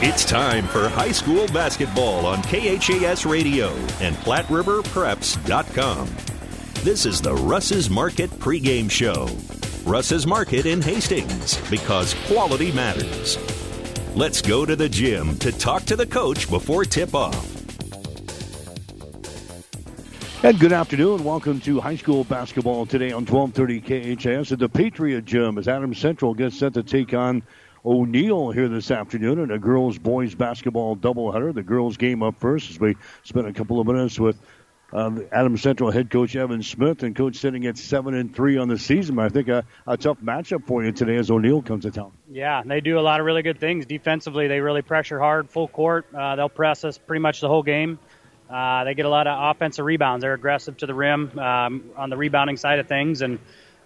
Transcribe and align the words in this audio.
It's 0.00 0.24
time 0.24 0.68
for 0.68 0.88
high 0.88 1.10
school 1.10 1.48
basketball 1.48 2.24
on 2.24 2.40
KHAS 2.44 3.26
Radio 3.26 3.70
and 4.00 4.14
PlatteRiverPreps.com. 4.18 6.08
This 6.84 7.04
is 7.04 7.20
the 7.20 7.34
Russ's 7.34 7.90
Market 7.90 8.30
pregame 8.30 8.88
show. 8.88 9.28
Russ's 9.84 10.24
Market 10.24 10.66
in 10.66 10.80
Hastings 10.80 11.60
because 11.68 12.14
quality 12.28 12.70
matters. 12.70 13.38
Let's 14.14 14.40
go 14.40 14.64
to 14.64 14.76
the 14.76 14.88
gym 14.88 15.36
to 15.38 15.50
talk 15.50 15.82
to 15.86 15.96
the 15.96 16.06
coach 16.06 16.48
before 16.48 16.84
tip 16.84 17.12
off. 17.12 17.58
And 20.44 20.60
good 20.60 20.72
afternoon. 20.72 21.24
Welcome 21.24 21.58
to 21.62 21.80
high 21.80 21.96
school 21.96 22.22
basketball 22.22 22.86
today 22.86 23.10
on 23.10 23.26
1230 23.26 24.14
KHAS 24.14 24.52
at 24.52 24.60
the 24.60 24.68
Patriot 24.68 25.24
Gym 25.24 25.58
as 25.58 25.66
Adams 25.66 25.98
Central 25.98 26.34
gets 26.34 26.56
set 26.56 26.74
to 26.74 26.84
take 26.84 27.14
on 27.14 27.42
O'Neill 27.84 28.50
here 28.50 28.68
this 28.68 28.90
afternoon 28.90 29.38
in 29.38 29.50
a 29.50 29.58
girls 29.58 29.98
boys 29.98 30.34
basketball 30.34 30.96
doubleheader. 30.96 31.54
The 31.54 31.62
girls 31.62 31.96
game 31.96 32.22
up 32.22 32.38
first 32.38 32.70
as 32.70 32.80
we 32.80 32.96
spent 33.24 33.46
a 33.46 33.52
couple 33.52 33.80
of 33.80 33.86
minutes 33.86 34.18
with 34.18 34.38
um, 34.92 35.26
Adams 35.30 35.62
Central 35.62 35.90
head 35.90 36.10
coach 36.10 36.34
Evan 36.34 36.62
Smith 36.62 37.02
and 37.02 37.14
coach 37.14 37.36
sitting 37.36 37.66
at 37.66 37.76
seven 37.76 38.14
and 38.14 38.34
three 38.34 38.56
on 38.56 38.68
the 38.68 38.78
season. 38.78 39.18
I 39.18 39.28
think 39.28 39.48
a, 39.48 39.64
a 39.86 39.96
tough 39.96 40.18
matchup 40.20 40.66
for 40.66 40.82
you 40.82 40.92
today 40.92 41.16
as 41.16 41.30
O'Neill 41.30 41.62
comes 41.62 41.84
to 41.84 41.90
town. 41.90 42.12
Yeah, 42.30 42.62
they 42.64 42.80
do 42.80 42.98
a 42.98 43.00
lot 43.00 43.20
of 43.20 43.26
really 43.26 43.42
good 43.42 43.60
things 43.60 43.86
defensively. 43.86 44.48
They 44.48 44.60
really 44.60 44.82
pressure 44.82 45.18
hard, 45.18 45.50
full 45.50 45.68
court. 45.68 46.06
Uh, 46.14 46.36
they'll 46.36 46.48
press 46.48 46.84
us 46.84 46.96
pretty 46.96 47.20
much 47.20 47.40
the 47.40 47.48
whole 47.48 47.62
game. 47.62 47.98
Uh, 48.48 48.84
they 48.84 48.94
get 48.94 49.04
a 49.04 49.10
lot 49.10 49.26
of 49.26 49.54
offensive 49.54 49.84
rebounds. 49.84 50.22
They're 50.22 50.32
aggressive 50.32 50.78
to 50.78 50.86
the 50.86 50.94
rim 50.94 51.38
um, 51.38 51.90
on 51.96 52.08
the 52.08 52.16
rebounding 52.16 52.56
side 52.56 52.78
of 52.78 52.88
things, 52.88 53.20
and 53.20 53.38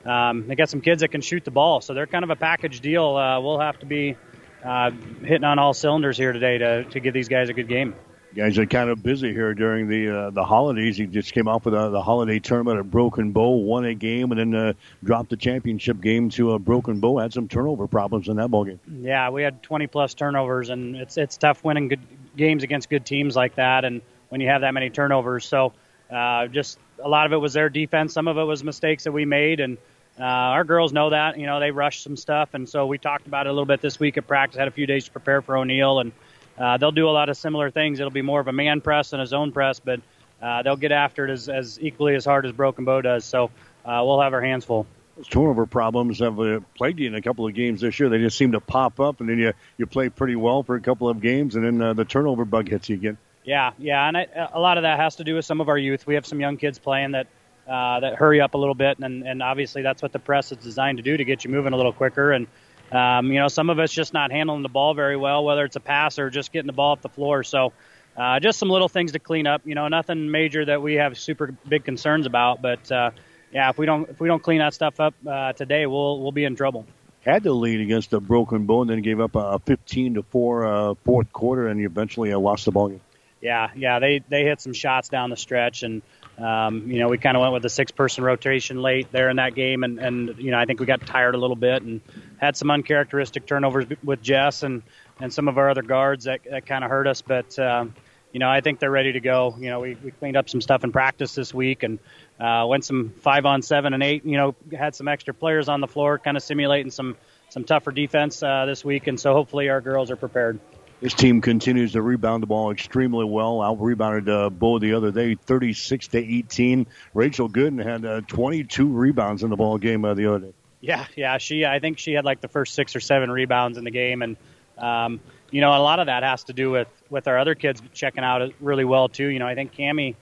um, 0.04 0.46
they 0.48 0.54
got 0.54 0.68
some 0.68 0.80
kids 0.80 1.00
that 1.00 1.08
can 1.08 1.20
shoot 1.20 1.44
the 1.44 1.50
ball. 1.50 1.80
So 1.80 1.94
they're 1.94 2.06
kind 2.06 2.24
of 2.24 2.30
a 2.30 2.36
package 2.36 2.80
deal. 2.80 3.16
Uh, 3.16 3.40
we'll 3.40 3.60
have 3.60 3.78
to 3.80 3.86
be 3.86 4.16
uh, 4.64 4.90
hitting 5.20 5.44
on 5.44 5.58
all 5.58 5.74
cylinders 5.74 6.16
here 6.16 6.32
today 6.32 6.58
to, 6.58 6.84
to 6.84 7.00
give 7.00 7.14
these 7.14 7.28
guys 7.28 7.48
a 7.48 7.52
good 7.52 7.68
game. 7.68 7.94
You 8.34 8.42
guys 8.42 8.58
are 8.58 8.64
kind 8.64 8.88
of 8.88 9.02
busy 9.02 9.32
here 9.32 9.52
during 9.52 9.88
the 9.88 10.08
uh, 10.08 10.30
the 10.30 10.42
holidays. 10.42 10.98
You 10.98 11.06
just 11.06 11.34
came 11.34 11.48
off 11.48 11.66
with 11.66 11.74
uh, 11.74 11.90
the 11.90 12.00
holiday 12.00 12.38
tournament 12.38 12.78
at 12.78 12.90
Broken 12.90 13.32
Bow, 13.32 13.50
won 13.56 13.84
a 13.84 13.92
game, 13.92 14.32
and 14.32 14.40
then 14.40 14.54
uh, 14.54 14.72
dropped 15.04 15.28
the 15.28 15.36
championship 15.36 16.00
game 16.00 16.30
to 16.30 16.52
a 16.52 16.58
Broken 16.58 16.98
Bow. 17.00 17.18
Had 17.18 17.34
some 17.34 17.46
turnover 17.46 17.86
problems 17.86 18.28
in 18.28 18.36
that 18.36 18.48
ball 18.48 18.64
game. 18.64 18.80
Yeah, 18.88 19.28
we 19.28 19.42
had 19.42 19.62
20 19.62 19.86
plus 19.88 20.14
turnovers, 20.14 20.70
and 20.70 20.96
it's 20.96 21.18
it's 21.18 21.36
tough 21.36 21.62
winning 21.62 21.88
good 21.88 22.00
games 22.34 22.62
against 22.62 22.88
good 22.88 23.04
teams 23.04 23.36
like 23.36 23.56
that. 23.56 23.84
And 23.84 24.00
when 24.32 24.40
you 24.40 24.48
have 24.48 24.62
that 24.62 24.72
many 24.72 24.88
turnovers. 24.88 25.44
So 25.44 25.74
uh, 26.10 26.46
just 26.46 26.78
a 27.04 27.08
lot 27.08 27.26
of 27.26 27.34
it 27.34 27.36
was 27.36 27.52
their 27.52 27.68
defense. 27.68 28.14
Some 28.14 28.28
of 28.28 28.38
it 28.38 28.44
was 28.44 28.64
mistakes 28.64 29.04
that 29.04 29.12
we 29.12 29.26
made, 29.26 29.60
and 29.60 29.76
uh, 30.18 30.24
our 30.24 30.64
girls 30.64 30.92
know 30.92 31.10
that. 31.10 31.38
You 31.38 31.46
know, 31.46 31.60
they 31.60 31.70
rushed 31.70 32.02
some 32.02 32.16
stuff, 32.16 32.54
and 32.54 32.68
so 32.68 32.86
we 32.86 32.98
talked 32.98 33.26
about 33.26 33.46
it 33.46 33.50
a 33.50 33.52
little 33.52 33.66
bit 33.66 33.80
this 33.80 33.98
week 33.98 34.16
at 34.18 34.26
practice. 34.26 34.58
Had 34.58 34.68
a 34.68 34.72
few 34.72 34.86
days 34.86 35.06
to 35.06 35.10
prepare 35.10 35.42
for 35.42 35.56
O'Neill, 35.56 36.00
and 36.00 36.12
uh, 36.58 36.76
they'll 36.76 36.92
do 36.92 37.08
a 37.08 37.10
lot 37.10 37.28
of 37.28 37.36
similar 37.36 37.70
things. 37.70 37.98
It'll 37.98 38.10
be 38.10 38.22
more 38.22 38.40
of 38.40 38.48
a 38.48 38.52
man 38.52 38.80
press 38.80 39.10
than 39.10 39.20
a 39.20 39.26
zone 39.26 39.52
press, 39.52 39.80
but 39.80 40.00
uh, 40.42 40.62
they'll 40.62 40.76
get 40.76 40.92
after 40.92 41.26
it 41.26 41.30
as, 41.30 41.48
as 41.48 41.78
equally 41.80 42.14
as 42.14 42.24
hard 42.24 42.44
as 42.44 42.52
Broken 42.52 42.84
Bow 42.84 43.00
does. 43.00 43.24
So 43.24 43.50
uh, 43.84 44.02
we'll 44.04 44.20
have 44.20 44.34
our 44.34 44.42
hands 44.42 44.64
full. 44.64 44.86
Those 45.16 45.28
turnover 45.28 45.66
problems 45.66 46.20
have 46.20 46.40
uh, 46.40 46.60
plagued 46.76 46.98
you 46.98 47.06
in 47.06 47.14
a 47.14 47.22
couple 47.22 47.46
of 47.46 47.54
games 47.54 47.80
this 47.80 47.98
year. 48.00 48.08
They 48.08 48.18
just 48.18 48.36
seem 48.36 48.52
to 48.52 48.60
pop 48.60 48.98
up, 48.98 49.20
and 49.20 49.28
then 49.28 49.38
you 49.38 49.52
you 49.76 49.86
play 49.86 50.08
pretty 50.08 50.36
well 50.36 50.62
for 50.62 50.74
a 50.74 50.80
couple 50.80 51.08
of 51.08 51.20
games, 51.20 51.54
and 51.54 51.64
then 51.64 51.82
uh, 51.82 51.92
the 51.92 52.04
turnover 52.04 52.44
bug 52.44 52.68
hits 52.68 52.88
you 52.88 52.96
again. 52.96 53.18
Yeah, 53.44 53.72
yeah, 53.78 54.06
and 54.06 54.16
I, 54.16 54.26
a 54.52 54.60
lot 54.60 54.78
of 54.78 54.82
that 54.82 54.98
has 54.98 55.16
to 55.16 55.24
do 55.24 55.34
with 55.34 55.44
some 55.44 55.60
of 55.60 55.68
our 55.68 55.76
youth. 55.76 56.06
We 56.06 56.14
have 56.14 56.26
some 56.26 56.40
young 56.40 56.56
kids 56.56 56.78
playing 56.78 57.12
that 57.12 57.26
uh, 57.68 58.00
that 58.00 58.14
hurry 58.14 58.40
up 58.40 58.54
a 58.54 58.58
little 58.58 58.74
bit, 58.74 58.98
and, 58.98 59.26
and 59.26 59.42
obviously 59.42 59.82
that's 59.82 60.02
what 60.02 60.12
the 60.12 60.18
press 60.18 60.52
is 60.52 60.58
designed 60.58 60.98
to 60.98 61.02
do 61.02 61.16
to 61.16 61.24
get 61.24 61.44
you 61.44 61.50
moving 61.50 61.72
a 61.72 61.76
little 61.76 61.92
quicker. 61.92 62.32
And 62.32 62.46
um, 62.90 63.32
you 63.32 63.38
know, 63.38 63.48
some 63.48 63.70
of 63.70 63.78
us 63.78 63.92
just 63.92 64.12
not 64.12 64.30
handling 64.30 64.62
the 64.62 64.68
ball 64.68 64.94
very 64.94 65.16
well, 65.16 65.44
whether 65.44 65.64
it's 65.64 65.76
a 65.76 65.80
pass 65.80 66.18
or 66.18 66.30
just 66.30 66.52
getting 66.52 66.66
the 66.66 66.72
ball 66.72 66.92
off 66.92 67.02
the 67.02 67.08
floor. 67.08 67.42
So 67.42 67.72
uh, 68.16 68.40
just 68.40 68.58
some 68.58 68.68
little 68.68 68.88
things 68.88 69.12
to 69.12 69.18
clean 69.18 69.46
up. 69.46 69.62
You 69.64 69.74
know, 69.74 69.88
nothing 69.88 70.30
major 70.30 70.64
that 70.64 70.82
we 70.82 70.94
have 70.94 71.18
super 71.18 71.54
big 71.68 71.84
concerns 71.84 72.26
about, 72.26 72.60
but 72.60 72.90
uh, 72.90 73.12
yeah, 73.52 73.70
if 73.70 73.78
we 73.78 73.86
don't 73.86 74.08
if 74.10 74.20
we 74.20 74.28
don't 74.28 74.42
clean 74.42 74.58
that 74.58 74.74
stuff 74.74 75.00
up 75.00 75.14
uh, 75.26 75.52
today, 75.52 75.86
we'll 75.86 76.20
we'll 76.20 76.32
be 76.32 76.44
in 76.44 76.56
trouble 76.56 76.86
had 77.24 77.44
the 77.44 77.52
lead 77.52 77.80
against 77.80 78.12
a 78.12 78.18
Broken 78.18 78.66
Bow, 78.66 78.84
then 78.84 79.00
gave 79.00 79.20
up 79.20 79.36
a 79.36 79.60
15 79.60 80.14
to 80.14 80.22
4 80.24 80.66
uh, 80.66 80.94
fourth 81.04 81.32
quarter 81.32 81.68
and 81.68 81.80
eventually 81.80 82.32
uh, 82.32 82.38
lost 82.40 82.64
the 82.64 82.72
ball 82.72 82.88
game 82.88 83.00
yeah, 83.42 83.70
yeah, 83.76 83.98
they 83.98 84.22
they 84.28 84.44
hit 84.44 84.60
some 84.60 84.72
shots 84.72 85.08
down 85.08 85.28
the 85.28 85.36
stretch, 85.36 85.82
and 85.82 86.00
um, 86.38 86.90
you 86.90 86.98
know 86.98 87.08
we 87.08 87.18
kind 87.18 87.36
of 87.36 87.40
went 87.40 87.52
with 87.52 87.64
a 87.64 87.70
six-person 87.70 88.24
rotation 88.24 88.80
late 88.80 89.10
there 89.12 89.28
in 89.30 89.36
that 89.36 89.54
game, 89.54 89.84
and 89.84 89.98
and 89.98 90.34
you 90.38 90.50
know 90.50 90.58
I 90.58 90.64
think 90.64 90.80
we 90.80 90.86
got 90.86 91.06
tired 91.06 91.34
a 91.34 91.38
little 91.38 91.56
bit 91.56 91.82
and 91.82 92.00
had 92.38 92.56
some 92.56 92.70
uncharacteristic 92.70 93.46
turnovers 93.46 93.86
with 94.02 94.22
Jess 94.22 94.62
and 94.62 94.82
and 95.20 95.32
some 95.32 95.48
of 95.48 95.58
our 95.58 95.70
other 95.70 95.82
guards 95.82 96.24
that 96.24 96.40
that 96.50 96.66
kind 96.66 96.84
of 96.84 96.90
hurt 96.90 97.06
us, 97.06 97.22
but. 97.22 97.58
Um, 97.58 97.94
you 98.32 98.38
know, 98.38 98.48
I 98.48 98.62
think 98.62 98.80
they're 98.80 98.90
ready 98.90 99.12
to 99.12 99.20
go. 99.20 99.54
You 99.58 99.68
know, 99.68 99.80
we, 99.80 99.94
we 100.02 100.10
cleaned 100.10 100.36
up 100.38 100.48
some 100.48 100.62
stuff 100.62 100.84
in 100.84 100.90
practice 100.90 101.34
this 101.34 101.52
week 101.52 101.82
and 101.82 101.98
uh, 102.40 102.64
went 102.66 102.84
some 102.84 103.12
five 103.20 103.44
on 103.44 103.60
seven 103.60 103.92
and 103.92 104.02
eight. 104.02 104.24
You 104.24 104.38
know, 104.38 104.54
had 104.72 104.94
some 104.94 105.06
extra 105.06 105.34
players 105.34 105.68
on 105.68 105.82
the 105.82 105.86
floor, 105.86 106.18
kind 106.18 106.36
of 106.36 106.42
simulating 106.42 106.90
some 106.90 107.16
some 107.50 107.64
tougher 107.64 107.92
defense 107.92 108.42
uh, 108.42 108.64
this 108.64 108.82
week, 108.82 109.06
and 109.06 109.20
so 109.20 109.34
hopefully 109.34 109.68
our 109.68 109.82
girls 109.82 110.10
are 110.10 110.16
prepared. 110.16 110.58
This 111.02 111.14
team 111.14 111.40
continues 111.40 111.92
to 111.92 112.00
rebound 112.00 112.44
the 112.44 112.46
ball 112.46 112.70
extremely 112.70 113.24
well. 113.24 113.60
Out 113.60 113.80
rebounded 113.80 114.28
uh, 114.28 114.50
Bow 114.50 114.78
the 114.78 114.94
other 114.94 115.10
day, 115.10 115.34
36 115.34 116.06
to 116.06 116.18
18. 116.18 116.86
Rachel 117.12 117.48
Gooden 117.48 117.84
had 117.84 118.04
uh, 118.04 118.20
22 118.28 118.86
rebounds 118.86 119.42
in 119.42 119.50
the 119.50 119.56
ball 119.56 119.78
game 119.78 120.04
uh, 120.04 120.14
the 120.14 120.28
other 120.28 120.38
day. 120.38 120.52
Yeah, 120.80 121.04
yeah, 121.16 121.38
she. 121.38 121.66
I 121.66 121.80
think 121.80 121.98
she 121.98 122.12
had 122.12 122.24
like 122.24 122.40
the 122.40 122.46
first 122.46 122.76
six 122.76 122.94
or 122.94 123.00
seven 123.00 123.32
rebounds 123.32 123.78
in 123.78 123.84
the 123.84 123.90
game, 123.90 124.22
and 124.22 124.36
um, 124.78 125.18
you 125.50 125.60
know, 125.60 125.76
a 125.76 125.82
lot 125.82 125.98
of 125.98 126.06
that 126.06 126.22
has 126.22 126.44
to 126.44 126.52
do 126.52 126.70
with 126.70 126.86
with 127.10 127.26
our 127.26 127.36
other 127.36 127.56
kids 127.56 127.82
checking 127.92 128.22
out 128.22 128.52
really 128.60 128.84
well 128.84 129.08
too. 129.08 129.26
You 129.26 129.40
know, 129.40 129.46
I 129.48 129.56
think 129.56 129.74
Cami 129.74 130.14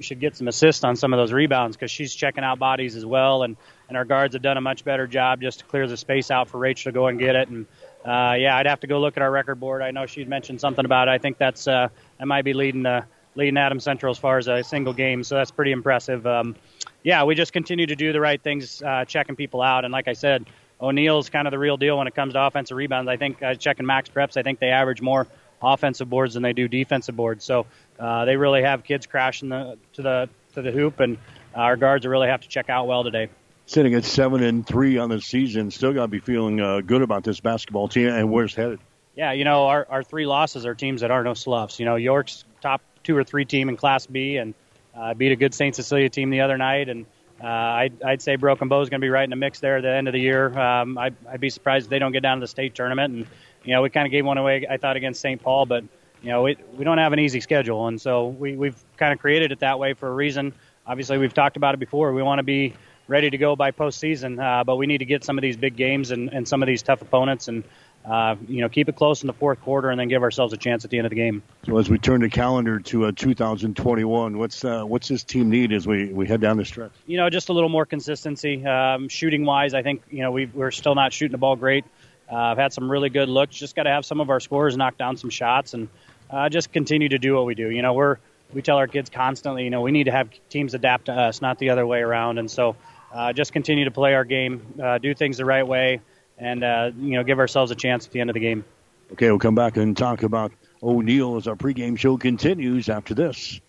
should 0.00 0.20
get 0.20 0.36
some 0.36 0.46
assists 0.46 0.84
on 0.84 0.96
some 0.96 1.14
of 1.14 1.18
those 1.18 1.32
rebounds 1.32 1.74
because 1.74 1.90
she's 1.90 2.14
checking 2.14 2.44
out 2.44 2.58
bodies 2.58 2.96
as 2.96 3.06
well, 3.06 3.44
and 3.44 3.56
and 3.88 3.96
our 3.96 4.04
guards 4.04 4.34
have 4.34 4.42
done 4.42 4.58
a 4.58 4.62
much 4.62 4.84
better 4.84 5.06
job 5.06 5.40
just 5.40 5.60
to 5.60 5.64
clear 5.64 5.86
the 5.86 5.96
space 5.96 6.30
out 6.30 6.50
for 6.50 6.58
Rachel 6.58 6.92
to 6.92 6.94
go 6.94 7.06
and 7.06 7.18
get 7.18 7.34
it 7.34 7.48
and 7.48 7.64
uh, 8.04 8.36
yeah, 8.38 8.56
I'd 8.56 8.66
have 8.66 8.80
to 8.80 8.86
go 8.86 9.00
look 9.00 9.16
at 9.16 9.22
our 9.22 9.30
record 9.30 9.60
board. 9.60 9.82
I 9.82 9.90
know 9.90 10.06
she'd 10.06 10.28
mentioned 10.28 10.60
something 10.60 10.84
about 10.84 11.08
it. 11.08 11.10
I 11.10 11.18
think 11.18 11.38
that's 11.38 11.66
uh, 11.66 11.88
that 12.18 12.26
might 12.26 12.42
be 12.42 12.52
leading 12.54 12.86
uh, 12.86 13.02
leading 13.34 13.56
Adams 13.56 13.84
Central 13.84 14.10
as 14.10 14.18
far 14.18 14.38
as 14.38 14.48
a 14.48 14.62
single 14.62 14.92
game, 14.92 15.24
so 15.24 15.36
that's 15.36 15.50
pretty 15.50 15.72
impressive. 15.72 16.26
Um, 16.26 16.56
yeah, 17.02 17.24
we 17.24 17.34
just 17.34 17.52
continue 17.52 17.86
to 17.86 17.96
do 17.96 18.12
the 18.12 18.20
right 18.20 18.40
things, 18.40 18.82
uh, 18.82 19.04
checking 19.04 19.36
people 19.36 19.62
out, 19.62 19.84
and 19.84 19.92
like 19.92 20.08
I 20.08 20.12
said, 20.12 20.46
O'Neill's 20.80 21.28
kind 21.28 21.46
of 21.46 21.50
the 21.50 21.58
real 21.58 21.76
deal 21.76 21.98
when 21.98 22.06
it 22.06 22.14
comes 22.14 22.34
to 22.34 22.42
offensive 22.42 22.76
rebounds. 22.76 23.08
I 23.08 23.16
think 23.16 23.42
uh, 23.42 23.54
checking 23.54 23.86
MaxPreps, 23.86 24.36
I 24.36 24.42
think 24.42 24.58
they 24.58 24.70
average 24.70 25.02
more 25.02 25.26
offensive 25.60 26.08
boards 26.08 26.34
than 26.34 26.42
they 26.42 26.52
do 26.52 26.68
defensive 26.68 27.16
boards. 27.16 27.44
So 27.44 27.66
uh, 27.98 28.24
they 28.24 28.36
really 28.36 28.62
have 28.62 28.84
kids 28.84 29.06
crashing 29.06 29.48
the, 29.48 29.76
to 29.94 30.02
the 30.02 30.28
to 30.54 30.62
the 30.62 30.70
hoop, 30.72 31.00
and 31.00 31.18
our 31.54 31.76
guards 31.76 32.06
really 32.06 32.28
have 32.28 32.40
to 32.42 32.48
check 32.48 32.70
out 32.70 32.86
well 32.86 33.04
today 33.04 33.28
sitting 33.68 33.94
at 33.94 34.04
seven 34.04 34.42
and 34.42 34.66
three 34.66 34.96
on 34.96 35.10
the 35.10 35.20
season, 35.20 35.70
still 35.70 35.92
got 35.92 36.02
to 36.02 36.08
be 36.08 36.20
feeling 36.20 36.58
uh, 36.58 36.80
good 36.80 37.02
about 37.02 37.22
this 37.22 37.38
basketball 37.38 37.86
team 37.86 38.08
and 38.08 38.30
where 38.30 38.46
it's 38.46 38.54
headed. 38.54 38.80
Yeah, 39.14 39.32
you 39.32 39.44
know, 39.44 39.66
our, 39.66 39.86
our 39.90 40.02
three 40.02 40.26
losses 40.26 40.64
are 40.64 40.74
teams 40.74 41.02
that 41.02 41.10
are 41.10 41.22
no 41.22 41.34
sloughs. 41.34 41.78
You 41.78 41.84
know, 41.84 41.96
York's 41.96 42.44
top 42.62 42.80
two 43.04 43.16
or 43.16 43.24
three 43.24 43.44
team 43.44 43.68
in 43.68 43.76
Class 43.76 44.06
B 44.06 44.38
and 44.38 44.54
uh, 44.96 45.12
beat 45.12 45.32
a 45.32 45.36
good 45.36 45.52
St. 45.52 45.76
Cecilia 45.76 46.08
team 46.08 46.30
the 46.30 46.40
other 46.40 46.56
night. 46.56 46.88
And 46.88 47.04
uh, 47.42 47.46
I'd, 47.46 48.02
I'd 48.02 48.22
say 48.22 48.36
Broken 48.36 48.68
Bow 48.68 48.80
is 48.80 48.88
going 48.88 49.00
to 49.00 49.04
be 49.04 49.10
right 49.10 49.24
in 49.24 49.30
the 49.30 49.36
mix 49.36 49.60
there 49.60 49.76
at 49.76 49.82
the 49.82 49.90
end 49.90 50.08
of 50.08 50.12
the 50.12 50.20
year. 50.20 50.58
Um, 50.58 50.96
I, 50.96 51.12
I'd 51.28 51.40
be 51.40 51.50
surprised 51.50 51.86
if 51.86 51.90
they 51.90 51.98
don't 51.98 52.12
get 52.12 52.22
down 52.22 52.38
to 52.38 52.40
the 52.40 52.48
state 52.48 52.74
tournament. 52.74 53.14
And, 53.14 53.26
you 53.64 53.74
know, 53.74 53.82
we 53.82 53.90
kind 53.90 54.06
of 54.06 54.12
gave 54.12 54.24
one 54.24 54.38
away, 54.38 54.66
I 54.68 54.78
thought, 54.78 54.96
against 54.96 55.20
St. 55.20 55.42
Paul, 55.42 55.66
but, 55.66 55.84
you 56.22 56.30
know, 56.30 56.42
we, 56.42 56.56
we 56.72 56.84
don't 56.84 56.98
have 56.98 57.12
an 57.12 57.18
easy 57.18 57.40
schedule. 57.40 57.86
And 57.86 58.00
so 58.00 58.28
we, 58.28 58.56
we've 58.56 58.82
kind 58.96 59.12
of 59.12 59.18
created 59.18 59.52
it 59.52 59.60
that 59.60 59.78
way 59.78 59.92
for 59.92 60.08
a 60.08 60.14
reason. 60.14 60.54
Obviously, 60.86 61.18
we've 61.18 61.34
talked 61.34 61.58
about 61.58 61.74
it 61.74 61.78
before. 61.78 62.14
We 62.14 62.22
want 62.22 62.38
to 62.38 62.44
be 62.44 62.72
ready 63.08 63.30
to 63.30 63.38
go 63.38 63.56
by 63.56 63.72
postseason. 63.72 64.40
Uh, 64.40 64.62
but 64.62 64.76
we 64.76 64.86
need 64.86 64.98
to 64.98 65.04
get 65.04 65.24
some 65.24 65.36
of 65.36 65.42
these 65.42 65.56
big 65.56 65.74
games 65.74 66.10
and, 66.10 66.32
and 66.32 66.46
some 66.46 66.62
of 66.62 66.66
these 66.66 66.82
tough 66.82 67.02
opponents 67.02 67.48
and 67.48 67.64
uh, 68.04 68.36
you 68.46 68.60
know 68.60 68.68
keep 68.68 68.88
it 68.88 68.96
close 68.96 69.22
in 69.22 69.26
the 69.26 69.32
fourth 69.32 69.60
quarter 69.60 69.90
and 69.90 69.98
then 69.98 70.08
give 70.08 70.22
ourselves 70.22 70.52
a 70.52 70.56
chance 70.56 70.84
at 70.84 70.90
the 70.90 70.98
end 70.98 71.06
of 71.06 71.10
the 71.10 71.16
game. 71.16 71.42
So 71.66 71.78
as 71.78 71.90
we 71.90 71.98
turn 71.98 72.20
the 72.20 72.30
calendar 72.30 72.78
to 72.78 73.06
uh, 73.06 73.12
2021, 73.14 74.38
what's 74.38 74.64
uh, 74.64 74.84
what's 74.84 75.08
this 75.08 75.24
team 75.24 75.50
need 75.50 75.72
as 75.72 75.86
we, 75.86 76.12
we 76.12 76.26
head 76.26 76.40
down 76.40 76.56
the 76.58 76.64
stretch? 76.64 76.92
You 77.06 77.16
know, 77.16 77.28
just 77.28 77.48
a 77.48 77.52
little 77.52 77.68
more 77.68 77.84
consistency. 77.84 78.64
Um, 78.64 79.08
shooting 79.08 79.44
wise, 79.44 79.74
I 79.74 79.82
think 79.82 80.02
you 80.10 80.22
know 80.22 80.30
we 80.30 80.46
we're 80.46 80.70
still 80.70 80.94
not 80.94 81.12
shooting 81.12 81.32
the 81.32 81.38
ball 81.38 81.56
great. 81.56 81.84
Uh, 82.30 82.36
I've 82.36 82.58
had 82.58 82.72
some 82.72 82.90
really 82.90 83.08
good 83.08 83.28
looks. 83.28 83.56
Just 83.56 83.74
got 83.74 83.84
to 83.84 83.90
have 83.90 84.04
some 84.04 84.20
of 84.20 84.30
our 84.30 84.40
scorers 84.40 84.76
knock 84.76 84.96
down 84.98 85.16
some 85.16 85.30
shots 85.30 85.74
and 85.74 85.88
uh, 86.30 86.48
just 86.48 86.72
continue 86.72 87.08
to 87.08 87.18
do 87.18 87.34
what 87.34 87.46
we 87.46 87.54
do. 87.54 87.70
You 87.70 87.82
know, 87.82 87.94
we're 87.94 88.18
we 88.52 88.62
tell 88.62 88.78
our 88.78 88.86
kids 88.86 89.10
constantly, 89.10 89.64
you 89.64 89.70
know, 89.70 89.82
we 89.82 89.92
need 89.92 90.04
to 90.04 90.10
have 90.10 90.30
teams 90.48 90.74
adapt 90.74 91.06
to 91.06 91.12
us, 91.12 91.42
not 91.42 91.58
the 91.58 91.70
other 91.70 91.86
way 91.86 92.00
around. 92.00 92.38
And 92.38 92.50
so 92.50 92.76
uh, 93.12 93.32
just 93.32 93.52
continue 93.52 93.84
to 93.84 93.90
play 93.90 94.14
our 94.14 94.24
game, 94.24 94.62
uh, 94.82 94.98
do 94.98 95.14
things 95.14 95.36
the 95.36 95.44
right 95.44 95.66
way, 95.66 96.00
and 96.38 96.62
uh, 96.62 96.90
you 96.96 97.14
know 97.14 97.24
give 97.24 97.38
ourselves 97.38 97.70
a 97.70 97.74
chance 97.74 98.06
at 98.06 98.12
the 98.12 98.20
end 98.20 98.30
of 98.30 98.34
the 98.34 98.40
game. 98.40 98.64
Okay, 99.12 99.30
we'll 99.30 99.38
come 99.38 99.54
back 99.54 99.76
and 99.76 99.96
talk 99.96 100.22
about 100.22 100.52
O'Neill 100.82 101.36
as 101.36 101.46
our 101.46 101.56
pregame 101.56 101.98
show 101.98 102.16
continues 102.16 102.88
after 102.88 103.14
this. 103.14 103.60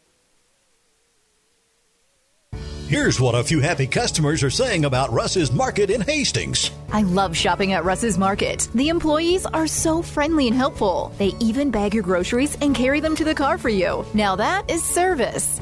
Here's 2.89 3.21
what 3.21 3.35
a 3.35 3.43
few 3.43 3.59
happy 3.59 3.85
customers 3.85 4.41
are 4.41 4.49
saying 4.49 4.83
about 4.83 5.11
Russ's 5.11 5.51
Market 5.51 5.91
in 5.91 6.01
Hastings. 6.01 6.71
I 6.91 7.03
love 7.03 7.37
shopping 7.37 7.73
at 7.73 7.85
Russ's 7.85 8.17
Market. 8.17 8.67
The 8.73 8.89
employees 8.89 9.45
are 9.45 9.67
so 9.67 10.01
friendly 10.01 10.47
and 10.47 10.57
helpful. 10.57 11.13
They 11.19 11.33
even 11.39 11.69
bag 11.69 11.93
your 11.93 12.01
groceries 12.01 12.57
and 12.61 12.73
carry 12.73 12.99
them 12.99 13.15
to 13.17 13.23
the 13.23 13.35
car 13.35 13.59
for 13.59 13.69
you. 13.69 14.03
Now 14.15 14.35
that 14.37 14.71
is 14.71 14.83
service. 14.83 15.61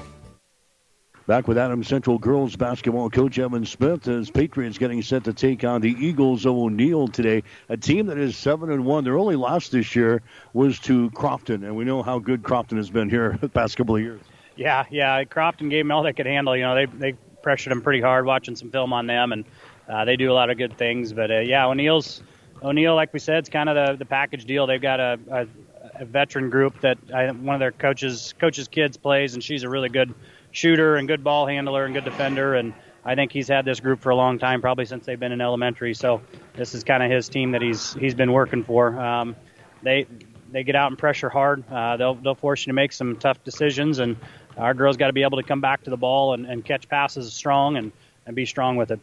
Back 1.27 1.47
with 1.47 1.57
Adams 1.57 1.87
Central 1.87 2.17
girls 2.17 2.55
basketball 2.55 3.09
coach 3.11 3.37
Evan 3.37 3.63
Smith 3.63 4.07
as 4.07 4.31
Patriots 4.31 4.79
getting 4.79 5.03
set 5.03 5.23
to 5.25 5.33
take 5.33 5.63
on 5.63 5.79
the 5.79 5.95
Eagles 5.99 6.47
of 6.47 6.55
O'Neill 6.55 7.07
today. 7.07 7.43
A 7.69 7.77
team 7.77 8.07
that 8.07 8.17
is 8.17 8.35
seven 8.35 8.71
and 8.71 8.85
one. 8.85 9.03
Their 9.03 9.19
only 9.19 9.35
loss 9.35 9.69
this 9.69 9.95
year 9.95 10.23
was 10.53 10.79
to 10.79 11.11
Crofton, 11.11 11.63
and 11.63 11.75
we 11.75 11.85
know 11.85 12.01
how 12.01 12.17
good 12.17 12.41
Crofton 12.41 12.77
has 12.77 12.89
been 12.89 13.07
here 13.07 13.37
the 13.41 13.49
past 13.49 13.77
couple 13.77 13.95
of 13.95 14.01
years. 14.01 14.19
Yeah, 14.55 14.85
yeah. 14.89 15.23
Crofton 15.23 15.69
gave 15.69 15.85
them 15.85 15.91
all 15.91 16.01
they 16.01 16.11
could 16.11 16.25
handle. 16.25 16.57
You 16.57 16.63
know, 16.63 16.75
they 16.75 16.85
they 16.85 17.13
pressured 17.43 17.69
them 17.69 17.83
pretty 17.83 18.01
hard. 18.01 18.25
Watching 18.25 18.55
some 18.55 18.71
film 18.71 18.91
on 18.91 19.05
them, 19.05 19.31
and 19.31 19.45
uh, 19.87 20.05
they 20.05 20.15
do 20.15 20.31
a 20.31 20.33
lot 20.33 20.49
of 20.49 20.57
good 20.57 20.75
things. 20.75 21.13
But 21.13 21.29
uh, 21.29 21.39
yeah, 21.39 21.67
O'Neill's 21.67 22.23
O'Neill, 22.63 22.95
like 22.95 23.13
we 23.13 23.19
said, 23.19 23.37
it's 23.37 23.49
kind 23.49 23.69
of 23.69 23.75
the 23.75 23.95
the 23.95 24.05
package 24.05 24.45
deal. 24.45 24.65
They've 24.65 24.81
got 24.81 24.99
a, 24.99 25.19
a, 25.29 25.47
a 26.01 26.05
veteran 26.05 26.49
group 26.49 26.81
that 26.81 26.97
I, 27.13 27.29
one 27.29 27.53
of 27.53 27.59
their 27.59 27.71
coaches 27.71 28.33
coaches 28.39 28.67
kids 28.67 28.97
plays, 28.97 29.35
and 29.35 29.43
she's 29.43 29.61
a 29.61 29.69
really 29.69 29.89
good 29.89 30.15
shooter 30.51 30.95
and 30.95 31.07
good 31.07 31.23
ball 31.23 31.47
handler 31.47 31.85
and 31.85 31.93
good 31.93 32.05
defender. 32.05 32.55
And 32.55 32.73
I 33.03 33.15
think 33.15 33.31
he's 33.31 33.47
had 33.47 33.65
this 33.65 33.79
group 33.79 34.01
for 34.01 34.09
a 34.09 34.15
long 34.15 34.39
time, 34.39 34.61
probably 34.61 34.85
since 34.85 35.05
they've 35.05 35.19
been 35.19 35.31
in 35.31 35.41
elementary. 35.41 35.93
So 35.93 36.21
this 36.55 36.75
is 36.75 36.83
kind 36.83 37.01
of 37.01 37.09
his 37.09 37.29
team 37.29 37.51
that 37.51 37.61
he's 37.61 37.93
he's 37.93 38.15
been 38.15 38.31
working 38.31 38.63
for. 38.63 38.99
Um, 38.99 39.35
they 39.81 40.05
they 40.51 40.63
get 40.63 40.75
out 40.75 40.91
and 40.91 40.97
pressure 40.97 41.29
hard. 41.29 41.63
Uh, 41.69 41.97
they'll 41.97 42.15
they'll 42.15 42.35
force 42.35 42.65
you 42.65 42.71
to 42.71 42.75
make 42.75 42.91
some 42.91 43.15
tough 43.15 43.43
decisions, 43.43 43.99
and 43.99 44.17
our 44.57 44.73
girls 44.73 44.97
got 44.97 45.07
to 45.07 45.13
be 45.13 45.23
able 45.23 45.37
to 45.37 45.43
come 45.43 45.61
back 45.61 45.83
to 45.83 45.89
the 45.89 45.97
ball 45.97 46.33
and, 46.33 46.45
and 46.45 46.63
catch 46.63 46.87
passes 46.89 47.33
strong 47.33 47.77
and, 47.77 47.91
and 48.25 48.35
be 48.35 48.45
strong 48.45 48.75
with 48.75 48.91
it. 48.91 48.99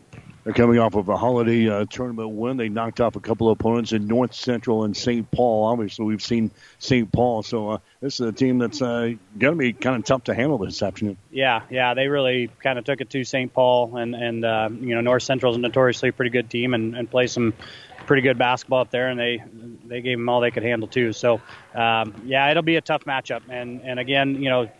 They're 0.49 0.55
coming 0.55 0.79
off 0.79 0.95
of 0.95 1.11
a 1.11 1.17
holiday 1.19 1.69
uh, 1.69 1.85
tournament 1.91 2.31
win. 2.31 2.56
They 2.56 2.71
knocked 2.71 3.03
off 3.03 3.17
a 3.17 3.21
couple 3.21 3.50
of 3.50 3.61
opponents 3.61 3.93
in 3.93 4.06
North 4.06 4.33
Central 4.33 4.85
and 4.85 4.97
St. 4.97 5.31
Paul. 5.31 5.67
Obviously, 5.67 6.06
we've 6.06 6.23
seen 6.23 6.50
St. 6.79 7.12
Paul, 7.12 7.43
so 7.43 7.73
uh, 7.73 7.79
this 8.00 8.15
is 8.19 8.27
a 8.27 8.33
team 8.33 8.56
that's 8.56 8.81
uh, 8.81 9.12
going 9.39 9.53
to 9.53 9.59
be 9.59 9.75
kind 9.75 9.97
of 9.97 10.06
tough 10.06 10.25
to 10.25 10.35
handle 10.35 10.56
this 10.56 10.83
afternoon. 10.83 11.19
Yeah, 11.31 11.65
yeah, 11.69 11.93
they 11.93 12.09
really 12.09 12.50
kind 12.62 12.79
of 12.79 12.87
took 12.87 13.03
it 13.03 13.11
to 13.11 13.25
St. 13.25 13.53
Paul, 13.53 13.99
and 13.99 14.15
and 14.15 14.43
uh, 14.43 14.71
you 14.73 14.95
know 14.95 15.03
North 15.03 15.23
Central 15.23 15.53
is 15.53 15.59
notoriously 15.59 16.09
a 16.09 16.12
pretty 16.15 16.31
good 16.31 16.49
team 16.49 16.73
and, 16.73 16.97
and 16.97 17.11
play 17.11 17.27
some 17.27 17.53
pretty 18.06 18.23
good 18.23 18.39
basketball 18.39 18.81
up 18.81 18.91
there, 18.91 19.11
and 19.11 19.21
they 19.21 19.45
they 19.85 20.00
gave 20.00 20.17
them 20.17 20.31
all 20.31 20.41
they 20.41 20.50
could 20.50 20.62
handle 20.62 20.89
too. 20.89 21.12
So 21.12 21.43
um, 21.75 22.15
yeah, 22.25 22.50
it'll 22.50 22.62
be 22.62 22.77
a 22.77 22.81
tough 22.81 23.05
matchup, 23.05 23.43
and 23.50 23.83
and 23.83 24.00
again, 24.00 24.43
you 24.43 24.49
know, 24.49 24.71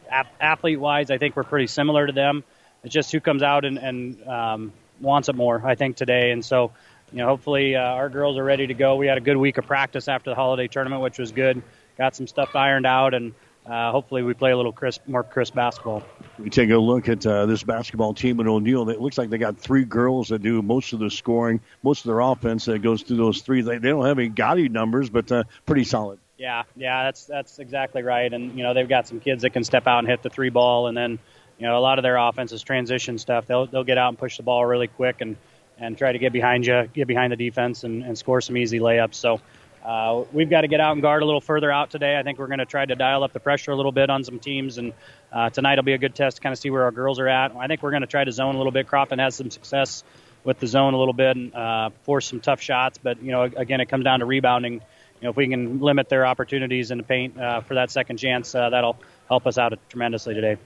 athlete 0.41 0.81
wise, 0.81 1.11
I 1.11 1.19
think 1.19 1.37
we're 1.37 1.45
pretty 1.45 1.67
similar 1.67 2.07
to 2.07 2.13
them. 2.15 2.43
It's 2.85 2.95
just 2.95 3.13
who 3.13 3.21
comes 3.21 3.43
out 3.43 3.67
and, 3.67 3.77
and 3.77 4.27
um, 4.27 4.73
wants 5.01 5.29
it 5.29 5.35
more, 5.35 5.63
I 5.65 5.75
think, 5.75 5.97
today. 5.97 6.31
And 6.31 6.45
so, 6.45 6.73
you 7.13 7.19
know, 7.19 7.27
hopefully 7.27 7.77
uh, 7.77 7.81
our 7.81 8.09
girls 8.09 8.37
are 8.39 8.45
ready 8.45 8.67
to 8.67 8.75
go. 8.75 8.97
We 8.97 9.07
had 9.07 9.19
a 9.19 9.23
good 9.23 9.37
week 9.37 9.59
of 9.59 9.67
practice 9.67 10.09
after 10.09 10.31
the 10.31 10.37
holiday 10.37 10.69
tournament, 10.69 11.03
which 11.03 11.19
was 11.19 11.33
good. 11.33 11.63
Got 11.97 12.15
some 12.15 12.27
stuff 12.27 12.55
ironed 12.55 12.87
out, 12.87 13.15
and 13.15 13.35
uh, 13.67 13.91
hopefully 13.91 14.23
we 14.23 14.33
play 14.35 14.51
a 14.51 14.57
little 14.57 14.73
crisp, 14.73 15.07
more 15.07 15.23
crisp 15.23 15.55
basketball. 15.55 16.03
We 16.39 16.49
take 16.49 16.71
a 16.71 16.79
look 16.79 17.09
at 17.09 17.27
uh, 17.27 17.47
this 17.47 17.63
basketball 17.63 18.15
team 18.15 18.41
at 18.41 18.47
O'Neill. 18.47 18.89
It 18.89 19.01
looks 19.01 19.19
like 19.19 19.31
they 19.31 19.39
got 19.39 19.59
three 19.59 19.85
girls 19.85 20.29
that 20.29 20.43
do 20.43 20.63
most 20.63 20.93
of 20.93 21.01
the 21.01 21.11
scoring, 21.11 21.61
most 21.83 22.05
of 22.05 22.09
their 22.09 22.21
offense 22.21 22.65
that 22.67 22.81
goes 22.81 23.03
through 23.03 23.17
those 23.17 23.43
three. 23.43 23.63
They, 23.63 23.79
they 23.79 23.89
don't 23.89 24.07
have 24.07 24.19
any 24.19 24.29
gaudy 24.29 24.69
numbers, 24.69 25.11
but 25.11 25.31
uh, 25.31 25.45
pretty 25.67 25.85
solid. 25.85 26.19
Yeah, 26.39 26.63
yeah, 26.77 27.05
that's 27.05 27.25
that's 27.25 27.59
exactly 27.59 28.03
right. 28.05 28.33
And 28.33 28.57
you 28.57 28.63
know 28.63 28.73
they've 28.73 28.89
got 28.89 29.09
some 29.09 29.19
kids 29.19 29.43
that 29.43 29.51
can 29.51 29.65
step 29.65 29.89
out 29.89 29.99
and 29.99 30.09
hit 30.09 30.23
the 30.23 30.31
three 30.31 30.51
ball, 30.51 30.87
and 30.87 30.97
then 30.97 31.19
you 31.59 31.67
know, 31.67 31.77
a 31.77 31.81
lot 31.81 31.99
of 31.99 32.03
their 32.03 32.17
offense 32.17 32.53
is 32.53 32.63
transition 32.63 33.19
stuff. 33.19 33.47
They'll 33.47 33.67
they'll 33.67 33.85
get 33.85 33.99
out 33.99 34.09
and 34.09 34.19
push 34.19 34.37
the 34.37 34.43
ball 34.43 34.65
really 34.65 34.87
quick 34.87 35.21
and 35.21 35.37
and 35.79 35.97
try 35.97 36.13
to 36.13 36.19
get 36.19 36.33
behind 36.33 36.67
you, 36.67 36.89
get 36.93 37.07
behind 37.07 37.33
the 37.33 37.37
defense, 37.37 37.85
and, 37.85 38.03
and 38.03 38.19
score 38.19 38.41
some 38.41 38.57
easy 38.57 38.81
layups. 38.81 39.15
So 39.15 39.41
uh, 39.85 40.25
we've 40.33 40.51
got 40.51 40.63
to 40.63 40.69
get 40.69 40.81
out 40.81 40.93
and 40.93 41.03
guard 41.03 41.23
a 41.23 41.25
little 41.25 41.41
further 41.41 41.71
out 41.71 41.91
today. 41.91 42.19
I 42.19 42.23
think 42.23 42.39
we're 42.39 42.49
going 42.49 42.59
to 42.59 42.67
try 42.67 42.85
to 42.85 42.95
dial 42.95 43.23
up 43.23 43.33
the 43.33 43.41
pressure 43.41 43.71
a 43.71 43.77
little 43.77 43.93
bit 43.93 44.11
on 44.11 44.25
some 44.25 44.39
teams, 44.39 44.79
and 44.79 44.93
uh, 45.33 45.51
tonight 45.51 45.77
will 45.77 45.85
be 45.85 45.93
a 45.93 45.99
good 45.99 46.15
test 46.15 46.39
to 46.39 46.43
kind 46.43 46.53
of 46.53 46.59
see 46.59 46.71
where 46.71 46.85
our 46.85 46.91
girls 46.91 47.19
are 47.19 47.29
at. 47.29 47.55
I 47.57 47.69
think 47.69 47.83
we're 47.83 47.91
going 47.93 48.03
to 48.03 48.09
try 48.09 48.25
to 48.25 48.33
zone 48.33 48.55
a 48.55 48.59
little 48.59 48.73
bit. 48.73 48.89
Crofton 48.89 49.19
has 49.19 49.37
some 49.37 49.51
success 49.51 50.03
with 50.45 50.59
the 50.59 50.67
zone 50.67 50.95
a 50.95 50.99
little 50.99 51.15
bit 51.15 51.37
and 51.37 51.55
uh, 51.55 51.91
force 52.03 52.27
some 52.27 52.41
tough 52.41 52.61
shots, 52.61 52.99
but 52.99 53.23
you 53.23 53.33
know, 53.33 53.43
again, 53.43 53.81
it 53.81 53.89
comes 53.89 54.05
down 54.05 54.21
to 54.21 54.27
rebounding. 54.27 54.75
You 54.75 55.25
know, 55.25 55.31
if 55.31 55.37
we 55.37 55.49
can 55.49 55.81
limit 55.81 56.09
their 56.09 56.25
opportunities 56.27 56.91
in 56.91 56.99
the 56.99 57.05
paint 57.05 57.39
uh, 57.39 57.61
for 57.61 57.75
that 57.75 57.91
second 57.91 58.19
chance, 58.19 58.55
uh, 58.55 58.71
that'll 58.71 58.97
help 59.29 59.47
us 59.47 59.59
out 59.59 59.77
tremendously 59.89 60.35
today 60.35 60.59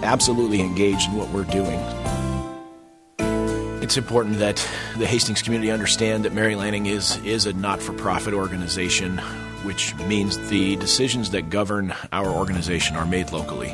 absolutely 0.03 0.61
engaged 0.61 1.09
in 1.09 1.17
what 1.17 1.29
we're 1.29 1.43
doing. 1.45 1.79
It's 3.81 3.97
important 3.97 4.39
that 4.39 4.55
the 4.97 5.07
Hastings 5.07 5.41
community 5.41 5.71
understand 5.71 6.25
that 6.25 6.33
Mary 6.33 6.55
Lanning 6.55 6.87
is, 6.87 7.17
is 7.23 7.45
a 7.45 7.53
not 7.53 7.81
for 7.81 7.93
profit 7.93 8.33
organization, 8.33 9.17
which 9.63 9.95
means 9.95 10.37
the 10.49 10.75
decisions 10.75 11.31
that 11.31 11.49
govern 11.49 11.93
our 12.11 12.29
organization 12.29 12.95
are 12.95 13.05
made 13.05 13.31
locally. 13.31 13.73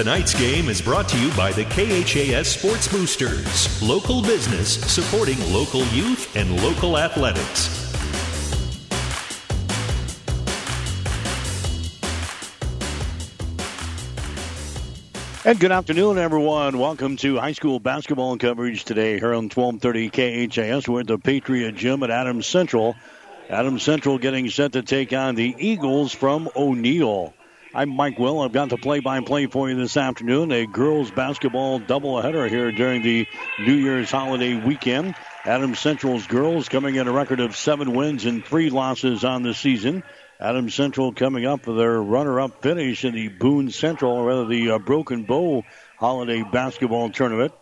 Tonight's 0.00 0.32
game 0.32 0.70
is 0.70 0.80
brought 0.80 1.10
to 1.10 1.20
you 1.20 1.30
by 1.36 1.52
the 1.52 1.66
KHAS 1.66 2.48
Sports 2.48 2.88
Boosters, 2.88 3.82
local 3.82 4.22
business 4.22 4.80
supporting 4.90 5.38
local 5.52 5.84
youth 5.88 6.34
and 6.34 6.58
local 6.62 6.96
athletics. 6.96 7.68
And 15.44 15.60
good 15.60 15.70
afternoon, 15.70 16.16
everyone. 16.16 16.78
Welcome 16.78 17.18
to 17.18 17.36
high 17.36 17.52
school 17.52 17.78
basketball 17.78 18.38
coverage 18.38 18.84
today 18.84 19.18
here 19.18 19.34
on 19.34 19.50
1230 19.50 20.48
KHAS. 20.48 20.88
We're 20.88 21.00
at 21.00 21.08
the 21.08 21.18
Patriot 21.18 21.72
Gym 21.72 22.02
at 22.02 22.10
Adams 22.10 22.46
Central 22.46 22.96
Adams 23.50 23.82
Central 23.82 24.16
getting 24.16 24.48
set 24.48 24.72
to 24.72 24.80
take 24.80 25.12
on 25.12 25.34
the 25.34 25.54
Eagles 25.58 26.14
from 26.14 26.48
O'Neill. 26.56 27.34
I'm 27.72 27.94
Mike 27.94 28.18
Will. 28.18 28.40
I've 28.40 28.50
got 28.50 28.68
the 28.68 28.76
play-by-play 28.76 29.46
for 29.46 29.70
you 29.70 29.76
this 29.76 29.96
afternoon. 29.96 30.50
A 30.50 30.66
girls 30.66 31.12
basketball 31.12 31.78
doubleheader 31.78 32.50
here 32.50 32.72
during 32.72 33.02
the 33.02 33.28
New 33.60 33.74
Year's 33.74 34.10
holiday 34.10 34.56
weekend. 34.56 35.14
Adams 35.44 35.78
Central's 35.78 36.26
girls 36.26 36.68
coming 36.68 36.96
in 36.96 37.06
a 37.06 37.12
record 37.12 37.38
of 37.38 37.54
seven 37.54 37.92
wins 37.92 38.24
and 38.24 38.44
three 38.44 38.70
losses 38.70 39.22
on 39.22 39.44
the 39.44 39.54
season. 39.54 40.02
Adams 40.40 40.74
Central 40.74 41.12
coming 41.12 41.46
up 41.46 41.62
for 41.62 41.74
their 41.74 42.02
runner-up 42.02 42.60
finish 42.60 43.04
in 43.04 43.14
the 43.14 43.28
Boone 43.28 43.70
Central, 43.70 44.14
or 44.14 44.26
rather 44.26 44.46
the 44.46 44.72
uh, 44.72 44.78
Broken 44.80 45.22
Bow 45.22 45.62
Holiday 45.96 46.42
Basketball 46.42 47.10
Tournament. 47.10 47.52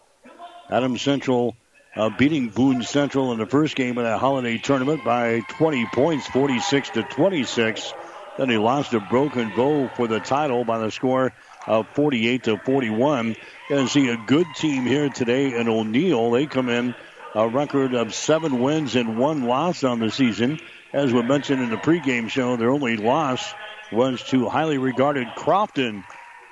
Adams 0.71 1.03
Central 1.03 1.55
uh, 1.97 2.09
beating 2.17 2.49
Boone 2.49 2.83
Central 2.83 3.33
in 3.33 3.39
the 3.39 3.47
first 3.47 3.77
game 3.77 3.99
of 3.99 4.05
that 4.05 4.21
holiday 4.21 4.57
tournament 4.57 5.05
by 5.05 5.41
20 5.51 5.85
points, 5.93 6.27
46 6.29 6.91
to 6.91 7.03
26. 7.03 7.93
Then 8.39 8.51
he 8.51 8.57
lost 8.57 8.93
to 8.93 9.01
Broken 9.01 9.51
Bow 9.51 9.91
for 9.97 10.07
the 10.07 10.21
title 10.21 10.65
by 10.65 10.79
the 10.79 10.93
score 10.93 11.33
of 11.67 11.93
48 11.95 12.45
to 12.45 12.59
41. 12.59 13.35
And 13.69 13.91
see 13.91 14.07
a 14.07 14.17
good 14.17 14.55
team 14.55 14.87
here 14.87 15.11
today 15.11 15.55
in 15.55 15.69
O'Neill. 15.69 16.31
They 16.31 16.47
come 16.47 16.69
in 16.69 16.95
a 17.35 17.49
record 17.49 17.95
of 17.95 18.15
seven 18.15 18.61
wins 18.61 18.95
and 18.95 19.19
one 19.19 19.43
loss 19.43 19.83
on 19.83 19.99
the 19.99 20.13
season. 20.13 20.59
As 20.93 21.13
we 21.13 21.23
mentioned 21.23 21.61
in 21.61 21.71
the 21.71 21.79
pregame 21.79 22.31
show, 22.31 22.57
their 22.57 22.71
only 22.71 22.97
loss 22.97 23.57
was 23.91 24.23
to 24.25 24.49
highly 24.49 24.79
regarded 24.79 25.35
Crofton 25.35 26.05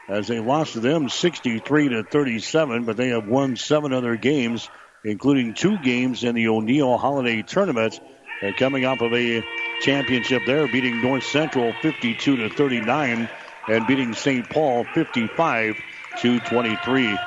as 0.09 0.26
they 0.26 0.40
lost 0.40 0.73
to 0.73 0.81
them 0.81 1.09
63 1.09 1.90
to 1.90 2.02
37, 2.02 2.85
but 2.85 2.97
they 2.97 3.09
have 3.09 3.26
won 3.26 3.57
seven 3.57 3.93
other 3.93 4.16
games, 4.16 4.71
including 5.05 5.55
two 5.55 5.78
games 5.78 6.25
in 6.25 6.35
the 6.35 6.49
O'Neill 6.49 6.99
Holiday 6.99 7.43
Tournament. 7.43 8.00
And 8.43 8.57
coming 8.57 8.85
off 8.85 9.00
of 9.00 9.14
a 9.14 9.43
championship 9.81 10.43
there, 10.47 10.69
beating 10.69 11.00
North 11.00 11.25
Central 11.25 11.73
52 11.83 12.37
to 12.37 12.49
39 12.50 13.28
and 13.69 13.87
beating 13.87 14.14
St. 14.14 14.49
Paul 14.49 14.85
55 14.85 15.76
to 16.21 16.40
23. 16.40 17.19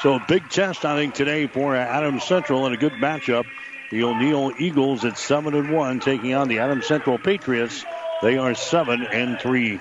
So 0.00 0.14
a 0.14 0.24
big 0.26 0.48
test, 0.48 0.84
I 0.84 0.96
think, 0.96 1.14
today 1.14 1.46
for 1.46 1.74
Adams 1.74 2.24
Central 2.24 2.66
and 2.66 2.74
a 2.74 2.78
good 2.78 2.92
matchup 2.92 3.46
the 3.90 4.02
O'Neill 4.02 4.52
Eagles 4.58 5.04
at 5.04 5.16
7 5.16 5.54
and 5.54 5.70
1 5.70 6.00
taking 6.00 6.34
on 6.34 6.48
the 6.48 6.58
Adams 6.58 6.86
Central 6.86 7.16
Patriots. 7.16 7.84
They 8.22 8.38
are 8.38 8.54
7 8.54 9.06
and 9.06 9.38
3. 9.38 9.78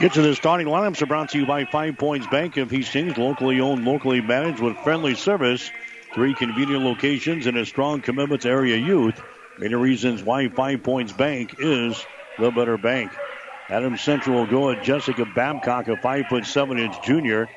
Get 0.00 0.14
to 0.14 0.22
the 0.22 0.34
starting 0.34 0.66
lineups 0.66 1.00
are 1.02 1.06
brought 1.06 1.28
to 1.30 1.38
you 1.38 1.46
by 1.46 1.66
Five 1.66 1.98
Points 1.98 2.26
Bank 2.26 2.56
of 2.56 2.70
Hastings, 2.70 3.16
locally 3.18 3.60
owned, 3.60 3.84
locally 3.84 4.20
managed 4.20 4.60
with 4.60 4.76
friendly 4.78 5.14
service. 5.14 5.70
Three 6.12 6.34
convenient 6.34 6.82
locations 6.82 7.46
and 7.46 7.56
a 7.56 7.64
strong 7.64 8.00
commitment 8.00 8.42
to 8.42 8.48
area 8.48 8.76
youth. 8.76 9.22
Many 9.56 9.74
reasons 9.76 10.22
why 10.22 10.48
Five 10.48 10.82
Points 10.82 11.12
Bank 11.12 11.54
is 11.58 12.06
the 12.36 12.50
better 12.50 12.76
bank. 12.76 13.20
Adams 13.68 14.00
Central 14.02 14.36
will 14.36 14.46
go 14.46 14.70
at 14.70 14.80
Jessica 14.80 15.24
Babcock, 15.24 15.86
a 15.86 15.96
five 15.96 16.28
foot 16.28 16.46
seven 16.46 16.78
inch 16.78 17.00
junior. 17.00 17.48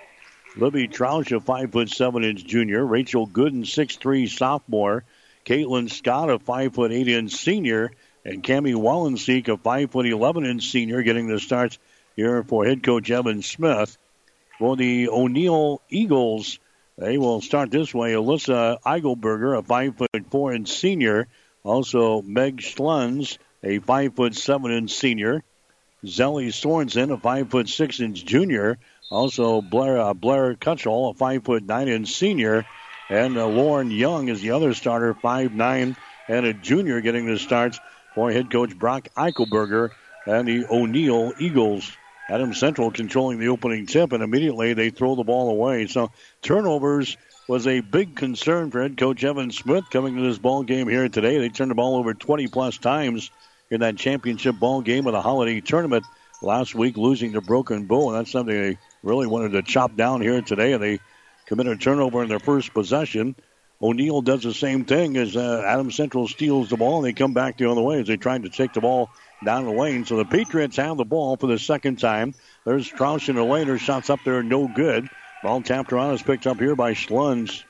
Libby 0.55 0.87
Troush, 0.87 1.35
a 1.35 1.39
five 1.39 1.71
foot 1.71 1.89
seven 1.89 2.23
inch 2.23 2.45
junior. 2.45 2.85
Rachel 2.85 3.27
Gooden, 3.27 3.65
six 3.65 3.95
three 3.95 4.27
sophomore. 4.27 5.03
Caitlin 5.45 5.89
Scott, 5.89 6.29
a 6.29 6.37
five 6.37 6.75
foot 6.75 6.91
eight 6.91 7.07
inch 7.07 7.31
senior, 7.31 7.91
and 8.23 8.43
Cami 8.43 8.75
Wallenseek, 8.75 9.47
a 9.47 9.57
five 9.57 9.89
foot 9.89 10.05
eleven 10.05 10.45
inch 10.45 10.65
senior, 10.67 11.01
getting 11.01 11.27
the 11.27 11.39
starts 11.39 11.79
here 12.15 12.43
for 12.43 12.65
head 12.65 12.83
coach 12.83 13.09
Evan 13.09 13.41
Smith. 13.41 13.97
For 14.59 14.77
the 14.77 15.09
O'Neill 15.09 15.81
Eagles, 15.89 16.59
they 16.97 17.17
will 17.17 17.41
start 17.41 17.71
this 17.71 17.93
way. 17.93 18.13
Alyssa 18.13 18.79
Eichelberger, 18.81 19.57
a 19.57 19.63
five 19.63 19.97
foot 19.97 20.25
four 20.29 20.53
inch 20.53 20.69
senior. 20.69 21.27
Also 21.63 22.21
Meg 22.21 22.57
Schluns, 22.57 23.37
a 23.63 23.79
five 23.79 24.15
foot 24.15 24.35
seven 24.35 24.71
inch 24.71 24.91
senior. 24.91 25.43
Zelly 26.05 26.47
Sorensen, 26.47 27.13
a 27.13 27.17
five 27.17 27.49
foot 27.49 27.69
six 27.69 27.99
inch 27.99 28.25
junior. 28.25 28.77
Also, 29.09 29.61
Blair 29.61 29.99
uh, 29.99 30.13
Blair 30.13 30.55
Cutchell, 30.55 31.09
a 31.09 31.13
five 31.13 31.43
foot 31.43 31.63
nine 31.63 31.87
inch 31.87 32.09
senior, 32.09 32.65
and 33.09 33.37
uh, 33.37 33.45
Lauren 33.47 33.91
Young 33.91 34.27
is 34.27 34.41
the 34.41 34.51
other 34.51 34.73
starter, 34.73 35.13
five 35.13 35.53
nine 35.53 35.95
and 36.27 36.45
a 36.45 36.53
junior, 36.53 37.01
getting 37.01 37.25
the 37.25 37.37
starts 37.37 37.79
for 38.15 38.31
head 38.31 38.51
coach 38.51 38.77
Brock 38.77 39.09
Eichelberger 39.15 39.91
and 40.25 40.47
the 40.47 40.65
O'Neill 40.69 41.33
Eagles. 41.39 41.91
Adams 42.29 42.57
Central 42.57 42.91
controlling 42.91 43.39
the 43.39 43.49
opening 43.49 43.85
tip, 43.85 44.13
and 44.13 44.23
immediately 44.23 44.73
they 44.73 44.89
throw 44.89 45.15
the 45.15 45.23
ball 45.23 45.49
away. 45.49 45.87
So 45.87 46.11
turnovers 46.41 47.17
was 47.47 47.67
a 47.67 47.81
big 47.81 48.15
concern 48.15 48.71
for 48.71 48.81
head 48.81 48.97
coach 48.97 49.23
Evan 49.23 49.51
Smith 49.51 49.89
coming 49.89 50.15
to 50.15 50.21
this 50.21 50.37
ball 50.37 50.63
game 50.63 50.87
here 50.87 51.09
today. 51.09 51.37
They 51.37 51.49
turned 51.49 51.71
the 51.71 51.75
ball 51.75 51.97
over 51.97 52.13
20 52.13 52.47
plus 52.47 52.77
times 52.77 53.29
in 53.69 53.81
that 53.81 53.97
championship 53.97 54.55
ball 54.57 54.81
game 54.81 55.07
of 55.07 55.13
the 55.13 55.21
holiday 55.21 55.59
tournament 55.59 56.05
last 56.41 56.75
week, 56.75 56.95
losing 56.95 57.33
to 57.33 57.41
Broken 57.41 57.85
Bow, 57.85 58.09
and 58.09 58.19
that's 58.19 58.31
something 58.31 58.55
they 58.55 58.77
really 59.01 59.27
wanted 59.27 59.53
to 59.53 59.61
chop 59.61 59.95
down 59.95 60.21
here 60.21 60.41
today, 60.41 60.73
and 60.73 60.81
they 60.81 60.99
committed 61.45 61.73
a 61.73 61.77
turnover 61.77 62.23
in 62.23 62.29
their 62.29 62.39
first 62.39 62.73
possession. 62.73 63.35
O'Neill 63.81 64.21
does 64.21 64.43
the 64.43 64.53
same 64.53 64.85
thing 64.85 65.17
as 65.17 65.35
uh, 65.35 65.63
Adams 65.65 65.95
Central 65.95 66.27
steals 66.27 66.69
the 66.69 66.77
ball, 66.77 66.97
and 66.97 67.05
they 67.05 67.13
come 67.13 67.33
back 67.33 67.57
the 67.57 67.69
other 67.69 67.81
way 67.81 67.99
as 67.99 68.07
they 68.07 68.15
tried 68.15 68.43
to 68.43 68.49
take 68.49 68.71
the 68.73 68.81
ball 68.81 69.09
down 69.43 69.65
the 69.65 69.71
lane. 69.71 70.05
So 70.05 70.17
the 70.17 70.25
Patriots 70.25 70.77
have 70.77 70.97
the 70.97 71.05
ball 71.05 71.37
for 71.37 71.47
the 71.47 71.59
second 71.59 71.99
time. 71.99 72.33
There's 72.65 72.89
Troush 72.89 73.29
in 73.29 73.35
the 73.35 73.43
lane. 73.43 73.67
Her 73.67 73.77
shots 73.77 74.09
up 74.09 74.19
there, 74.23 74.43
no 74.43 74.67
good. 74.67 75.09
Ball 75.43 75.61
tapped 75.61 75.91
around 75.91 76.13
is 76.13 76.23
picked 76.23 76.47
up 76.47 76.59
here 76.59 76.75
by 76.75 76.93
Schluns. 76.93 77.63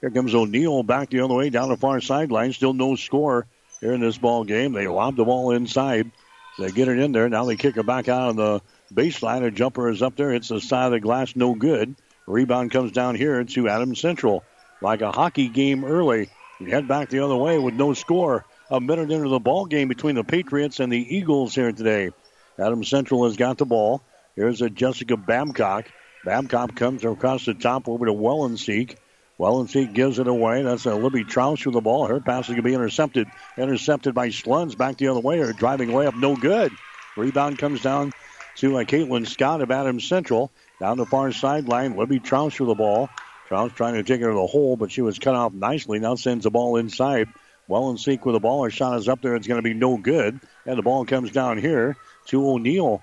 Here 0.00 0.10
comes 0.10 0.34
O'Neill 0.34 0.82
back 0.82 1.10
the 1.10 1.20
other 1.20 1.34
way 1.34 1.50
down 1.50 1.68
the 1.68 1.76
far 1.76 2.00
sideline. 2.00 2.52
Still 2.52 2.74
no 2.74 2.96
score 2.96 3.46
here 3.80 3.92
in 3.92 4.00
this 4.00 4.18
ball 4.18 4.44
game. 4.44 4.72
They 4.72 4.86
lob 4.86 5.16
the 5.16 5.24
ball 5.24 5.50
inside. 5.52 6.10
They 6.58 6.70
get 6.70 6.88
it 6.88 6.98
in 6.98 7.12
there. 7.12 7.28
Now 7.28 7.44
they 7.44 7.56
kick 7.56 7.76
it 7.76 7.86
back 7.86 8.08
out 8.08 8.28
on 8.28 8.36
the 8.36 8.60
baseline. 8.92 9.44
A 9.44 9.50
jumper 9.50 9.88
is 9.88 10.02
up 10.02 10.16
there. 10.16 10.32
It's 10.32 10.48
the 10.48 10.60
side 10.60 10.86
of 10.86 10.92
the 10.92 11.00
glass. 11.00 11.36
No 11.36 11.54
good. 11.54 11.94
Rebound 12.26 12.70
comes 12.70 12.92
down 12.92 13.16
here 13.16 13.42
to 13.42 13.68
Adams 13.68 14.00
Central. 14.00 14.44
Like 14.80 15.02
a 15.02 15.12
hockey 15.12 15.48
game 15.48 15.84
early. 15.84 16.30
Head 16.60 16.88
back 16.88 17.08
the 17.08 17.20
other 17.20 17.36
way 17.36 17.58
with 17.58 17.74
no 17.74 17.94
score. 17.94 18.44
A 18.70 18.80
minute 18.80 19.10
into 19.10 19.28
the 19.28 19.38
ball 19.38 19.66
game 19.66 19.88
between 19.88 20.14
the 20.14 20.24
Patriots 20.24 20.80
and 20.80 20.90
the 20.90 21.16
Eagles 21.16 21.54
here 21.54 21.70
today. 21.70 22.12
Adams 22.58 22.88
Central 22.88 23.24
has 23.24 23.36
got 23.36 23.58
the 23.58 23.66
ball. 23.66 24.02
Here's 24.36 24.62
a 24.62 24.70
Jessica 24.70 25.18
Babcock. 25.18 25.86
Babcock 26.24 26.74
comes 26.74 27.04
across 27.04 27.44
the 27.44 27.52
top 27.52 27.88
over 27.88 28.06
to 28.06 28.12
Wellenseek. 28.12 28.96
Wellenseek 29.38 29.92
gives 29.92 30.18
it 30.18 30.28
away. 30.28 30.62
That's 30.62 30.86
a 30.86 30.94
Libby 30.94 31.24
Troush 31.24 31.66
with 31.66 31.74
the 31.74 31.82
ball. 31.82 32.06
Her 32.06 32.20
pass 32.20 32.44
is 32.44 32.54
going 32.54 32.56
to 32.56 32.62
be 32.62 32.72
intercepted. 32.72 33.28
Intercepted 33.58 34.14
by 34.14 34.28
Schluns 34.28 34.78
back 34.78 34.96
the 34.96 35.08
other 35.08 35.20
way. 35.20 35.40
Her 35.40 35.52
driving 35.52 35.90
layup, 35.90 36.18
no 36.18 36.34
good. 36.34 36.72
Rebound 37.18 37.58
comes 37.58 37.82
down 37.82 38.12
to 38.56 38.78
uh, 38.78 38.84
Caitlin 38.84 39.26
Scott 39.26 39.60
of 39.60 39.70
Adams 39.70 40.08
Central. 40.08 40.50
Down 40.80 40.96
the 40.96 41.04
far 41.04 41.32
sideline, 41.32 41.96
Libby 41.96 42.18
Troush 42.18 42.58
with 42.58 42.68
the 42.68 42.74
ball. 42.74 43.10
Troush 43.50 43.74
trying 43.74 43.94
to 43.94 44.02
take 44.04 44.22
her 44.22 44.28
to 44.28 44.34
the 44.34 44.46
hole, 44.46 44.78
but 44.78 44.90
she 44.90 45.02
was 45.02 45.18
cut 45.18 45.34
off 45.34 45.52
nicely. 45.52 45.98
Now 45.98 46.14
sends 46.14 46.44
the 46.44 46.50
ball 46.50 46.76
inside. 46.76 47.28
Wellenseek 47.68 48.24
with 48.24 48.34
the 48.34 48.40
ball. 48.40 48.64
Her 48.64 48.70
shot 48.70 48.98
is 48.98 49.08
up 49.08 49.22
there. 49.22 49.36
It's 49.36 49.46
going 49.46 49.58
to 49.58 49.62
be 49.62 49.74
no 49.74 49.96
good. 49.96 50.40
And 50.66 50.78
the 50.78 50.82
ball 50.82 51.04
comes 51.04 51.30
down 51.30 51.58
here 51.58 51.96
to 52.26 52.48
O'Neill. 52.48 53.02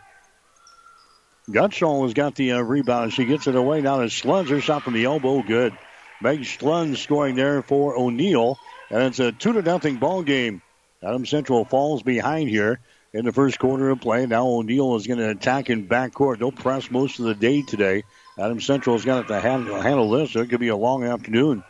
Gutschall 1.50 2.04
has 2.04 2.14
got 2.14 2.36
the 2.36 2.54
uh, 2.54 2.62
rebound. 2.62 3.14
She 3.14 3.26
gets 3.26 3.48
it 3.48 3.56
away. 3.56 3.82
Now 3.82 3.98
to 3.98 4.06
Schluns. 4.06 4.50
Her 4.50 4.62
shot 4.62 4.84
from 4.84 4.94
the 4.94 5.06
elbow. 5.06 5.42
Good. 5.42 5.74
Meg 6.22 6.42
Schluns 6.42 6.98
scoring 6.98 7.36
there 7.36 7.62
for 7.62 7.98
O'Neill. 7.98 8.58
And 8.90 9.04
it's 9.04 9.20
a 9.20 9.32
2 9.32 9.54
to 9.54 9.62
nothing 9.62 9.98
ball 9.98 10.22
game. 10.22 10.62
Adams 11.04 11.30
Central 11.30 11.66
falls 11.66 12.04
behind 12.04 12.50
here 12.50 12.80
in 13.14 13.26
the 13.26 13.32
first 13.32 13.58
quarter 13.58 13.90
of 13.90 14.02
play. 14.02 14.26
Now 14.28 14.46
O'Neill 14.48 14.96
is 14.96 15.08
going 15.08 15.20
to 15.20 15.30
attack 15.30 15.70
in 15.70 15.88
backcourt. 15.88 16.40
They'll 16.40 16.52
press 16.52 16.92
most 16.92 17.20
of 17.20 17.26
the 17.26 17.34
day 17.34 17.64
today. 17.64 18.04
Adams 18.38 18.66
Central 18.66 18.96
has 18.96 19.06
got 19.06 19.28
to 19.28 19.40
handle, 19.40 19.82
handle 19.82 20.12
this. 20.12 20.36
It 20.36 20.50
could 20.50 20.60
be 20.60 20.68
a 20.68 20.76
long 20.76 21.04
afternoon. 21.04 21.64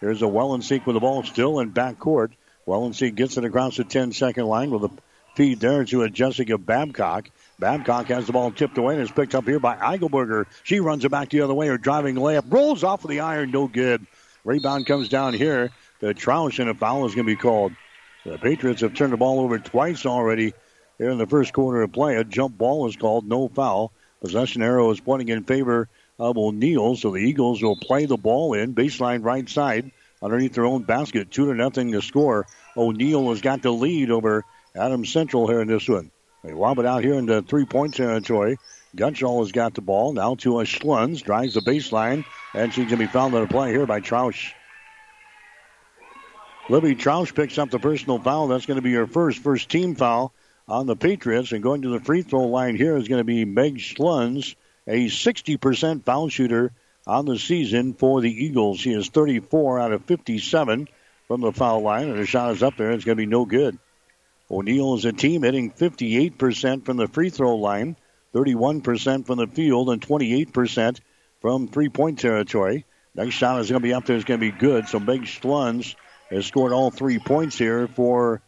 There's 0.00 0.22
a 0.22 0.26
Wellenseek 0.26 0.86
with 0.86 0.94
the 0.94 1.00
ball 1.00 1.22
still 1.22 1.60
in 1.60 1.70
back 1.70 1.98
backcourt. 1.98 2.32
Wellenseek 2.66 3.14
gets 3.14 3.36
it 3.36 3.44
across 3.44 3.76
the 3.76 3.84
10 3.84 4.12
second 4.12 4.46
line 4.46 4.70
with 4.70 4.84
a 4.84 4.90
feed 5.36 5.60
there 5.60 5.84
to 5.84 6.02
a 6.02 6.10
Jessica 6.10 6.58
Babcock. 6.58 7.30
Babcock 7.58 8.06
has 8.06 8.26
the 8.26 8.32
ball 8.32 8.50
tipped 8.50 8.76
away 8.76 8.94
and 8.94 9.02
is 9.02 9.10
picked 9.10 9.34
up 9.34 9.44
here 9.44 9.60
by 9.60 9.76
Eichelberger. 9.76 10.46
She 10.64 10.80
runs 10.80 11.04
it 11.04 11.10
back 11.10 11.30
the 11.30 11.42
other 11.42 11.54
way. 11.54 11.68
Her 11.68 11.78
driving 11.78 12.16
layup 12.16 12.52
rolls 12.52 12.84
off 12.84 13.04
of 13.04 13.10
the 13.10 13.20
iron, 13.20 13.50
no 13.50 13.68
good. 13.68 14.06
Rebound 14.44 14.86
comes 14.86 15.08
down 15.08 15.34
here 15.34 15.70
The 16.00 16.14
Troush, 16.14 16.58
and 16.58 16.68
a 16.68 16.74
foul 16.74 17.06
is 17.06 17.14
going 17.14 17.26
to 17.26 17.32
be 17.32 17.36
called. 17.36 17.72
The 18.24 18.38
Patriots 18.38 18.82
have 18.82 18.94
turned 18.94 19.12
the 19.12 19.16
ball 19.16 19.40
over 19.40 19.58
twice 19.58 20.04
already 20.04 20.52
here 20.98 21.10
in 21.10 21.18
the 21.18 21.26
first 21.26 21.52
quarter 21.52 21.82
of 21.82 21.92
play. 21.92 22.16
A 22.16 22.24
jump 22.24 22.58
ball 22.58 22.88
is 22.88 22.96
called, 22.96 23.26
no 23.26 23.48
foul. 23.48 23.92
Possession 24.20 24.62
arrow 24.62 24.90
is 24.90 25.00
pointing 25.00 25.28
in 25.28 25.44
favor 25.44 25.88
Uh, 26.18 26.30
of 26.30 26.38
O'Neill, 26.38 26.96
so 26.96 27.10
the 27.10 27.18
Eagles 27.18 27.62
will 27.62 27.76
play 27.76 28.06
the 28.06 28.16
ball 28.16 28.54
in 28.54 28.74
baseline 28.74 29.22
right 29.22 29.48
side 29.48 29.90
underneath 30.22 30.54
their 30.54 30.64
own 30.64 30.82
basket. 30.82 31.30
Two 31.30 31.46
to 31.46 31.54
nothing 31.54 31.92
to 31.92 32.00
score. 32.00 32.46
O'Neill 32.76 33.28
has 33.30 33.42
got 33.42 33.62
the 33.62 33.70
lead 33.70 34.10
over 34.10 34.44
Adams 34.74 35.12
Central 35.12 35.46
here 35.46 35.60
in 35.60 35.68
this 35.68 35.88
one. 35.88 36.10
They 36.42 36.52
lob 36.52 36.78
it 36.78 36.86
out 36.86 37.04
here 37.04 37.14
into 37.14 37.42
three-point 37.42 37.94
territory. 37.94 38.56
Gutschall 38.96 39.40
has 39.40 39.52
got 39.52 39.74
the 39.74 39.82
ball 39.82 40.12
now 40.12 40.36
to 40.36 40.60
a 40.60 40.64
Schluns, 40.64 41.22
drives 41.22 41.54
the 41.54 41.60
baseline, 41.60 42.24
and 42.54 42.72
she's 42.72 42.86
going 42.86 42.98
to 42.98 43.06
be 43.06 43.06
fouled 43.06 43.34
on 43.34 43.42
a 43.42 43.48
play 43.48 43.70
here 43.70 43.86
by 43.86 44.00
Troush. 44.00 44.52
Libby 46.68 46.94
Troush 46.94 47.34
picks 47.34 47.58
up 47.58 47.70
the 47.70 47.78
personal 47.78 48.18
foul. 48.18 48.48
That's 48.48 48.66
going 48.66 48.76
to 48.76 48.82
be 48.82 48.94
her 48.94 49.06
first, 49.06 49.40
first 49.40 49.68
team 49.68 49.94
foul 49.94 50.32
on 50.66 50.86
the 50.86 50.96
Patriots. 50.96 51.52
And 51.52 51.62
going 51.62 51.82
to 51.82 51.90
the 51.90 52.00
free 52.00 52.22
throw 52.22 52.46
line 52.46 52.74
here 52.74 52.96
is 52.96 53.06
going 53.06 53.20
to 53.20 53.24
be 53.24 53.44
Meg 53.44 53.76
Schluns, 53.76 54.54
a 54.86 55.06
60% 55.06 56.04
foul 56.04 56.28
shooter 56.28 56.72
on 57.06 57.24
the 57.24 57.38
season 57.38 57.94
for 57.94 58.20
the 58.20 58.30
Eagles. 58.30 58.82
He 58.82 58.92
is 58.92 59.08
34 59.08 59.80
out 59.80 59.92
of 59.92 60.04
57 60.04 60.88
from 61.28 61.40
the 61.40 61.52
foul 61.52 61.82
line, 61.82 62.08
and 62.08 62.18
her 62.18 62.26
shot 62.26 62.52
is 62.52 62.62
up 62.62 62.76
there. 62.76 62.92
It's 62.92 63.04
going 63.04 63.16
to 63.16 63.22
be 63.22 63.26
no 63.26 63.44
good. 63.44 63.78
O'Neill 64.50 64.94
is 64.94 65.04
a 65.04 65.12
team 65.12 65.42
hitting 65.42 65.72
58% 65.72 66.84
from 66.84 66.96
the 66.96 67.08
free 67.08 67.30
throw 67.30 67.56
line, 67.56 67.96
31% 68.34 69.26
from 69.26 69.38
the 69.38 69.46
field, 69.46 69.90
and 69.90 70.00
28% 70.00 71.00
from 71.40 71.68
three 71.68 71.88
point 71.88 72.18
territory. 72.18 72.84
Next 73.14 73.34
shot 73.34 73.60
is 73.60 73.70
going 73.70 73.82
to 73.82 73.86
be 73.86 73.94
up 73.94 74.04
there. 74.04 74.16
It's 74.16 74.24
going 74.24 74.40
to 74.40 74.52
be 74.52 74.56
good. 74.56 74.88
So 74.88 75.00
Meg 75.00 75.22
Schluns 75.22 75.96
has 76.30 76.46
scored 76.46 76.72
all 76.72 76.90
three 76.90 77.18
points 77.18 77.56
here 77.56 77.88
for 77.88 78.42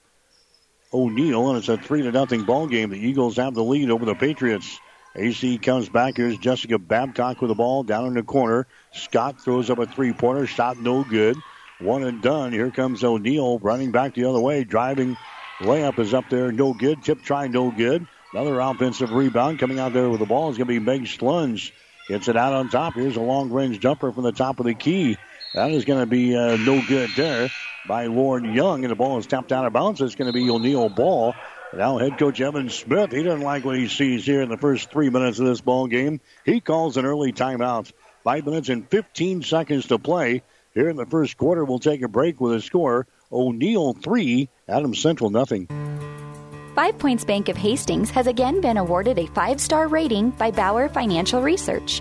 O'Neill, 0.93 1.49
and 1.49 1.59
it's 1.59 1.69
a 1.69 1.77
three 1.77 2.03
to 2.03 2.13
nothing 2.13 2.45
ball 2.45 2.67
game. 2.67 2.91
The 2.91 2.99
Eagles 2.99 3.37
have 3.37 3.55
the 3.55 3.65
lead 3.65 3.91
over 3.91 4.05
the 4.05 4.15
Patriots. 4.15 4.79
AC 5.19 5.59
comes 5.59 5.89
back. 5.89 6.17
Here's 6.17 6.39
Jessica 6.39 6.79
Babcock 6.79 7.41
with 7.41 7.49
the 7.49 7.55
ball 7.55 7.83
down 7.83 8.07
in 8.07 8.15
the 8.15 8.23
corner. 8.23 8.69
Scott 8.93 9.41
throws 9.41 9.69
up 9.69 9.79
a 9.79 9.87
three 9.87 10.13
pointer. 10.13 10.47
Shot 10.47 10.79
no 10.79 11.03
good. 11.03 11.37
One 11.81 12.05
and 12.05 12.23
done. 12.23 12.53
Here 12.53 12.71
comes 12.71 13.03
O'Neill 13.03 13.59
running 13.59 13.91
back 13.91 14.15
the 14.15 14.25
other 14.25 14.41
way. 14.41 14.63
Driving 14.65 15.17
layup 15.61 15.99
is 15.99 16.15
up 16.15 16.31
there. 16.31 16.53
No 16.53 16.73
good. 16.73 17.03
Tip 17.03 17.23
try 17.23 17.49
no 17.49 17.71
good. 17.73 18.07
Another 18.33 18.61
offensive 18.61 19.11
rebound 19.11 19.59
coming 19.59 19.79
out 19.79 19.93
there 19.93 20.09
with 20.09 20.21
the 20.21 20.27
ball 20.27 20.51
is 20.51 20.57
going 20.57 20.69
to 20.69 20.73
be 20.73 20.79
Meg 20.79 21.03
Schluns. 21.03 21.73
Gets 22.09 22.29
it 22.29 22.37
out 22.37 22.53
on 22.53 22.69
top. 22.69 22.95
Here's 22.95 23.17
a 23.17 23.21
long 23.21 23.51
range 23.51 23.81
jumper 23.81 24.13
from 24.13 24.23
the 24.23 24.33
top 24.33 24.61
of 24.61 24.67
the 24.67 24.75
key. 24.75 25.17
That 25.55 25.73
is 25.73 25.85
going 25.85 26.01
to 26.01 26.07
be 26.07 26.37
uh, 26.37 26.57
no 26.59 26.81
good 26.87 27.11
there 27.17 27.51
by 27.87 28.07
Lauren 28.07 28.53
Young, 28.55 28.85
and 28.85 28.91
the 28.91 28.97
ball 28.97 29.19
is 29.19 29.27
tapped 29.27 29.51
out 29.51 29.65
of 29.65 29.73
bounds. 29.73 30.01
It's 30.01 30.15
going 30.15 30.31
to 30.31 30.33
be 30.33 30.49
O'Neill 30.49 30.89
ball. 30.89 31.35
Now 31.75 31.99
head 31.99 32.19
coach 32.19 32.41
Evan 32.41 32.71
Smith, 32.71 33.13
he 33.13 33.23
doesn't 33.23 33.43
like 33.43 33.65
what 33.65 33.77
he 33.77 33.89
sees 33.89 34.25
here 34.25 34.41
in 34.41 34.49
the 34.49 34.57
first 34.57 34.91
three 34.91 35.11
minutes 35.11 35.39
of 35.39 35.47
this 35.47 35.61
ball 35.61 35.87
game. 35.87 36.21
He 36.45 36.61
calls 36.61 36.97
an 36.97 37.05
early 37.05 37.33
timeout. 37.33 37.93
Five 38.25 38.47
minutes 38.47 38.69
and 38.69 38.89
15 38.89 39.43
seconds 39.43 39.87
to 39.89 39.99
play 39.99 40.43
here 40.75 40.89
in 40.89 40.97
the 40.97 41.07
first 41.07 41.37
quarter. 41.37 41.65
We'll 41.65 41.79
take 41.79 42.03
a 42.03 42.09
break 42.09 42.41
with 42.41 42.55
a 42.55 42.63
score. 42.63 43.07
O'Neill 43.31 43.93
three, 43.93 44.49
Adams 44.67 45.01
Central 45.01 45.31
nothing. 45.31 45.69
Five 46.75 46.99
Points 46.99 47.25
Bank 47.25 47.49
of 47.49 47.57
Hastings 47.57 48.11
has 48.11 48.27
again 48.27 48.61
been 48.61 48.79
awarded 48.79 49.19
a 49.19 49.27
five 49.27 49.61
star 49.61 49.89
rating 49.89 50.31
by 50.31 50.51
Bauer 50.51 50.89
Financial 50.89 51.43
Research. 51.43 52.01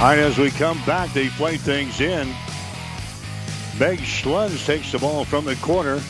All 0.00 0.06
right, 0.06 0.18
as 0.18 0.38
we 0.38 0.50
come 0.50 0.82
back, 0.86 1.12
they 1.12 1.28
play 1.28 1.58
things 1.58 2.00
in. 2.00 2.26
Meg 3.78 3.98
Schlunz 3.98 4.64
takes 4.64 4.92
the 4.92 4.98
ball 4.98 5.26
from 5.26 5.44
the 5.44 5.56
corner 5.56 6.00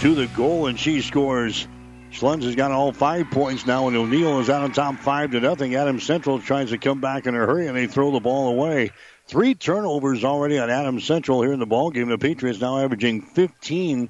to 0.00 0.14
the 0.16 0.26
goal, 0.34 0.66
and 0.66 0.76
she 0.76 1.00
scores. 1.00 1.68
Schlunz 2.10 2.42
has 2.42 2.56
got 2.56 2.72
all 2.72 2.90
five 2.90 3.30
points 3.30 3.66
now, 3.66 3.86
and 3.86 3.96
O'Neill 3.96 4.40
is 4.40 4.50
out 4.50 4.64
on 4.64 4.72
top 4.72 4.96
five 4.96 5.30
to 5.30 5.38
nothing. 5.38 5.76
Adams 5.76 6.02
Central 6.02 6.40
tries 6.40 6.70
to 6.70 6.78
come 6.78 7.00
back 7.00 7.28
in 7.28 7.36
a 7.36 7.38
hurry, 7.38 7.68
and 7.68 7.76
they 7.76 7.86
throw 7.86 8.10
the 8.10 8.18
ball 8.18 8.48
away. 8.48 8.90
Three 9.28 9.54
turnovers 9.54 10.24
already 10.24 10.58
on 10.58 10.68
Adams 10.68 11.04
Central 11.04 11.42
here 11.42 11.52
in 11.52 11.60
the 11.60 11.66
ball 11.66 11.92
game. 11.92 12.08
The 12.08 12.18
Patriots 12.18 12.60
now 12.60 12.80
averaging 12.80 13.22
15 13.22 14.08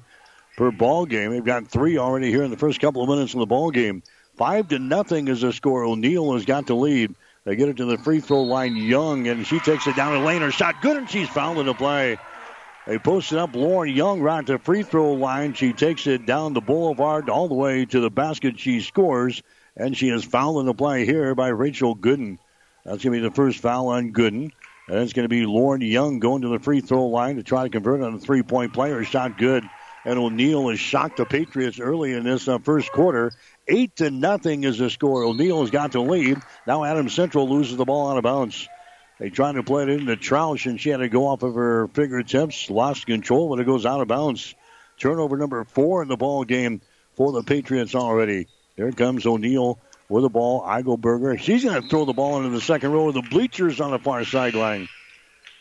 per 0.57 0.71
ball 0.71 1.05
game. 1.05 1.29
They've 1.29 1.45
got 1.45 1.67
three 1.67 1.99
already 1.99 2.31
here 2.31 2.41
in 2.41 2.49
the 2.49 2.57
first 2.57 2.81
couple 2.81 3.03
of 3.03 3.09
minutes 3.09 3.35
of 3.35 3.39
the 3.39 3.45
ball 3.45 3.69
game. 3.69 4.01
Five 4.35 4.69
to 4.69 4.79
nothing 4.79 5.27
is 5.27 5.41
the 5.41 5.53
score. 5.53 5.83
O'Neill 5.83 6.33
has 6.33 6.45
got 6.45 6.65
the 6.65 6.75
lead. 6.75 7.13
They 7.47 7.55
get 7.55 7.69
it 7.69 7.77
to 7.77 7.85
the 7.85 7.97
free 7.97 8.19
throw 8.19 8.43
line, 8.43 8.75
Young, 8.75 9.29
and 9.29 9.47
she 9.47 9.59
takes 9.59 9.87
it 9.87 9.95
down 9.95 10.11
the 10.11 10.19
lane. 10.19 10.41
Her 10.41 10.51
shot 10.51 10.81
good, 10.81 10.97
and 10.97 11.09
she's 11.09 11.29
fouled 11.29 11.59
in 11.59 11.65
the 11.65 11.73
play. 11.73 12.17
They 12.85 12.97
post 12.97 13.31
it 13.31 13.39
up 13.39 13.55
Lauren 13.55 13.95
Young 13.95 14.19
right 14.19 14.45
to 14.45 14.51
the 14.51 14.59
free 14.59 14.83
throw 14.83 15.13
line. 15.13 15.53
She 15.53 15.71
takes 15.71 16.07
it 16.07 16.25
down 16.25 16.51
the 16.51 16.59
boulevard 16.59 17.29
all 17.29 17.47
the 17.47 17.55
way 17.55 17.85
to 17.85 18.01
the 18.01 18.09
basket. 18.09 18.59
She 18.59 18.81
scores, 18.81 19.41
and 19.77 19.95
she 19.95 20.09
is 20.09 20.25
fouled 20.25 20.59
in 20.59 20.65
the 20.65 20.73
play 20.73 21.05
here 21.05 21.35
by 21.35 21.47
Rachel 21.47 21.95
Gooden. 21.95 22.37
That's 22.83 23.01
going 23.01 23.13
to 23.13 23.21
be 23.21 23.29
the 23.29 23.33
first 23.33 23.59
foul 23.59 23.87
on 23.87 24.11
Gooden. 24.11 24.51
And 24.89 24.99
it's 24.99 25.13
going 25.13 25.23
to 25.23 25.29
be 25.29 25.45
Lauren 25.45 25.79
Young 25.79 26.19
going 26.19 26.41
to 26.41 26.49
the 26.49 26.59
free 26.59 26.81
throw 26.81 27.05
line 27.07 27.37
to 27.37 27.43
try 27.43 27.63
to 27.63 27.69
convert 27.69 28.01
on 28.01 28.13
a 28.13 28.19
three 28.19 28.43
point 28.43 28.73
play. 28.73 28.91
Her 28.91 29.05
shot 29.05 29.37
good. 29.37 29.63
And 30.03 30.19
O'Neill 30.19 30.67
has 30.67 30.81
shocked 30.81 31.17
the 31.17 31.25
Patriots 31.25 31.79
early 31.79 32.11
in 32.11 32.25
this 32.25 32.49
uh, 32.49 32.59
first 32.59 32.91
quarter 32.91 33.31
Eight 33.69 33.95
to 33.97 34.09
nothing 34.09 34.63
is 34.63 34.77
the 34.77 34.89
score. 34.89 35.23
O'Neill 35.23 35.61
has 35.61 35.71
got 35.71 35.91
to 35.91 36.01
lead. 36.01 36.37
Now 36.65 36.85
Adams 36.85 37.13
Central 37.13 37.49
loses 37.49 37.75
the 37.75 37.85
ball 37.85 38.11
out 38.11 38.17
of 38.17 38.23
bounds. 38.23 38.67
They 39.19 39.29
tried 39.29 39.53
to 39.53 39.63
play 39.63 39.83
it 39.83 39.89
into 39.89 40.15
Troush, 40.15 40.67
and 40.67 40.79
she 40.79 40.89
had 40.89 40.97
to 40.97 41.09
go 41.09 41.27
off 41.27 41.43
of 41.43 41.55
her 41.55 41.87
fingertips, 41.87 42.69
lost 42.69 43.07
control, 43.07 43.49
but 43.49 43.59
it 43.59 43.65
goes 43.65 43.85
out 43.85 43.99
of 43.99 44.07
bounds. 44.07 44.53
Turnover 44.99 45.37
number 45.37 45.63
four 45.63 46.01
in 46.01 46.07
the 46.07 46.17
ball 46.17 46.43
game 46.43 46.81
for 47.15 47.31
the 47.31 47.43
Patriots 47.43 47.95
already. 47.95 48.47
There 48.75 48.91
comes 48.91 49.25
O'Neill 49.25 49.79
with 50.07 50.23
the 50.23 50.29
ball. 50.29 50.61
Eichelberger. 50.61 51.39
She's 51.39 51.63
going 51.63 51.81
to 51.81 51.87
throw 51.87 52.05
the 52.05 52.13
ball 52.13 52.37
into 52.37 52.49
the 52.49 52.61
second 52.61 52.91
row 52.91 53.09
of 53.09 53.15
the 53.15 53.23
bleachers 53.23 53.81
on 53.81 53.91
the 53.91 53.99
far 53.99 54.23
sideline. 54.23 54.87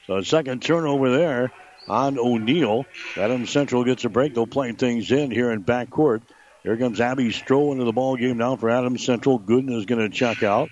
So 0.06 0.16
a 0.16 0.24
second 0.24 0.62
turnover 0.62 1.10
there 1.10 1.52
on 1.88 2.18
O'Neill. 2.18 2.84
Adams 3.16 3.50
Central 3.50 3.84
gets 3.84 4.04
a 4.04 4.08
break. 4.08 4.34
They'll 4.34 4.46
play 4.46 4.72
things 4.72 5.10
in 5.10 5.30
here 5.30 5.50
in 5.50 5.64
backcourt. 5.64 6.22
Here 6.66 6.76
comes 6.76 7.00
Abby 7.00 7.28
Stroh 7.28 7.70
into 7.70 7.84
the 7.84 7.92
ball 7.92 8.16
game 8.16 8.38
now 8.38 8.56
for 8.56 8.68
Adams 8.68 9.04
Central. 9.04 9.38
Gooden 9.38 9.72
is 9.78 9.86
going 9.86 10.00
to 10.00 10.08
check 10.08 10.42
out. 10.42 10.68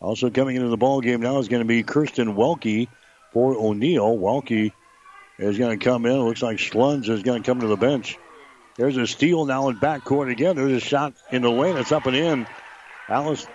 Also 0.00 0.30
coming 0.30 0.56
into 0.56 0.68
the 0.68 0.78
ball 0.78 1.02
game 1.02 1.20
now 1.20 1.38
is 1.40 1.48
going 1.48 1.60
to 1.60 1.68
be 1.68 1.82
Kirsten 1.82 2.36
Welke 2.36 2.88
for 3.30 3.54
O'Neill. 3.54 4.16
Welke 4.16 4.72
is 5.38 5.58
going 5.58 5.78
to 5.78 5.84
come 5.84 6.06
in. 6.06 6.12
It 6.12 6.22
looks 6.22 6.40
like 6.40 6.56
Schlunz 6.56 7.10
is 7.10 7.22
going 7.22 7.42
to 7.42 7.46
come 7.46 7.60
to 7.60 7.66
the 7.66 7.76
bench. 7.76 8.16
There's 8.78 8.96
a 8.96 9.06
steal 9.06 9.44
now 9.44 9.68
in 9.68 9.76
backcourt 9.76 10.32
again. 10.32 10.56
There's 10.56 10.72
a 10.72 10.80
shot 10.80 11.12
in 11.30 11.42
the 11.42 11.50
lane. 11.50 11.76
It's 11.76 11.92
up 11.92 12.06
and 12.06 12.16
in. 12.16 12.46
Alice, 13.06 13.46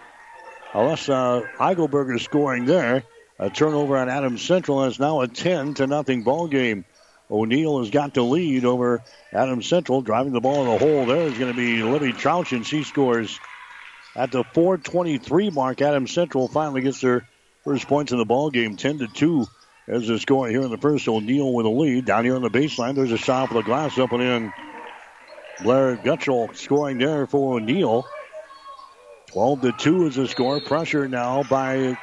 Alice 0.71 1.08
Eichelberger 1.08 2.21
scoring 2.21 2.65
there. 2.65 3.06
A 3.39 3.49
turnover 3.49 3.97
on 3.97 4.08
Adams 4.08 4.43
Central. 4.43 4.84
And 4.84 4.91
it's 4.91 4.99
now 4.99 5.21
a 5.21 5.28
10 5.28 5.73
to 5.73 5.88
nothing 5.88 6.21
ball 6.21 6.47
game. 6.47 6.86
O'Neill 7.30 7.80
has 7.80 7.90
got 7.90 8.14
the 8.14 8.22
lead 8.22 8.66
over 8.66 9.02
Adams 9.34 9.68
Central. 9.68 10.02
Driving 10.02 10.34
the 10.34 10.42
ball 10.42 10.62
in 10.62 10.72
the 10.72 10.86
hole 10.86 11.06
there 11.06 11.28
is 11.28 11.38
going 11.38 11.52
to 11.52 11.58
be 11.58 11.82
Libby 11.82 12.14
Troush, 12.14 12.52
and 12.52 12.66
she 12.66 12.84
scores 12.84 13.40
at 14.16 14.32
the 14.32 14.44
4:23 14.44 15.52
mark. 15.54 15.82
Adams 15.82 16.12
Central 16.12 16.48
finally 16.48 16.82
gets 16.82 17.02
their 17.02 17.28
first 17.64 17.88
points 17.88 18.12
in 18.12 18.18
the 18.18 18.26
ball 18.26 18.52
game, 18.52 18.78
10 18.78 19.00
to 19.00 19.08
two. 19.08 19.46
As 19.88 20.08
the 20.08 20.18
score 20.18 20.48
here 20.48 20.62
in 20.62 20.72
the 20.72 20.80
first, 20.80 21.08
O'Neill 21.08 21.54
with 21.54 21.68
a 21.68 21.70
lead. 21.70 22.06
Down 22.06 22.26
here 22.26 22.36
on 22.36 22.42
the 22.42 22.50
baseline, 22.50 22.96
there's 22.96 23.12
a 23.12 23.20
shot 23.20 23.50
for 23.50 23.56
the 23.56 23.62
glass 23.62 23.98
up 24.00 24.12
and 24.14 24.22
in. 24.22 24.54
Blair 25.64 25.96
Gutschel 25.96 26.56
scoring 26.56 26.98
there 26.98 27.28
for 27.28 27.58
O'Neill. 27.58 28.04
12 29.32 29.62
to 29.62 29.72
2 29.74 30.08
is 30.08 30.16
the 30.16 30.28
score. 30.28 30.60
Pressure 30.60 31.08
now 31.08 31.44
by 31.44 31.96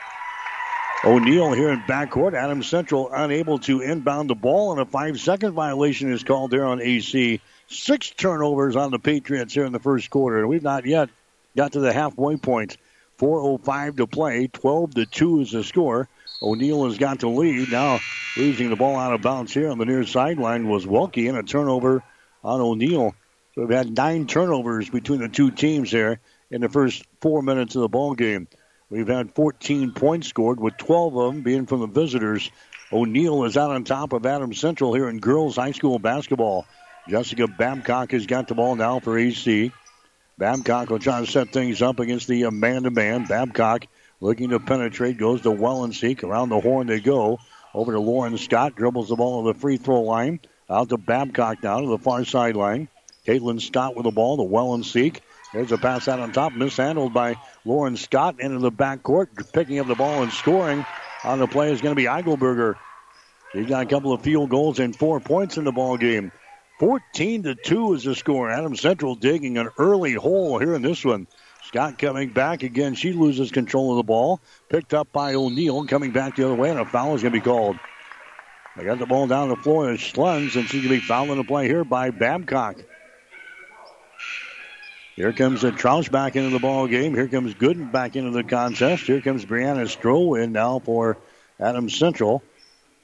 O'Neill 1.04 1.52
here 1.52 1.70
in 1.70 1.80
backcourt. 1.80 2.34
Adams 2.34 2.68
Central 2.68 3.10
unable 3.12 3.58
to 3.58 3.80
inbound 3.80 4.30
the 4.30 4.36
ball, 4.36 4.70
and 4.70 4.80
a 4.80 4.84
five 4.84 5.18
second 5.18 5.52
violation 5.52 6.12
is 6.12 6.22
called 6.22 6.52
there 6.52 6.64
on 6.64 6.80
AC. 6.80 7.40
Six 7.66 8.10
turnovers 8.10 8.76
on 8.76 8.92
the 8.92 9.00
Patriots 9.00 9.52
here 9.52 9.64
in 9.64 9.72
the 9.72 9.80
first 9.80 10.10
quarter. 10.10 10.38
and 10.38 10.48
We've 10.48 10.62
not 10.62 10.86
yet 10.86 11.08
got 11.56 11.72
to 11.72 11.80
the 11.80 11.92
halfway 11.92 12.36
point. 12.36 12.76
4.05 13.18 13.96
to 13.96 14.06
play. 14.06 14.46
12 14.46 14.94
to 14.94 15.06
2 15.06 15.40
is 15.40 15.50
the 15.50 15.64
score. 15.64 16.08
O'Neill 16.40 16.84
has 16.86 16.98
got 16.98 17.18
the 17.18 17.28
lead. 17.28 17.72
Now 17.72 17.98
losing 18.36 18.70
the 18.70 18.76
ball 18.76 18.96
out 18.96 19.12
of 19.12 19.22
bounds 19.22 19.52
here 19.52 19.70
on 19.70 19.78
the 19.78 19.84
near 19.84 20.04
sideline 20.04 20.68
was 20.68 20.86
Welke, 20.86 21.28
and 21.28 21.36
a 21.36 21.42
turnover 21.42 22.02
on 22.44 22.60
O'Neill. 22.60 23.14
So 23.54 23.62
we've 23.62 23.76
had 23.76 23.96
nine 23.96 24.28
turnovers 24.28 24.88
between 24.88 25.20
the 25.20 25.28
two 25.28 25.50
teams 25.50 25.90
there 25.90 26.20
in 26.50 26.60
the 26.60 26.68
first 26.68 27.04
four 27.20 27.42
minutes 27.42 27.74
of 27.74 27.82
the 27.82 27.88
ball 27.88 28.14
game. 28.14 28.46
We've 28.92 29.08
had 29.08 29.34
14 29.34 29.92
points 29.92 30.28
scored, 30.28 30.60
with 30.60 30.76
12 30.76 31.16
of 31.16 31.32
them 31.32 31.42
being 31.42 31.64
from 31.64 31.80
the 31.80 31.86
visitors. 31.86 32.50
O'Neill 32.92 33.44
is 33.44 33.56
out 33.56 33.70
on 33.70 33.84
top 33.84 34.12
of 34.12 34.26
Adams 34.26 34.60
Central 34.60 34.92
here 34.92 35.08
in 35.08 35.18
girls 35.18 35.56
high 35.56 35.72
school 35.72 35.98
basketball. 35.98 36.66
Jessica 37.08 37.48
Babcock 37.48 38.10
has 38.12 38.26
got 38.26 38.48
the 38.48 38.54
ball 38.54 38.76
now 38.76 39.00
for 39.00 39.16
AC. 39.16 39.72
Babcock 40.36 40.90
will 40.90 40.98
try 40.98 41.20
to 41.20 41.26
set 41.26 41.54
things 41.54 41.80
up 41.80 42.00
against 42.00 42.28
the 42.28 42.50
man 42.50 42.82
to 42.82 42.90
man. 42.90 43.24
Babcock 43.24 43.86
Looking 44.20 44.50
to 44.50 44.60
penetrate, 44.60 45.16
goes 45.16 45.40
to 45.40 45.48
Wellenseek. 45.48 46.22
Around 46.22 46.50
the 46.50 46.60
horn 46.60 46.86
they 46.86 47.00
go. 47.00 47.40
Over 47.74 47.92
to 47.92 47.98
Lauren 47.98 48.36
Scott, 48.36 48.76
dribbles 48.76 49.08
the 49.08 49.16
ball 49.16 49.42
to 49.42 49.52
the 49.52 49.58
free 49.58 49.78
throw 49.78 50.02
line. 50.02 50.38
Out 50.70 50.90
to 50.90 50.98
Babcock 50.98 51.62
now 51.62 51.80
to 51.80 51.88
the 51.88 51.98
far 51.98 52.26
sideline. 52.26 52.88
Caitlin 53.26 53.60
Scott 53.60 53.96
with 53.96 54.04
the 54.04 54.12
ball 54.12 54.36
to 54.36 54.44
Wellenseek. 54.44 55.22
There's 55.52 55.72
a 55.72 55.78
pass 55.78 56.08
out 56.08 56.18
on 56.18 56.32
top, 56.32 56.52
mishandled 56.54 57.12
by 57.12 57.36
Lauren 57.64 57.96
Scott 57.96 58.40
into 58.40 58.58
the 58.58 58.72
backcourt, 58.72 59.52
picking 59.52 59.78
up 59.78 59.86
the 59.86 59.94
ball 59.94 60.22
and 60.22 60.32
scoring 60.32 60.84
on 61.24 61.38
the 61.38 61.46
play 61.46 61.70
is 61.70 61.80
going 61.80 61.94
to 61.94 62.00
be 62.00 62.06
Eichelberger. 62.06 62.76
He's 63.52 63.66
got 63.66 63.82
a 63.82 63.88
couple 63.88 64.12
of 64.12 64.22
field 64.22 64.48
goals 64.48 64.78
and 64.78 64.96
four 64.96 65.20
points 65.20 65.58
in 65.58 65.64
the 65.64 65.72
ball 65.72 65.98
game. 65.98 66.32
14 66.78 67.42
to 67.44 67.54
2 67.54 67.94
is 67.94 68.04
the 68.04 68.14
score. 68.14 68.50
Adams 68.50 68.80
Central 68.80 69.14
digging 69.14 69.58
an 69.58 69.68
early 69.78 70.14
hole 70.14 70.58
here 70.58 70.74
in 70.74 70.82
this 70.82 71.04
one. 71.04 71.26
Scott 71.64 71.98
coming 71.98 72.30
back 72.30 72.62
again. 72.62 72.94
She 72.94 73.12
loses 73.12 73.52
control 73.52 73.92
of 73.92 73.98
the 73.98 74.02
ball. 74.02 74.40
Picked 74.70 74.94
up 74.94 75.12
by 75.12 75.34
O'Neill. 75.34 75.84
Coming 75.84 76.12
back 76.12 76.36
the 76.36 76.46
other 76.46 76.54
way, 76.54 76.70
and 76.70 76.80
a 76.80 76.86
foul 76.86 77.14
is 77.14 77.22
going 77.22 77.34
to 77.34 77.38
be 77.38 77.44
called. 77.44 77.76
They 78.76 78.84
got 78.84 78.98
the 78.98 79.06
ball 79.06 79.26
down 79.26 79.50
the 79.50 79.56
floor 79.56 79.86
to 79.86 79.98
Schluns, 79.98 80.56
and 80.56 80.66
she's 80.66 80.82
going 80.82 80.94
to 80.94 81.00
be 81.00 81.00
fouled 81.00 81.28
in 81.28 81.36
the 81.36 81.44
play 81.44 81.68
here 81.68 81.84
by 81.84 82.10
Babcock. 82.10 82.76
Here 85.22 85.32
comes 85.32 85.60
the 85.60 85.70
Troush 85.70 86.10
back 86.10 86.34
into 86.34 86.50
the 86.50 86.58
ball 86.58 86.88
game. 86.88 87.14
Here 87.14 87.28
comes 87.28 87.54
Gooden 87.54 87.92
back 87.92 88.16
into 88.16 88.32
the 88.32 88.42
contest. 88.42 89.04
Here 89.04 89.20
comes 89.20 89.44
Brianna 89.44 89.84
Stroh 89.86 90.42
in 90.42 90.50
now 90.50 90.80
for 90.80 91.16
Adams 91.60 91.96
Central. 91.96 92.42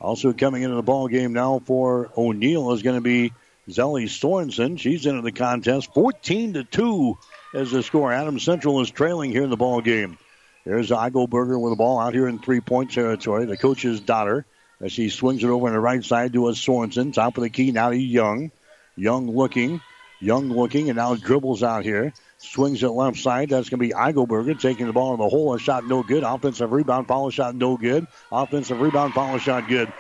Also 0.01 0.33
coming 0.33 0.65
into 0.65 0.75
the 0.75 0.83
ball 0.83 1.07
game 1.07 1.33
now 1.33 1.61
for 1.61 2.11
O'Neill 2.17 2.73
is 2.73 2.83
going 2.83 2.97
to 2.97 3.01
be 3.01 3.33
Zelly 3.69 4.07
Sorensen. 4.07 4.81
She's 4.81 5.07
into 5.07 5.23
the 5.23 5.31
contest. 5.31 5.95
14 5.95 6.55
to 6.55 6.65
2 6.65 7.19
is 7.55 7.71
the 7.71 7.85
score. 7.85 8.13
Adams 8.13 8.43
Central 8.43 8.81
is 8.81 8.91
trailing 8.91 9.31
here 9.31 9.45
in 9.45 9.51
the 9.51 9.57
ball 9.57 9.81
game. 9.81 10.19
There's 10.65 10.91
Eichelberger 10.91 11.61
with 11.61 11.71
the 11.71 11.77
ball 11.77 12.01
out 12.01 12.15
here 12.15 12.27
in 12.27 12.41
three 12.41 12.61
point 12.61 12.91
territory. 12.91 13.45
The 13.45 13.57
coach's 13.57 14.01
daughter 14.01 14.45
as 14.81 14.91
she 14.91 15.09
swings 15.09 15.45
it 15.45 15.51
over 15.51 15.69
on 15.69 15.73
the 15.73 15.79
right 15.79 16.05
side 16.05 16.33
to 16.33 16.49
a 16.49 16.51
Sorensen. 16.51 17.15
Top 17.15 17.37
of 17.37 17.45
the 17.45 17.51
key 17.51 17.71
now 17.71 17.91
to 17.91 17.97
Young. 17.97 18.51
Young 18.97 19.31
looking. 19.31 19.81
Young 20.21 20.49
looking 20.49 20.89
and 20.89 20.97
now 20.97 21.15
dribbles 21.15 21.63
out 21.63 21.85
here. 21.85 22.13
Swings 22.39 22.83
it 22.83 22.89
left 22.89 23.19
side. 23.19 23.51
That's 23.51 23.69
going 23.69 23.81
to 23.81 23.87
be 23.87 23.93
Eichelberger 23.93 24.61
taking 24.61 24.87
the 24.87 24.93
ball 24.93 25.15
in 25.15 25.21
the 25.21 25.29
hole. 25.29 25.55
A 25.55 25.59
shot 25.59 25.87
no 25.87 26.03
good. 26.03 26.25
Offensive 26.25 26.73
rebound. 26.73 27.07
Follow 27.07 27.31
shot 27.31 27.55
no 27.55 27.77
good. 27.77 28.07
Offensive 28.33 28.81
rebound. 28.81 29.15
Follow 29.15 29.39
shot 29.39 29.69
good. 29.69 29.93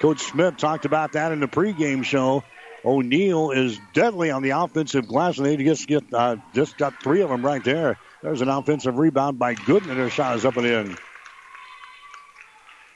Coach 0.00 0.20
Smith 0.20 0.58
talked 0.58 0.84
about 0.84 1.12
that 1.12 1.32
in 1.32 1.40
the 1.40 1.48
pregame 1.48 2.04
show. 2.04 2.44
O'Neill 2.84 3.50
is 3.50 3.80
deadly 3.94 4.30
on 4.30 4.42
the 4.42 4.50
offensive 4.50 5.08
glass, 5.08 5.38
and 5.38 5.46
they 5.46 5.56
just 5.56 5.88
get 5.88 6.04
uh, 6.12 6.36
just 6.54 6.78
got 6.78 7.02
three 7.02 7.22
of 7.22 7.30
them 7.30 7.44
right 7.44 7.64
there. 7.64 7.98
There's 8.22 8.42
an 8.42 8.48
offensive 8.48 8.96
rebound 8.98 9.38
by 9.38 9.54
Gooden, 9.54 9.96
their 9.96 10.10
shot 10.10 10.36
is 10.36 10.44
up 10.44 10.56
and 10.56 10.66
in. 10.66 10.96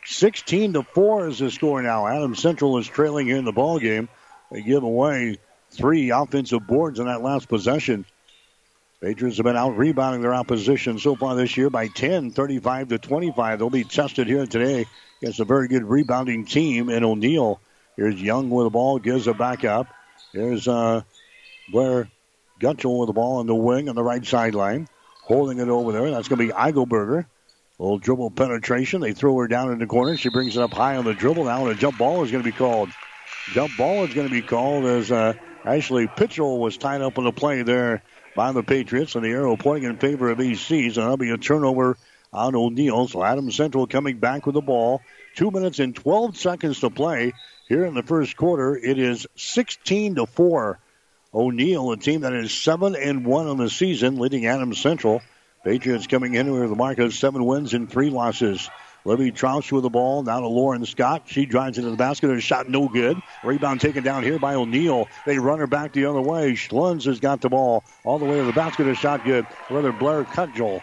16 0.04 0.74
to 0.74 0.82
4 0.82 1.28
is 1.28 1.38
the 1.38 1.50
score 1.50 1.82
now. 1.82 2.06
Adams 2.06 2.40
Central 2.40 2.78
is 2.78 2.86
trailing 2.86 3.26
here 3.26 3.36
in 3.36 3.44
the 3.44 3.52
ball 3.52 3.78
game. 3.78 4.08
They 4.50 4.62
give 4.62 4.82
away 4.82 5.38
three 5.70 6.10
offensive 6.10 6.66
boards 6.66 6.98
in 6.98 7.06
that 7.06 7.22
last 7.22 7.48
possession. 7.48 8.04
Patriots 9.00 9.38
have 9.38 9.44
been 9.44 9.56
out 9.56 9.78
rebounding 9.78 10.20
their 10.20 10.34
opposition 10.34 10.98
so 10.98 11.16
far 11.16 11.34
this 11.34 11.56
year 11.56 11.70
by 11.70 11.88
10, 11.88 12.32
35 12.32 12.88
to 12.88 12.98
25. 12.98 13.58
They'll 13.58 13.70
be 13.70 13.84
tested 13.84 14.26
here 14.26 14.44
today 14.46 14.84
against 15.22 15.40
a 15.40 15.44
very 15.44 15.68
good 15.68 15.84
rebounding 15.84 16.44
team 16.44 16.90
in 16.90 17.02
O'Neill. 17.02 17.60
Here's 17.96 18.20
Young 18.20 18.50
with 18.50 18.66
the 18.66 18.70
ball, 18.70 18.98
gives 18.98 19.26
it 19.26 19.38
back 19.38 19.64
up. 19.64 19.86
Here's 20.32 20.68
uh, 20.68 21.02
Blair 21.70 22.10
Gutschel 22.60 23.00
with 23.00 23.06
the 23.06 23.14
ball 23.14 23.38
on 23.38 23.46
the 23.46 23.54
wing 23.54 23.88
on 23.88 23.94
the 23.94 24.02
right 24.02 24.24
sideline, 24.24 24.86
holding 25.22 25.58
it 25.58 25.68
over 25.68 25.92
there. 25.92 26.10
That's 26.10 26.28
going 26.28 26.46
to 26.46 26.46
be 26.46 26.52
Eichelberger. 26.52 27.24
Little 27.78 27.98
dribble 27.98 28.32
penetration. 28.32 29.00
They 29.00 29.14
throw 29.14 29.38
her 29.38 29.48
down 29.48 29.72
in 29.72 29.78
the 29.78 29.86
corner. 29.86 30.14
She 30.18 30.28
brings 30.28 30.54
it 30.54 30.62
up 30.62 30.72
high 30.74 30.96
on 30.96 31.06
the 31.06 31.14
dribble. 31.14 31.44
Now, 31.44 31.66
and 31.66 31.74
a 31.74 31.80
jump 31.80 31.96
ball 31.96 32.22
is 32.22 32.30
going 32.30 32.44
to 32.44 32.50
be 32.50 32.56
called. 32.56 32.90
Jump 33.52 33.74
ball 33.78 34.04
is 34.04 34.12
going 34.12 34.28
to 34.28 34.32
be 34.32 34.42
called 34.42 34.84
as 34.84 35.10
uh, 35.10 35.32
Ashley 35.64 36.06
Pitchell 36.06 36.58
was 36.58 36.76
tied 36.76 37.02
up 37.02 37.18
in 37.18 37.24
the 37.24 37.32
play 37.32 37.62
there 37.62 38.02
by 38.34 38.52
the 38.52 38.62
Patriots, 38.62 39.14
and 39.14 39.24
the 39.24 39.30
arrow 39.30 39.56
pointing 39.56 39.90
in 39.90 39.98
favor 39.98 40.30
of 40.30 40.40
AC. 40.40 40.90
So 40.90 41.00
that'll 41.00 41.16
be 41.16 41.30
a 41.30 41.38
turnover 41.38 41.96
on 42.32 42.54
O'Neill. 42.54 43.08
So 43.08 43.22
Adams 43.22 43.56
Central 43.56 43.86
coming 43.86 44.18
back 44.18 44.46
with 44.46 44.54
the 44.54 44.60
ball. 44.60 45.02
Two 45.34 45.50
minutes 45.50 45.78
and 45.78 45.94
12 45.94 46.36
seconds 46.36 46.80
to 46.80 46.90
play 46.90 47.32
here 47.68 47.84
in 47.84 47.94
the 47.94 48.02
first 48.02 48.36
quarter. 48.36 48.76
It 48.76 48.98
is 48.98 49.26
16 49.36 50.16
to 50.16 50.26
4. 50.26 50.78
O'Neill, 51.32 51.92
a 51.92 51.96
team 51.96 52.22
that 52.22 52.32
is 52.32 52.52
7 52.52 52.96
and 52.96 53.24
1 53.24 53.46
on 53.46 53.56
the 53.56 53.70
season, 53.70 54.18
leading 54.18 54.46
Adams 54.46 54.80
Central. 54.80 55.22
Patriots 55.62 56.06
coming 56.06 56.34
in 56.34 56.50
with 56.50 56.70
the 56.70 56.74
mark 56.74 56.98
of 56.98 57.12
seven 57.12 57.44
wins 57.44 57.74
and 57.74 57.90
three 57.90 58.08
losses. 58.08 58.70
Libby 59.04 59.32
Troush 59.32 59.72
with 59.72 59.82
the 59.82 59.90
ball. 59.90 60.22
Now 60.22 60.40
to 60.40 60.48
Lauren 60.48 60.84
Scott. 60.84 61.22
She 61.26 61.46
drives 61.46 61.78
into 61.78 61.90
the 61.90 61.96
basket. 61.96 62.30
And 62.30 62.38
a 62.38 62.40
shot 62.40 62.68
no 62.68 62.88
good. 62.88 63.20
Rebound 63.42 63.80
taken 63.80 64.04
down 64.04 64.22
here 64.22 64.38
by 64.38 64.54
O'Neill. 64.54 65.08
They 65.26 65.38
run 65.38 65.58
her 65.58 65.66
back 65.66 65.92
the 65.92 66.06
other 66.06 66.20
way. 66.20 66.52
Schlunz 66.52 67.04
has 67.04 67.20
got 67.20 67.40
the 67.40 67.48
ball 67.48 67.84
all 68.04 68.18
the 68.18 68.24
way 68.24 68.36
to 68.36 68.44
the 68.44 68.52
basket. 68.52 68.86
A 68.86 68.94
shot 68.94 69.24
good. 69.24 69.46
Rather 69.70 69.92
Blair 69.92 70.24
Gutschel. 70.24 70.82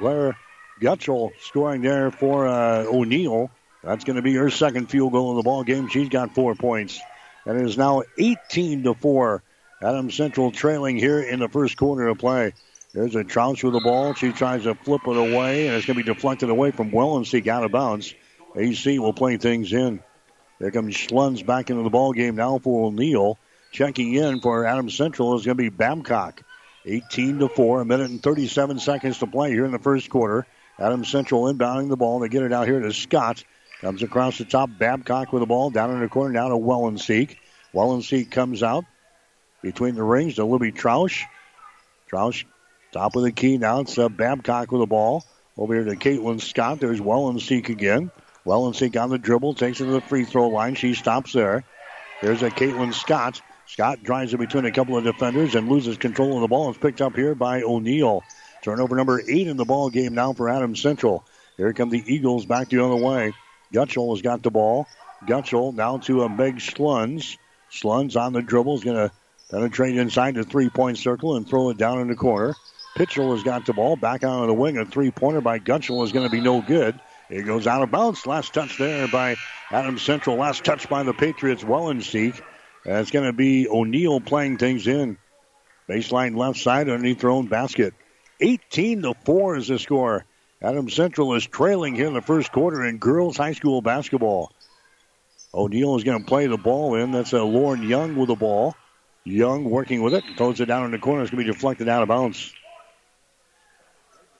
Blair 0.00 0.36
Gutschel 0.80 1.30
scoring 1.40 1.82
there 1.82 2.10
for 2.10 2.46
uh, 2.46 2.84
O'Neill. 2.84 3.50
That's 3.82 4.04
going 4.04 4.16
to 4.16 4.22
be 4.22 4.34
her 4.34 4.50
second 4.50 4.90
field 4.90 5.12
goal 5.12 5.32
in 5.32 5.36
the 5.36 5.42
ball 5.42 5.62
game. 5.62 5.88
She's 5.88 6.08
got 6.08 6.34
four 6.34 6.54
points. 6.54 7.00
And 7.46 7.60
it 7.60 7.66
is 7.66 7.76
now 7.76 8.02
18 8.18 8.84
to 8.84 8.94
4. 8.94 9.42
Adams 9.82 10.14
Central 10.14 10.50
trailing 10.50 10.96
here 10.96 11.20
in 11.20 11.40
the 11.40 11.48
first 11.48 11.76
quarter 11.76 12.08
of 12.08 12.18
play. 12.18 12.54
There's 12.94 13.16
a 13.16 13.24
Troush 13.24 13.64
with 13.64 13.72
the 13.72 13.80
ball. 13.80 14.14
She 14.14 14.30
tries 14.30 14.62
to 14.62 14.76
flip 14.76 15.02
it 15.08 15.16
away, 15.16 15.66
and 15.66 15.76
it's 15.76 15.84
going 15.84 15.98
to 15.98 16.04
be 16.04 16.14
deflected 16.14 16.48
away 16.48 16.70
from 16.70 16.92
Wellenseek 16.92 17.48
out 17.48 17.64
of 17.64 17.72
bounds. 17.72 18.14
AC 18.54 19.00
will 19.00 19.12
play 19.12 19.36
things 19.36 19.72
in. 19.72 20.00
There 20.60 20.70
comes 20.70 20.94
Schlunz 20.94 21.44
back 21.44 21.70
into 21.70 21.82
the 21.82 21.90
ball 21.90 22.12
game 22.12 22.36
now 22.36 22.58
for 22.58 22.86
O'Neill. 22.86 23.36
Checking 23.72 24.14
in 24.14 24.40
for 24.40 24.64
Adams 24.64 24.96
Central 24.96 25.34
is 25.34 25.44
going 25.44 25.56
to 25.56 25.62
be 25.64 25.70
Babcock. 25.70 26.42
18 26.86 27.40
to 27.40 27.48
4, 27.48 27.80
a 27.80 27.84
minute 27.84 28.10
and 28.10 28.22
37 28.22 28.78
seconds 28.78 29.18
to 29.18 29.26
play 29.26 29.50
here 29.50 29.64
in 29.64 29.72
the 29.72 29.80
first 29.80 30.08
quarter. 30.08 30.46
Adams 30.78 31.08
Central 31.08 31.52
inbounding 31.52 31.88
the 31.88 31.96
ball. 31.96 32.20
They 32.20 32.28
get 32.28 32.44
it 32.44 32.52
out 32.52 32.68
here 32.68 32.78
to 32.78 32.92
Scott. 32.92 33.42
Comes 33.80 34.04
across 34.04 34.38
the 34.38 34.44
top. 34.44 34.70
Babcock 34.78 35.32
with 35.32 35.40
the 35.40 35.46
ball 35.46 35.70
down 35.70 35.90
in 35.90 35.98
the 35.98 36.08
corner 36.08 36.32
now 36.32 36.48
to 36.48 36.56
Wellenseek. 36.56 37.38
Wellenseek 37.74 38.30
comes 38.30 38.62
out 38.62 38.84
between 39.62 39.96
the 39.96 40.04
rings 40.04 40.36
to 40.36 40.44
Libby 40.44 40.70
Troush. 40.70 41.24
Troush 42.08 42.44
Top 42.94 43.16
of 43.16 43.24
the 43.24 43.32
key 43.32 43.58
now. 43.58 43.80
It's 43.80 43.98
uh, 43.98 44.08
Babcock 44.08 44.70
with 44.70 44.80
the 44.80 44.86
ball. 44.86 45.24
Over 45.58 45.74
here 45.74 45.84
to 45.84 45.96
Caitlin 45.96 46.40
Scott. 46.40 46.78
There's 46.78 47.00
Wellenseek 47.00 47.68
again. 47.68 48.12
Wellenseek 48.46 49.02
on 49.02 49.10
the 49.10 49.18
dribble. 49.18 49.54
Takes 49.54 49.80
it 49.80 49.86
to 49.86 49.90
the 49.90 50.00
free 50.00 50.24
throw 50.24 50.46
line. 50.46 50.76
She 50.76 50.94
stops 50.94 51.32
there. 51.32 51.64
There's 52.22 52.44
a 52.44 52.50
Caitlin 52.50 52.94
Scott. 52.94 53.42
Scott 53.66 54.04
drives 54.04 54.32
it 54.32 54.36
between 54.36 54.64
a 54.64 54.70
couple 54.70 54.96
of 54.96 55.02
defenders 55.02 55.56
and 55.56 55.68
loses 55.68 55.96
control 55.96 56.36
of 56.36 56.42
the 56.42 56.46
ball. 56.46 56.70
It's 56.70 56.78
picked 56.78 57.00
up 57.00 57.16
here 57.16 57.34
by 57.34 57.62
O'Neill. 57.62 58.22
Turnover 58.62 58.94
number 58.94 59.20
eight 59.28 59.48
in 59.48 59.56
the 59.56 59.64
ball 59.64 59.90
game 59.90 60.14
now 60.14 60.32
for 60.32 60.48
Adams 60.48 60.80
Central. 60.80 61.26
Here 61.56 61.72
come 61.72 61.90
the 61.90 62.04
Eagles 62.06 62.46
back 62.46 62.68
the 62.68 62.84
other 62.84 62.94
way. 62.94 63.32
Gutschel 63.72 64.14
has 64.14 64.22
got 64.22 64.44
the 64.44 64.52
ball. 64.52 64.86
Gutschel 65.26 65.74
now 65.74 65.98
to 65.98 66.22
a 66.22 66.28
Meg 66.28 66.58
Schlunz. 66.58 67.38
Schlunz 67.72 68.14
on 68.14 68.34
the 68.34 68.40
dribble 68.40 68.76
is 68.76 68.84
going 68.84 69.08
to 69.08 69.12
penetrate 69.50 69.96
inside 69.96 70.36
the 70.36 70.44
three-point 70.44 70.96
circle 70.96 71.34
and 71.34 71.48
throw 71.48 71.70
it 71.70 71.76
down 71.76 72.00
in 72.00 72.06
the 72.06 72.14
corner. 72.14 72.54
Pitchell 72.94 73.32
has 73.32 73.42
got 73.42 73.66
the 73.66 73.72
ball 73.72 73.96
back 73.96 74.22
out 74.22 74.42
of 74.42 74.46
the 74.46 74.54
wing. 74.54 74.78
A 74.78 74.84
three 74.84 75.10
pointer 75.10 75.40
by 75.40 75.58
Gutschel 75.58 76.04
is 76.04 76.12
going 76.12 76.26
to 76.26 76.30
be 76.30 76.40
no 76.40 76.62
good. 76.62 76.98
It 77.28 77.42
goes 77.42 77.66
out 77.66 77.82
of 77.82 77.90
bounds. 77.90 78.26
Last 78.26 78.54
touch 78.54 78.78
there 78.78 79.08
by 79.08 79.36
Adams 79.70 80.02
Central. 80.02 80.36
Last 80.36 80.64
touch 80.64 80.88
by 80.88 81.02
the 81.02 81.12
Patriots. 81.12 81.64
Wellenseek. 81.64 82.40
It's 82.84 83.10
going 83.10 83.24
to 83.24 83.32
be 83.32 83.68
O'Neill 83.68 84.20
playing 84.20 84.58
things 84.58 84.86
in. 84.86 85.16
Baseline 85.88 86.36
left 86.36 86.58
side 86.58 86.88
underneath 86.88 87.20
their 87.20 87.30
own 87.30 87.46
basket. 87.46 87.94
18 88.40 89.02
to 89.02 89.14
4 89.24 89.56
is 89.56 89.68
the 89.68 89.78
score. 89.78 90.24
Adams 90.62 90.94
Central 90.94 91.34
is 91.34 91.46
trailing 91.46 91.94
here 91.94 92.06
in 92.06 92.14
the 92.14 92.22
first 92.22 92.52
quarter 92.52 92.84
in 92.84 92.98
girls 92.98 93.36
high 93.36 93.52
school 93.52 93.82
basketball. 93.82 94.52
O'Neill 95.52 95.96
is 95.96 96.04
going 96.04 96.20
to 96.20 96.26
play 96.26 96.46
the 96.46 96.56
ball 96.56 96.94
in. 96.94 97.12
That's 97.12 97.32
a 97.32 97.42
Lauren 97.42 97.82
Young 97.82 98.16
with 98.16 98.28
the 98.28 98.34
ball. 98.34 98.74
Young 99.24 99.64
working 99.64 100.02
with 100.02 100.14
it. 100.14 100.24
Throws 100.36 100.60
it 100.60 100.66
down 100.66 100.84
in 100.84 100.90
the 100.90 100.98
corner. 100.98 101.22
It's 101.22 101.30
going 101.30 101.44
to 101.44 101.50
be 101.50 101.54
deflected 101.54 101.88
out 101.88 102.02
of 102.02 102.08
bounds. 102.08 102.52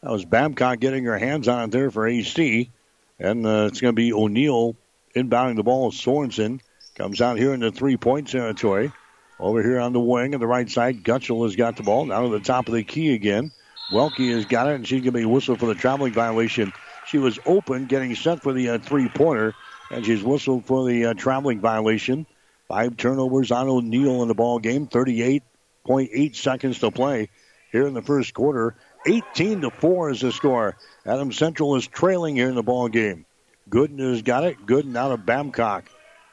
That 0.04 0.10
was 0.10 0.26
Babcock 0.26 0.80
getting 0.80 1.04
her 1.04 1.16
hands 1.16 1.48
on 1.48 1.64
it 1.64 1.70
there 1.70 1.90
for 1.90 2.06
AC. 2.06 2.70
And 3.18 3.46
uh, 3.46 3.68
it's 3.70 3.80
going 3.80 3.94
to 3.94 3.96
be 3.96 4.12
O'Neill 4.12 4.76
inbounding 5.16 5.56
the 5.56 5.62
ball. 5.62 5.92
Sorensen 5.92 6.60
comes 6.94 7.22
out 7.22 7.38
here 7.38 7.54
in 7.54 7.60
the 7.60 7.72
three 7.72 7.96
point 7.96 8.28
territory. 8.28 8.92
Over 9.40 9.62
here 9.62 9.80
on 9.80 9.94
the 9.94 10.00
wing 10.00 10.34
on 10.34 10.40
the 10.40 10.46
right 10.46 10.70
side, 10.70 11.04
Gutschel 11.04 11.44
has 11.44 11.56
got 11.56 11.76
the 11.76 11.84
ball. 11.84 12.04
Now 12.04 12.20
to 12.20 12.28
the 12.28 12.40
top 12.40 12.68
of 12.68 12.74
the 12.74 12.84
key 12.84 13.14
again. 13.14 13.50
Welke 13.90 14.30
has 14.30 14.44
got 14.44 14.68
it, 14.68 14.74
and 14.74 14.86
she's 14.86 15.00
going 15.00 15.14
to 15.14 15.20
be 15.20 15.24
whistled 15.24 15.58
for 15.58 15.66
the 15.66 15.74
traveling 15.74 16.12
violation. 16.12 16.74
She 17.06 17.16
was 17.16 17.38
open, 17.46 17.86
getting 17.86 18.14
set 18.14 18.42
for 18.42 18.52
the 18.52 18.70
uh, 18.70 18.78
three 18.80 19.08
pointer, 19.08 19.54
and 19.90 20.04
she's 20.04 20.22
whistled 20.22 20.66
for 20.66 20.86
the 20.86 21.06
uh, 21.06 21.14
traveling 21.14 21.60
violation. 21.60 22.26
Five 22.68 22.98
turnovers 22.98 23.50
on 23.50 23.68
O'Neill 23.68 24.20
in 24.20 24.28
the 24.28 24.34
ball 24.34 24.58
game. 24.58 24.86
38.8 24.86 26.36
seconds 26.36 26.80
to 26.80 26.90
play 26.90 27.30
here 27.72 27.86
in 27.86 27.94
the 27.94 28.02
first 28.02 28.34
quarter. 28.34 28.76
18 29.06 29.62
to 29.62 29.70
4 29.70 30.10
is 30.10 30.20
the 30.20 30.32
score. 30.32 30.76
Adams 31.04 31.36
Central 31.36 31.76
is 31.76 31.86
trailing 31.86 32.36
here 32.36 32.48
in 32.48 32.54
the 32.54 32.62
ball 32.62 32.88
game. 32.88 33.26
Gooden 33.68 33.98
has 33.98 34.22
got 34.22 34.44
it. 34.44 34.66
Gooden 34.66 34.96
out 34.96 35.12
of 35.12 35.26
Babcock. 35.26 35.84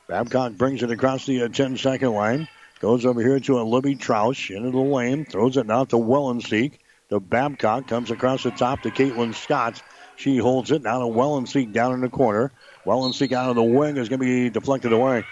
Babcock 0.07 0.53
brings 0.53 0.83
it 0.83 0.91
across 0.91 1.25
the 1.25 1.43
uh, 1.43 1.47
10 1.49 1.77
second 1.77 2.11
line. 2.11 2.47
Goes 2.79 3.05
over 3.05 3.21
here 3.21 3.39
to 3.41 3.59
a 3.59 3.63
Libby 3.63 3.95
Troush 3.95 4.55
into 4.55 4.71
the 4.71 4.79
lane. 4.79 5.25
Throws 5.25 5.57
it 5.57 5.65
now 5.65 5.85
to 5.85 5.97
Wellenseek. 5.97 6.73
To 7.09 7.19
Babcock. 7.19 7.87
Comes 7.87 8.09
across 8.09 8.43
the 8.43 8.51
top 8.51 8.81
to 8.81 8.89
Caitlin 8.89 9.35
Scott. 9.35 9.81
She 10.15 10.37
holds 10.37 10.71
it 10.71 10.81
now 10.81 10.99
to 10.99 11.05
Wellenseek 11.05 11.73
down 11.73 11.93
in 11.93 12.01
the 12.01 12.09
corner. 12.09 12.51
Wellenseek 12.85 13.31
out 13.33 13.49
of 13.49 13.55
the 13.55 13.63
wing 13.63 13.97
is 13.97 14.09
going 14.09 14.19
to 14.19 14.25
be 14.25 14.49
deflected 14.49 14.93
away. 14.93 15.25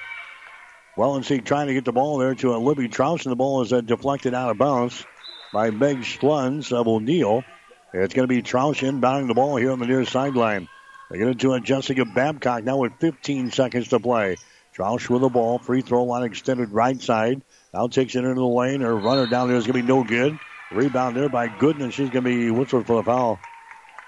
Wellenseek 0.98 1.46
trying 1.46 1.68
to 1.68 1.74
get 1.74 1.86
the 1.86 1.94
ball 1.94 2.18
there 2.18 2.36
to 2.36 2.56
a 2.56 2.58
Libby 2.58 2.90
Troush, 2.90 3.24
and 3.24 3.32
the 3.32 3.38
ball 3.38 3.62
is 3.62 3.72
uh, 3.72 3.82
deflected 3.82 4.34
out 4.34 4.50
of 4.50 4.58
bounds 4.58 5.06
by 5.52 5.72
Meg 5.72 6.00
Schluns 6.00 6.72
of 6.72 6.88
O'Neill. 6.88 7.44
It's 7.94 8.14
going 8.14 8.28
to 8.28 8.34
be 8.34 8.42
Troush 8.42 8.88
inbounding 8.88 9.28
the 9.28 9.34
ball 9.34 9.56
here 9.56 9.72
on 9.72 9.80
the 9.80 9.88
near 9.88 10.06
sideline. 10.06 10.68
They 11.10 11.18
get 11.18 11.28
it 11.28 11.40
to 11.40 11.54
a 11.54 11.60
Jessica 11.60 12.06
Babcock 12.06 12.64
now 12.64 12.78
with 12.78 12.94
15 13.00 13.52
seconds 13.52 13.88
to 13.90 14.00
play. 14.00 14.38
Troush 14.76 15.10
with 15.10 15.22
the 15.22 15.30
ball. 15.30 15.58
Free 15.58 15.82
throw 15.82 16.04
line 16.04 16.24
extended 16.24 16.72
right 16.72 17.02
side. 17.02 17.42
Now 17.74 17.88
takes 17.88 18.16
it 18.16 18.24
into 18.24 18.36
the 18.36 18.46
lane. 18.46 18.82
Her 18.82 18.96
runner 18.96 19.26
down 19.26 19.48
there 19.48 19.58
is 19.58 19.66
going 19.66 19.78
to 19.78 19.82
be 19.82 19.88
no 19.88 20.04
good. 20.04 20.38
Rebound 20.72 21.16
there 21.16 21.30
by 21.30 21.48
Gooden, 21.48 21.82
and 21.82 21.94
she's 21.94 22.12
going 22.12 22.24
to 22.24 22.30
be 22.30 22.52
whistled 22.52 22.86
for 22.86 22.98
the 22.98 23.04
foul. 23.04 23.40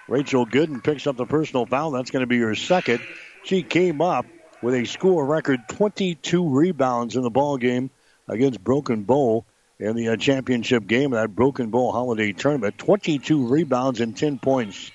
Rachel 0.08 0.46
Gooden 0.46 0.84
picks 0.84 1.08
up 1.08 1.18
the 1.18 1.26
personal 1.26 1.66
foul. 1.66 1.92
That's 1.92 2.12
going 2.12 2.22
to 2.22 2.28
be 2.28 2.40
her 2.40 2.54
second. 2.54 3.02
She 3.44 3.64
came 3.64 4.02
up 4.02 4.28
with 4.62 4.76
a 4.76 4.86
school 4.86 5.24
record 5.24 5.62
22 5.70 6.50
rebounds 6.50 7.16
in 7.16 7.24
the 7.24 7.32
ball 7.32 7.58
game 7.58 7.90
against 8.28 8.64
Broken 8.64 9.04
Bow 9.04 9.44
in 9.82 9.96
the 9.96 10.10
uh, 10.10 10.16
championship 10.16 10.86
game 10.86 11.12
of 11.12 11.20
that 11.20 11.36
Broken 11.36 11.72
Bow 11.72 11.92
holiday 11.92 12.32
tournament. 12.34 12.78
22 12.78 13.48
rebounds 13.48 14.00
and 14.00 14.16
10 14.16 14.38
points. 14.38 14.92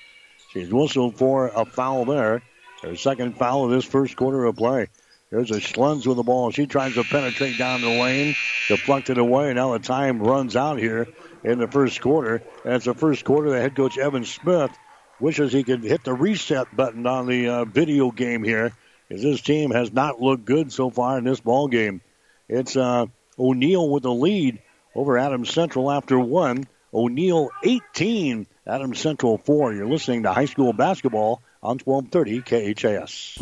She's 0.53 0.71
whistled 0.71 1.17
for 1.17 1.49
a 1.53 1.65
foul 1.65 2.05
there. 2.05 2.41
Her 2.81 2.95
second 2.95 3.37
foul 3.37 3.65
of 3.65 3.71
this 3.71 3.83
first 3.83 4.15
quarter 4.15 4.45
of 4.45 4.55
play. 4.55 4.87
There's 5.29 5.51
a 5.51 5.55
Schluns 5.55 6.07
with 6.07 6.15
the 6.15 6.23
ball. 6.23 6.51
She 6.51 6.67
tries 6.67 6.93
to 6.93 7.03
penetrate 7.03 7.57
down 7.57 7.81
the 7.81 7.89
lane, 7.89 8.33
deflected 8.69 9.17
away. 9.17 9.53
Now 9.53 9.73
the 9.73 9.79
time 9.79 10.21
runs 10.21 10.55
out 10.55 10.79
here 10.79 11.05
in 11.43 11.59
the 11.59 11.67
first 11.67 11.99
quarter. 11.99 12.41
And 12.63 12.75
it's 12.75 12.85
the 12.85 12.93
first 12.93 13.25
quarter. 13.25 13.49
The 13.49 13.59
head 13.59 13.75
coach 13.75 13.97
Evan 13.97 14.23
Smith 14.23 14.71
wishes 15.19 15.51
he 15.51 15.63
could 15.63 15.83
hit 15.83 16.05
the 16.05 16.13
reset 16.13 16.73
button 16.73 17.05
on 17.05 17.27
the 17.27 17.49
uh, 17.49 17.65
video 17.65 18.09
game 18.11 18.41
here, 18.41 18.71
as 19.09 19.21
this 19.21 19.41
team 19.41 19.71
has 19.71 19.91
not 19.91 20.21
looked 20.21 20.45
good 20.45 20.71
so 20.71 20.89
far 20.89 21.17
in 21.17 21.25
this 21.25 21.41
ball 21.41 21.67
game. 21.67 21.99
It's 22.47 22.77
uh, 22.77 23.07
O'Neill 23.37 23.89
with 23.89 24.03
the 24.03 24.13
lead 24.13 24.59
over 24.97 25.17
Adams 25.17 25.53
Central 25.53 25.89
after 25.89 26.19
one. 26.19 26.65
O'Neill 26.93 27.49
18, 27.63 28.47
Adams 28.65 28.99
Central 28.99 29.37
4. 29.37 29.73
You're 29.73 29.87
listening 29.87 30.23
to 30.23 30.33
high 30.33 30.45
school 30.45 30.73
basketball 30.73 31.41
on 31.61 31.79
1230 31.79 32.73
KHAS. 32.73 33.37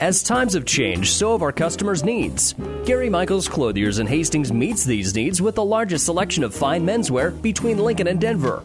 As 0.00 0.22
times 0.22 0.54
have 0.54 0.64
changed, 0.64 1.12
so 1.12 1.32
have 1.32 1.42
our 1.42 1.52
customers' 1.52 2.02
needs. 2.02 2.54
Gary 2.84 3.08
Michaels 3.08 3.46
Clothiers 3.48 3.98
in 3.98 4.06
Hastings 4.06 4.52
meets 4.52 4.84
these 4.84 5.14
needs 5.14 5.40
with 5.40 5.54
the 5.54 5.64
largest 5.64 6.06
selection 6.06 6.42
of 6.42 6.54
fine 6.54 6.84
menswear 6.84 7.40
between 7.42 7.78
Lincoln 7.78 8.08
and 8.08 8.20
Denver. 8.20 8.64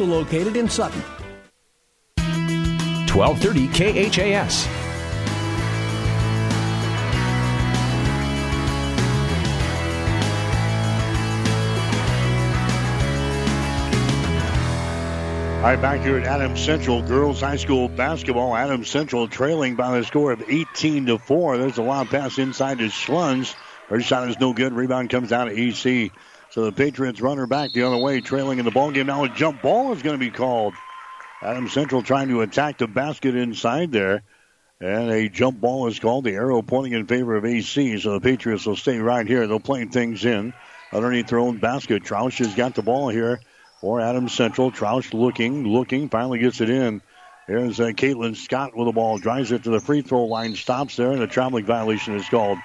located 0.05 0.55
in 0.57 0.69
Sutton. 0.69 1.01
1230 3.07 3.67
KHAS. 4.09 4.67
All 15.61 15.67
right, 15.67 15.79
back 15.79 16.01
here 16.01 16.17
at 16.17 16.25
Adams 16.25 16.59
Central 16.59 17.03
Girls 17.03 17.41
High 17.41 17.57
School 17.57 17.87
basketball. 17.87 18.55
Adams 18.55 18.89
Central 18.89 19.27
trailing 19.27 19.75
by 19.75 19.95
the 19.95 20.03
score 20.03 20.31
of 20.31 20.41
18 20.49 21.05
to 21.05 21.19
4. 21.19 21.59
There's 21.59 21.77
a 21.77 21.83
long 21.83 22.07
pass 22.07 22.39
inside 22.39 22.79
to 22.79 22.85
Schluns. 22.85 23.53
Her 23.87 24.01
shot 24.01 24.27
is 24.27 24.39
no 24.39 24.53
good. 24.53 24.73
Rebound 24.73 25.11
comes 25.11 25.29
down 25.29 25.45
to 25.45 25.53
AC. 25.55 26.11
So 26.51 26.65
the 26.65 26.73
Patriots 26.73 27.21
run 27.21 27.37
her 27.37 27.47
back 27.47 27.71
the 27.71 27.83
other 27.83 27.97
way, 27.97 28.19
trailing 28.19 28.59
in 28.59 28.65
the 28.65 28.71
ball 28.71 28.91
game. 28.91 29.07
Now 29.07 29.23
a 29.23 29.29
jump 29.29 29.61
ball 29.61 29.93
is 29.93 30.01
going 30.01 30.19
to 30.19 30.25
be 30.25 30.31
called. 30.31 30.73
Adams 31.41 31.71
Central 31.71 32.03
trying 32.03 32.27
to 32.27 32.41
attack 32.41 32.77
the 32.77 32.87
basket 32.87 33.35
inside 33.35 33.91
there. 33.93 34.23
And 34.81 35.11
a 35.11 35.29
jump 35.29 35.61
ball 35.61 35.87
is 35.87 35.99
called. 35.99 36.25
The 36.25 36.33
arrow 36.33 36.61
pointing 36.61 36.93
in 36.93 37.07
favor 37.07 37.37
of 37.37 37.45
AC. 37.45 37.99
So 37.99 38.13
the 38.13 38.19
Patriots 38.19 38.65
will 38.65 38.75
stay 38.75 38.99
right 38.99 39.25
here. 39.25 39.47
They'll 39.47 39.61
play 39.61 39.85
things 39.85 40.25
in 40.25 40.53
underneath 40.91 41.27
their 41.27 41.39
own 41.39 41.57
basket. 41.57 42.03
Troush 42.03 42.39
has 42.39 42.53
got 42.53 42.75
the 42.75 42.81
ball 42.81 43.07
here 43.07 43.39
for 43.79 44.01
Adams 44.01 44.33
Central. 44.33 44.71
Troush 44.71 45.13
looking, 45.13 45.65
looking, 45.65 46.09
finally 46.09 46.39
gets 46.39 46.59
it 46.59 46.69
in. 46.69 47.01
There's 47.47 47.79
uh, 47.79 47.87
Caitlin 47.87 48.35
Scott 48.35 48.75
with 48.75 48.87
the 48.87 48.91
ball, 48.91 49.17
drives 49.17 49.51
it 49.51 49.63
to 49.63 49.69
the 49.69 49.79
free 49.79 50.01
throw 50.01 50.25
line, 50.25 50.55
stops 50.55 50.97
there, 50.97 51.11
and 51.11 51.21
a 51.21 51.27
traveling 51.27 51.65
violation 51.65 52.15
is 52.15 52.27
called. 52.27 52.57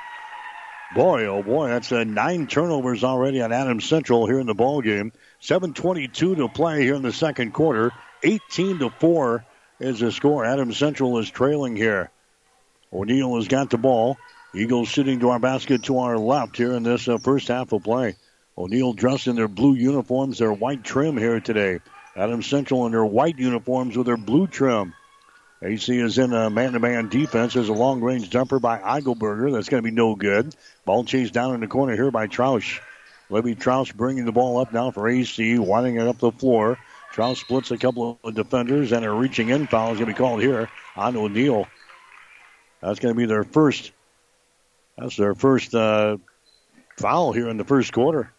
Boy, 0.94 1.27
oh 1.27 1.42
boy, 1.42 1.68
that's 1.68 1.90
uh, 1.90 2.05
nine 2.05 2.46
turnovers 2.46 3.03
already 3.03 3.42
on 3.42 3.53
Adams 3.53 3.88
Central 3.88 4.27
here 4.27 4.38
in 4.38 4.46
the 4.46 4.55
ball 4.55 4.81
game. 4.81 5.12
7:22 5.40 6.37
to 6.37 6.49
play 6.49 6.83
here 6.83 6.94
in 6.94 7.03
the 7.03 7.12
second 7.12 7.53
quarter. 7.53 7.92
18 8.22 8.79
to 8.79 8.90
four 8.90 9.44
is 9.81 9.99
the 10.01 10.12
score. 10.12 10.44
Adams 10.44 10.77
Central 10.77 11.18
is 11.18 11.29
trailing 11.29 11.77
here. 11.77 12.11
O'Neill 12.92 13.37
has 13.37 13.49
got 13.49 13.70
the 13.70 13.79
ball. 13.79 14.16
Eagles 14.55 14.90
sitting 14.90 15.20
to 15.20 15.31
our 15.31 15.38
basket 15.38 15.83
to 15.85 15.99
our 15.99 16.16
left 16.16 16.57
here 16.57 16.72
in 16.72 16.83
this 16.83 17.09
uh, 17.09 17.18
first 17.18 17.49
half 17.49 17.72
of 17.72 17.83
play. 17.83 18.16
O'Neill 18.57 18.94
dressed 18.94 19.27
in 19.27 19.37
their 19.37 19.49
blue 19.49 19.75
uniforms, 19.75 20.38
their 20.38 20.53
white 20.53 20.83
trim 20.85 21.18
here 21.18 21.40
today. 21.40 21.81
Adams 22.14 22.46
Central 22.46 22.87
in 22.87 22.92
their 22.92 23.05
white 23.05 23.38
uniforms 23.38 23.96
with 23.96 24.07
their 24.07 24.16
blue 24.16 24.46
trim. 24.46 24.94
AC 25.62 25.99
is 25.99 26.19
in 26.19 26.35
a 26.35 26.51
man-to-man 26.51 27.09
defense. 27.09 27.55
There's 27.55 27.71
a 27.71 27.75
long-range 27.75 28.29
jumper 28.29 28.59
by 28.59 28.79
Eichelberger. 28.79 29.53
That's 29.53 29.69
going 29.69 29.83
to 29.83 29.88
be 29.88 29.95
no 29.95 30.14
good. 30.14 30.55
Ball 30.85 31.05
chased 31.05 31.33
down 31.33 31.55
in 31.55 31.61
the 31.61 31.66
corner 31.66 31.95
here 31.95 32.11
by 32.11 32.27
Troush. 32.27 32.81
Libby 33.31 33.55
Troush 33.55 33.95
bringing 33.95 34.27
the 34.27 34.33
ball 34.33 34.59
up 34.59 34.73
now 34.73 34.90
for 34.90 35.09
AC, 35.09 35.59
winding 35.59 35.97
it 35.97 36.07
up 36.07 36.19
the 36.19 36.31
floor. 36.31 36.79
Troush 37.14 37.38
splits 37.38 37.71
a 37.71 37.79
couple 37.79 38.19
of 38.23 38.35
defenders, 38.35 38.92
and 38.92 39.05
a 39.05 39.11
reaching 39.11 39.49
in 39.49 39.66
foul 39.66 39.92
is 39.92 39.99
going 39.99 40.11
to 40.11 40.14
be 40.14 40.19
called 40.19 40.42
here 40.42 40.69
on 40.95 41.16
O'Neill. 41.16 41.66
That's 42.83 43.01
going 43.01 43.14
to 43.14 43.19
be 43.19 43.27
their 43.27 43.45
first. 43.45 43.92
That's 44.99 45.16
their 45.16 45.35
first 45.35 45.75
uh, 45.75 46.19
foul 46.99 47.33
here 47.33 47.49
in 47.49 47.57
the 47.57 47.64
first 47.64 47.92
quarter. 47.92 48.31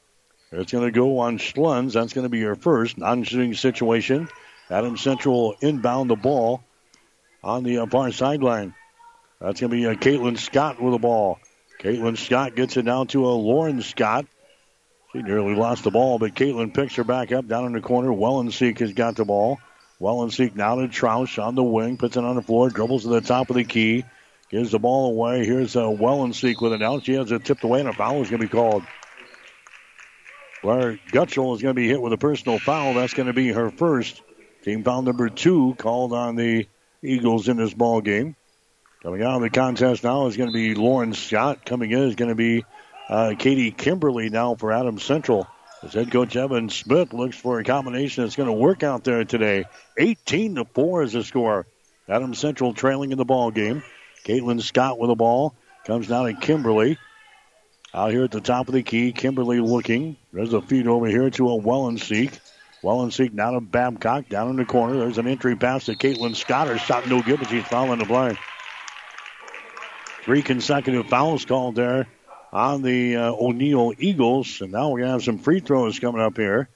It's 0.51 0.71
going 0.71 0.85
to 0.85 0.91
go 0.91 1.19
on 1.19 1.39
Schluns. 1.39 1.93
That's 1.93 2.13
going 2.13 2.25
to 2.25 2.29
be 2.29 2.39
your 2.39 2.55
first 2.55 2.97
non-shooting 2.97 3.55
situation. 3.55 4.29
Adams 4.69 5.01
Central 5.01 5.55
inbound 5.61 6.09
the 6.09 6.15
ball 6.15 6.63
on 7.47 7.63
the 7.63 7.85
far 7.89 8.11
sideline. 8.11 8.75
That's 9.39 9.61
going 9.61 9.71
to 9.71 9.77
be 9.77 9.87
uh, 9.87 9.93
Caitlin 9.93 10.37
Scott 10.37 10.81
with 10.81 10.93
the 10.93 10.99
ball. 10.99 11.39
Caitlin 11.79 12.17
Scott 12.17 12.55
gets 12.55 12.75
it 12.75 12.83
down 12.83 13.07
to 13.07 13.25
a 13.25 13.31
Lauren 13.31 13.81
Scott. 13.81 14.25
She 15.13 15.21
nearly 15.21 15.55
lost 15.55 15.83
the 15.83 15.91
ball, 15.91 16.19
but 16.19 16.35
Caitlin 16.35 16.73
picks 16.73 16.95
her 16.95 17.05
back 17.05 17.31
up 17.31 17.47
down 17.47 17.65
in 17.65 17.71
the 17.71 17.81
corner. 17.81 18.09
Wellenseek 18.09 18.79
has 18.79 18.91
got 18.91 19.15
the 19.15 19.23
ball. 19.23 19.59
Wellenseek 20.01 20.55
now 20.55 20.75
to 20.75 20.87
Troush 20.89 21.41
on 21.41 21.55
the 21.55 21.63
wing, 21.63 21.97
puts 21.97 22.17
it 22.17 22.23
on 22.23 22.35
the 22.35 22.41
floor, 22.41 22.69
dribbles 22.69 23.03
to 23.03 23.09
the 23.09 23.21
top 23.21 23.49
of 23.49 23.55
the 23.55 23.63
key, 23.63 24.03
gives 24.51 24.71
the 24.71 24.79
ball 24.79 25.11
away. 25.11 25.45
Here's 25.45 25.75
uh, 25.75 25.83
Wellenseek 25.83 26.61
with 26.61 26.73
it 26.73 26.79
now. 26.79 26.99
She 26.99 27.13
has 27.13 27.31
it 27.31 27.45
tipped 27.45 27.63
away, 27.63 27.79
and 27.79 27.89
a 27.89 27.93
foul 27.93 28.21
is 28.21 28.29
going 28.29 28.41
to 28.41 28.47
be 28.47 28.51
called. 28.51 28.83
Where 30.61 30.99
Gutschel 31.11 31.55
is 31.55 31.61
going 31.61 31.75
to 31.75 31.79
be 31.79 31.87
hit 31.87 32.01
with 32.01 32.11
a 32.11 32.17
personal 32.17 32.59
foul. 32.59 32.95
That's 32.95 33.13
going 33.13 33.27
to 33.27 33.33
be 33.33 33.49
her 33.49 33.69
first. 33.69 34.21
Team 34.63 34.83
foul 34.83 35.03
number 35.03 35.29
two 35.29 35.75
called 35.77 36.11
on 36.11 36.35
the 36.35 36.67
Eagles 37.01 37.47
in 37.47 37.57
this 37.57 37.73
ball 37.73 38.01
game. 38.01 38.35
Coming 39.03 39.21
out 39.21 39.35
of 39.35 39.41
the 39.41 39.49
contest 39.49 40.03
now 40.03 40.27
is 40.27 40.37
going 40.37 40.49
to 40.49 40.53
be 40.53 40.75
Lauren 40.75 41.13
Scott. 41.13 41.65
Coming 41.65 41.91
in 41.91 41.99
is 41.99 42.15
going 42.15 42.29
to 42.29 42.35
be 42.35 42.65
uh, 43.09 43.35
Katie 43.37 43.71
Kimberly 43.71 44.29
now 44.29 44.55
for 44.55 44.71
Adams 44.71 45.03
Central. 45.03 45.47
As 45.83 45.93
head 45.93 46.11
coach 46.11 46.35
Evan 46.35 46.69
Smith 46.69 47.13
looks 47.13 47.37
for 47.37 47.59
a 47.59 47.63
combination 47.63 48.23
that's 48.23 48.35
going 48.35 48.47
to 48.47 48.53
work 48.53 48.81
out 48.81 49.03
there 49.03 49.23
today. 49.23 49.65
18 49.97 50.55
to 50.55 50.65
4 50.65 51.03
is 51.03 51.13
the 51.13 51.23
score. 51.23 51.67
Adams 52.09 52.39
Central 52.39 52.73
trailing 52.73 53.11
in 53.11 53.17
the 53.17 53.25
ball 53.25 53.51
game. 53.51 53.83
Caitlin 54.25 54.61
Scott 54.61 54.97
with 54.97 55.09
the 55.09 55.15
ball. 55.15 55.53
Comes 55.85 56.07
down 56.07 56.25
to 56.25 56.33
Kimberly. 56.33 56.97
Out 57.93 58.11
here 58.11 58.23
at 58.23 58.31
the 58.31 58.41
top 58.41 58.67
of 58.67 58.73
the 58.73 58.83
key, 58.83 59.11
Kimberly 59.11 59.59
looking. 59.59 60.17
There's 60.33 60.53
a 60.53 60.61
feed 60.61 60.87
over 60.87 61.07
here 61.07 61.29
to 61.29 61.49
a 61.51 61.61
Wellenseek. 61.61 62.37
Wellenseek 62.83 63.35
down 63.35 63.53
to 63.53 63.61
Babcock 63.61 64.29
down 64.29 64.49
in 64.51 64.55
the 64.55 64.65
corner. 64.65 64.97
There's 64.97 65.17
an 65.17 65.27
entry 65.27 65.55
pass 65.55 65.85
to 65.85 65.95
Caitlin 65.95 66.35
Scott. 66.35 66.67
Her 66.67 66.77
shot 66.77 67.07
no 67.07 67.21
good, 67.21 67.39
but 67.39 67.49
she's 67.49 67.65
fouling 67.65 67.99
the 67.99 68.05
play. 68.05 68.37
Three 70.23 70.41
consecutive 70.41 71.07
fouls 71.07 71.45
called 71.45 71.75
there 71.75 72.07
on 72.51 72.81
the 72.81 73.15
uh, 73.15 73.31
O'Neill 73.31 73.93
Eagles. 73.97 74.61
And 74.61 74.71
now 74.71 74.89
we're 74.89 74.99
going 74.99 75.07
to 75.07 75.13
have 75.13 75.23
some 75.23 75.39
free 75.39 75.59
throws 75.59 75.99
coming 75.99 76.21
up 76.21 76.37
here 76.37 76.69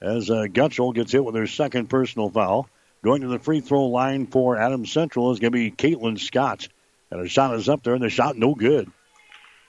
as 0.00 0.30
uh, 0.30 0.46
gets 0.46 1.12
hit 1.12 1.24
with 1.24 1.34
her 1.34 1.46
second 1.46 1.88
personal 1.88 2.30
foul. 2.30 2.68
Going 3.02 3.20
to 3.20 3.28
the 3.28 3.38
free 3.38 3.60
throw 3.60 3.86
line 3.86 4.26
for 4.26 4.56
Adams 4.56 4.90
Central 4.90 5.30
is 5.32 5.38
going 5.38 5.52
to 5.52 5.58
be 5.58 5.70
Caitlin 5.70 6.18
Scott. 6.18 6.68
And 7.10 7.20
her 7.20 7.28
shot 7.28 7.54
is 7.54 7.68
up 7.68 7.82
there, 7.82 7.94
and 7.94 8.02
the 8.02 8.08
shot 8.08 8.36
no 8.36 8.54
good. 8.54 8.90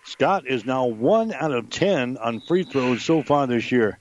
Scott 0.06 0.48
is 0.48 0.66
now 0.66 0.86
1 0.86 1.34
out 1.34 1.52
of 1.52 1.70
10 1.70 2.18
on 2.18 2.40
free 2.40 2.64
throws 2.64 3.04
so 3.04 3.22
far 3.22 3.48
this 3.48 3.72
year. 3.72 4.00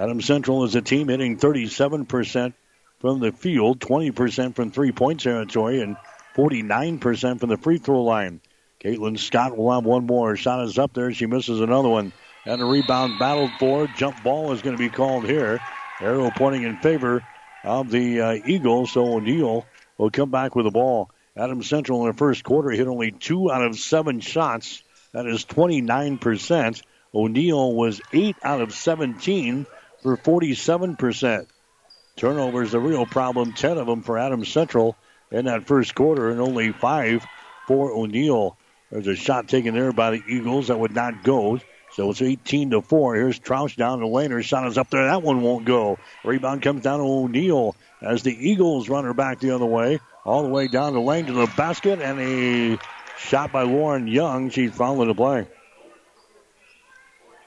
Adams 0.00 0.24
Central 0.24 0.64
is 0.64 0.74
a 0.74 0.80
team 0.80 1.08
hitting 1.08 1.36
37% 1.36 2.54
from 3.00 3.20
the 3.20 3.32
field, 3.32 3.80
20% 3.80 4.54
from 4.54 4.70
three 4.70 4.92
point 4.92 5.20
territory, 5.20 5.82
and 5.82 5.98
49% 6.34 7.38
from 7.38 7.50
the 7.50 7.58
free 7.58 7.76
throw 7.76 8.02
line. 8.02 8.40
Caitlin 8.82 9.18
Scott 9.18 9.54
will 9.54 9.70
have 9.72 9.84
one 9.84 10.06
more. 10.06 10.36
Shot 10.36 10.64
is 10.64 10.78
up 10.78 10.94
there. 10.94 11.12
She 11.12 11.26
misses 11.26 11.60
another 11.60 11.90
one. 11.90 12.14
And 12.46 12.62
a 12.62 12.64
rebound 12.64 13.18
battled 13.18 13.50
for. 13.58 13.88
Jump 13.88 14.22
ball 14.22 14.52
is 14.52 14.62
going 14.62 14.74
to 14.74 14.82
be 14.82 14.88
called 14.88 15.26
here. 15.26 15.60
Arrow 16.00 16.30
pointing 16.34 16.62
in 16.62 16.78
favor 16.78 17.22
of 17.62 17.90
the 17.90 18.22
uh, 18.22 18.38
Eagles. 18.46 18.92
So 18.92 19.16
O'Neill 19.16 19.66
will 19.98 20.10
come 20.10 20.30
back 20.30 20.56
with 20.56 20.64
the 20.64 20.70
ball. 20.70 21.10
Adams 21.36 21.68
Central 21.68 22.06
in 22.06 22.12
the 22.12 22.16
first 22.16 22.42
quarter 22.42 22.70
hit 22.70 22.86
only 22.86 23.12
two 23.12 23.52
out 23.52 23.66
of 23.66 23.78
seven 23.78 24.20
shots. 24.20 24.82
That 25.12 25.26
is 25.26 25.44
29%. 25.44 26.82
O'Neill 27.12 27.74
was 27.74 28.00
8 28.14 28.36
out 28.42 28.62
of 28.62 28.72
17 28.72 29.66
for 30.02 30.16
47%. 30.16 31.46
Turnovers 32.16 32.74
a 32.74 32.80
real 32.80 33.06
problem, 33.06 33.52
10 33.52 33.78
of 33.78 33.86
them 33.86 34.02
for 34.02 34.18
Adams 34.18 34.48
Central 34.48 34.96
in 35.30 35.46
that 35.46 35.66
first 35.66 35.94
quarter, 35.94 36.30
and 36.30 36.40
only 36.40 36.72
5 36.72 37.26
for 37.66 37.92
O'Neill. 37.92 38.56
There's 38.90 39.06
a 39.06 39.14
shot 39.14 39.48
taken 39.48 39.74
there 39.74 39.92
by 39.92 40.10
the 40.10 40.22
Eagles 40.28 40.68
that 40.68 40.78
would 40.78 40.94
not 40.94 41.22
go. 41.22 41.60
So 41.92 42.10
it's 42.10 42.22
18 42.22 42.70
to 42.70 42.82
4. 42.82 43.14
Here's 43.14 43.38
Troush 43.38 43.76
down 43.76 44.00
the 44.00 44.06
lane. 44.06 44.30
Her 44.30 44.42
shot 44.42 44.66
is 44.66 44.78
up 44.78 44.90
there. 44.90 45.06
That 45.06 45.22
one 45.22 45.42
won't 45.42 45.64
go. 45.64 45.98
Rebound 46.24 46.62
comes 46.62 46.82
down 46.82 46.98
to 46.98 47.04
O'Neill 47.04 47.76
as 48.00 48.22
the 48.22 48.32
Eagles 48.32 48.88
run 48.88 49.04
her 49.04 49.14
back 49.14 49.40
the 49.40 49.54
other 49.54 49.66
way. 49.66 50.00
All 50.24 50.42
the 50.42 50.48
way 50.48 50.68
down 50.68 50.92
the 50.92 51.00
lane 51.00 51.26
to 51.26 51.32
the 51.32 51.52
basket. 51.56 52.00
And 52.00 52.20
a 52.20 52.78
shot 53.18 53.52
by 53.52 53.62
Lauren 53.62 54.06
Young. 54.06 54.50
She's 54.50 54.72
fouling 54.72 55.08
the 55.08 55.14
play. 55.14 55.46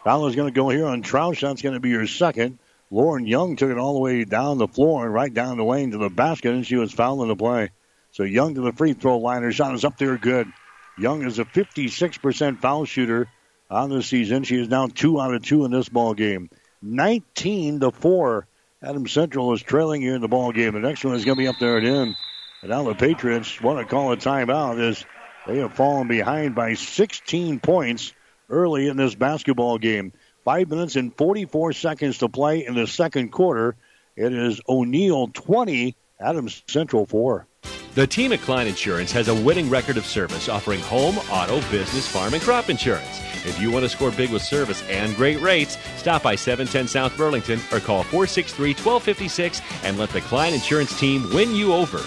Foul 0.04 0.28
is 0.28 0.36
going 0.36 0.54
to 0.54 0.56
go 0.56 0.70
here 0.70 0.86
on 0.86 1.02
Troush. 1.02 1.42
That's 1.42 1.62
going 1.62 1.76
to 1.76 1.80
be 1.80 1.94
her 1.94 2.08
second. 2.08 2.60
Lauren 2.92 3.26
Young 3.26 3.56
took 3.56 3.72
it 3.72 3.78
all 3.78 3.94
the 3.94 4.00
way 4.00 4.26
down 4.26 4.58
the 4.58 4.68
floor 4.68 5.06
and 5.06 5.14
right 5.14 5.34
down 5.34 5.58
the 5.58 5.64
lane 5.64 5.92
to 5.92 5.98
the 5.98 6.10
basket, 6.10 6.54
and 6.54 6.68
she 6.68 6.76
was 6.76 6.92
fouling 6.92 7.30
the 7.30 7.36
play. 7.36 7.70
So 8.12 8.24
Young 8.24 8.56
to 8.56 8.62
the 8.62 8.74
free 8.74 8.94
throw 8.94 9.18
line. 9.18 9.44
Her 9.44 9.52
shot 9.52 9.74
is 9.74 9.86
up 9.86 9.98
there 9.98 10.18
good. 10.18 10.48
Young 10.98 11.26
is 11.26 11.40
a 11.40 11.46
56% 11.46 12.60
foul 12.60 12.86
shooter 12.86 13.28
on 13.72 13.90
the 13.90 14.04
season. 14.04 14.44
She 14.44 14.60
is 14.60 14.68
now 14.68 14.88
two 14.88 15.20
out 15.20 15.34
of 15.34 15.42
two 15.42 15.66
in 15.66 15.72
this 15.72 15.90
ball 15.90 16.14
game. 16.14 16.50
19 16.82 17.80
to 17.80 17.92
four. 17.92 18.46
Adams 18.84 19.14
Central 19.14 19.54
is 19.54 19.64
trailing 19.64 20.02
here 20.02 20.16
in 20.16 20.22
the 20.22 20.28
ball 20.28 20.52
game. 20.52 20.74
The 20.74 20.80
next 20.80 21.04
one 21.06 21.16
is 21.16 21.26
going 21.26 21.38
to 21.38 21.42
be 21.42 21.48
up 21.48 21.58
there 21.60 21.78
at 21.78 21.86
end. 21.86 22.16
And 22.62 22.70
now 22.70 22.84
the 22.84 22.94
Patriots 22.94 23.60
want 23.62 23.80
to 23.80 23.86
call 23.86 24.12
a 24.12 24.18
timeout 24.18 24.80
as 24.80 25.04
they 25.48 25.60
have 25.60 25.74
fallen 25.74 26.08
behind 26.08 26.54
by 26.54 26.74
16 26.74 27.62
points 27.62 28.14
early 28.50 28.88
in 28.88 28.98
this 28.98 29.16
basketball 29.16 29.78
game. 29.78 30.14
Five 30.44 30.70
minutes 30.70 30.96
and 30.96 31.16
44 31.16 31.74
seconds 31.74 32.18
to 32.20 32.30
play 32.30 32.66
in 32.66 32.76
the 32.76 32.88
second 32.88 33.32
quarter. 33.32 33.76
It 34.16 34.34
is 34.34 34.62
O'Neill 34.68 35.28
20, 35.28 35.96
Adams 36.20 36.64
Central 36.68 37.06
4. 37.06 37.48
The 37.96 38.08
team 38.08 38.34
at 38.34 38.42
Klein 38.42 38.68
Insurance 38.68 39.12
has 39.12 39.28
a 39.28 39.36
winning 39.36 39.70
record 39.70 39.98
of 39.98 40.06
service 40.06 40.50
offering 40.50 40.80
home, 40.82 41.18
auto, 41.30 41.62
business, 41.70 42.08
farm, 42.08 42.34
and 42.34 42.42
crop 42.42 42.70
insurance. 42.70 43.22
If 43.46 43.60
you 43.62 43.72
want 43.72 43.84
to 43.84 43.90
score 43.90 44.10
big 44.12 44.32
with 44.32 44.42
service 44.42 44.82
and 44.90 45.16
great 45.16 45.40
rates, 45.42 45.78
stop 45.98 46.24
by 46.24 46.36
710 46.36 46.88
South 46.88 47.16
Burlington 47.16 47.60
or 47.72 47.80
call 47.80 48.04
463 48.04 48.70
1256 48.70 49.62
and 49.84 49.98
let 49.98 50.10
the 50.10 50.22
Klein 50.22 50.54
Insurance 50.54 50.98
team 51.00 51.30
win 51.34 51.54
you 51.54 51.74
over. 51.74 52.02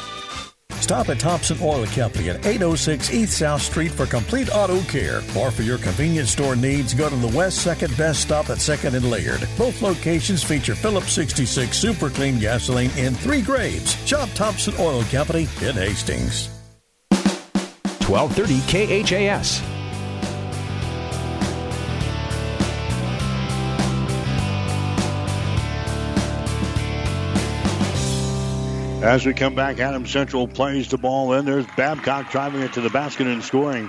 Stop 0.87 1.09
at 1.09 1.18
Thompson 1.18 1.59
Oil 1.61 1.85
Company 1.87 2.31
at 2.31 2.46
806 2.46 3.12
East 3.12 3.38
South 3.38 3.61
Street 3.61 3.90
for 3.90 4.07
complete 4.07 4.49
auto 4.55 4.81
care. 4.83 5.20
Or 5.37 5.51
for 5.51 5.62
your 5.62 5.79
convenience 5.79 6.31
store 6.31 6.55
needs, 6.55 6.94
go 6.94 7.11
to 7.11 7.16
the 7.16 7.37
West 7.37 7.59
Second 7.59 7.96
Best 7.96 8.20
Stop 8.20 8.51
at 8.51 8.59
2nd 8.59 8.94
and 8.94 9.11
Laird. 9.11 9.49
Both 9.59 9.83
locations 9.83 10.44
feature 10.44 10.77
Phillips 10.77 11.11
66 11.11 11.77
Super 11.77 12.09
Clean 12.09 12.38
gasoline 12.38 12.92
in 12.96 13.14
three 13.14 13.42
grades. 13.42 13.96
Shop 14.07 14.29
Thompson 14.37 14.75
Oil 14.79 15.03
Company 15.11 15.49
in 15.61 15.75
Hastings. 15.75 16.51
1230 18.07 19.03
KHAS. 19.03 19.76
As 29.07 29.25
we 29.25 29.35
come 29.35 29.55
back, 29.55 29.79
Adam 29.79 30.05
Central 30.05 30.49
plays 30.49 30.88
the 30.88 30.99
ball 30.99 31.35
in. 31.35 31.45
There's 31.45 31.64
Babcock 31.77 32.29
driving 32.33 32.62
it 32.62 32.73
to 32.73 32.81
the 32.81 32.90
basket 32.90 33.29
and 33.29 33.40
scoring. 33.40 33.88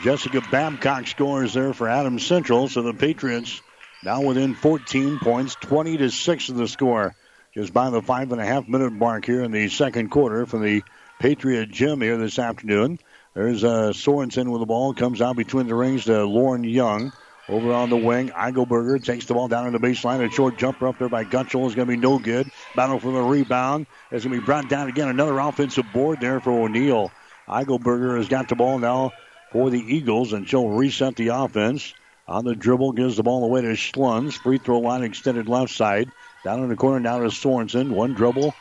Jessica 0.00 0.40
Babcock 0.50 1.06
scores 1.06 1.52
there 1.52 1.74
for 1.74 1.86
Adam 1.86 2.18
Central. 2.18 2.68
So 2.68 2.80
the 2.80 2.94
Patriots 2.94 3.60
now 4.02 4.22
within 4.22 4.54
14 4.54 5.18
points, 5.18 5.54
20 5.56 5.98
to 5.98 6.10
6 6.10 6.48
in 6.48 6.56
the 6.56 6.66
score. 6.66 7.14
Just 7.52 7.74
by 7.74 7.90
the 7.90 8.00
five 8.00 8.32
and 8.32 8.40
a 8.40 8.46
half 8.46 8.66
minute 8.66 8.94
mark 8.94 9.26
here 9.26 9.42
in 9.42 9.50
the 9.50 9.68
second 9.68 10.08
quarter 10.08 10.46
from 10.46 10.62
the 10.62 10.82
Patriot 11.18 11.70
Gym 11.70 12.00
here 12.00 12.16
this 12.16 12.38
afternoon. 12.38 12.98
There's 13.34 13.64
uh, 13.64 13.92
Sorensen 13.92 14.50
with 14.50 14.60
the 14.60 14.66
ball, 14.66 14.94
comes 14.94 15.20
out 15.20 15.36
between 15.36 15.66
the 15.66 15.74
rings 15.74 16.06
to 16.06 16.24
Lauren 16.24 16.64
Young. 16.64 17.12
Over 17.48 17.72
on 17.72 17.90
the 17.90 17.96
wing, 17.96 18.30
Eichelberger 18.30 19.04
takes 19.04 19.26
the 19.26 19.34
ball 19.34 19.48
down 19.48 19.66
in 19.66 19.74
the 19.74 19.78
baseline. 19.78 20.24
A 20.24 20.30
short 20.30 20.56
jumper 20.56 20.88
up 20.88 20.98
there 20.98 21.10
by 21.10 21.24
Gutschel 21.24 21.66
is 21.68 21.74
going 21.74 21.86
to 21.88 21.92
be 21.94 21.96
no 21.96 22.18
good. 22.18 22.50
Battle 22.74 22.98
for 22.98 23.12
the 23.12 23.20
rebound. 23.20 23.86
It's 24.10 24.24
going 24.24 24.34
to 24.34 24.40
be 24.40 24.46
brought 24.46 24.70
down 24.70 24.88
again. 24.88 25.08
Another 25.08 25.38
offensive 25.38 25.92
board 25.92 26.20
there 26.20 26.40
for 26.40 26.52
O'Neill. 26.52 27.12
Eichelberger 27.46 28.16
has 28.16 28.28
got 28.28 28.48
the 28.48 28.54
ball 28.54 28.78
now 28.78 29.12
for 29.52 29.68
the 29.68 29.78
Eagles, 29.78 30.32
and 30.32 30.48
she'll 30.48 30.68
reset 30.68 31.16
the 31.16 31.28
offense. 31.28 31.92
On 32.26 32.46
the 32.46 32.54
dribble, 32.54 32.92
gives 32.92 33.18
the 33.18 33.22
ball 33.22 33.44
away 33.44 33.60
to 33.60 33.74
Schluns. 33.74 34.32
Free 34.32 34.56
throw 34.56 34.78
line 34.80 35.02
extended 35.02 35.46
left 35.46 35.74
side. 35.74 36.10
Down 36.44 36.62
in 36.62 36.70
the 36.70 36.76
corner, 36.76 36.98
now 36.98 37.18
to 37.18 37.26
Sorensen. 37.26 37.90
One 37.90 38.14
dribble. 38.14 38.54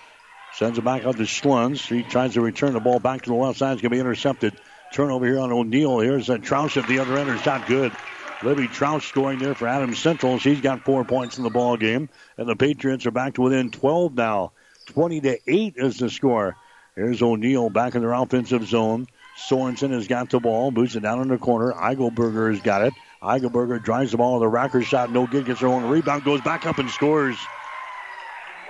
Sends 0.55 0.77
it 0.77 0.83
back 0.83 1.05
out 1.05 1.15
to 1.15 1.23
Schluns. 1.23 1.87
He 1.87 2.03
tries 2.03 2.33
to 2.33 2.41
return 2.41 2.73
the 2.73 2.81
ball 2.81 2.99
back 2.99 3.21
to 3.21 3.29
the 3.29 3.35
left 3.35 3.59
side. 3.59 3.73
It's 3.73 3.81
going 3.81 3.91
to 3.91 3.95
be 3.95 4.01
intercepted. 4.01 4.53
Turnover 4.91 5.25
here 5.25 5.39
on 5.39 5.53
O'Neill. 5.53 5.99
Here's 5.99 6.29
a 6.29 6.37
Troush 6.37 6.75
at 6.75 6.87
the 6.87 6.99
other 6.99 7.17
end. 7.17 7.29
It's 7.29 7.45
not 7.45 7.65
good. 7.65 7.93
Libby 8.43 8.67
Troush 8.67 9.07
scoring 9.07 9.39
there 9.39 9.55
for 9.55 9.69
Adams 9.69 9.99
Central. 9.99 10.37
She's 10.37 10.59
got 10.59 10.83
four 10.83 11.05
points 11.05 11.37
in 11.37 11.45
the 11.45 11.49
ball 11.49 11.77
game, 11.77 12.09
and 12.37 12.47
the 12.47 12.57
Patriots 12.57 13.05
are 13.05 13.11
back 13.11 13.35
to 13.35 13.41
within 13.41 13.71
12 13.71 14.15
now. 14.15 14.51
20 14.87 15.21
to 15.21 15.37
8 15.47 15.75
is 15.77 15.97
the 15.97 16.09
score. 16.09 16.57
Here's 16.93 17.21
O'Neill 17.21 17.69
back 17.69 17.95
in 17.95 18.01
their 18.01 18.11
offensive 18.11 18.67
zone. 18.67 19.07
Sorensen 19.37 19.91
has 19.91 20.07
got 20.07 20.29
the 20.29 20.41
ball, 20.41 20.71
boots 20.71 20.95
it 20.95 20.99
down 20.99 21.21
in 21.21 21.29
the 21.29 21.37
corner. 21.37 21.71
Eichelberger 21.71 22.51
has 22.51 22.61
got 22.61 22.81
it. 22.83 22.93
Eichelberger 23.21 23.81
drives 23.81 24.11
the 24.11 24.17
ball 24.17 24.39
with 24.39 24.49
a 24.49 24.51
racker 24.51 24.83
shot, 24.83 25.09
no 25.09 25.25
good, 25.25 25.45
gets 25.45 25.61
her 25.61 25.67
own 25.67 25.85
rebound, 25.85 26.25
goes 26.25 26.41
back 26.41 26.65
up 26.65 26.79
and 26.79 26.89
scores. 26.89 27.37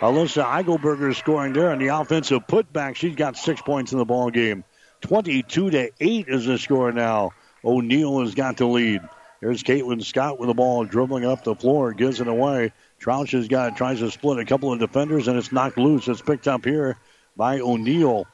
Alyssa 0.02 0.46
Eichelberger 0.46 1.16
scoring 1.16 1.54
there, 1.54 1.72
and 1.72 1.82
the 1.82 1.88
offensive 1.88 2.46
putback, 2.46 2.96
she's 2.96 3.16
got 3.16 3.38
six 3.38 3.60
points 3.60 3.92
in 3.92 3.98
the 3.98 4.06
ball 4.06 4.30
game. 4.30 4.64
22 5.02 5.72
to 5.72 5.90
8 6.00 6.26
is 6.28 6.46
the 6.46 6.60
score 6.60 6.92
now. 6.92 7.32
O'Neill 7.66 8.22
has 8.22 8.36
got 8.36 8.58
the 8.58 8.68
lead. 8.68 9.02
Here's 9.44 9.62
Caitlin 9.62 10.02
Scott 10.02 10.40
with 10.40 10.48
the 10.48 10.54
ball 10.54 10.86
dribbling 10.86 11.26
up 11.26 11.44
the 11.44 11.54
floor, 11.54 11.92
gives 11.92 12.22
it 12.22 12.30
away. 12.30 12.72
Troush 13.02 13.32
has 13.32 13.50
got 13.50 13.76
tries 13.76 14.00
to 14.00 14.10
split 14.10 14.40
a 14.40 14.46
couple 14.46 14.72
of 14.72 14.80
defenders, 14.80 15.28
and 15.28 15.38
it's 15.38 15.52
knocked 15.52 15.78
loose. 15.78 16.08
It's 16.08 16.22
picked 16.22 16.48
up 16.48 16.64
here 16.64 16.96
by 17.36 17.60
O'Neill. 17.60 18.26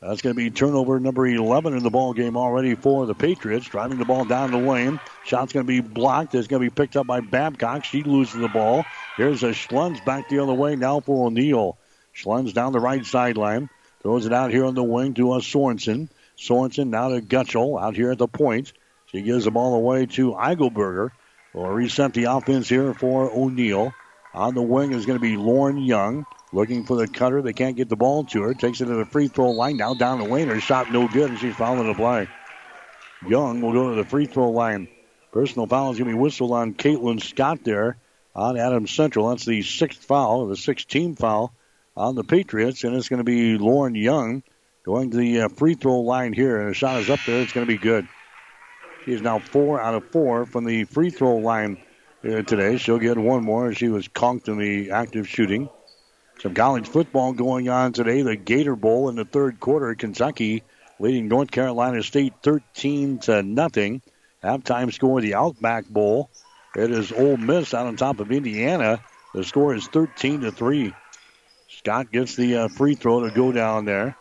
That's 0.00 0.22
going 0.22 0.34
to 0.34 0.42
be 0.42 0.50
turnover 0.50 0.98
number 0.98 1.26
11 1.26 1.76
in 1.76 1.82
the 1.82 1.90
ball 1.90 2.14
game 2.14 2.38
already 2.38 2.76
for 2.76 3.04
the 3.04 3.12
Patriots. 3.12 3.68
Driving 3.68 3.98
the 3.98 4.06
ball 4.06 4.24
down 4.24 4.52
the 4.52 4.56
lane. 4.56 5.00
Shot's 5.26 5.52
going 5.52 5.66
to 5.66 5.68
be 5.68 5.80
blocked. 5.80 6.34
It's 6.34 6.48
going 6.48 6.62
to 6.62 6.70
be 6.70 6.74
picked 6.74 6.96
up 6.96 7.06
by 7.06 7.20
Babcock. 7.20 7.84
She 7.84 8.02
loses 8.02 8.40
the 8.40 8.48
ball. 8.48 8.86
Here's 9.18 9.42
a 9.42 9.50
Schluns 9.50 10.02
back 10.06 10.30
the 10.30 10.38
other 10.38 10.54
way 10.54 10.76
now 10.76 11.00
for 11.00 11.26
O'Neill. 11.26 11.76
Schluns 12.16 12.54
down 12.54 12.72
the 12.72 12.80
right 12.80 13.04
sideline. 13.04 13.68
Throws 14.00 14.24
it 14.24 14.32
out 14.32 14.50
here 14.50 14.64
on 14.64 14.74
the 14.74 14.82
wing 14.82 15.12
to 15.12 15.34
a 15.34 15.40
Sorensen. 15.40 16.08
Sorensen 16.38 16.88
now 16.88 17.10
to 17.10 17.20
Gutschel 17.20 17.78
out 17.78 17.96
here 17.96 18.12
at 18.12 18.16
the 18.18 18.28
point. 18.28 18.72
She 19.14 19.22
gives 19.22 19.44
the 19.44 19.52
ball 19.52 19.76
away 19.76 20.06
to 20.06 20.32
Eichelberger. 20.32 21.10
We'll 21.52 21.66
reset 21.66 22.14
the 22.14 22.24
offense 22.24 22.68
here 22.68 22.92
for 22.94 23.30
O'Neill. 23.30 23.94
On 24.34 24.54
the 24.54 24.62
wing 24.62 24.92
is 24.92 25.06
going 25.06 25.20
to 25.20 25.22
be 25.22 25.36
Lauren 25.36 25.78
Young. 25.78 26.26
Looking 26.52 26.84
for 26.84 26.96
the 26.96 27.06
cutter. 27.06 27.40
They 27.40 27.52
can't 27.52 27.76
get 27.76 27.88
the 27.88 27.94
ball 27.94 28.24
to 28.24 28.42
her. 28.42 28.54
Takes 28.54 28.80
it 28.80 28.86
to 28.86 28.94
the 28.94 29.04
free 29.04 29.28
throw 29.28 29.52
line. 29.52 29.76
Now 29.76 29.94
down 29.94 30.18
the 30.18 30.24
lane. 30.24 30.48
Her 30.48 30.58
shot 30.58 30.90
no 30.90 31.06
good, 31.06 31.30
and 31.30 31.38
she's 31.38 31.54
fouling 31.54 31.86
the 31.86 31.94
play. 31.94 32.28
Young 33.28 33.60
will 33.60 33.72
go 33.72 33.90
to 33.90 33.94
the 33.94 34.04
free 34.04 34.26
throw 34.26 34.50
line. 34.50 34.88
Personal 35.30 35.68
foul 35.68 35.92
is 35.92 35.98
going 35.98 36.10
to 36.10 36.16
be 36.16 36.20
whistled 36.20 36.50
on 36.50 36.74
Caitlin 36.74 37.22
Scott 37.22 37.62
there 37.62 37.98
on 38.34 38.56
Adams 38.56 38.90
Central. 38.90 39.28
That's 39.28 39.44
the 39.44 39.62
sixth 39.62 40.04
foul, 40.04 40.48
the 40.48 40.56
sixth 40.56 40.88
team 40.88 41.14
foul 41.14 41.54
on 41.96 42.16
the 42.16 42.24
Patriots, 42.24 42.82
and 42.82 42.96
it's 42.96 43.08
going 43.08 43.18
to 43.18 43.24
be 43.24 43.58
Lauren 43.58 43.94
Young 43.94 44.42
going 44.82 45.12
to 45.12 45.16
the 45.16 45.42
uh, 45.42 45.48
free 45.50 45.74
throw 45.74 46.00
line 46.00 46.32
here. 46.32 46.58
And 46.58 46.70
the 46.70 46.74
shot 46.74 47.00
is 47.00 47.08
up 47.08 47.20
there. 47.26 47.42
It's 47.42 47.52
going 47.52 47.64
to 47.64 47.72
be 47.72 47.78
good. 47.78 48.08
She 49.04 49.12
is 49.12 49.20
now 49.20 49.38
four 49.38 49.80
out 49.80 49.94
of 49.94 50.04
four 50.06 50.46
from 50.46 50.64
the 50.64 50.84
free 50.84 51.10
throw 51.10 51.36
line 51.36 51.78
uh, 52.24 52.42
today. 52.42 52.78
She'll 52.78 52.98
get 52.98 53.18
one 53.18 53.44
more. 53.44 53.74
She 53.74 53.88
was 53.88 54.08
conked 54.08 54.48
in 54.48 54.58
the 54.58 54.92
active 54.92 55.28
shooting. 55.28 55.68
Some 56.40 56.54
college 56.54 56.88
football 56.88 57.34
going 57.34 57.68
on 57.68 57.92
today. 57.92 58.22
The 58.22 58.36
Gator 58.36 58.76
Bowl 58.76 59.10
in 59.10 59.16
the 59.16 59.26
third 59.26 59.60
quarter. 59.60 59.94
Kentucky 59.94 60.62
leading 60.98 61.28
North 61.28 61.50
Carolina 61.50 62.02
State 62.02 62.32
13 62.42 63.18
to 63.20 63.42
nothing. 63.42 64.00
Halftime 64.42 64.92
score 64.92 65.20
the 65.20 65.34
Outback 65.34 65.86
Bowl. 65.86 66.30
It 66.74 66.90
is 66.90 67.12
Ole 67.12 67.36
Miss 67.36 67.74
out 67.74 67.86
on 67.86 67.96
top 67.96 68.20
of 68.20 68.32
Indiana. 68.32 69.00
The 69.34 69.44
score 69.44 69.74
is 69.74 69.86
13 69.86 70.42
to 70.42 70.50
three. 70.50 70.94
Scott 71.68 72.10
gets 72.10 72.36
the 72.36 72.56
uh, 72.56 72.68
free 72.68 72.94
throw 72.94 73.28
to 73.28 73.34
go 73.34 73.52
down 73.52 73.84
there. 73.84 74.16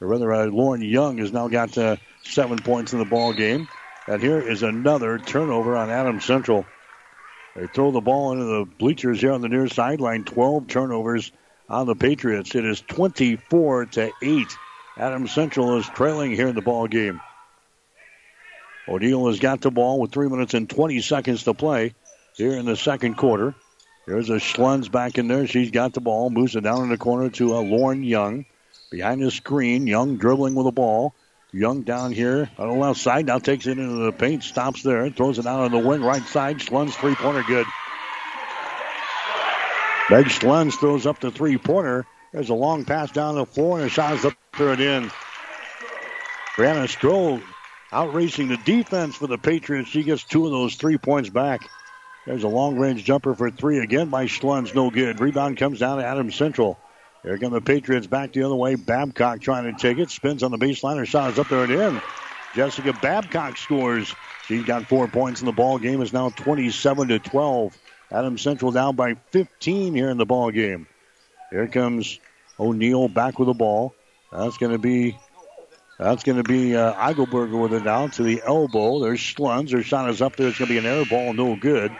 Or 0.00 0.08
rather, 0.08 0.32
uh, 0.32 0.46
Lauren 0.46 0.82
Young 0.82 1.18
has 1.18 1.32
now 1.32 1.48
got 1.48 1.78
uh, 1.78 1.96
seven 2.24 2.58
points 2.58 2.92
in 2.92 2.98
the 2.98 3.04
ball 3.04 3.32
game. 3.32 3.68
And 4.06 4.20
here 4.20 4.40
is 4.40 4.62
another 4.62 5.18
turnover 5.18 5.76
on 5.76 5.90
Adams 5.90 6.24
Central. 6.24 6.66
They 7.54 7.66
throw 7.66 7.90
the 7.90 8.00
ball 8.00 8.32
into 8.32 8.44
the 8.44 8.64
bleachers 8.64 9.20
here 9.20 9.32
on 9.32 9.42
the 9.42 9.48
near 9.48 9.68
sideline. 9.68 10.24
12 10.24 10.66
turnovers 10.66 11.30
on 11.68 11.86
the 11.86 11.94
Patriots. 11.94 12.54
It 12.54 12.64
is 12.64 12.80
24 12.80 13.86
to 13.86 14.10
8. 14.22 14.46
Adams 14.96 15.32
Central 15.32 15.78
is 15.78 15.86
trailing 15.86 16.32
here 16.32 16.48
in 16.48 16.54
the 16.54 16.62
ball 16.62 16.88
game. 16.88 17.20
O'Neill 18.88 19.28
has 19.28 19.38
got 19.38 19.60
the 19.60 19.70
ball 19.70 20.00
with 20.00 20.12
3 20.12 20.28
minutes 20.28 20.54
and 20.54 20.68
20 20.68 21.00
seconds 21.00 21.44
to 21.44 21.54
play 21.54 21.94
here 22.34 22.52
in 22.52 22.66
the 22.66 22.76
second 22.76 23.16
quarter. 23.16 23.54
There's 24.06 24.30
a 24.30 24.40
Schluns 24.40 24.90
back 24.90 25.18
in 25.18 25.28
there. 25.28 25.46
She's 25.46 25.70
got 25.70 25.92
the 25.92 26.00
ball, 26.00 26.28
moves 26.28 26.56
it 26.56 26.62
down 26.62 26.82
in 26.82 26.88
the 26.88 26.98
corner 26.98 27.30
to 27.30 27.54
uh, 27.54 27.60
Lauren 27.60 28.02
Young. 28.02 28.46
Behind 28.90 29.22
the 29.22 29.30
screen, 29.30 29.86
Young 29.86 30.16
dribbling 30.16 30.54
with 30.54 30.66
the 30.66 30.72
ball. 30.72 31.14
Young 31.54 31.82
down 31.82 32.12
here 32.12 32.48
on 32.56 32.68
the 32.68 32.74
left 32.74 32.98
side 32.98 33.26
now 33.26 33.38
takes 33.38 33.66
it 33.66 33.78
into 33.78 34.04
the 34.06 34.12
paint, 34.12 34.42
stops 34.42 34.82
there, 34.82 35.10
throws 35.10 35.38
it 35.38 35.46
out 35.46 35.60
on 35.60 35.70
the 35.70 35.78
wing 35.78 36.02
right 36.02 36.22
side. 36.22 36.58
Schluns 36.58 36.94
three 36.94 37.14
pointer 37.14 37.42
good. 37.42 37.66
Meg 40.08 40.26
Schluns 40.26 40.74
throws 40.74 41.06
up 41.06 41.20
the 41.20 41.30
three 41.30 41.58
pointer. 41.58 42.06
There's 42.32 42.48
a 42.48 42.54
long 42.54 42.86
pass 42.86 43.10
down 43.10 43.34
the 43.34 43.44
floor 43.44 43.78
and 43.78 43.86
a 43.86 43.90
shot 43.90 44.14
is 44.14 44.24
up 44.24 44.34
there 44.56 44.70
and 44.70 44.80
in. 44.80 45.10
Brianna 46.56 46.88
Stroh 46.88 47.42
out 47.92 48.14
racing 48.14 48.48
the 48.48 48.56
defense 48.56 49.16
for 49.16 49.26
the 49.26 49.36
Patriots. 49.36 49.90
She 49.90 50.04
gets 50.04 50.24
two 50.24 50.46
of 50.46 50.52
those 50.52 50.76
three 50.76 50.96
points 50.96 51.28
back. 51.28 51.68
There's 52.26 52.44
a 52.44 52.48
long 52.48 52.78
range 52.78 53.04
jumper 53.04 53.34
for 53.34 53.50
three 53.50 53.78
again 53.78 54.08
by 54.08 54.24
Schluns. 54.24 54.74
No 54.74 54.90
good. 54.90 55.20
Rebound 55.20 55.58
comes 55.58 55.80
down 55.80 55.98
to 55.98 56.04
Adams 56.06 56.34
Central. 56.34 56.78
Here 57.22 57.38
come 57.38 57.52
the 57.52 57.60
Patriots 57.60 58.06
back 58.06 58.32
the 58.32 58.42
other 58.42 58.54
way. 58.54 58.74
Babcock 58.74 59.40
trying 59.40 59.72
to 59.72 59.80
take 59.80 59.98
it. 59.98 60.10
Spins 60.10 60.42
on 60.42 60.50
the 60.50 60.58
baseline. 60.58 60.98
Her 60.98 61.06
shot 61.06 61.32
is 61.32 61.38
up 61.38 61.48
there 61.48 61.64
and 61.64 61.72
in. 61.72 62.02
Jessica 62.54 62.92
Babcock 62.92 63.56
scores. 63.56 64.12
She's 64.46 64.64
got 64.64 64.88
four 64.88 65.06
points 65.06 65.40
in 65.40 65.46
the 65.46 65.52
ball 65.52 65.78
game. 65.78 66.02
Is 66.02 66.12
now 66.12 66.30
27 66.30 67.08
to 67.08 67.18
12. 67.20 67.78
Adam 68.10 68.36
Central 68.36 68.72
down 68.72 68.96
by 68.96 69.14
15 69.30 69.94
here 69.94 70.10
in 70.10 70.18
the 70.18 70.26
ball 70.26 70.50
game. 70.50 70.86
Here 71.50 71.68
comes 71.68 72.18
O'Neill 72.58 73.08
back 73.08 73.38
with 73.38 73.46
the 73.46 73.54
ball. 73.54 73.94
That's 74.32 74.58
going 74.58 74.72
to 74.72 74.78
be 74.78 75.16
that's 75.98 76.24
going 76.24 76.38
to 76.38 76.42
be 76.42 76.74
uh, 76.74 76.94
Eichelberger 76.94 77.60
with 77.60 77.74
it 77.74 77.84
down 77.84 78.10
to 78.12 78.22
the 78.22 78.42
elbow. 78.44 78.98
There's 78.98 79.20
Schluns. 79.20 79.70
Her 79.70 79.82
shot 79.82 80.10
is 80.10 80.20
up 80.20 80.36
there. 80.36 80.48
It's 80.48 80.58
going 80.58 80.68
to 80.68 80.74
be 80.74 80.78
an 80.78 80.86
air 80.86 81.04
ball, 81.04 81.32
no 81.32 81.54
good. 81.54 81.92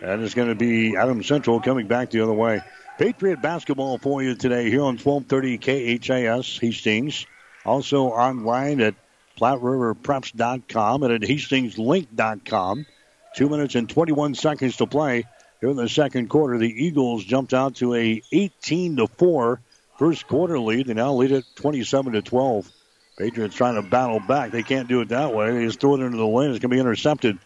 And 0.00 0.22
it's 0.22 0.34
going 0.34 0.48
to 0.48 0.54
be 0.54 0.96
Adam 0.96 1.22
Central 1.22 1.60
coming 1.60 1.86
back 1.86 2.10
the 2.10 2.22
other 2.22 2.32
way. 2.32 2.62
Patriot 3.02 3.42
basketball 3.42 3.98
for 3.98 4.22
you 4.22 4.36
today 4.36 4.70
here 4.70 4.82
on 4.82 4.96
1230 4.96 5.58
KHAS 5.98 6.58
Hastings. 6.58 7.26
Also 7.64 8.04
online 8.04 8.80
at 8.80 8.94
PlatteRiverPreps.com 9.40 11.02
and 11.02 11.12
at 11.12 11.20
HastingsLink.com. 11.22 12.86
Two 13.34 13.48
minutes 13.48 13.74
and 13.74 13.90
21 13.90 14.36
seconds 14.36 14.76
to 14.76 14.86
play 14.86 15.24
here 15.60 15.70
in 15.70 15.74
the 15.74 15.88
second 15.88 16.28
quarter. 16.30 16.58
The 16.58 16.70
Eagles 16.70 17.24
jumped 17.24 17.52
out 17.52 17.74
to 17.76 17.92
a 17.94 18.22
18 18.30 18.98
to 18.98 19.08
4 19.08 19.60
first 19.98 20.28
quarter 20.28 20.60
lead. 20.60 20.86
They 20.86 20.94
now 20.94 21.14
lead 21.14 21.32
at 21.32 21.42
27 21.56 22.12
to 22.12 22.22
12. 22.22 22.70
Patriots 23.18 23.56
trying 23.56 23.82
to 23.82 23.82
battle 23.82 24.20
back. 24.20 24.52
They 24.52 24.62
can't 24.62 24.86
do 24.86 25.00
it 25.00 25.08
that 25.08 25.34
way. 25.34 25.50
They 25.50 25.64
just 25.64 25.80
throw 25.80 25.96
it 25.96 26.02
into 26.02 26.18
the 26.18 26.24
lane. 26.24 26.50
It's 26.50 26.60
going 26.60 26.70
to 26.70 26.76
be 26.76 26.78
intercepted. 26.78 27.36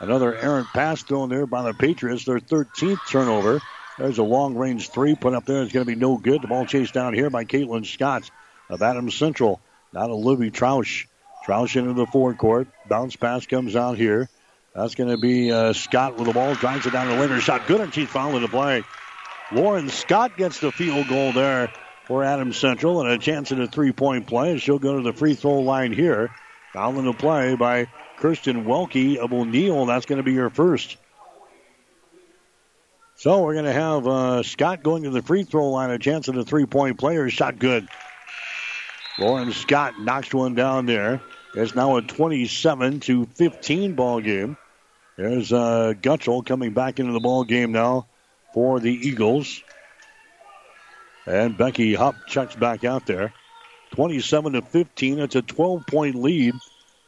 Another 0.00 0.36
errant 0.36 0.66
pass 0.74 1.02
thrown 1.02 1.30
there 1.30 1.46
by 1.46 1.62
the 1.62 1.72
Patriots. 1.72 2.26
Their 2.26 2.40
13th 2.40 3.08
turnover. 3.08 3.62
There's 3.98 4.18
a 4.18 4.22
long 4.22 4.54
range 4.54 4.90
three 4.90 5.16
put 5.16 5.34
up 5.34 5.44
there. 5.44 5.62
It's 5.62 5.72
going 5.72 5.84
to 5.84 5.92
be 5.92 5.98
no 5.98 6.16
good. 6.16 6.40
The 6.40 6.46
ball 6.46 6.66
chased 6.66 6.94
down 6.94 7.14
here 7.14 7.30
by 7.30 7.44
Caitlin 7.44 7.84
Scott 7.84 8.30
of 8.70 8.80
Adams 8.80 9.16
Central. 9.16 9.60
Now 9.92 10.06
to 10.06 10.14
Libby 10.14 10.52
Troush. 10.52 11.06
Troush 11.44 11.76
into 11.76 11.94
the 11.94 12.06
forecourt. 12.06 12.68
Bounce 12.88 13.16
pass 13.16 13.46
comes 13.46 13.74
out 13.74 13.96
here. 13.96 14.28
That's 14.74 14.94
going 14.94 15.10
to 15.10 15.16
be 15.16 15.50
uh, 15.50 15.72
Scott 15.72 16.16
with 16.16 16.26
the 16.26 16.32
ball. 16.32 16.54
Drives 16.54 16.86
it 16.86 16.92
down 16.92 17.08
the. 17.08 17.26
Her 17.26 17.40
shot 17.40 17.66
good, 17.66 17.80
and 17.80 17.92
she's 17.92 18.08
fouling 18.08 18.42
the 18.42 18.48
play. 18.48 18.84
Lauren 19.50 19.88
Scott 19.88 20.36
gets 20.36 20.60
the 20.60 20.70
field 20.70 21.08
goal 21.08 21.32
there 21.32 21.72
for 22.04 22.22
Adams 22.22 22.56
Central 22.56 23.00
and 23.00 23.10
a 23.10 23.18
chance 23.18 23.50
at 23.50 23.58
a 23.58 23.66
three 23.66 23.92
point 23.92 24.26
play. 24.26 24.58
She'll 24.58 24.78
go 24.78 24.96
to 24.96 25.02
the 25.02 25.12
free 25.12 25.34
throw 25.34 25.60
line 25.60 25.92
here. 25.92 26.30
Fouling 26.72 27.06
the 27.06 27.14
play 27.14 27.56
by 27.56 27.86
Kirsten 28.18 28.64
Welke 28.64 29.16
of 29.16 29.32
O'Neill. 29.32 29.86
That's 29.86 30.06
going 30.06 30.18
to 30.18 30.22
be 30.22 30.36
her 30.36 30.50
first. 30.50 30.96
So 33.18 33.42
we're 33.42 33.54
going 33.54 33.64
to 33.64 33.72
have 33.72 34.06
uh, 34.06 34.42
Scott 34.44 34.84
going 34.84 35.02
to 35.02 35.10
the 35.10 35.22
free 35.22 35.42
throw 35.42 35.70
line, 35.70 35.90
a 35.90 35.98
chance 35.98 36.28
at 36.28 36.36
a 36.36 36.44
three 36.44 36.66
point 36.66 37.00
play. 37.00 37.16
Her 37.16 37.28
shot 37.28 37.58
good. 37.58 37.88
Lauren 39.18 39.50
Scott 39.50 40.00
knocks 40.00 40.32
one 40.32 40.54
down 40.54 40.86
there. 40.86 41.20
It's 41.52 41.74
now 41.74 41.96
a 41.96 42.02
27 42.02 43.00
to 43.00 43.26
15 43.26 43.94
ball 43.96 44.20
game. 44.20 44.56
There's 45.16 45.52
uh, 45.52 45.94
Gutschel 46.00 46.46
coming 46.46 46.74
back 46.74 47.00
into 47.00 47.10
the 47.10 47.18
ball 47.18 47.42
game 47.42 47.72
now 47.72 48.06
for 48.54 48.78
the 48.78 48.92
Eagles. 48.92 49.64
And 51.26 51.58
Becky 51.58 51.94
Hupp 51.94 52.14
checks 52.28 52.54
back 52.54 52.84
out 52.84 53.04
there. 53.06 53.34
27 53.96 54.52
to 54.52 54.62
15. 54.62 55.18
It's 55.18 55.34
a 55.34 55.42
12 55.42 55.86
point 55.88 56.14
lead 56.14 56.54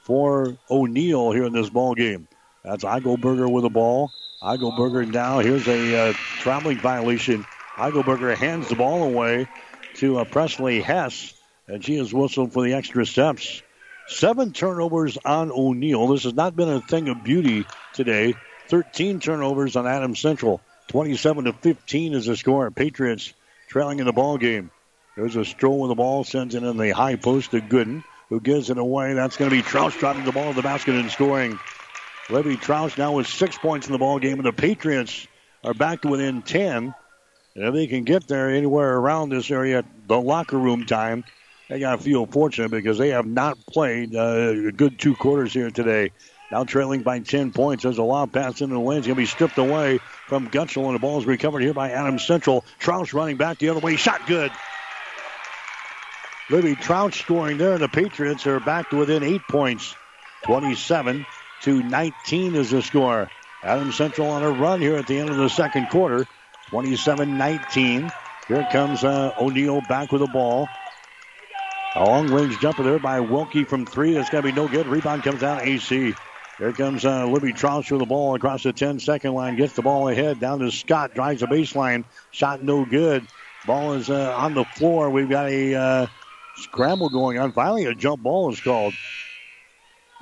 for 0.02 0.56
O'Neill 0.68 1.30
here 1.30 1.44
in 1.44 1.52
this 1.52 1.70
ball 1.70 1.94
game. 1.94 2.26
That's 2.64 2.82
Eichelberger 2.82 3.48
with 3.48 3.62
the 3.62 3.70
ball. 3.70 4.10
Eichelberger 4.42 5.06
now. 5.06 5.40
Here's 5.40 5.68
a 5.68 6.10
uh, 6.10 6.12
traveling 6.38 6.78
violation. 6.78 7.44
Eichelberger 7.76 8.34
hands 8.34 8.68
the 8.68 8.74
ball 8.74 9.02
away 9.02 9.48
to 9.96 10.18
uh, 10.18 10.24
Presley 10.24 10.80
Hess, 10.80 11.34
and 11.68 11.84
she 11.84 11.96
is 11.96 12.14
whistled 12.14 12.54
for 12.54 12.64
the 12.64 12.72
extra 12.72 13.04
steps. 13.04 13.62
Seven 14.08 14.52
turnovers 14.52 15.18
on 15.24 15.52
O'Neill. 15.52 16.08
This 16.08 16.24
has 16.24 16.32
not 16.32 16.56
been 16.56 16.70
a 16.70 16.80
thing 16.80 17.10
of 17.10 17.22
beauty 17.22 17.66
today. 17.92 18.34
13 18.68 19.20
turnovers 19.20 19.76
on 19.76 19.86
Adams 19.86 20.20
Central. 20.20 20.62
27 20.88 21.44
to 21.44 21.52
15 21.52 22.14
is 22.14 22.26
the 22.26 22.36
score. 22.36 22.70
Patriots 22.70 23.32
trailing 23.68 23.98
in 23.98 24.06
the 24.06 24.12
ball 24.12 24.38
game. 24.38 24.70
There's 25.16 25.36
a 25.36 25.40
Stroh 25.40 25.80
with 25.80 25.90
the 25.90 25.94
ball, 25.96 26.24
sends 26.24 26.54
it 26.54 26.62
in 26.62 26.76
the 26.78 26.90
high 26.90 27.16
post 27.16 27.50
to 27.50 27.60
Gooden, 27.60 28.04
who 28.30 28.40
gives 28.40 28.70
it 28.70 28.78
away. 28.78 29.12
That's 29.12 29.36
going 29.36 29.50
to 29.50 29.56
be 29.56 29.62
Troush 29.62 29.98
dropping 29.98 30.24
the 30.24 30.32
ball 30.32 30.48
in 30.48 30.56
the 30.56 30.62
basket 30.62 30.94
and 30.94 31.10
scoring. 31.10 31.58
Libby 32.30 32.56
Troush 32.56 32.96
now 32.96 33.12
with 33.12 33.26
six 33.26 33.58
points 33.58 33.88
in 33.88 33.92
the 33.92 33.98
ball 33.98 34.20
game, 34.20 34.38
and 34.38 34.46
the 34.46 34.52
Patriots 34.52 35.26
are 35.64 35.74
back 35.74 36.02
to 36.02 36.08
within 36.08 36.42
10. 36.42 36.94
And 37.56 37.64
if 37.64 37.74
they 37.74 37.88
can 37.88 38.04
get 38.04 38.28
there 38.28 38.50
anywhere 38.50 38.96
around 38.96 39.30
this 39.30 39.50
area, 39.50 39.84
the 40.06 40.20
locker 40.20 40.56
room 40.56 40.86
time, 40.86 41.24
they 41.68 41.80
got 41.80 41.96
to 41.96 42.02
feel 42.02 42.26
fortunate 42.26 42.70
because 42.70 42.98
they 42.98 43.08
have 43.10 43.26
not 43.26 43.58
played 43.66 44.14
uh, 44.14 44.68
a 44.68 44.72
good 44.72 44.98
two 44.98 45.16
quarters 45.16 45.52
here 45.52 45.70
today. 45.70 46.12
Now 46.52 46.64
trailing 46.64 47.02
by 47.02 47.18
10 47.18 47.52
points. 47.52 47.82
There's 47.82 47.98
a 47.98 48.02
lob 48.02 48.32
pass 48.32 48.60
into 48.60 48.74
the 48.74 48.80
lane. 48.80 48.98
It's 48.98 49.06
going 49.06 49.16
to 49.16 49.22
be 49.22 49.26
stripped 49.26 49.58
away 49.58 49.98
from 50.26 50.48
Gutschel, 50.50 50.86
and 50.86 50.94
the 50.94 51.00
ball 51.00 51.18
is 51.18 51.26
recovered 51.26 51.62
here 51.62 51.74
by 51.74 51.90
Adams 51.90 52.24
Central. 52.24 52.64
Troush 52.80 53.12
running 53.12 53.36
back 53.36 53.58
the 53.58 53.70
other 53.70 53.80
way. 53.80 53.96
Shot 53.96 54.26
good. 54.26 54.52
Libby 56.48 56.74
Troush 56.74 57.14
scoring 57.14 57.58
there, 57.58 57.74
and 57.74 57.82
the 57.82 57.88
Patriots 57.88 58.46
are 58.46 58.60
back 58.60 58.90
to 58.90 58.96
within 58.96 59.22
eight 59.22 59.42
points. 59.48 59.94
27 60.44 61.26
to 61.62 61.82
19 61.82 62.54
is 62.54 62.70
the 62.70 62.82
score. 62.82 63.30
Adam 63.62 63.92
Central 63.92 64.28
on 64.28 64.42
a 64.42 64.50
run 64.50 64.80
here 64.80 64.96
at 64.96 65.06
the 65.06 65.18
end 65.18 65.30
of 65.30 65.36
the 65.36 65.48
second 65.48 65.88
quarter. 65.88 66.26
27 66.70 67.36
19. 67.36 68.12
Here 68.48 68.68
comes 68.72 69.04
uh, 69.04 69.34
O'Neill 69.38 69.82
back 69.88 70.12
with 70.12 70.20
the 70.20 70.26
ball. 70.26 70.68
A 71.96 72.04
long 72.04 72.28
range 72.32 72.58
jumper 72.60 72.82
there 72.82 72.98
by 72.98 73.20
Welke 73.20 73.66
from 73.66 73.84
three. 73.84 74.14
That's 74.14 74.30
going 74.30 74.44
to 74.44 74.50
be 74.50 74.54
no 74.54 74.68
good. 74.68 74.86
Rebound 74.86 75.22
comes 75.22 75.42
out 75.42 75.62
AC. 75.62 76.14
Here 76.58 76.72
comes 76.72 77.04
uh, 77.04 77.26
Libby 77.26 77.52
Troush 77.52 77.90
with 77.90 78.00
the 78.00 78.06
ball 78.06 78.34
across 78.34 78.62
the 78.62 78.72
10 78.72 79.00
second 79.00 79.34
line. 79.34 79.56
Gets 79.56 79.72
the 79.72 79.82
ball 79.82 80.08
ahead. 80.08 80.38
Down 80.40 80.60
to 80.60 80.70
Scott. 80.70 81.14
Drives 81.14 81.40
the 81.40 81.46
baseline. 81.46 82.04
Shot 82.30 82.62
no 82.62 82.84
good. 82.84 83.26
Ball 83.66 83.94
is 83.94 84.08
uh, 84.08 84.34
on 84.36 84.54
the 84.54 84.64
floor. 84.64 85.10
We've 85.10 85.28
got 85.28 85.48
a 85.48 85.74
uh, 85.74 86.06
scramble 86.56 87.08
going 87.08 87.38
on. 87.38 87.52
Finally, 87.52 87.86
a 87.86 87.94
jump 87.94 88.22
ball 88.22 88.52
is 88.52 88.60
called. 88.60 88.94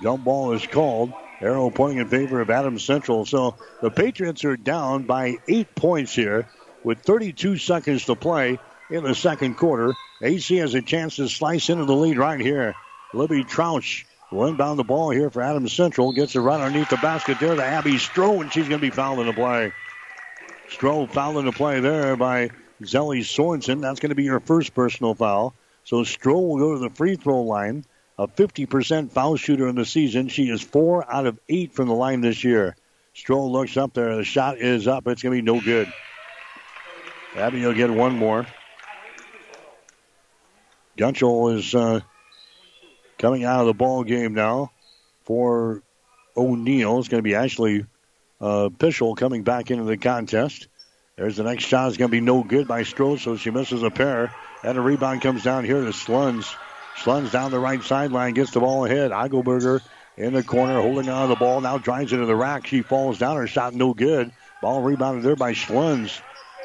Jump 0.02 0.24
ball 0.24 0.52
is 0.52 0.66
called. 0.66 1.12
Arrow 1.40 1.70
pointing 1.70 1.98
in 1.98 2.08
favor 2.08 2.40
of 2.40 2.50
Adams 2.50 2.84
Central. 2.84 3.24
So 3.24 3.56
the 3.80 3.90
Patriots 3.90 4.44
are 4.44 4.56
down 4.56 5.04
by 5.04 5.36
eight 5.46 5.74
points 5.74 6.14
here 6.14 6.48
with 6.82 7.00
32 7.00 7.56
seconds 7.58 8.06
to 8.06 8.14
play 8.14 8.58
in 8.90 9.04
the 9.04 9.14
second 9.14 9.56
quarter. 9.56 9.94
AC 10.22 10.56
has 10.56 10.74
a 10.74 10.82
chance 10.82 11.16
to 11.16 11.28
slice 11.28 11.70
into 11.70 11.84
the 11.84 11.94
lead 11.94 12.18
right 12.18 12.40
here. 12.40 12.74
Libby 13.14 13.44
Troush 13.44 14.04
will 14.30 14.46
inbound 14.46 14.78
the 14.78 14.84
ball 14.84 15.10
here 15.10 15.30
for 15.30 15.42
Adams 15.42 15.72
Central. 15.72 16.12
Gets 16.12 16.34
it 16.34 16.40
right 16.40 16.60
underneath 16.60 16.90
the 16.90 16.96
basket 16.96 17.38
there 17.40 17.54
to 17.54 17.64
Abby 17.64 17.94
Stroh, 17.94 18.40
and 18.40 18.52
she's 18.52 18.68
going 18.68 18.80
to 18.80 18.86
be 18.86 18.90
fouled 18.90 19.20
in 19.20 19.26
the 19.26 19.32
play. 19.32 19.72
Stroh 20.70 21.10
fouled 21.10 21.38
in 21.38 21.46
the 21.46 21.52
play 21.52 21.80
there 21.80 22.16
by 22.16 22.50
Zelly 22.82 23.20
Sorensen. 23.20 23.80
That's 23.80 24.00
going 24.00 24.10
to 24.10 24.16
be 24.16 24.26
her 24.26 24.40
first 24.40 24.74
personal 24.74 25.14
foul. 25.14 25.54
So 25.84 26.02
Stroh 26.02 26.46
will 26.46 26.58
go 26.58 26.74
to 26.74 26.80
the 26.80 26.90
free 26.90 27.16
throw 27.16 27.42
line. 27.42 27.84
A 28.18 28.26
50% 28.26 29.12
foul 29.12 29.36
shooter 29.36 29.68
in 29.68 29.76
the 29.76 29.84
season. 29.84 30.28
She 30.28 30.50
is 30.50 30.60
four 30.60 31.10
out 31.10 31.26
of 31.26 31.38
eight 31.48 31.72
from 31.72 31.86
the 31.86 31.94
line 31.94 32.20
this 32.20 32.42
year. 32.42 32.74
Stroh 33.14 33.48
looks 33.50 33.76
up 33.76 33.94
there. 33.94 34.16
The 34.16 34.24
shot 34.24 34.58
is 34.58 34.88
up. 34.88 35.06
It's 35.06 35.22
going 35.22 35.36
to 35.36 35.42
be 35.42 35.46
no 35.46 35.60
good. 35.60 35.92
Abby 37.36 37.64
will 37.64 37.74
get 37.74 37.90
one 37.90 38.16
more. 38.16 38.46
Gunchel 40.96 41.56
is 41.56 41.74
uh, 41.74 42.00
coming 43.18 43.44
out 43.44 43.60
of 43.60 43.66
the 43.66 43.74
ball 43.74 44.02
game 44.02 44.34
now 44.34 44.72
for 45.24 45.82
O'Neill. 46.36 46.98
It's 46.98 47.08
going 47.08 47.20
to 47.20 47.22
be 47.22 47.36
Ashley 47.36 47.86
uh, 48.40 48.68
Pischel 48.70 49.16
coming 49.16 49.44
back 49.44 49.70
into 49.70 49.84
the 49.84 49.96
contest. 49.96 50.66
There's 51.14 51.36
the 51.36 51.44
next 51.44 51.64
shot. 51.64 51.88
It's 51.88 51.96
going 51.96 52.10
to 52.10 52.16
be 52.16 52.20
no 52.20 52.42
good 52.42 52.66
by 52.66 52.82
Stroh, 52.82 53.18
so 53.18 53.36
she 53.36 53.50
misses 53.50 53.82
a 53.84 53.90
pair. 53.90 54.34
And 54.64 54.76
a 54.76 54.80
rebound 54.80 55.22
comes 55.22 55.44
down 55.44 55.64
here 55.64 55.84
to 55.84 55.90
Schluns. 55.90 56.52
Schluns 57.02 57.30
down 57.30 57.52
the 57.52 57.60
right 57.60 57.82
sideline, 57.82 58.34
gets 58.34 58.50
the 58.50 58.60
ball 58.60 58.84
ahead. 58.84 59.12
Eichelberger 59.12 59.80
in 60.16 60.32
the 60.32 60.42
corner, 60.42 60.80
holding 60.80 61.08
on 61.08 61.28
to 61.28 61.34
the 61.34 61.38
ball. 61.38 61.60
Now 61.60 61.78
drives 61.78 62.12
into 62.12 62.26
the 62.26 62.34
rack. 62.34 62.66
She 62.66 62.82
falls 62.82 63.18
down. 63.18 63.36
Her 63.36 63.46
shot 63.46 63.72
no 63.72 63.94
good. 63.94 64.32
Ball 64.60 64.82
rebounded 64.82 65.22
there 65.22 65.36
by 65.36 65.52
Schluns. 65.52 66.20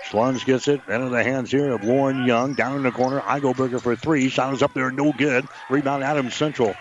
Schluns 0.09 0.43
gets 0.43 0.67
it 0.67 0.81
into 0.89 1.09
the 1.09 1.23
hands 1.23 1.51
here 1.51 1.71
of 1.71 1.83
Lauren 1.83 2.25
Young. 2.25 2.55
Down 2.55 2.77
in 2.77 2.83
the 2.83 2.91
corner. 2.91 3.21
Eichelberger 3.21 3.79
for 3.79 3.95
three. 3.95 4.27
Shot 4.29 4.53
is 4.53 4.63
up 4.63 4.73
there, 4.73 4.89
no 4.89 5.13
good. 5.13 5.47
Rebound 5.69 6.03
Adams 6.03 6.33
Central. 6.33 6.73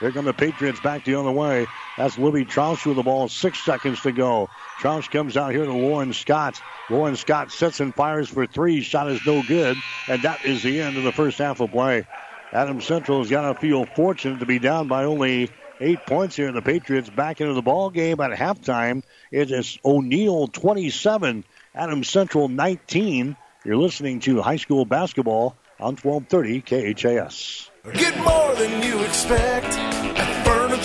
Here 0.00 0.10
come 0.10 0.24
the 0.24 0.32
Patriots 0.34 0.80
back 0.80 1.04
the 1.04 1.14
other 1.14 1.32
way. 1.32 1.66
That's 1.98 2.18
Libby 2.18 2.44
Troush 2.44 2.86
with 2.86 2.96
the 2.96 3.02
ball. 3.02 3.28
Six 3.28 3.62
seconds 3.62 4.00
to 4.02 4.12
go. 4.12 4.48
Troush 4.78 5.10
comes 5.10 5.36
out 5.36 5.52
here 5.52 5.64
to 5.64 5.72
Lauren 5.72 6.12
Scott. 6.12 6.60
Lauren 6.90 7.16
Scott 7.16 7.52
sets 7.52 7.80
and 7.80 7.94
fires 7.94 8.28
for 8.28 8.46
three. 8.46 8.80
Shot 8.80 9.10
is 9.10 9.24
no 9.26 9.42
good. 9.42 9.76
And 10.08 10.22
that 10.22 10.44
is 10.44 10.62
the 10.62 10.80
end 10.80 10.96
of 10.96 11.04
the 11.04 11.12
first 11.12 11.38
half 11.38 11.60
of 11.60 11.70
play. 11.70 12.06
Adams 12.52 12.84
Central 12.84 13.18
has 13.18 13.30
got 13.30 13.52
to 13.52 13.60
feel 13.60 13.84
fortunate 13.86 14.40
to 14.40 14.46
be 14.46 14.58
down 14.58 14.88
by 14.88 15.04
only 15.04 15.50
eight 15.80 16.06
points 16.06 16.36
here. 16.36 16.52
The 16.52 16.62
Patriots 16.62 17.10
back 17.10 17.40
into 17.40 17.54
the 17.54 17.62
ball 17.62 17.90
game 17.90 18.20
at 18.20 18.30
halftime. 18.30 19.02
It 19.30 19.50
is 19.50 19.78
O'Neill 19.84 20.48
27, 20.48 21.44
Adam 21.74 22.04
Central 22.04 22.48
19. 22.48 23.36
You're 23.64 23.76
listening 23.76 24.20
to 24.20 24.40
high 24.40 24.56
school 24.56 24.84
basketball 24.84 25.56
on 25.80 25.96
1230 25.96 26.94
KHAS. 26.94 27.70
Get 27.92 28.16
more 28.18 28.54
than 28.54 28.82
you 28.82 29.00
expect 29.02 30.15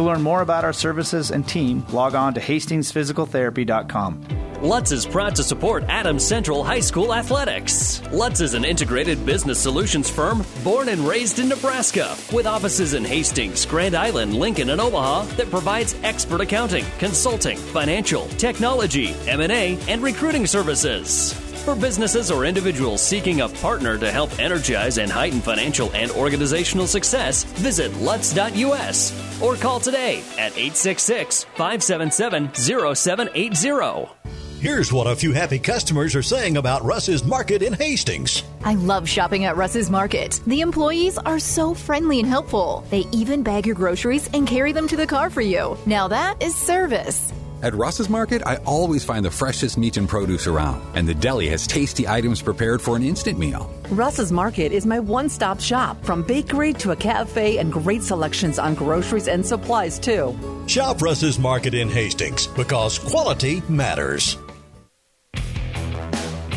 To 0.00 0.06
learn 0.06 0.22
more 0.22 0.40
about 0.40 0.64
our 0.64 0.72
services 0.72 1.30
and 1.30 1.46
team, 1.46 1.84
log 1.92 2.14
on 2.14 2.32
to 2.32 2.40
hastingsphysicaltherapy.com. 2.40 4.24
Lutz 4.62 4.92
is 4.92 5.04
proud 5.04 5.36
to 5.36 5.42
support 5.42 5.84
Adams 5.88 6.24
Central 6.26 6.64
High 6.64 6.80
School 6.80 7.12
athletics. 7.12 8.00
Lutz 8.10 8.40
is 8.40 8.54
an 8.54 8.64
integrated 8.64 9.26
business 9.26 9.58
solutions 9.58 10.08
firm 10.08 10.42
born 10.64 10.88
and 10.88 11.06
raised 11.06 11.38
in 11.38 11.50
Nebraska 11.50 12.16
with 12.32 12.46
offices 12.46 12.94
in 12.94 13.04
Hastings, 13.04 13.66
Grand 13.66 13.94
Island, 13.94 14.34
Lincoln, 14.34 14.70
and 14.70 14.80
Omaha 14.80 15.24
that 15.36 15.50
provides 15.50 15.94
expert 16.02 16.40
accounting, 16.40 16.86
consulting, 16.98 17.58
financial, 17.58 18.26
technology, 18.38 19.14
M&A, 19.28 19.78
and 19.86 20.02
recruiting 20.02 20.46
services. 20.46 21.49
For 21.70 21.76
businesses 21.76 22.32
or 22.32 22.46
individuals 22.46 23.00
seeking 23.00 23.42
a 23.42 23.48
partner 23.48 23.96
to 23.96 24.10
help 24.10 24.40
energize 24.40 24.98
and 24.98 25.08
heighten 25.08 25.40
financial 25.40 25.88
and 25.92 26.10
organizational 26.10 26.88
success, 26.88 27.44
visit 27.44 27.94
Lutz.us 27.98 29.40
or 29.40 29.54
call 29.54 29.78
today 29.78 30.18
at 30.32 30.50
866 30.58 31.44
577 31.44 32.54
0780. 32.54 34.08
Here's 34.58 34.92
what 34.92 35.06
a 35.06 35.14
few 35.14 35.32
happy 35.32 35.60
customers 35.60 36.16
are 36.16 36.24
saying 36.24 36.56
about 36.56 36.82
Russ's 36.82 37.24
Market 37.24 37.62
in 37.62 37.72
Hastings. 37.72 38.42
I 38.64 38.74
love 38.74 39.08
shopping 39.08 39.44
at 39.44 39.56
Russ's 39.56 39.90
Market. 39.90 40.40
The 40.48 40.62
employees 40.62 41.18
are 41.18 41.38
so 41.38 41.72
friendly 41.72 42.18
and 42.18 42.28
helpful. 42.28 42.84
They 42.90 43.04
even 43.12 43.44
bag 43.44 43.64
your 43.64 43.76
groceries 43.76 44.28
and 44.34 44.44
carry 44.44 44.72
them 44.72 44.88
to 44.88 44.96
the 44.96 45.06
car 45.06 45.30
for 45.30 45.40
you. 45.40 45.78
Now 45.86 46.08
that 46.08 46.42
is 46.42 46.56
service. 46.56 47.32
At 47.62 47.74
Russ's 47.74 48.08
Market, 48.08 48.40
I 48.46 48.56
always 48.64 49.04
find 49.04 49.22
the 49.22 49.30
freshest 49.30 49.76
meat 49.76 49.98
and 49.98 50.08
produce 50.08 50.46
around, 50.46 50.80
and 50.94 51.06
the 51.06 51.12
deli 51.12 51.46
has 51.48 51.66
tasty 51.66 52.08
items 52.08 52.40
prepared 52.40 52.80
for 52.80 52.96
an 52.96 53.02
instant 53.02 53.38
meal. 53.38 53.70
Russ's 53.90 54.32
Market 54.32 54.72
is 54.72 54.86
my 54.86 54.98
one 54.98 55.28
stop 55.28 55.60
shop 55.60 56.02
from 56.02 56.22
bakery 56.22 56.72
to 56.74 56.92
a 56.92 56.96
cafe 56.96 57.58
and 57.58 57.70
great 57.70 58.02
selections 58.02 58.58
on 58.58 58.74
groceries 58.74 59.28
and 59.28 59.44
supplies, 59.44 59.98
too. 59.98 60.34
Shop 60.68 61.02
Russ's 61.02 61.38
Market 61.38 61.74
in 61.74 61.90
Hastings 61.90 62.46
because 62.46 62.98
quality 62.98 63.62
matters. 63.68 64.38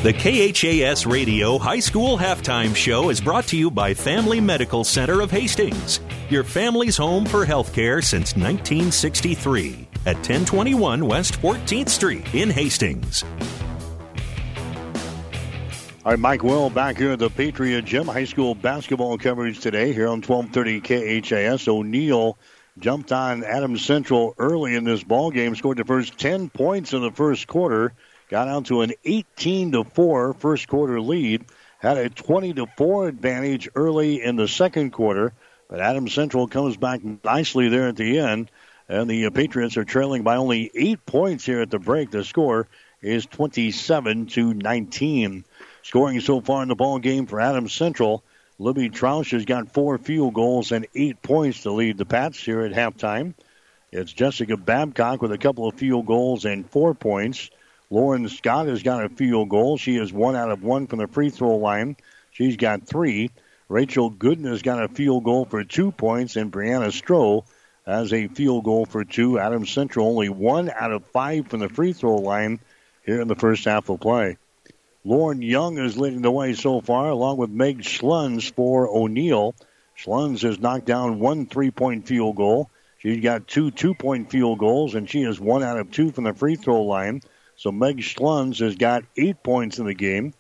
The 0.04 0.14
KHAS 0.14 1.06
Radio 1.06 1.58
High 1.58 1.80
School 1.82 2.18
Halftime 2.18 2.74
Show 2.74 3.10
is 3.10 3.20
brought 3.20 3.48
to 3.48 3.58
you 3.58 3.70
by 3.70 3.94
Family 3.94 4.40
Medical 4.40 4.86
Center 4.86 5.20
of 5.20 5.32
Hastings, 5.32 6.00
your 6.30 6.46
family's 6.46 6.96
home 6.96 7.26
for 7.26 7.46
healthcare 7.46 8.02
since 8.02 8.38
1963 8.38 9.90
at 10.06 10.16
1021 10.18 11.06
West 11.06 11.42
14th 11.42 11.90
Street 11.90 12.34
in 12.34 12.50
Hastings. 12.50 13.24
All 16.06 16.12
right, 16.12 16.20
Mike 16.20 16.44
Will 16.44 16.70
back 16.70 16.98
here 16.98 17.12
at 17.12 17.20
the 17.20 17.30
Patriot 17.30 17.86
Gym. 17.86 18.08
High 18.08 18.26
school 18.26 18.56
basketball 18.56 19.18
coverage 19.18 19.62
today 19.62 19.94
here 19.94 20.10
on 20.10 20.22
1230 20.22 21.22
KHAS. 21.22 21.68
O'Neill 21.70 22.38
jumped 22.78 23.14
on 23.14 23.46
Adams 23.46 23.86
Central 23.86 24.36
early 24.38 24.76
in 24.76 24.84
this 24.84 25.02
ball 25.02 25.32
game, 25.32 25.56
scored 25.56 25.78
the 25.78 25.86
first 25.86 26.18
10 26.18 26.50
points 26.50 26.92
in 26.92 27.02
the 27.02 27.12
first 27.12 27.48
quarter, 27.48 27.94
got 28.30 28.50
out 28.50 28.66
to 28.66 28.82
an 28.82 28.92
18 29.06 29.72
to 29.72 29.84
4 29.86 30.34
first 30.34 30.68
quarter 30.68 31.00
lead, 31.00 31.46
had 31.80 31.98
a 31.98 32.10
20 32.10 32.54
to 32.56 32.68
4 32.78 33.08
advantage 33.08 33.70
early 33.74 34.22
in 34.22 34.36
the 34.36 34.50
second 34.50 34.92
quarter, 34.92 35.32
but 35.70 35.80
Adams 35.80 36.14
Central 36.14 36.48
comes 36.48 36.76
back 36.76 37.02
nicely 37.24 37.70
there 37.70 37.88
at 37.88 37.96
the 37.96 38.20
end, 38.20 38.52
and 38.94 39.10
the 39.10 39.26
uh, 39.26 39.30
Patriots 39.32 39.76
are 39.78 39.86
trailing 39.86 40.22
by 40.22 40.36
only 40.36 40.70
8 40.76 41.04
points 41.06 41.46
here 41.46 41.62
at 41.62 41.72
the 41.72 41.80
break. 41.80 42.12
The 42.12 42.24
score 42.24 42.68
is 43.02 43.26
27 43.26 44.28
to 44.28 44.54
19. 44.54 45.44
Scoring 45.82 46.20
so 46.20 46.42
far 46.42 46.62
in 46.62 46.70
the 46.70 46.76
ball 46.76 47.00
game 47.00 47.26
for 47.26 47.42
Adams 47.42 47.74
Central, 47.74 48.24
Libby 48.60 48.92
Troush 48.92 49.32
has 49.32 49.46
got 49.46 49.74
four 49.74 49.98
field 49.98 50.36
goals 50.36 50.72
and 50.72 50.86
eight 50.94 51.24
points 51.24 51.64
to 51.64 51.72
lead 51.72 51.98
the 51.98 52.06
Pats 52.06 52.42
here 52.44 52.62
at 52.62 52.72
halftime. 52.72 53.34
It's 53.92 54.14
Jessica 54.14 54.58
Babcock 54.58 55.24
with 55.24 55.32
a 55.32 55.40
couple 55.40 55.68
of 55.68 55.74
field 55.74 56.06
goals 56.06 56.46
and 56.46 56.70
four 56.70 56.94
points. 56.94 57.50
Lauren 57.90 58.30
Scott 58.30 58.68
has 58.68 58.84
got 58.84 59.04
a 59.04 59.10
field 59.10 59.50
goal. 59.50 59.78
She 59.78 59.98
is 59.98 60.14
one 60.14 60.36
out 60.36 60.52
of 60.52 60.64
one 60.64 60.86
from 60.86 61.00
the 61.00 61.08
free 61.08 61.32
throw 61.32 61.56
line. 61.56 61.98
She's 62.32 62.58
got 62.58 62.88
three. 62.88 63.32
Rachel 63.70 64.12
Gooden 64.12 64.46
has 64.46 64.62
got 64.62 64.84
a 64.84 64.88
field 64.88 65.24
goal 65.24 65.46
for 65.46 65.64
two 65.64 65.92
points, 65.92 66.36
and 66.36 66.52
Brianna 66.52 66.90
Stroh 66.90 67.44
has 67.86 68.14
a 68.14 68.28
field 68.28 68.64
goal 68.64 68.86
for 68.86 69.04
two. 69.04 69.40
Adams 69.40 69.72
Central 69.72 70.08
only 70.08 70.30
one 70.30 70.70
out 70.70 70.92
of 70.92 71.06
five 71.08 71.48
from 71.48 71.60
the 71.60 71.70
free 71.70 71.94
throw 71.94 72.16
line 72.16 72.60
here 73.06 73.22
in 73.22 73.28
the 73.28 73.36
first 73.36 73.66
half 73.66 73.90
of 73.90 74.00
play. 74.00 74.38
Lauren 75.06 75.42
Young 75.42 75.78
is 75.78 75.98
leading 75.98 76.22
the 76.22 76.32
way 76.32 76.54
so 76.54 76.80
far, 76.80 77.10
along 77.10 77.38
with 77.38 77.50
Meg 77.50 77.82
Schluns 77.82 78.50
for 78.54 78.88
O'Neill. 78.88 79.54
Schluns 79.98 80.42
has 80.44 80.60
knocked 80.60 80.86
down 80.86 81.20
one 81.20 81.46
three 81.46 81.72
point 81.72 82.08
field 82.08 82.38
goal. 82.38 82.70
She's 83.00 83.22
got 83.22 83.48
two 83.48 83.70
two 83.70 83.94
point 83.94 84.30
field 84.32 84.60
goals, 84.60 84.96
and 84.96 85.10
she 85.10 85.24
is 85.24 85.40
one 85.40 85.62
out 85.62 85.78
of 85.78 85.92
two 85.92 86.12
from 86.12 86.24
the 86.24 86.34
free 86.34 86.56
throw 86.56 86.84
line. 86.84 87.22
So 87.58 87.72
Meg 87.72 87.98
Schluns 87.98 88.60
has 88.60 88.76
got 88.76 89.04
eight 89.18 89.44
points 89.44 89.78
in 89.78 89.86
the 89.86 89.94
game. 89.94 90.34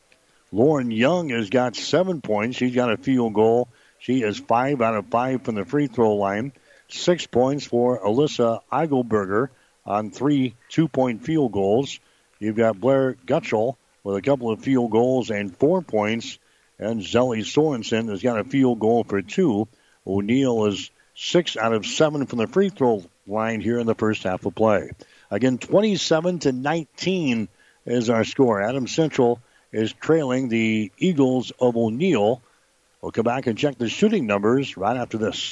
Lauren 0.53 0.91
Young 0.91 1.29
has 1.29 1.49
got 1.49 1.75
seven 1.75 2.21
points. 2.21 2.57
She's 2.57 2.75
got 2.75 2.91
a 2.91 2.97
field 2.97 3.33
goal. 3.33 3.67
She 3.99 4.21
is 4.21 4.37
five 4.37 4.81
out 4.81 4.95
of 4.95 5.07
five 5.07 5.43
from 5.43 5.55
the 5.55 5.65
free 5.65 5.87
throw 5.87 6.15
line. 6.15 6.53
Six 6.93 7.25
points 7.25 7.65
for 7.65 7.99
Alyssa 7.99 8.59
Eichelberger 8.71 9.49
on 9.83 10.11
three 10.11 10.53
two 10.69 10.87
point 10.87 11.25
field 11.25 11.51
goals. 11.51 11.99
You've 12.39 12.55
got 12.55 12.79
Blair 12.79 13.15
Gutschel 13.25 13.77
with 14.03 14.15
a 14.15 14.21
couple 14.21 14.51
of 14.51 14.61
field 14.61 14.91
goals 14.91 15.31
and 15.31 15.57
four 15.57 15.81
points. 15.81 16.37
And 16.77 17.01
Zelly 17.01 17.41
Sorensen 17.41 18.09
has 18.09 18.21
got 18.21 18.39
a 18.39 18.43
field 18.43 18.79
goal 18.79 19.03
for 19.05 19.23
two. 19.23 19.67
O'Neill 20.05 20.65
is 20.65 20.91
six 21.15 21.57
out 21.57 21.73
of 21.73 21.87
seven 21.87 22.27
from 22.27 22.37
the 22.37 22.47
free 22.47 22.69
throw 22.69 23.03
line 23.25 23.59
here 23.59 23.79
in 23.79 23.87
the 23.87 23.95
first 23.95 24.21
half 24.21 24.45
of 24.45 24.53
play. 24.53 24.91
Again, 25.31 25.57
27 25.57 26.39
to 26.39 26.51
19 26.51 27.47
is 27.87 28.11
our 28.11 28.23
score. 28.23 28.61
Adam 28.61 28.85
Central 28.85 29.41
is 29.71 29.93
trailing 29.93 30.47
the 30.47 30.91
Eagles 30.99 31.51
of 31.59 31.75
O'Neill. 31.75 32.43
We'll 33.01 33.11
come 33.11 33.25
back 33.25 33.47
and 33.47 33.57
check 33.57 33.79
the 33.79 33.89
shooting 33.89 34.27
numbers 34.27 34.77
right 34.77 34.95
after 34.95 35.17
this. 35.17 35.51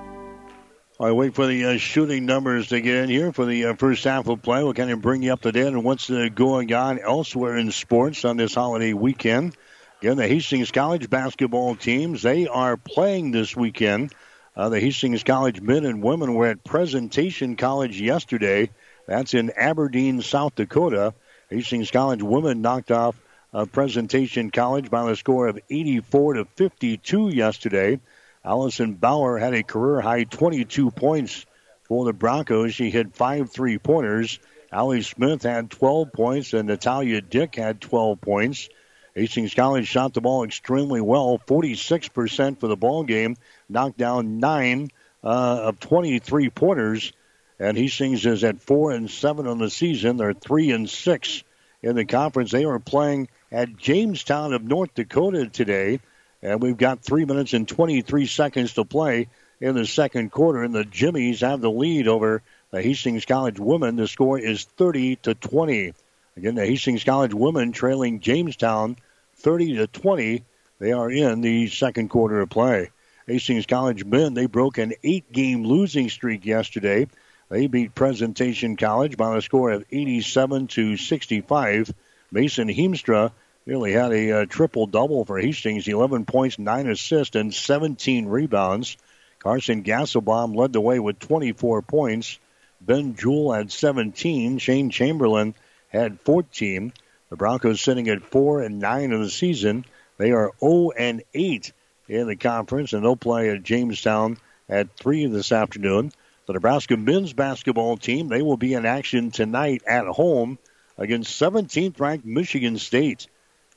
I 1.01 1.13
wait 1.13 1.33
for 1.33 1.47
the 1.47 1.65
uh, 1.65 1.77
shooting 1.77 2.27
numbers 2.27 2.67
to 2.67 2.79
get 2.79 2.95
in 2.95 3.09
here 3.09 3.31
for 3.31 3.43
the 3.43 3.65
uh, 3.65 3.73
first 3.73 4.03
half 4.03 4.27
of 4.27 4.43
play. 4.43 4.63
We'll 4.63 4.75
kind 4.75 4.91
of 4.91 5.01
bring 5.01 5.23
you 5.23 5.33
up 5.33 5.41
to 5.41 5.51
date 5.51 5.65
on 5.65 5.81
what's 5.81 6.11
uh, 6.11 6.29
going 6.31 6.71
on 6.71 6.99
elsewhere 6.99 7.57
in 7.57 7.71
sports 7.71 8.23
on 8.23 8.37
this 8.37 8.53
holiday 8.53 8.93
weekend. 8.93 9.57
Again, 9.99 10.17
the 10.17 10.27
Hastings 10.27 10.69
College 10.69 11.09
basketball 11.09 11.75
teams, 11.75 12.21
they 12.21 12.45
are 12.45 12.77
playing 12.77 13.31
this 13.31 13.55
weekend. 13.55 14.13
Uh, 14.55 14.69
the 14.69 14.79
Hastings 14.79 15.23
College 15.23 15.59
men 15.59 15.85
and 15.85 16.03
women 16.03 16.35
were 16.35 16.45
at 16.45 16.63
Presentation 16.63 17.55
College 17.55 17.99
yesterday. 17.99 18.69
That's 19.07 19.33
in 19.33 19.49
Aberdeen, 19.57 20.21
South 20.21 20.53
Dakota. 20.53 21.15
Hastings 21.49 21.89
College 21.89 22.21
women 22.21 22.61
knocked 22.61 22.91
off 22.91 23.15
uh, 23.55 23.65
Presentation 23.65 24.51
College 24.51 24.91
by 24.91 25.09
the 25.09 25.15
score 25.15 25.47
of 25.47 25.57
84 25.67 26.35
to 26.35 26.45
52 26.45 27.29
yesterday. 27.29 27.99
Allison 28.43 28.95
Bauer 28.95 29.37
had 29.37 29.53
a 29.53 29.63
career 29.63 30.01
high 30.01 30.23
22 30.23 30.91
points 30.91 31.45
for 31.83 32.05
the 32.05 32.13
Broncos. 32.13 32.73
She 32.73 32.89
hit 32.89 33.15
five 33.15 33.51
three 33.51 33.77
pointers. 33.77 34.39
Allie 34.71 35.01
Smith 35.01 35.43
had 35.43 35.69
12 35.69 36.13
points, 36.13 36.53
and 36.53 36.67
Natalia 36.67 37.21
Dick 37.21 37.55
had 37.55 37.81
12 37.81 38.21
points. 38.21 38.69
Hastings 39.13 39.53
College 39.53 39.85
shot 39.85 40.13
the 40.13 40.21
ball 40.21 40.45
extremely 40.45 41.01
well, 41.01 41.37
46% 41.45 42.59
for 42.59 42.67
the 42.67 42.77
ball 42.77 43.03
game, 43.03 43.35
knocked 43.67 43.97
down 43.97 44.39
nine 44.39 44.89
uh, 45.23 45.61
of 45.63 45.79
23 45.81 46.49
pointers. 46.49 47.11
And 47.59 47.77
Hastings 47.77 48.25
is 48.25 48.43
at 48.43 48.61
four 48.61 48.91
and 48.91 49.11
seven 49.11 49.45
on 49.47 49.59
the 49.59 49.69
season. 49.69 50.17
They're 50.17 50.33
three 50.33 50.71
and 50.71 50.89
six 50.89 51.43
in 51.83 51.95
the 51.95 52.05
conference. 52.05 52.51
They 52.51 52.63
are 52.63 52.79
playing 52.79 53.27
at 53.51 53.75
Jamestown 53.75 54.53
of 54.53 54.63
North 54.63 54.93
Dakota 54.95 55.47
today. 55.47 55.99
And 56.43 56.61
we've 56.61 56.77
got 56.77 57.01
three 57.01 57.25
minutes 57.25 57.53
and 57.53 57.67
23 57.67 58.25
seconds 58.25 58.73
to 58.73 58.85
play 58.85 59.27
in 59.59 59.75
the 59.75 59.85
second 59.85 60.31
quarter. 60.31 60.63
And 60.63 60.73
the 60.73 60.85
Jimmies 60.85 61.41
have 61.41 61.61
the 61.61 61.71
lead 61.71 62.07
over 62.07 62.41
the 62.71 62.81
Hastings 62.81 63.25
College 63.25 63.59
women. 63.59 63.95
The 63.95 64.07
score 64.07 64.39
is 64.39 64.63
30 64.63 65.17
to 65.17 65.35
20. 65.35 65.93
Again, 66.37 66.55
the 66.55 66.65
Hastings 66.65 67.03
College 67.03 67.33
women 67.33 67.71
trailing 67.71 68.21
Jamestown 68.21 68.97
30 69.37 69.77
to 69.77 69.87
20. 69.87 70.43
They 70.79 70.91
are 70.93 71.11
in 71.11 71.41
the 71.41 71.67
second 71.67 72.09
quarter 72.09 72.41
of 72.41 72.49
play. 72.49 72.89
Hastings 73.27 73.67
College 73.67 74.03
men, 74.03 74.33
they 74.33 74.47
broke 74.47 74.77
an 74.77 74.93
eight 75.03 75.31
game 75.31 75.63
losing 75.63 76.09
streak 76.09 76.45
yesterday. 76.45 77.07
They 77.49 77.67
beat 77.67 77.93
Presentation 77.93 78.77
College 78.77 79.17
by 79.17 79.37
a 79.37 79.41
score 79.41 79.71
of 79.71 79.85
87 79.91 80.67
to 80.67 80.97
65. 80.97 81.93
Mason 82.31 82.69
Heemstra 82.69 83.31
Nearly 83.65 83.91
had 83.91 84.11
a 84.11 84.31
uh, 84.31 84.45
triple 84.45 84.87
double 84.87 85.23
for 85.23 85.37
Hastings 85.37 85.87
11 85.87 86.25
points, 86.25 86.57
9 86.57 86.89
assists, 86.89 87.35
and 87.35 87.53
17 87.53 88.25
rebounds. 88.25 88.97
Carson 89.37 89.83
Gasselbaum 89.83 90.55
led 90.55 90.73
the 90.73 90.81
way 90.81 90.99
with 90.99 91.19
24 91.19 91.83
points. 91.83 92.39
Ben 92.81 93.15
Jewell 93.15 93.53
had 93.53 93.71
17. 93.71 94.57
Shane 94.57 94.89
Chamberlain 94.89 95.53
had 95.89 96.19
14. 96.21 96.91
The 97.29 97.35
Broncos 97.35 97.81
sitting 97.81 98.09
at 98.09 98.23
4 98.23 98.63
and 98.63 98.79
9 98.79 99.13
of 99.13 99.19
the 99.21 99.29
season. 99.29 99.85
They 100.17 100.31
are 100.31 100.51
0 100.59 100.91
and 100.97 101.23
8 101.33 101.71
in 102.07 102.27
the 102.27 102.35
conference, 102.35 102.93
and 102.93 103.03
they'll 103.03 103.15
play 103.15 103.51
at 103.51 103.63
Jamestown 103.63 104.37
at 104.67 104.95
3 104.97 105.27
this 105.27 105.51
afternoon. 105.51 106.11
The 106.47 106.53
Nebraska 106.53 106.97
men's 106.97 107.33
basketball 107.33 107.97
team, 107.97 108.27
they 108.27 108.41
will 108.41 108.57
be 108.57 108.73
in 108.73 108.87
action 108.87 109.29
tonight 109.29 109.83
at 109.85 110.07
home 110.07 110.57
against 110.97 111.39
17th 111.39 111.99
ranked 111.99 112.25
Michigan 112.25 112.79
State. 112.79 113.27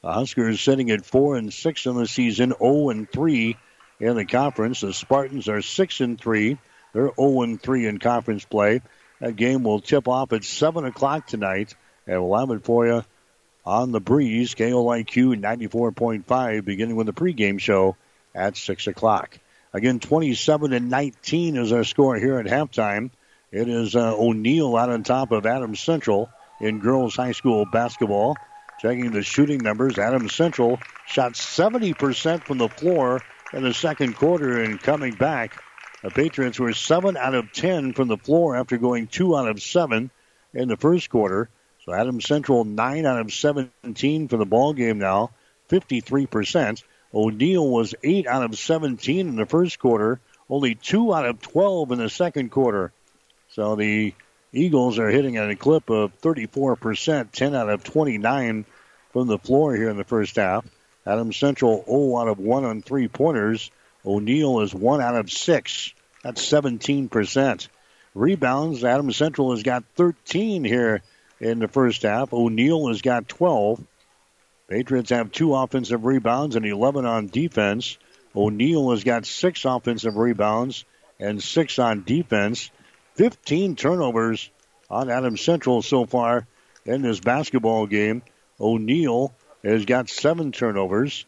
The 0.04 0.12
Huskers 0.12 0.60
sitting 0.60 0.90
at 0.90 1.06
four 1.06 1.36
and 1.36 1.50
six 1.50 1.86
in 1.86 1.96
the 1.96 2.06
season, 2.06 2.52
0 2.58 2.90
and 2.90 3.10
three 3.10 3.56
in 3.98 4.16
the 4.16 4.26
conference. 4.26 4.82
The 4.82 4.92
Spartans 4.92 5.48
are 5.48 5.62
six 5.62 6.00
and 6.00 6.20
three. 6.20 6.58
They're 6.92 7.10
0 7.18 7.40
and 7.40 7.58
three 7.58 7.86
in 7.86 7.98
conference 7.98 8.44
play. 8.44 8.82
That 9.20 9.34
game 9.34 9.64
will 9.64 9.80
tip 9.80 10.06
off 10.06 10.34
at 10.34 10.44
seven 10.44 10.84
o'clock 10.84 11.26
tonight, 11.26 11.74
and 12.06 12.22
we'll 12.22 12.38
have 12.38 12.50
it 12.50 12.66
for 12.66 12.86
you 12.86 13.02
on 13.64 13.92
the 13.92 14.00
breeze. 14.00 14.54
KOIQ 14.54 15.40
94.5, 15.40 16.64
beginning 16.66 16.96
with 16.96 17.06
the 17.06 17.14
pregame 17.14 17.58
show 17.58 17.96
at 18.34 18.58
six 18.58 18.86
o'clock. 18.86 19.38
Again, 19.72 20.00
27 20.00 20.74
and 20.74 20.90
19 20.90 21.56
is 21.56 21.72
our 21.72 21.84
score 21.84 22.16
here 22.16 22.38
at 22.38 22.44
halftime. 22.44 23.10
It 23.50 23.70
is 23.70 23.96
uh, 23.96 24.14
O'Neill 24.14 24.76
out 24.76 24.90
on 24.90 25.02
top 25.02 25.32
of 25.32 25.46
Adams 25.46 25.80
Central 25.80 26.28
in 26.60 26.80
girls 26.80 27.16
high 27.16 27.32
school 27.32 27.64
basketball. 27.64 28.36
Checking 28.84 29.12
the 29.12 29.22
shooting 29.22 29.60
numbers, 29.62 29.98
Adams 29.98 30.34
Central 30.34 30.78
shot 31.06 31.32
70% 31.32 32.44
from 32.44 32.58
the 32.58 32.68
floor 32.68 33.22
in 33.54 33.62
the 33.62 33.72
second 33.72 34.14
quarter 34.14 34.62
and 34.62 34.78
coming 34.78 35.14
back. 35.14 35.58
The 36.02 36.10
Patriots 36.10 36.60
were 36.60 36.74
7 36.74 37.16
out 37.16 37.34
of 37.34 37.50
10 37.50 37.94
from 37.94 38.08
the 38.08 38.18
floor 38.18 38.56
after 38.56 38.76
going 38.76 39.06
2 39.06 39.38
out 39.38 39.48
of 39.48 39.62
7 39.62 40.10
in 40.52 40.68
the 40.68 40.76
first 40.76 41.08
quarter. 41.08 41.48
So 41.86 41.94
Adams 41.94 42.26
Central 42.26 42.66
9 42.66 43.06
out 43.06 43.20
of 43.20 43.32
17 43.32 44.28
for 44.28 44.36
the 44.36 44.44
ball 44.44 44.74
game 44.74 44.98
now, 44.98 45.30
53%. 45.70 46.82
O'Neill 47.14 47.66
was 47.66 47.94
8 48.04 48.26
out 48.26 48.44
of 48.44 48.58
17 48.58 49.28
in 49.28 49.36
the 49.36 49.46
first 49.46 49.78
quarter, 49.78 50.20
only 50.50 50.74
2 50.74 51.14
out 51.14 51.24
of 51.24 51.40
12 51.40 51.90
in 51.92 51.98
the 52.00 52.10
second 52.10 52.50
quarter. 52.50 52.92
So 53.48 53.76
the 53.76 54.12
Eagles 54.52 54.98
are 54.98 55.08
hitting 55.08 55.38
at 55.38 55.48
a 55.48 55.56
clip 55.56 55.88
of 55.88 56.20
34%, 56.20 57.32
10 57.32 57.54
out 57.54 57.70
of 57.70 57.82
29 57.82 58.66
from 59.14 59.28
the 59.28 59.38
floor 59.38 59.76
here 59.76 59.88
in 59.88 59.96
the 59.96 60.02
first 60.02 60.34
half. 60.34 60.66
Adams 61.06 61.36
Central 61.36 61.84
0 61.86 62.18
out 62.18 62.26
of 62.26 62.40
1 62.40 62.64
on 62.64 62.82
three 62.82 63.06
pointers. 63.06 63.70
O'Neill 64.04 64.60
is 64.60 64.74
1 64.74 65.00
out 65.00 65.14
of 65.14 65.30
6. 65.30 65.94
That's 66.24 66.44
17%. 66.44 67.68
Rebounds, 68.14 68.82
Adams 68.82 69.16
Central 69.16 69.52
has 69.52 69.62
got 69.62 69.84
13 69.94 70.64
here 70.64 71.00
in 71.38 71.60
the 71.60 71.68
first 71.68 72.02
half. 72.02 72.32
O'Neill 72.32 72.88
has 72.88 73.02
got 73.02 73.28
12. 73.28 73.80
Patriots 74.68 75.10
have 75.10 75.30
two 75.30 75.54
offensive 75.54 76.04
rebounds 76.04 76.56
and 76.56 76.66
11 76.66 77.06
on 77.06 77.28
defense. 77.28 77.96
O'Neill 78.34 78.90
has 78.90 79.04
got 79.04 79.26
six 79.26 79.64
offensive 79.64 80.16
rebounds 80.16 80.84
and 81.20 81.40
six 81.40 81.78
on 81.78 82.02
defense. 82.02 82.68
15 83.14 83.76
turnovers 83.76 84.50
on 84.90 85.08
Adams 85.08 85.40
Central 85.40 85.82
so 85.82 86.04
far 86.04 86.48
in 86.84 87.02
this 87.02 87.20
basketball 87.20 87.86
game. 87.86 88.22
O'Neill 88.64 89.34
has 89.62 89.84
got 89.84 90.08
seven 90.08 90.50
turnovers. 90.50 91.26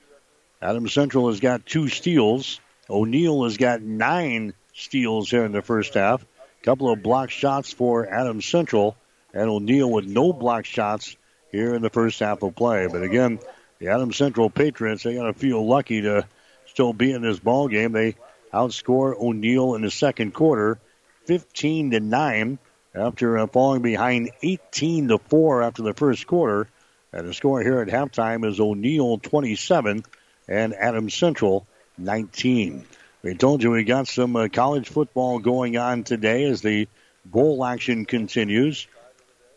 Adam 0.63 0.89
Central 0.89 1.29
has 1.29 1.39
got 1.39 1.67
two 1.67 1.89
steals. 1.89 2.61
O'Neill 2.89 3.45
has 3.45 3.59
got 3.59 3.83
nine 3.83 4.55
steals 4.73 5.31
here 5.31 5.45
in 5.45 5.53
the 5.53 5.61
first 5.61 5.93
half. 5.93 6.23
A 6.23 6.65
couple 6.65 6.91
of 6.91 7.03
block 7.03 7.29
shots 7.29 7.75
for 7.75 8.09
Adam 8.09 8.41
Central, 8.41 8.97
and 9.35 9.51
O'Neill 9.51 9.91
with 9.91 10.07
no 10.07 10.33
block 10.33 10.65
shots 10.65 11.15
here 11.53 11.75
in 11.75 11.83
the 11.83 11.91
first 11.91 12.21
half 12.21 12.43
of 12.43 12.57
play. 12.57 12.89
But 12.91 13.03
again, 13.03 13.39
the 13.81 13.89
Adam 13.89 14.15
Central 14.15 14.49
Patriots, 14.49 15.03
they 15.03 15.15
got 15.15 15.25
to 15.25 15.35
feel 15.35 15.65
lucky 15.67 16.01
to 16.01 16.27
still 16.69 16.95
be 16.95 17.13
in 17.13 17.21
this 17.21 17.39
ball 17.39 17.69
game. 17.69 17.93
They 17.93 18.17
outscore 18.53 19.15
O'Neill 19.15 19.75
in 19.75 19.83
the 19.83 19.91
second 19.91 20.33
quarter, 20.33 20.79
15 21.27 21.91
to 21.91 22.01
nine, 22.01 22.59
after 22.95 23.37
uh, 23.37 23.47
falling 23.47 23.83
behind 23.83 24.31
18 24.43 25.09
to 25.09 25.19
four 25.19 25.63
after 25.63 25.83
the 25.83 25.93
first 25.93 26.27
quarter. 26.27 26.69
And 27.13 27.29
the 27.29 27.35
score 27.35 27.63
here 27.63 27.81
at 27.81 27.89
halftime 27.89 28.45
is 28.47 28.61
O'Neill 28.61 29.19
27 29.19 30.05
and 30.49 30.75
Adams 30.75 31.15
Central 31.15 31.67
19. 31.99 32.85
We 33.23 33.35
told 33.35 33.63
you 33.63 33.71
we 33.71 33.85
got 33.85 34.09
some 34.09 34.37
uh, 34.37 34.49
college 34.49 34.89
football 34.89 35.39
going 35.39 35.77
on 35.77 36.05
today 36.05 36.45
as 36.45 36.61
the 36.61 36.89
bowl 37.25 37.65
action 37.65 38.05
continues. 38.05 38.87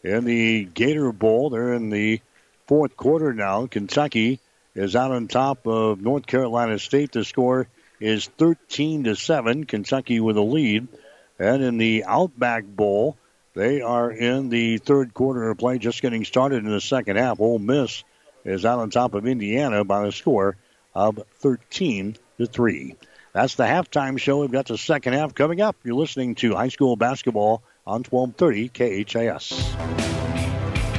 In 0.03 0.25
the 0.25 0.63
Gator 0.65 1.11
Bowl, 1.11 1.49
they're 1.49 1.73
in 1.73 1.89
the 1.89 2.21
fourth 2.67 2.95
quarter 2.95 3.33
now. 3.33 3.67
Kentucky 3.67 4.39
is 4.75 4.95
out 4.95 5.11
on 5.11 5.27
top 5.27 5.67
of 5.67 6.01
North 6.01 6.25
Carolina 6.25 6.79
State. 6.79 7.11
The 7.11 7.25
score 7.25 7.67
is 7.99 8.27
13 8.37 9.03
to 9.05 9.15
7. 9.15 9.65
Kentucky 9.65 10.19
with 10.19 10.37
a 10.37 10.41
lead. 10.41 10.87
And 11.37 11.63
in 11.63 11.77
the 11.77 12.05
Outback 12.05 12.63
Bowl, 12.65 13.17
they 13.59 13.81
are 13.81 14.09
in 14.09 14.47
the 14.47 14.77
third 14.77 15.13
quarter 15.13 15.49
of 15.49 15.57
play, 15.57 15.77
just 15.79 16.01
getting 16.01 16.23
started 16.23 16.63
in 16.63 16.71
the 16.71 16.79
second 16.79 17.17
half. 17.17 17.41
Ole 17.41 17.59
Miss 17.59 18.05
is 18.45 18.65
out 18.65 18.79
on 18.79 18.89
top 18.89 19.13
of 19.13 19.27
Indiana 19.27 19.83
by 19.83 20.07
a 20.07 20.13
score 20.13 20.55
of 20.95 21.19
13 21.39 22.15
to 22.37 22.45
3. 22.45 22.95
That's 23.33 23.55
the 23.55 23.65
halftime 23.65 24.17
show. 24.17 24.39
We've 24.39 24.51
got 24.51 24.67
the 24.67 24.77
second 24.77 25.11
half 25.13 25.35
coming 25.35 25.59
up. 25.59 25.75
You're 25.83 25.95
listening 25.95 26.35
to 26.35 26.55
high 26.55 26.69
school 26.69 26.95
basketball 26.95 27.61
on 27.85 28.03
1230 28.03 28.69
KHAS. 29.03 29.49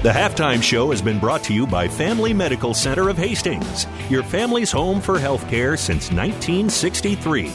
The 0.02 0.10
halftime 0.10 0.62
show 0.62 0.90
has 0.90 1.00
been 1.00 1.18
brought 1.18 1.44
to 1.44 1.54
you 1.54 1.66
by 1.66 1.88
Family 1.88 2.34
Medical 2.34 2.74
Center 2.74 3.08
of 3.08 3.16
Hastings, 3.16 3.86
your 4.10 4.22
family's 4.22 4.70
home 4.70 5.00
for 5.00 5.18
healthcare 5.18 5.78
since 5.78 6.10
1963 6.12 7.46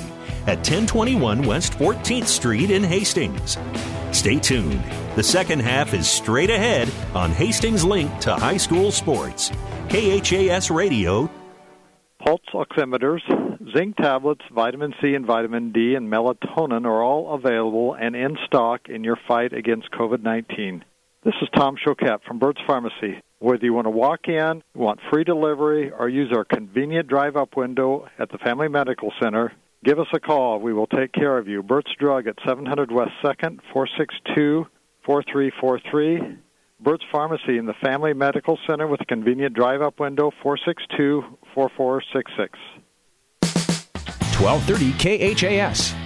at 0.48 0.58
1021 0.58 1.44
West 1.44 1.74
14th 1.74 2.28
Street 2.28 2.72
in 2.72 2.84
Hastings. 2.84 3.58
Stay 4.16 4.40
tuned. 4.40 4.82
The 5.18 5.24
second 5.24 5.60
half 5.60 5.94
is 5.94 6.08
straight 6.08 6.50
ahead 6.50 6.90
on 7.14 7.32
Hastings 7.32 7.84
Link 7.84 8.18
to 8.22 8.34
High 8.34 8.56
School 8.56 8.90
Sports. 8.90 9.52
KHAS 9.90 10.72
Radio. 10.72 11.30
Pulse 12.24 12.40
oximeters, 12.54 13.20
zinc 13.76 13.98
tablets, 13.98 14.42
vitamin 14.54 14.94
C 15.02 15.16
and 15.16 15.26
vitamin 15.26 15.74
D, 15.74 15.96
and 15.96 16.10
melatonin 16.10 16.86
are 16.86 17.04
all 17.04 17.36
available 17.36 17.94
and 17.94 18.16
in 18.16 18.38
stock 18.46 18.88
in 18.88 19.04
your 19.04 19.20
fight 19.28 19.52
against 19.52 19.92
COVID 19.92 20.24
19. 20.24 20.86
This 21.26 21.36
is 21.42 21.50
Tom 21.54 21.76
Choquette 21.76 22.24
from 22.26 22.40
Burt's 22.40 22.62
Pharmacy. 22.66 23.22
Whether 23.40 23.66
you 23.66 23.74
want 23.74 23.86
to 23.86 23.92
walk 23.92 24.30
in, 24.30 24.64
want 24.74 25.02
free 25.12 25.26
delivery, 25.26 25.92
or 25.92 26.08
use 26.08 26.32
our 26.34 26.46
convenient 26.46 27.10
drive 27.10 27.36
up 27.36 27.58
window 27.58 28.08
at 28.18 28.32
the 28.32 28.38
Family 28.38 28.70
Medical 28.70 29.12
Center, 29.22 29.52
give 29.86 30.00
us 30.00 30.08
a 30.14 30.20
call. 30.20 30.60
We 30.60 30.74
will 30.74 30.88
take 30.88 31.14
care 31.14 31.38
of 31.38 31.48
you. 31.48 31.64
Burt's 31.64 31.92
Drug 31.98 32.28
at 32.28 32.36
700 32.46 32.92
West 32.92 33.12
2nd, 33.24 33.60
462 33.72 34.66
4343. 35.06 36.38
Burt's 36.82 37.06
Pharmacy 37.12 37.58
in 37.58 37.66
the 37.66 37.76
Family 37.82 38.14
Medical 38.14 38.60
Center 38.68 38.88
with 38.88 39.00
a 39.00 39.06
convenient 39.06 39.56
drive 39.56 39.82
up 39.82 40.00
window, 40.00 40.32
462 40.44 41.24
4466. 41.54 42.60
1230 44.38 45.34
KHAS. 45.34 46.05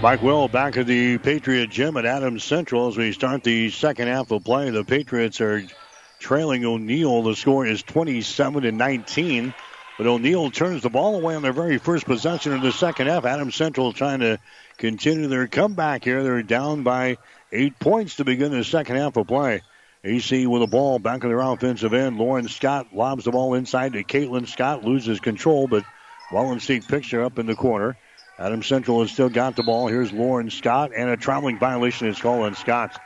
Mike 0.00 0.22
Will 0.22 0.46
back 0.46 0.76
at 0.76 0.86
the 0.86 1.18
Patriot 1.18 1.70
Gym 1.70 1.96
at 1.96 2.06
Adams 2.06 2.44
Central 2.44 2.86
as 2.86 2.96
we 2.96 3.10
start 3.10 3.42
the 3.42 3.68
second 3.70 4.06
half 4.06 4.30
of 4.30 4.44
play. 4.44 4.70
The 4.70 4.84
Patriots 4.84 5.40
are 5.40 5.64
trailing 6.20 6.64
O'Neill. 6.64 7.24
The 7.24 7.34
score 7.34 7.66
is 7.66 7.82
27 7.82 8.62
to 8.62 8.70
19. 8.70 9.52
But 9.96 10.06
O'Neill 10.06 10.52
turns 10.52 10.82
the 10.82 10.88
ball 10.88 11.16
away 11.16 11.34
on 11.34 11.42
their 11.42 11.52
very 11.52 11.78
first 11.78 12.04
possession 12.04 12.52
of 12.52 12.62
the 12.62 12.70
second 12.70 13.08
half. 13.08 13.24
Adams 13.24 13.56
Central 13.56 13.92
trying 13.92 14.20
to 14.20 14.38
continue 14.76 15.26
their 15.26 15.48
comeback 15.48 16.04
here. 16.04 16.22
They're 16.22 16.44
down 16.44 16.84
by 16.84 17.18
eight 17.50 17.80
points 17.80 18.16
to 18.16 18.24
begin 18.24 18.52
the 18.52 18.62
second 18.62 18.94
half 18.94 19.16
of 19.16 19.26
play. 19.26 19.62
AC 20.04 20.46
with 20.46 20.62
the 20.62 20.68
ball 20.68 21.00
back 21.00 21.24
in 21.24 21.28
their 21.28 21.40
offensive 21.40 21.92
end. 21.92 22.18
Lauren 22.18 22.46
Scott 22.46 22.94
lobs 22.94 23.24
the 23.24 23.32
ball 23.32 23.54
inside 23.54 23.94
to 23.94 24.04
Caitlin 24.04 24.46
Scott, 24.46 24.84
loses 24.84 25.18
control, 25.18 25.66
but 25.66 25.82
Wallenstein 26.30 26.82
picks 26.82 27.10
her 27.10 27.24
up 27.24 27.40
in 27.40 27.46
the 27.46 27.56
corner. 27.56 27.96
Adam 28.38 28.62
Central 28.62 29.00
has 29.00 29.10
still 29.10 29.28
got 29.28 29.56
the 29.56 29.64
ball. 29.64 29.88
Here's 29.88 30.12
Lauren 30.12 30.50
Scott, 30.50 30.92
and 30.96 31.10
a 31.10 31.16
traveling 31.16 31.58
violation 31.58 32.06
is 32.06 32.20
called 32.20 32.44
on 32.44 32.54
Scott. 32.54 32.98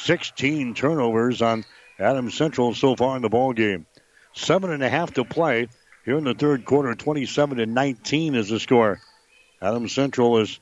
16 0.00 0.74
turnovers 0.74 1.40
on 1.40 1.64
Adam 1.98 2.30
Central 2.30 2.74
so 2.74 2.96
far 2.96 3.16
in 3.16 3.22
the 3.22 3.28
ball 3.28 3.52
game. 3.52 3.86
Seven 4.34 4.72
and 4.72 4.82
a 4.82 4.88
half 4.88 5.14
to 5.14 5.24
play 5.24 5.68
here 6.04 6.18
in 6.18 6.24
the 6.24 6.34
third 6.34 6.64
quarter. 6.64 6.94
27 6.94 7.58
to 7.58 7.66
19 7.66 8.34
is 8.34 8.48
the 8.48 8.58
score. 8.58 9.00
Adam 9.60 9.88
Central 9.88 10.38
is 10.38 10.58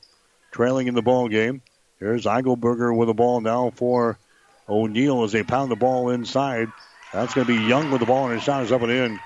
trailing 0.51 0.87
in 0.87 0.93
the 0.93 1.01
ball 1.01 1.27
game. 1.27 1.61
Here's 1.99 2.25
Eichelberger 2.25 2.95
with 2.95 3.07
the 3.07 3.13
ball 3.13 3.41
now 3.41 3.71
for 3.71 4.19
O'Neill 4.69 5.23
as 5.23 5.31
they 5.31 5.43
pound 5.43 5.71
the 5.71 5.75
ball 5.75 6.09
inside. 6.09 6.67
That's 7.11 7.33
going 7.33 7.47
to 7.47 7.57
be 7.57 7.67
Young 7.67 7.89
with 7.89 7.99
the 7.99 8.05
ball, 8.05 8.25
and 8.25 8.35
his 8.35 8.43
shot 8.43 8.63
is 8.63 8.71
up 8.71 8.81
and 8.81 8.91
in. 8.91 9.19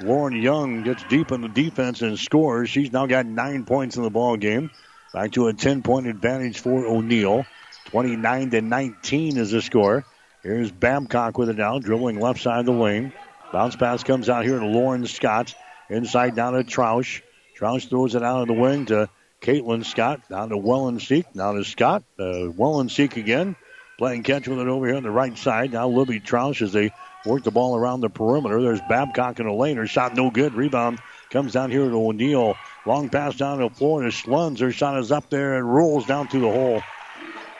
Lauren 0.00 0.40
Young 0.40 0.84
gets 0.84 1.02
deep 1.04 1.32
in 1.32 1.40
the 1.40 1.48
defense 1.48 2.02
and 2.02 2.18
scores. 2.18 2.70
She's 2.70 2.92
now 2.92 3.06
got 3.06 3.26
nine 3.26 3.64
points 3.64 3.96
in 3.96 4.04
the 4.04 4.10
ball 4.10 4.36
game. 4.36 4.70
Back 5.12 5.32
to 5.32 5.48
a 5.48 5.52
10 5.52 5.82
point 5.82 6.06
advantage 6.06 6.60
for 6.60 6.86
O'Neill. 6.86 7.44
29 7.86 8.50
to 8.50 8.60
19 8.60 9.36
is 9.36 9.50
the 9.50 9.62
score. 9.62 10.04
Here's 10.42 10.70
Babcock 10.70 11.36
with 11.36 11.48
it 11.48 11.56
now, 11.56 11.78
dribbling 11.78 12.20
left 12.20 12.40
side 12.40 12.60
of 12.60 12.66
the 12.66 12.72
lane. 12.72 13.12
Bounce 13.52 13.76
pass 13.76 14.04
comes 14.04 14.28
out 14.28 14.44
here 14.44 14.58
to 14.58 14.66
Lauren 14.66 15.06
Scott. 15.06 15.54
Inside 15.88 16.36
down 16.36 16.52
to 16.52 16.62
Troush. 16.62 17.22
Troush 17.58 17.88
throws 17.88 18.14
it 18.14 18.22
out 18.22 18.42
of 18.42 18.46
the 18.46 18.54
wing 18.54 18.86
to 18.86 19.08
Caitlin 19.40 19.84
Scott. 19.84 20.20
Down 20.28 20.50
to 20.50 20.56
Wellenseek. 20.56 21.24
Now 21.34 21.54
to 21.54 21.64
Scott. 21.64 22.04
Uh, 22.18 22.52
Wellenseek 22.52 23.16
again. 23.16 23.56
Playing 23.96 24.22
catch 24.22 24.46
with 24.46 24.60
it 24.60 24.68
over 24.68 24.86
here 24.86 24.96
on 24.96 25.02
the 25.02 25.10
right 25.10 25.36
side. 25.36 25.72
Now 25.72 25.88
Libby 25.88 26.20
Troush 26.20 26.62
as 26.62 26.72
they 26.72 26.92
work 27.24 27.42
the 27.42 27.50
ball 27.50 27.76
around 27.76 28.00
the 28.00 28.08
perimeter. 28.08 28.62
There's 28.62 28.80
Babcock 28.80 29.40
in 29.40 29.46
the 29.46 29.52
lane. 29.52 29.76
Her 29.76 29.86
shot 29.86 30.14
no 30.14 30.30
good. 30.30 30.54
Rebound 30.54 31.00
comes 31.30 31.52
down 31.52 31.70
here 31.70 31.88
to 31.88 31.96
O'Neill. 31.96 32.56
Long 32.86 33.08
pass 33.08 33.36
down 33.36 33.58
to 33.58 33.68
the 33.68 33.74
floor 33.74 34.02
to 34.02 34.08
Schluns. 34.08 34.60
Her 34.60 34.72
shot 34.72 34.98
is 34.98 35.12
up 35.12 35.28
there 35.30 35.58
and 35.58 35.72
rolls 35.72 36.06
down 36.06 36.28
through 36.28 36.40
the 36.40 36.50
hole. 36.50 36.82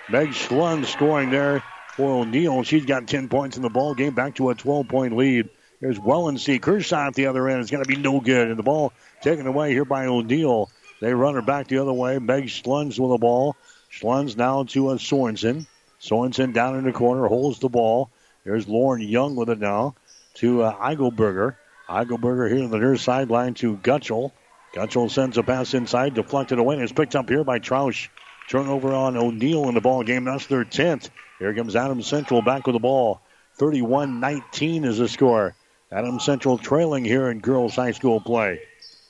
Meg 0.08 0.28
Schluns 0.28 0.86
scoring 0.86 1.30
there 1.30 1.62
for 1.94 2.22
O'Neill. 2.22 2.62
She's 2.62 2.86
got 2.86 3.06
10 3.06 3.28
points 3.28 3.56
in 3.56 3.62
the 3.62 3.68
ball 3.68 3.94
game. 3.94 4.14
Back 4.14 4.36
to 4.36 4.50
a 4.50 4.54
12 4.54 4.88
point 4.88 5.16
lead. 5.16 5.50
Here's 5.80 5.98
Wellenseek. 5.98 6.64
Her 6.64 6.80
shot 6.80 7.08
at 7.08 7.14
the 7.14 7.26
other 7.26 7.48
end 7.48 7.60
is 7.60 7.70
going 7.70 7.84
to 7.84 7.88
be 7.88 8.00
no 8.00 8.20
good. 8.20 8.48
And 8.48 8.58
the 8.58 8.62
ball 8.62 8.92
taken 9.20 9.46
away 9.46 9.72
here 9.72 9.84
by 9.84 10.06
O'Neill. 10.06 10.70
They 11.00 11.14
run 11.14 11.34
her 11.34 11.42
back 11.42 11.68
the 11.68 11.78
other 11.78 11.92
way. 11.92 12.18
Meg 12.18 12.44
Schluns 12.44 12.98
with 12.98 13.10
the 13.10 13.18
ball. 13.18 13.54
Schluns 13.92 14.36
now 14.36 14.64
to 14.64 14.90
a 14.90 14.94
Sorensen. 14.96 15.66
Sorensen 16.00 16.52
down 16.52 16.76
in 16.76 16.84
the 16.84 16.92
corner, 16.92 17.26
holds 17.26 17.58
the 17.58 17.68
ball. 17.68 18.10
There's 18.48 18.66
Lauren 18.66 19.02
Young 19.02 19.36
with 19.36 19.50
it 19.50 19.58
now 19.58 19.94
to 20.36 20.62
uh, 20.62 20.74
Eichelberger. 20.74 21.56
Eichelberger 21.86 22.50
here 22.50 22.64
on 22.64 22.70
the 22.70 22.78
near 22.78 22.96
sideline 22.96 23.52
to 23.54 23.76
Gutschel. 23.76 24.32
Gutschel 24.74 25.10
sends 25.10 25.36
a 25.36 25.42
pass 25.42 25.74
inside, 25.74 26.14
deflected 26.14 26.58
away, 26.58 26.76
and 26.76 26.82
it's 26.82 26.92
picked 26.92 27.14
up 27.14 27.28
here 27.28 27.44
by 27.44 27.58
Troush. 27.58 28.08
Turnover 28.48 28.94
on 28.94 29.18
O'Neill 29.18 29.68
in 29.68 29.74
the 29.74 29.82
ball 29.82 30.02
game. 30.02 30.24
That's 30.24 30.46
their 30.46 30.64
10th. 30.64 31.10
Here 31.38 31.52
comes 31.52 31.76
Adam 31.76 32.00
Central 32.00 32.40
back 32.40 32.66
with 32.66 32.72
the 32.72 32.80
ball. 32.80 33.20
31-19 33.58 34.86
is 34.86 34.96
the 34.96 35.08
score. 35.08 35.54
Adam 35.92 36.18
Central 36.18 36.56
trailing 36.56 37.04
here 37.04 37.30
in 37.30 37.40
girls 37.40 37.76
high 37.76 37.92
school 37.92 38.18
play. 38.18 38.62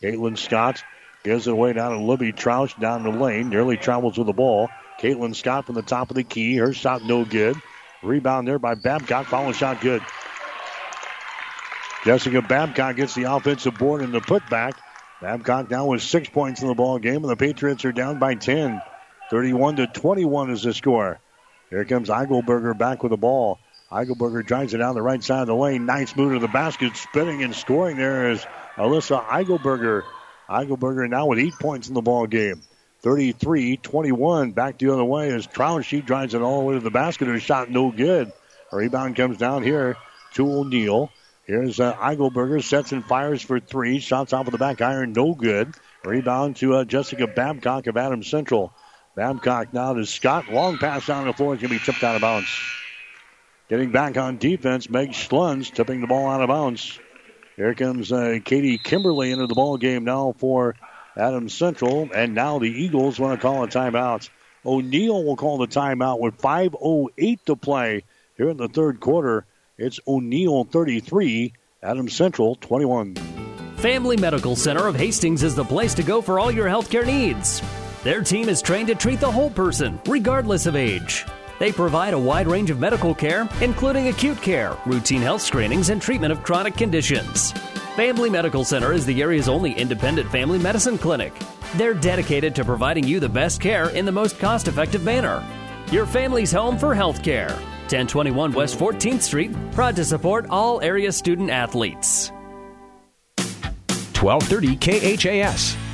Caitlin 0.03 0.37
Scott 0.37 0.83
gives 1.23 1.47
it 1.47 1.53
away 1.53 1.75
down 1.75 1.93
to 1.93 2.05
Libby 2.05 2.33
Troush 2.33 2.77
down 2.81 3.05
the 3.05 3.11
lane. 3.11 3.51
Nearly 3.51 3.77
travels 3.77 4.19
with 4.19 4.27
the 4.27 4.33
ball. 4.33 4.69
Caitlin 5.01 5.37
Scott 5.37 5.67
from 5.67 5.77
the 5.77 5.83
top 5.83 6.11
of 6.11 6.17
the 6.17 6.25
key. 6.25 6.57
Her 6.57 6.73
shot 6.73 7.05
no 7.05 7.25
good. 7.25 7.57
Rebound 8.03 8.47
there 8.47 8.59
by 8.59 8.75
Babcock. 8.75 9.27
Follow 9.27 9.53
shot 9.53 9.81
good. 9.81 10.03
Jessica 12.05 12.43
Babcock 12.43 12.97
gets 12.97 13.15
the 13.15 13.25
offensive 13.25 13.77
board 13.77 14.03
in 14.03 14.13
the 14.13 14.21
putback. 14.21 14.75
Babcock 15.21 15.71
now 15.71 15.87
with 15.87 16.03
six 16.03 16.29
points 16.29 16.63
in 16.63 16.69
the 16.69 16.75
ball 16.75 16.99
game, 16.99 17.17
and 17.17 17.29
the 17.29 17.37
Patriots 17.37 17.85
are 17.85 17.93
down 17.93 18.19
by 18.19 18.35
10. 18.35 18.81
31 19.31 19.77
to 19.77 19.87
21 19.89 20.51
is 20.51 20.63
the 20.63 20.73
score. 20.73 21.19
Here 21.71 21.85
comes 21.85 22.09
Eichelberger 22.09 22.79
back 22.79 23.03
with 23.03 23.11
the 23.11 23.17
ball. 23.17 23.59
Eichelberger 23.91 24.47
drives 24.47 24.75
it 24.75 24.79
down 24.79 24.95
the 24.95 25.03
right 25.03 25.23
side 25.23 25.43
of 25.43 25.47
the 25.49 25.55
lane. 25.55 25.87
Nice 25.87 26.15
move 26.15 26.35
to 26.35 26.39
the 26.39 26.49
basket. 26.49 26.97
Spinning 26.97 27.43
and 27.43 27.55
scoring 27.55 27.97
there 27.97 28.31
is 28.31 28.47
Alyssa 28.77 29.25
Eichelberger. 29.27 30.03
Eichelberger 30.49 31.09
now 31.11 31.27
with 31.27 31.41
eight 31.41 31.55
points 31.55 31.89
in 31.89 31.95
the 31.95 32.03
ball 32.03 32.27
game. 32.27 32.63
33-21. 33.03 34.55
Back 34.55 34.79
the 34.79 34.93
other 34.93 35.05
way 35.05 35.31
as 35.31 35.47
Troush. 35.47 35.85
She 35.85 36.01
drives 36.01 36.35
it 36.35 36.43
all 36.43 36.61
the 36.61 36.65
way 36.65 36.75
to 36.75 36.81
the 36.81 36.91
basket. 36.91 37.29
Her 37.29 37.39
shot 37.39 37.71
no 37.71 37.91
good. 37.91 38.33
A 38.73 38.77
rebound 38.77 39.17
comes 39.17 39.39
down 39.39 39.63
here 39.63 39.97
to 40.35 40.53
O'Neill. 40.53 41.11
Here's 41.45 41.81
uh, 41.81 41.95
Eichelberger, 41.95 42.63
sets 42.63 42.93
and 42.93 43.05
fires 43.05 43.41
for 43.41 43.59
three. 43.59 44.01
Shots 44.01 44.35
off 44.35 44.47
of 44.47 44.53
the 44.53 44.59
back 44.59 44.83
iron, 44.83 45.15
no 45.15 45.35
good. 45.35 45.75
Rebound 46.05 46.57
to 46.57 46.75
uh, 46.75 46.85
Jessica 46.85 47.27
Babcock 47.27 47.87
of 47.87 47.97
Adams 47.97 48.29
Central. 48.29 48.73
Babcock 49.15 49.73
now 49.73 49.95
to 49.95 50.05
Scott. 50.05 50.49
Long 50.51 50.77
pass 50.77 51.07
down 51.07 51.27
the 51.27 51.33
floor. 51.33 51.55
It's 51.55 51.63
going 51.63 51.73
to 51.73 51.79
be 51.81 51.85
tipped 51.85 52.05
out 52.05 52.15
of 52.15 52.21
bounds. 52.21 52.49
Getting 53.69 53.91
back 53.91 54.17
on 54.17 54.39
defense, 54.39 54.89
Meg 54.89 55.11
Schluns 55.11 55.73
tipping 55.73 56.01
the 56.01 56.07
ball 56.07 56.29
out 56.29 56.43
of 56.43 56.49
bounds. 56.49 56.99
Here 57.57 57.75
comes 57.75 58.13
uh, 58.13 58.39
Katie 58.45 58.79
Kimberly 58.79 59.33
into 59.33 59.47
the 59.47 59.55
ball 59.55 59.77
game 59.79 60.05
now 60.05 60.35
for 60.39 60.77
Adams 61.19 61.53
Central. 61.53 62.09
And 62.15 62.35
now 62.35 62.59
the 62.59 62.71
Eagles 62.71 63.19
want 63.19 63.39
to 63.39 63.47
call 63.47 63.65
a 63.65 63.69
timeout. 63.69 64.29
O'Neill 64.65 65.25
will 65.25 65.37
call 65.37 65.59
the 65.59 65.67
timeout 65.67 66.21
with 66.21 66.39
5.08 66.39 67.45
to 67.47 67.57
play 67.57 68.05
here 68.37 68.49
in 68.49 68.57
the 68.57 68.69
third 68.69 69.01
quarter. 69.01 69.45
It's 69.77 70.01
O'Neill 70.07 70.65
33, 70.65 71.53
Adams 71.83 72.15
Central 72.15 72.57
21. 72.57 73.15
Family 73.77 74.17
Medical 74.17 74.57
Center 74.57 74.87
of 74.87 74.97
Hastings 74.97 75.43
is 75.45 75.55
the 75.55 75.65
place 75.65 75.95
to 75.95 76.03
go 76.03 76.21
for 76.21 76.41
all 76.41 76.51
your 76.51 76.67
healthcare 76.67 77.07
needs. 77.07 77.63
Their 78.03 78.23
team 78.23 78.49
is 78.49 78.61
trained 78.61 78.89
to 78.89 78.95
treat 78.95 79.21
the 79.21 79.31
whole 79.31 79.51
person, 79.51 80.01
regardless 80.07 80.67
of 80.67 80.75
age. 80.75 81.25
They 81.59 81.73
provide 81.73 82.15
a 82.15 82.19
wide 82.19 82.47
range 82.47 82.71
of 82.71 82.79
medical 82.79 83.15
care, 83.15 83.49
including 83.61 84.09
acute 84.09 84.41
care, 84.41 84.77
routine 84.87 85.23
health 85.23 85.43
screenings, 85.43 85.91
and 85.91 86.01
treatment 86.01 86.33
of 86.33 86.43
chronic 86.43 86.77
conditions. 86.77 87.53
Family 87.99 88.31
Medical 88.31 88.65
Center 88.65 88.93
is 88.93 89.05
the 89.05 89.21
area's 89.21 89.49
only 89.49 89.73
independent 89.73 90.31
family 90.31 90.57
medicine 90.57 90.99
clinic. 90.99 91.33
They're 91.75 91.95
dedicated 91.95 92.55
to 92.55 92.65
providing 92.65 93.03
you 93.03 93.19
the 93.19 93.29
best 93.29 93.61
care 93.61 93.89
in 93.89 94.05
the 94.05 94.13
most 94.13 94.39
cost 94.39 94.69
effective 94.69 95.03
manner. 95.03 95.45
Your 95.91 96.07
family's 96.07 96.53
home 96.53 96.79
for 96.79 96.95
health 96.95 97.25
care. 97.25 97.49
1021 97.91 98.53
West 98.53 98.79
14th 98.79 99.23
Street, 99.23 99.51
proud 99.73 99.97
to 99.97 100.05
support 100.05 100.47
all 100.49 100.81
area 100.81 101.11
student 101.11 101.51
athletes. 101.51 102.31
1230 104.15 104.77
KHAS. 104.77 105.88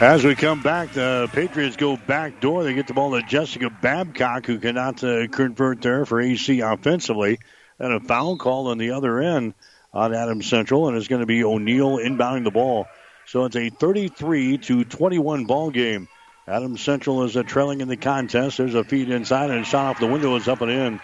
As 0.00 0.24
we 0.24 0.34
come 0.34 0.62
back, 0.62 0.94
the 0.94 1.28
Patriots 1.30 1.76
go 1.76 1.94
back 1.94 2.40
door. 2.40 2.64
They 2.64 2.72
get 2.72 2.86
the 2.86 2.94
ball 2.94 3.10
to 3.10 3.22
Jessica 3.22 3.68
Babcock, 3.68 4.46
who 4.46 4.58
cannot 4.58 5.04
uh, 5.04 5.28
convert 5.28 5.82
there 5.82 6.06
for 6.06 6.22
AC 6.22 6.60
offensively. 6.60 7.38
And 7.78 7.92
a 7.92 8.00
foul 8.00 8.38
call 8.38 8.68
on 8.68 8.78
the 8.78 8.92
other 8.92 9.20
end 9.20 9.52
on 9.92 10.14
Adams 10.14 10.46
Central, 10.46 10.88
and 10.88 10.96
it's 10.96 11.06
going 11.06 11.20
to 11.20 11.26
be 11.26 11.44
O'Neill 11.44 11.98
inbounding 11.98 12.44
the 12.44 12.50
ball. 12.50 12.86
So 13.26 13.44
it's 13.44 13.56
a 13.56 13.68
33 13.68 14.56
to 14.56 14.84
21 14.84 15.44
ball 15.44 15.70
game. 15.70 16.08
Adams 16.48 16.80
Central 16.80 17.24
is 17.24 17.36
uh, 17.36 17.42
trailing 17.42 17.82
in 17.82 17.88
the 17.88 17.98
contest. 17.98 18.56
There's 18.56 18.74
a 18.74 18.84
feed 18.84 19.10
inside, 19.10 19.50
and 19.50 19.60
a 19.60 19.64
shot 19.64 19.84
off 19.84 20.00
the 20.00 20.06
window 20.06 20.34
is 20.36 20.48
up 20.48 20.62
and 20.62 20.70
in. 20.70 21.00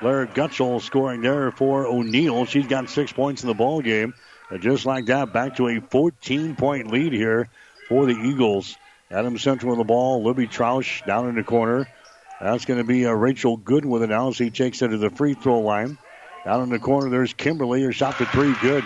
Lara 0.00 0.26
Gutschel 0.26 0.80
scoring 0.80 1.20
there 1.20 1.50
for 1.50 1.86
O'Neill. 1.86 2.46
She's 2.46 2.66
got 2.66 2.88
six 2.88 3.12
points 3.12 3.42
in 3.42 3.48
the 3.48 3.54
ball 3.54 3.82
game. 3.82 4.14
And 4.48 4.62
just 4.62 4.86
like 4.86 5.04
that, 5.06 5.34
back 5.34 5.56
to 5.56 5.68
a 5.68 5.80
14 5.82 6.56
point 6.56 6.90
lead 6.90 7.12
here 7.12 7.50
for 7.88 8.06
the 8.06 8.14
Eagles. 8.14 8.76
Adam 9.10 9.38
Central 9.38 9.70
with 9.70 9.78
the 9.78 9.84
ball. 9.84 10.22
Libby 10.22 10.46
Troush 10.46 11.04
down 11.06 11.28
in 11.28 11.34
the 11.34 11.42
corner. 11.42 11.86
That's 12.40 12.66
going 12.66 12.78
to 12.78 12.84
be 12.84 13.06
uh, 13.06 13.12
Rachel 13.12 13.56
Good 13.56 13.84
with 13.84 14.02
it 14.02 14.08
now 14.08 14.28
as 14.28 14.38
he 14.38 14.50
takes 14.50 14.82
it 14.82 14.88
to 14.88 14.98
the 14.98 15.10
free 15.10 15.34
throw 15.34 15.60
line. 15.60 15.98
Down 16.44 16.62
in 16.62 16.68
the 16.68 16.78
corner, 16.78 17.10
there's 17.10 17.32
Kimberly. 17.32 17.82
Her 17.82 17.92
shot 17.92 18.18
to 18.18 18.26
three, 18.26 18.54
good. 18.60 18.84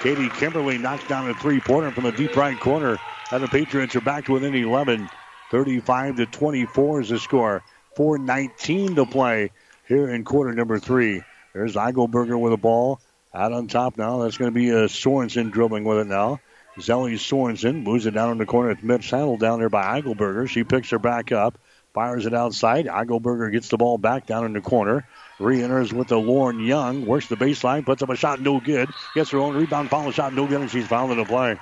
Katie 0.00 0.28
Kimberly 0.28 0.78
knocks 0.78 1.06
down 1.06 1.30
a 1.30 1.34
three 1.34 1.60
pointer 1.60 1.90
from 1.92 2.04
the 2.04 2.12
deep 2.12 2.36
right 2.36 2.58
corner. 2.58 2.98
And 3.32 3.42
the 3.42 3.48
Patriots 3.48 3.94
are 3.96 4.00
back 4.00 4.26
to 4.26 4.32
within 4.32 4.54
11. 4.54 5.08
35 5.50 6.16
to 6.16 6.26
24 6.26 7.00
is 7.00 7.08
the 7.08 7.18
score. 7.18 7.62
4.19 7.96 8.96
to 8.96 9.06
play 9.06 9.50
here 9.86 10.08
in 10.08 10.24
quarter 10.24 10.52
number 10.52 10.78
three. 10.78 11.22
There's 11.52 11.74
Eichelberger 11.74 12.38
with 12.38 12.52
the 12.52 12.56
ball. 12.56 13.00
Out 13.32 13.52
on 13.52 13.68
top 13.68 13.96
now. 13.96 14.18
That's 14.18 14.36
going 14.36 14.52
to 14.52 14.54
be 14.54 14.70
uh, 14.70 14.88
Sorensen 14.88 15.52
dribbling 15.52 15.84
with 15.84 15.98
it 15.98 16.06
now. 16.06 16.40
Zelly 16.80 17.14
Sorensen 17.14 17.82
moves 17.82 18.06
it 18.06 18.12
down 18.12 18.32
in 18.32 18.38
the 18.38 18.46
corner. 18.46 18.70
It's 18.70 18.82
Mitch 18.82 19.10
Handle 19.10 19.36
down 19.36 19.58
there 19.58 19.68
by 19.68 20.00
Eichelberger. 20.00 20.48
She 20.48 20.64
picks 20.64 20.90
her 20.90 20.98
back 20.98 21.30
up, 21.30 21.58
fires 21.94 22.26
it 22.26 22.34
outside. 22.34 22.86
Eichelberger 22.86 23.52
gets 23.52 23.68
the 23.68 23.76
ball 23.76 23.98
back 23.98 24.26
down 24.26 24.44
in 24.44 24.52
the 24.52 24.60
corner. 24.60 25.06
Re-enters 25.38 25.92
with 25.92 26.08
the 26.08 26.18
Lauren 26.18 26.60
Young. 26.60 27.06
Works 27.06 27.28
the 27.28 27.36
baseline, 27.36 27.84
puts 27.86 28.02
up 28.02 28.10
a 28.10 28.16
shot, 28.16 28.40
no 28.40 28.60
good. 28.60 28.90
Gets 29.14 29.30
her 29.30 29.38
own 29.38 29.54
rebound, 29.54 29.90
follow 29.90 30.10
shot, 30.10 30.34
no 30.34 30.46
good, 30.46 30.60
and 30.60 30.70
she's 30.70 30.86
fouled 30.86 31.12
in 31.12 31.18
the 31.18 31.24
play. 31.24 31.58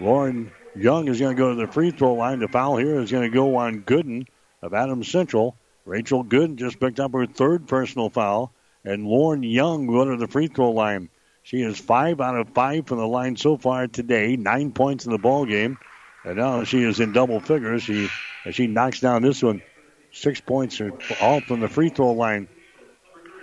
Lauren 0.00 0.52
Young 0.76 1.08
is 1.08 1.20
going 1.20 1.34
to 1.34 1.40
go 1.40 1.54
to 1.54 1.66
the 1.66 1.72
free 1.72 1.90
throw 1.90 2.14
line. 2.14 2.38
The 2.38 2.48
foul 2.48 2.76
here 2.76 3.00
is 3.00 3.10
going 3.10 3.28
to 3.28 3.34
go 3.34 3.56
on 3.56 3.82
Gooden 3.82 4.26
of 4.62 4.74
Adams 4.74 5.08
Central. 5.08 5.56
Rachel 5.84 6.24
Gooden 6.24 6.56
just 6.56 6.78
picked 6.78 7.00
up 7.00 7.12
her 7.12 7.26
third 7.26 7.66
personal 7.66 8.08
foul, 8.08 8.52
and 8.84 9.06
Lauren 9.06 9.42
Young 9.42 9.86
will 9.86 10.04
go 10.04 10.10
to 10.10 10.16
the 10.16 10.28
free 10.28 10.46
throw 10.46 10.70
line. 10.70 11.08
She 11.42 11.62
is 11.62 11.78
five 11.78 12.20
out 12.20 12.36
of 12.36 12.50
five 12.50 12.86
from 12.86 12.98
the 12.98 13.06
line 13.06 13.36
so 13.36 13.56
far 13.56 13.86
today, 13.86 14.36
nine 14.36 14.72
points 14.72 15.06
in 15.06 15.12
the 15.12 15.18
ball 15.18 15.46
game, 15.46 15.78
and 16.24 16.36
now 16.36 16.64
she 16.64 16.82
is 16.82 17.00
in 17.00 17.12
double 17.12 17.40
figures. 17.40 17.82
She 17.82 18.08
she 18.50 18.66
knocks 18.66 19.00
down 19.00 19.22
this 19.22 19.42
one, 19.42 19.62
six 20.12 20.40
points 20.40 20.80
are 20.80 20.92
all 21.20 21.40
from 21.40 21.60
the 21.60 21.68
free 21.68 21.88
throw 21.88 22.12
line 22.12 22.48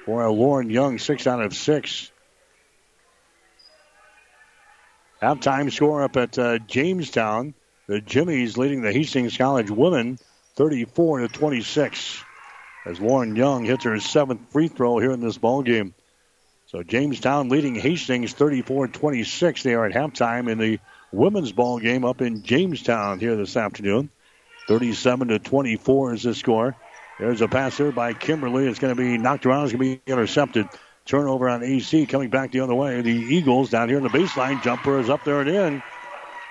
for 0.06 0.30
Lauren 0.32 0.70
Young, 0.70 0.98
six 1.00 1.28
out 1.28 1.42
of 1.42 1.54
six. 1.54 2.12
Halftime 5.22 5.72
score 5.72 6.04
up 6.04 6.16
at 6.18 6.38
uh, 6.38 6.60
Jamestown. 6.60 7.54
The 7.88 8.02
Jimmies 8.02 8.58
leading 8.58 8.82
the 8.82 8.92
Hastings 8.92 9.38
College 9.38 9.72
women 9.72 10.20
34 10.56 11.20
to 11.20 11.28
26 11.30 12.24
as 12.86 13.00
Lauren 13.00 13.36
Young 13.36 13.64
hits 13.66 13.86
her 13.86 14.00
seventh 14.00 14.52
free 14.52 14.68
throw 14.68 15.00
here 15.00 15.12
in 15.12 15.22
this 15.22 15.38
ball 15.38 15.62
game. 15.62 15.94
So 16.68 16.84
Jamestown 16.84 17.48
leading 17.48 17.76
Hastings 17.76 18.34
34-26. 18.34 19.64
They 19.64 19.74
are 19.74 19.86
at 19.86 19.94
halftime 19.94 20.52
in 20.52 20.58
the 20.58 20.80
women's 21.14 21.54
ball 21.54 21.80
game 21.80 22.04
up 22.04 22.22
in 22.22 22.44
Jamestown 22.44 23.20
here 23.20 23.38
this 23.38 23.56
afternoon. 23.56 24.10
37 24.68 25.30
to 25.30 25.40
24 25.40 26.16
is 26.16 26.24
the 26.24 26.36
score. 26.36 26.76
There's 27.20 27.40
a 27.40 27.48
pass 27.48 27.78
there 27.78 27.94
by 27.94 28.14
Kimberly. 28.14 28.68
It's 28.68 28.80
going 28.80 28.94
to 28.94 29.02
be 29.02 29.18
knocked 29.18 29.46
around. 29.46 29.64
It's 29.64 29.74
going 29.74 29.96
to 29.96 30.02
be 30.06 30.12
intercepted. 30.12 30.68
Turnover 31.06 31.48
on 31.48 31.64
AC 31.64 32.06
coming 32.06 32.30
back 32.30 32.52
the 32.52 32.60
other 32.60 32.76
way. 32.76 33.00
The 33.00 33.12
Eagles 33.12 33.70
down 33.70 33.88
here 33.88 34.00
in 34.00 34.04
the 34.04 34.10
baseline. 34.10 34.62
Jumper 34.62 35.00
is 35.00 35.10
up 35.10 35.24
there 35.24 35.40
and 35.40 35.50
in. 35.50 35.84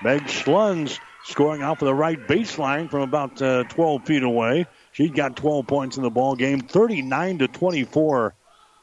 Meg 0.01 0.23
Schluns 0.23 0.99
scoring 1.25 1.61
off 1.61 1.83
of 1.83 1.85
the 1.85 1.93
right 1.93 2.19
baseline 2.27 2.89
from 2.89 3.01
about 3.01 3.39
uh, 3.39 3.65
12 3.65 4.05
feet 4.07 4.23
away. 4.23 4.65
She's 4.93 5.11
got 5.11 5.35
12 5.35 5.67
points 5.67 5.97
in 5.97 6.01
the 6.01 6.09
ball 6.09 6.35
game. 6.35 6.61
39 6.61 7.37
to 7.37 7.47
24 7.47 8.33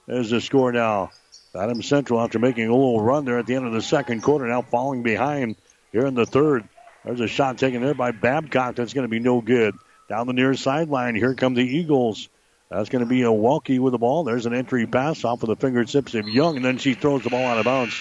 is 0.07 0.31
the 0.31 0.41
score 0.41 0.71
now. 0.71 1.11
Adams 1.57 1.87
Central, 1.87 2.21
after 2.21 2.39
making 2.39 2.69
a 2.69 2.73
little 2.73 3.01
run 3.01 3.25
there 3.25 3.39
at 3.39 3.47
the 3.47 3.55
end 3.55 3.67
of 3.67 3.73
the 3.73 3.83
second 3.83 4.23
quarter, 4.23 4.47
now 4.47 4.63
falling 4.63 5.03
behind 5.03 5.57
here 5.93 6.07
in 6.07 6.15
the 6.15 6.27
third. 6.27 6.69
There's 7.05 7.21
a 7.21 7.29
shot 7.29 7.59
taken 7.59 7.83
there 7.83 7.95
by 7.95 8.11
Babcock. 8.11 8.77
That's 8.77 8.95
going 8.95 9.05
to 9.05 9.11
be 9.11 9.21
no 9.21 9.41
good. 9.41 9.75
Down 10.09 10.27
the 10.27 10.33
near 10.33 10.55
sideline, 10.55 11.15
here 11.15 11.35
come 11.35 11.55
the 11.55 11.63
Eagles. 11.63 12.29
That's 12.71 12.89
going 12.89 13.05
to 13.05 13.09
be 13.09 13.23
a 13.23 13.33
walkie 13.33 13.79
with 13.79 13.93
the 13.93 13.99
ball. 13.99 14.25
There's 14.25 14.47
an 14.47 14.55
entry 14.55 14.87
pass 14.87 15.25
off 15.25 15.43
of 15.43 15.49
the 15.49 15.57
fingertips 15.57 16.15
of 16.15 16.29
Young, 16.29 16.57
and 16.57 16.65
then 16.65 16.79
she 16.79 16.95
throws 16.95 17.23
the 17.23 17.31
ball 17.31 17.45
out 17.45 17.59
of 17.59 17.65
bounds. 17.65 17.95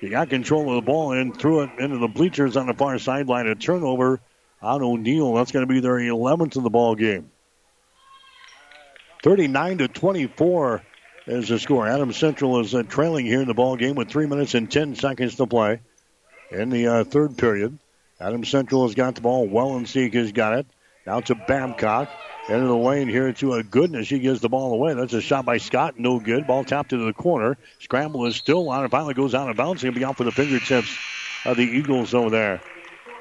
He 0.00 0.08
got 0.08 0.30
control 0.30 0.68
of 0.68 0.76
the 0.76 0.82
ball 0.82 1.12
and 1.12 1.36
threw 1.36 1.62
it 1.62 1.70
into 1.78 1.98
the 1.98 2.08
bleachers 2.08 2.56
on 2.56 2.66
the 2.66 2.74
far 2.74 2.98
sideline. 2.98 3.46
A 3.46 3.54
turnover 3.54 4.20
on 4.60 4.82
O'Neill. 4.82 5.34
That's 5.34 5.52
going 5.52 5.66
to 5.66 5.72
be 5.72 5.80
their 5.80 5.94
11th 5.94 6.56
of 6.56 6.62
the 6.62 6.70
ball 6.70 6.94
game. 6.94 7.30
39 9.22 9.78
to 9.78 9.88
24 9.88 10.82
is 11.26 11.48
the 11.48 11.58
score. 11.58 11.86
Adams 11.86 12.16
Central 12.16 12.60
is 12.60 12.74
uh, 12.74 12.82
trailing 12.82 13.26
here 13.26 13.40
in 13.40 13.48
the 13.48 13.54
ball 13.54 13.76
game 13.76 13.94
with 13.94 14.08
three 14.08 14.26
minutes 14.26 14.54
and 14.54 14.70
10 14.70 14.96
seconds 14.96 15.36
to 15.36 15.46
play 15.46 15.80
in 16.50 16.70
the 16.70 16.86
uh, 16.88 17.04
third 17.04 17.38
period. 17.38 17.78
Adams 18.20 18.48
Central 18.48 18.86
has 18.86 18.94
got 18.94 19.14
the 19.14 19.20
ball. 19.20 19.48
Wellenseek 19.48 20.14
has 20.14 20.32
got 20.32 20.58
it. 20.58 20.66
Now 21.06 21.20
to 21.20 21.34
Babcock. 21.34 22.08
Into 22.48 22.66
the 22.66 22.76
lane 22.76 23.06
here 23.08 23.32
to 23.34 23.54
a 23.54 23.62
goodness. 23.62 24.08
She 24.08 24.18
gives 24.18 24.40
the 24.40 24.48
ball 24.48 24.72
away. 24.72 24.94
That's 24.94 25.12
a 25.12 25.20
shot 25.20 25.44
by 25.44 25.58
Scott. 25.58 25.96
No 25.96 26.18
good. 26.18 26.44
Ball 26.48 26.64
tapped 26.64 26.92
into 26.92 27.04
the 27.04 27.12
corner. 27.12 27.56
Scramble 27.78 28.26
is 28.26 28.34
still 28.34 28.68
on. 28.68 28.84
It 28.84 28.90
finally 28.90 29.14
goes 29.14 29.32
out 29.32 29.48
of 29.48 29.56
bounds. 29.56 29.80
He'll 29.80 29.92
be 29.92 30.04
out 30.04 30.16
for 30.16 30.24
the 30.24 30.32
fingertips 30.32 30.92
of 31.44 31.56
the 31.56 31.62
Eagles 31.62 32.14
over 32.14 32.30
there. 32.30 32.60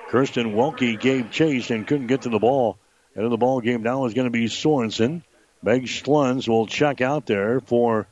Kirsten 0.09 0.55
Welke 0.55 0.99
gave 0.99 1.29
chase 1.29 1.69
and 1.69 1.85
couldn't 1.85 2.07
get 2.07 2.23
to 2.23 2.29
the 2.29 2.39
ball. 2.39 2.79
And 3.13 3.31
the 3.31 3.37
ball 3.37 3.61
game 3.61 3.83
now 3.83 4.05
is 4.05 4.15
going 4.15 4.25
to 4.25 4.31
be 4.31 4.45
Sorensen. 4.45 5.21
Meg 5.63 5.83
Schluns 5.83 6.47
will 6.47 6.65
check 6.65 7.01
out 7.01 7.25
there 7.25 7.59
for 7.59 8.07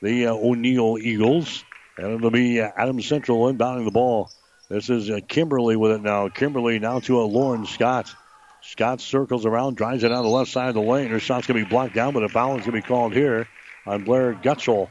the 0.00 0.26
uh, 0.26 0.34
O'Neill 0.34 0.98
Eagles. 0.98 1.64
And 1.96 2.12
it'll 2.14 2.30
be 2.30 2.60
uh, 2.60 2.70
Adams 2.76 3.06
Central 3.06 3.52
inbounding 3.52 3.84
the 3.84 3.90
ball. 3.90 4.30
This 4.68 4.88
is 4.88 5.10
uh, 5.10 5.18
Kimberly 5.26 5.76
with 5.76 5.92
it 5.92 6.02
now. 6.02 6.28
Kimberly 6.28 6.78
now 6.78 7.00
to 7.00 7.20
a 7.20 7.22
Lauren 7.22 7.66
Scott. 7.66 8.14
Scott 8.62 9.00
circles 9.00 9.46
around, 9.46 9.76
drives 9.76 10.04
it 10.04 10.12
on 10.12 10.22
the 10.22 10.30
left 10.30 10.50
side 10.50 10.68
of 10.68 10.74
the 10.74 10.80
lane. 10.80 11.08
Her 11.08 11.20
shot's 11.20 11.46
going 11.46 11.58
to 11.58 11.64
be 11.64 11.70
blocked 11.70 11.94
down, 11.94 12.12
but 12.12 12.22
a 12.22 12.28
foul 12.28 12.58
is 12.58 12.66
going 12.66 12.80
to 12.80 12.82
be 12.82 12.82
called 12.82 13.12
here 13.12 13.48
on 13.86 14.04
Blair 14.04 14.34
Gutschel. 14.34 14.90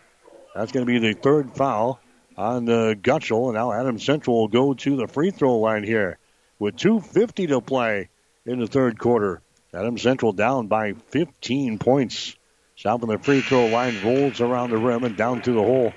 That's 0.56 0.72
going 0.72 0.86
to 0.86 0.92
be 0.92 1.00
the 1.00 1.14
third 1.14 1.56
foul 1.56 2.00
on 2.36 2.68
uh, 2.68 2.96
Gutschel. 2.96 3.46
And 3.46 3.54
now 3.54 3.72
Adam 3.72 4.00
Central 4.00 4.40
will 4.40 4.48
go 4.48 4.74
to 4.74 4.96
the 4.96 5.08
free 5.08 5.32
throw 5.32 5.60
line 5.60 5.84
here 5.84 6.18
with 6.60 6.76
2.50 6.76 7.50
to 7.50 7.62
play 7.62 8.10
in 8.46 8.60
the 8.60 8.68
third 8.68 8.98
quarter. 8.98 9.42
Adam 9.74 9.98
Central 9.98 10.32
down 10.32 10.68
by 10.68 10.94
15 10.94 11.80
points. 11.80 12.36
Shot 12.76 13.00
from 13.00 13.10
the 13.10 13.18
free 13.18 13.42
throw 13.42 13.68
line 13.68 14.04
rolls 14.04 14.40
around 14.40 14.70
the 14.70 14.78
rim 14.78 15.04
and 15.04 15.18
down 15.18 15.42
to 15.42 15.52
the 15.52 15.64
hole. 15.64 15.94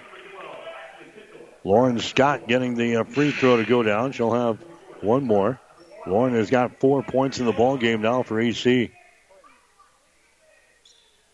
Lauren 1.62 1.98
Scott 1.98 2.48
getting 2.48 2.74
the 2.74 2.96
uh, 2.96 3.04
free 3.04 3.30
throw 3.32 3.58
to 3.58 3.64
go 3.64 3.82
down. 3.82 4.12
She'll 4.12 4.32
have 4.32 4.58
one 5.02 5.24
more. 5.24 5.60
Lauren 6.06 6.34
has 6.34 6.48
got 6.48 6.80
four 6.80 7.02
points 7.02 7.38
in 7.38 7.44
the 7.44 7.52
ball 7.52 7.76
game 7.76 8.00
now 8.00 8.22
for 8.22 8.40
AC. 8.40 8.90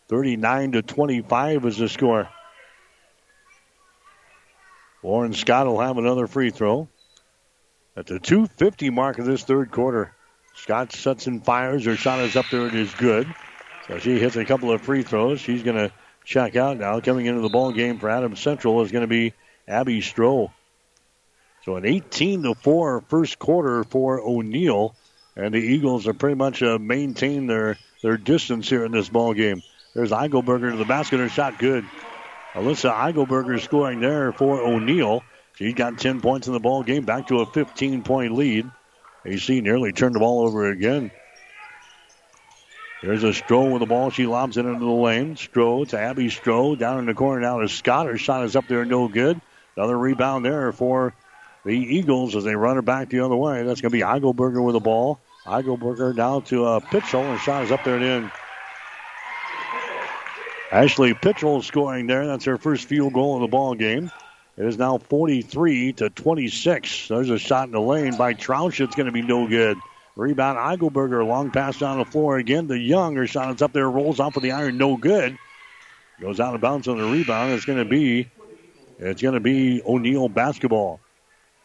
39 0.08 0.72
to 0.72 0.82
25 0.82 1.64
is 1.64 1.78
the 1.78 1.88
score. 1.88 2.28
Lauren 5.04 5.32
Scott 5.32 5.66
will 5.66 5.80
have 5.80 5.98
another 5.98 6.26
free 6.26 6.50
throw. 6.50 6.88
At 7.96 8.06
the 8.06 8.18
250 8.18 8.90
mark 8.90 9.20
of 9.20 9.24
this 9.24 9.44
third 9.44 9.70
quarter, 9.70 10.15
Scott 10.56 11.26
and 11.26 11.44
fires. 11.44 11.84
Her 11.84 11.96
shot 11.96 12.20
is 12.20 12.36
up 12.36 12.46
there. 12.50 12.66
It 12.66 12.74
is 12.74 12.92
good. 12.94 13.32
So 13.86 13.98
she 13.98 14.18
hits 14.18 14.36
a 14.36 14.44
couple 14.44 14.72
of 14.72 14.82
free 14.82 15.02
throws. 15.02 15.40
She's 15.40 15.62
going 15.62 15.76
to 15.76 15.92
check 16.24 16.56
out 16.56 16.78
now. 16.78 17.00
Coming 17.00 17.26
into 17.26 17.40
the 17.40 17.48
ball 17.48 17.72
game 17.72 17.98
for 17.98 18.08
Adams 18.08 18.40
Central 18.40 18.82
is 18.82 18.90
going 18.90 19.02
to 19.02 19.08
be 19.08 19.32
Abby 19.68 20.00
Stroh. 20.00 20.50
So 21.64 21.76
an 21.76 21.84
18 21.84 22.42
to 22.44 22.54
4 22.54 23.02
first 23.08 23.38
quarter 23.38 23.84
for 23.84 24.20
O'Neill, 24.20 24.94
and 25.36 25.52
the 25.52 25.58
Eagles 25.58 26.06
have 26.06 26.18
pretty 26.18 26.36
much 26.36 26.62
uh, 26.62 26.78
maintained 26.78 27.50
their 27.50 27.76
their 28.02 28.16
distance 28.16 28.68
here 28.68 28.84
in 28.84 28.92
this 28.92 29.08
ball 29.08 29.34
game. 29.34 29.62
There's 29.94 30.10
Eichelberger 30.10 30.70
to 30.70 30.76
the 30.76 30.84
basket. 30.84 31.18
Her 31.18 31.28
shot 31.28 31.58
good. 31.58 31.84
Alyssa 32.52 32.92
Eichelberger 32.92 33.60
scoring 33.60 34.00
there 34.00 34.32
for 34.32 34.60
O'Neill. 34.60 35.22
She's 35.56 35.74
got 35.74 35.98
10 35.98 36.20
points 36.20 36.46
in 36.46 36.52
the 36.52 36.60
ball 36.60 36.82
game, 36.82 37.04
back 37.04 37.28
to 37.28 37.40
a 37.40 37.46
15 37.46 38.02
point 38.02 38.34
lead. 38.34 38.70
AC 39.26 39.60
nearly 39.60 39.92
turned 39.92 40.14
the 40.14 40.20
ball 40.20 40.46
over 40.46 40.70
again. 40.70 41.10
There's 43.02 43.24
a 43.24 43.28
Stroh 43.28 43.70
with 43.70 43.80
the 43.80 43.86
ball. 43.86 44.10
She 44.10 44.26
lobs 44.26 44.56
it 44.56 44.64
into 44.64 44.84
the 44.84 44.90
lane. 44.90 45.34
Stroh 45.34 45.86
to 45.88 45.98
Abby 45.98 46.28
Stroh. 46.28 46.78
Down 46.78 46.98
in 47.00 47.06
the 47.06 47.14
corner 47.14 47.40
now 47.40 47.60
to 47.60 47.68
Scott. 47.68 48.06
Her 48.06 48.16
shot 48.16 48.44
is 48.44 48.56
up 48.56 48.68
there, 48.68 48.84
no 48.84 49.08
good. 49.08 49.40
Another 49.76 49.98
rebound 49.98 50.44
there 50.44 50.72
for 50.72 51.14
the 51.64 51.72
Eagles 51.72 52.34
as 52.36 52.44
they 52.44 52.56
run 52.56 52.76
her 52.76 52.82
back 52.82 53.10
the 53.10 53.20
other 53.20 53.36
way. 53.36 53.62
That's 53.64 53.80
going 53.80 53.90
to 53.90 53.96
be 53.96 54.02
Eichelberger 54.02 54.64
with 54.64 54.74
the 54.74 54.80
ball. 54.80 55.20
Eichelberger 55.44 56.16
down 56.16 56.42
to 56.44 56.64
uh, 56.64 56.80
Pitchell. 56.80 57.22
Her 57.22 57.38
shot 57.38 57.64
is 57.64 57.72
up 57.72 57.84
there 57.84 57.96
and 57.96 58.04
in. 58.04 58.30
Ashley 60.72 61.14
Pitchell 61.14 61.62
scoring 61.62 62.06
there. 62.06 62.26
That's 62.26 62.44
her 62.46 62.58
first 62.58 62.86
field 62.86 63.12
goal 63.12 63.36
of 63.36 63.42
the 63.42 63.48
ball 63.48 63.74
game. 63.74 64.10
It 64.56 64.64
is 64.64 64.78
now 64.78 64.96
43 64.96 65.92
to 65.94 66.08
26. 66.10 67.08
There's 67.08 67.28
a 67.28 67.38
shot 67.38 67.66
in 67.68 67.72
the 67.72 67.80
lane 67.80 68.16
by 68.16 68.32
Troush. 68.32 68.80
It's 68.80 68.94
going 68.94 69.06
to 69.06 69.12
be 69.12 69.22
no 69.22 69.46
good. 69.46 69.76
Rebound 70.16 70.56
Eichelberger. 70.56 71.26
Long 71.26 71.50
pass 71.50 71.78
down 71.78 71.98
the 71.98 72.06
floor 72.06 72.38
again. 72.38 72.66
The 72.66 72.78
Young. 72.78 73.16
Her 73.16 73.26
shot 73.26 73.54
is 73.54 73.60
up 73.60 73.74
there. 73.74 73.90
Rolls 73.90 74.18
off 74.18 74.36
of 74.36 74.42
the 74.42 74.52
iron. 74.52 74.78
No 74.78 74.96
good. 74.96 75.36
Goes 76.20 76.40
out 76.40 76.54
of 76.54 76.62
bounds 76.62 76.88
on 76.88 76.96
the 76.96 77.04
rebound. 77.04 77.52
It's 77.52 77.66
going 77.66 77.78
to 77.78 77.84
be 77.84 78.30
it's 78.98 79.20
going 79.20 79.34
to 79.34 79.40
be 79.40 79.82
O'Neill 79.82 80.30
basketball. 80.30 81.00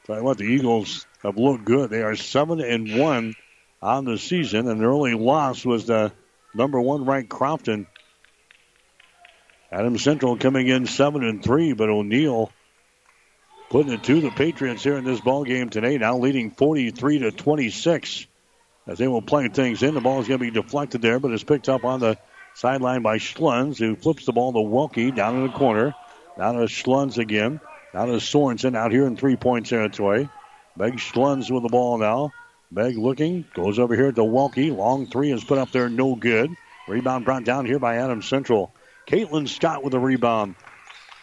Tell 0.05 0.17
you 0.17 0.23
what, 0.23 0.37
the 0.37 0.43
Eagles 0.43 1.05
have 1.23 1.37
looked 1.37 1.63
good. 1.63 1.89
They 1.89 2.01
are 2.01 2.17
seven 2.17 2.59
and 2.59 2.99
one 2.99 3.35
on 3.81 4.03
the 4.03 4.17
season, 4.17 4.67
and 4.67 4.81
their 4.81 4.91
only 4.91 5.13
loss 5.13 5.63
was 5.63 5.85
the 5.85 6.11
number 6.53 6.81
one 6.81 7.05
ranked 7.05 7.29
Crofton. 7.29 7.87
Adam 9.71 9.97
Central 9.97 10.35
coming 10.35 10.67
in 10.67 10.85
seven 10.85 11.23
and 11.23 11.41
three, 11.41 11.71
but 11.71 11.87
O'Neill 11.87 12.51
putting 13.71 13.93
it 13.93 14.03
to 14.03 14.19
the 14.19 14.29
Patriots 14.31 14.83
here 14.83 14.97
in 14.97 15.05
this 15.05 15.21
ball 15.21 15.45
game 15.45 15.69
today. 15.69 15.97
Now 15.97 16.17
leading 16.17 16.51
43 16.51 17.19
to 17.19 17.31
26 17.31 18.27
as 18.85 18.97
they 18.97 19.07
will 19.07 19.21
play 19.21 19.47
things 19.47 19.81
in. 19.81 19.93
The 19.93 20.01
ball 20.01 20.19
is 20.19 20.27
going 20.27 20.41
to 20.41 20.45
be 20.45 20.51
deflected 20.51 21.01
there, 21.01 21.19
but 21.19 21.31
it's 21.31 21.45
picked 21.45 21.69
up 21.69 21.85
on 21.85 22.01
the 22.01 22.17
sideline 22.53 23.01
by 23.01 23.17
Schluns, 23.17 23.77
who 23.77 23.95
flips 23.95 24.25
the 24.25 24.33
ball 24.33 24.51
to 24.51 24.59
Welke 24.59 25.15
down 25.15 25.37
in 25.37 25.47
the 25.47 25.53
corner. 25.53 25.95
Down 26.37 26.55
to 26.55 26.65
Schluns 26.65 27.17
again. 27.17 27.61
Down 27.93 28.07
to 28.07 28.15
Sorensen 28.15 28.75
out 28.75 28.91
here 28.91 29.07
in 29.07 29.15
three 29.15 29.37
point 29.37 29.67
territory. 29.67 30.27
Meg 30.75 30.95
Schluns 30.95 31.49
with 31.49 31.63
the 31.63 31.69
ball 31.69 31.97
now. 31.97 32.31
Meg 32.71 32.97
looking, 32.97 33.45
goes 33.53 33.79
over 33.79 33.95
here 33.95 34.11
to 34.11 34.21
Welke. 34.21 34.75
Long 34.75 35.07
three 35.07 35.31
is 35.31 35.45
put 35.45 35.57
up 35.57 35.71
there, 35.71 35.87
no 35.87 36.15
good. 36.15 36.53
Rebound 36.89 37.23
brought 37.23 37.45
down 37.45 37.65
here 37.65 37.79
by 37.79 37.97
Adam 37.97 38.21
Central. 38.21 38.75
Caitlin 39.07 39.47
Scott 39.47 39.81
with 39.81 39.91
the 39.91 39.99
rebound. 39.99 40.55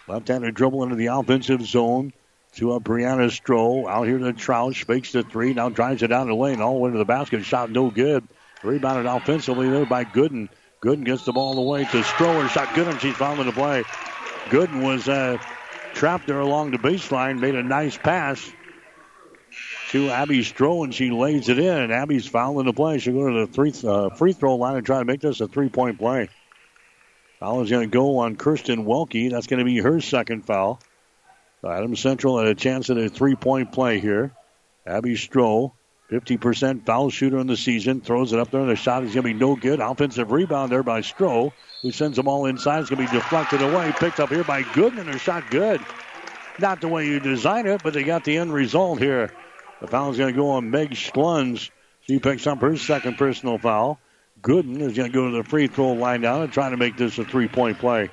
Left-handed 0.07 0.55
dribble 0.55 0.85
into 0.85 0.97
the 0.97 1.09
offensive 1.09 1.61
zone 1.61 2.15
to 2.57 2.73
a 2.73 2.81
Brianna 2.81 3.29
Stroh. 3.29 3.89
Out 3.89 4.07
here 4.07 4.19
to 4.19 4.33
Troush. 4.33 4.85
Fakes 4.85 5.13
the 5.13 5.23
three. 5.23 5.55
Now 5.55 5.69
drives 5.69 6.03
it 6.03 6.09
down 6.09 6.29
the 6.29 6.35
lane. 6.35 6.61
All 6.61 6.75
the 6.75 6.81
way 6.81 6.91
to 6.91 6.99
the 6.99 7.05
basket. 7.05 7.45
Shot 7.45 7.71
no 7.71 7.91
good. 7.91 8.27
Rebounded 8.63 9.07
offensively 9.07 9.69
there 9.71 9.87
by 9.87 10.05
Gooden. 10.05 10.49
Gooden 10.83 11.05
gets 11.05 11.25
the 11.25 11.33
ball 11.33 11.59
away 11.59 11.85
to 11.85 12.03
Stroh. 12.03 12.43
Her 12.43 12.49
shot 12.49 12.75
good 12.75 12.89
and 12.89 13.01
she's 13.01 13.15
fouling 13.15 13.47
the 13.47 13.53
play. 13.53 13.85
Gooden 14.47 14.83
was 14.83 15.09
uh, 15.09 15.39
trapped 15.95 16.27
there 16.27 16.41
along 16.41 16.73
the 16.73 16.79
baseline. 16.79 17.41
Made 17.41 17.55
a 17.55 17.63
nice 17.63 17.97
pass 17.97 18.53
to 19.91 20.11
Abby 20.11 20.41
Stroh 20.41 20.85
and 20.85 20.95
she 20.95 21.11
lays 21.11 21.49
it 21.49 21.59
in. 21.59 21.77
And 21.77 21.93
Abby's 21.93 22.27
fouling 22.27 22.67
the 22.67 22.73
play. 22.73 22.99
She'll 22.99 23.15
go 23.15 23.29
to 23.29 23.47
the 23.47 23.53
three, 23.53 23.73
uh, 23.85 24.11
free 24.11 24.33
throw 24.33 24.57
line 24.57 24.77
and 24.77 24.87
try 24.87 24.99
to 24.99 25.05
make 25.05 25.21
this 25.21 25.41
a 25.41 25.49
three-point 25.49 25.99
play. 25.99 26.29
Foul 27.41 27.63
is 27.63 27.71
going 27.71 27.89
to 27.89 27.93
go 27.93 28.19
on 28.19 28.35
Kirsten 28.35 28.85
Welke. 28.85 29.31
That's 29.31 29.47
going 29.47 29.61
to 29.61 29.65
be 29.65 29.79
her 29.79 30.01
second 30.01 30.45
foul. 30.45 30.81
So 31.61 31.69
Adams 31.69 32.01
Central 32.01 32.39
had 32.39 32.49
a 32.49 32.55
chance 32.55 32.89
at 32.91 32.99
a 32.99 33.09
three-point 33.09 33.73
play 33.73 33.99
here. 33.99 34.33
Abby 34.87 35.15
Stroh, 35.15 35.73
50% 36.11 36.87
foul 36.87 37.11
shooter 37.11 37.39
in 37.39 37.47
the 37.47 37.57
season, 37.57 38.01
throws 38.01 38.33
it 38.33 38.39
up 38.39 38.51
there, 38.51 38.61
and 38.61 38.71
the 38.71 38.77
shot 38.77 39.05
is 39.05 39.15
going 39.15 39.27
to 39.27 39.35
be 39.35 39.39
no 39.39 39.57
good. 39.57 39.81
Offensive 39.81 40.31
rebound 40.31 40.71
there 40.71 40.83
by 40.83 41.01
Stroh, 41.01 41.53
who 41.83 41.91
sends 41.91 42.17
them 42.17 42.29
all 42.29 42.47
inside. 42.47 42.81
It's 42.81 42.91
going 42.91 43.05
to 43.05 43.13
be 43.13 43.19
deflected 43.19 43.61
away. 43.61 43.93
Picked 43.99 44.21
up 44.21 44.31
here 44.31 44.45
by 44.45 44.63
Gooden, 44.63 45.09
and 45.09 45.21
shot 45.21 45.51
good. 45.51 45.81
Not 46.61 46.81
the 46.81 46.89
way 46.89 47.07
you 47.07 47.21
design 47.21 47.67
it, 47.67 47.83
but 47.83 47.93
they 47.93 48.05
got 48.05 48.25
the 48.25 48.37
end 48.39 48.53
result 48.53 49.01
here. 49.01 49.33
The 49.81 49.87
foul 49.87 50.11
is 50.11 50.19
going 50.19 50.33
to 50.33 50.39
go 50.39 50.51
on 50.51 50.71
Meg 50.71 50.91
Schluns. 50.91 51.71
She 52.03 52.19
picks 52.19 52.47
up 52.47 52.61
her 52.61 52.77
second 52.77 53.19
personal 53.19 53.59
foul. 53.59 54.01
Gooden 54.41 54.81
is 54.81 54.97
going 54.97 55.11
to 55.11 55.15
go 55.15 55.31
to 55.31 55.37
the 55.37 55.45
free 55.45 55.67
throw 55.67 55.93
line 55.93 56.21
down 56.21 56.43
and 56.43 56.53
try 56.53 56.71
to 56.71 56.77
make 56.77 56.97
this 56.97 57.19
a 57.19 57.25
three-point 57.25 57.79
play. 57.79 58.11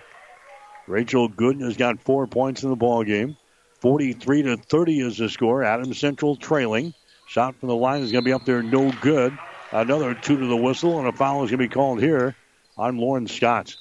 Rachel 0.88 1.30
Gooden 1.30 1.62
has 1.62 1.78
got 1.78 2.00
four 2.02 2.28
points 2.28 2.64
in 2.64 2.70
the 2.70 2.76
ball 2.76 3.04
game. 3.04 3.38
43 3.80 4.44
to 4.44 4.58
30 4.58 5.00
is 5.02 5.18
the 5.18 5.30
score. 5.30 5.64
Adams 5.64 6.00
Central 6.00 6.36
trailing. 6.36 6.94
Shot 7.28 7.56
from 7.60 7.70
the 7.70 7.76
line 7.76 8.04
is 8.04 8.12
going 8.12 8.24
to 8.24 8.28
be 8.28 8.34
up 8.34 8.46
there, 8.46 8.62
no 8.62 8.92
good. 9.02 9.38
Another 9.72 10.14
two 10.14 10.38
to 10.38 10.46
the 10.46 10.56
whistle, 10.56 11.00
and 11.00 11.08
a 11.08 11.12
foul 11.12 11.44
is 11.44 11.50
going 11.50 11.60
to 11.60 11.68
be 11.68 11.74
called 11.74 12.00
here 12.00 12.36
on 12.78 12.98
Lauren 12.98 13.28
Scott. 13.28 13.76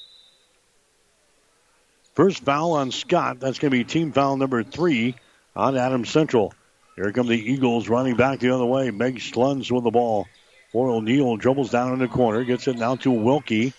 First 2.14 2.42
foul 2.44 2.72
on 2.72 2.90
Scott. 2.90 3.38
That's 3.38 3.58
going 3.58 3.70
to 3.70 3.76
be 3.76 3.84
team 3.84 4.12
foul 4.12 4.36
number 4.36 4.62
three 4.62 5.14
on 5.54 5.76
Adams 5.76 6.08
Central. 6.08 6.54
Here 6.96 7.12
come 7.12 7.26
the 7.26 7.34
Eagles 7.34 7.88
running 7.88 8.16
back 8.16 8.38
the 8.38 8.50
other 8.50 8.64
way. 8.64 8.90
Meg 8.90 9.16
Schluns 9.16 9.70
with 9.70 9.84
the 9.84 9.90
ball. 9.90 10.26
For 10.72 10.88
O'Neill 10.88 11.36
dribbles 11.36 11.70
down 11.70 11.92
in 11.92 11.98
the 11.98 12.08
corner, 12.08 12.44
gets 12.44 12.66
it 12.66 12.78
now 12.78 12.96
to 12.96 13.10
Welke. 13.10 13.72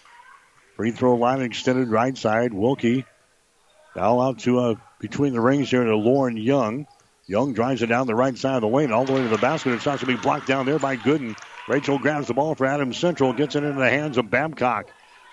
Free 0.75 0.91
throw 0.91 1.15
line 1.15 1.41
extended 1.41 1.89
right 1.89 2.17
side. 2.17 2.51
Welke 2.51 3.03
now 3.95 4.19
out 4.19 4.39
to 4.39 4.59
uh, 4.59 4.75
between 4.99 5.33
the 5.33 5.41
rings 5.41 5.69
here 5.69 5.83
to 5.83 5.95
Lauren 5.95 6.37
Young. 6.37 6.87
Young 7.27 7.53
drives 7.53 7.81
it 7.81 7.87
down 7.87 8.05
the 8.05 8.13
right 8.13 8.37
side 8.37 8.55
of 8.55 8.61
the 8.61 8.67
lane, 8.67 8.91
all 8.91 9.05
the 9.05 9.13
way 9.13 9.23
to 9.23 9.27
the 9.29 9.37
basket. 9.37 9.73
It's 9.73 9.85
not 9.85 9.99
to 9.99 10.05
be 10.05 10.15
blocked 10.15 10.47
down 10.47 10.67
there 10.67 10.77
by 10.77 10.95
Gooden. 10.95 11.35
Rachel 11.67 11.97
grabs 11.97 12.27
the 12.27 12.35
ball 12.35 12.53
for 12.53 12.67
Adams 12.67 12.97
Central, 12.97 13.33
gets 13.33 13.55
it 13.55 13.63
into 13.63 13.79
the 13.79 13.89
hands 13.89 14.17
of 14.17 14.29
Babcock. 14.29 14.85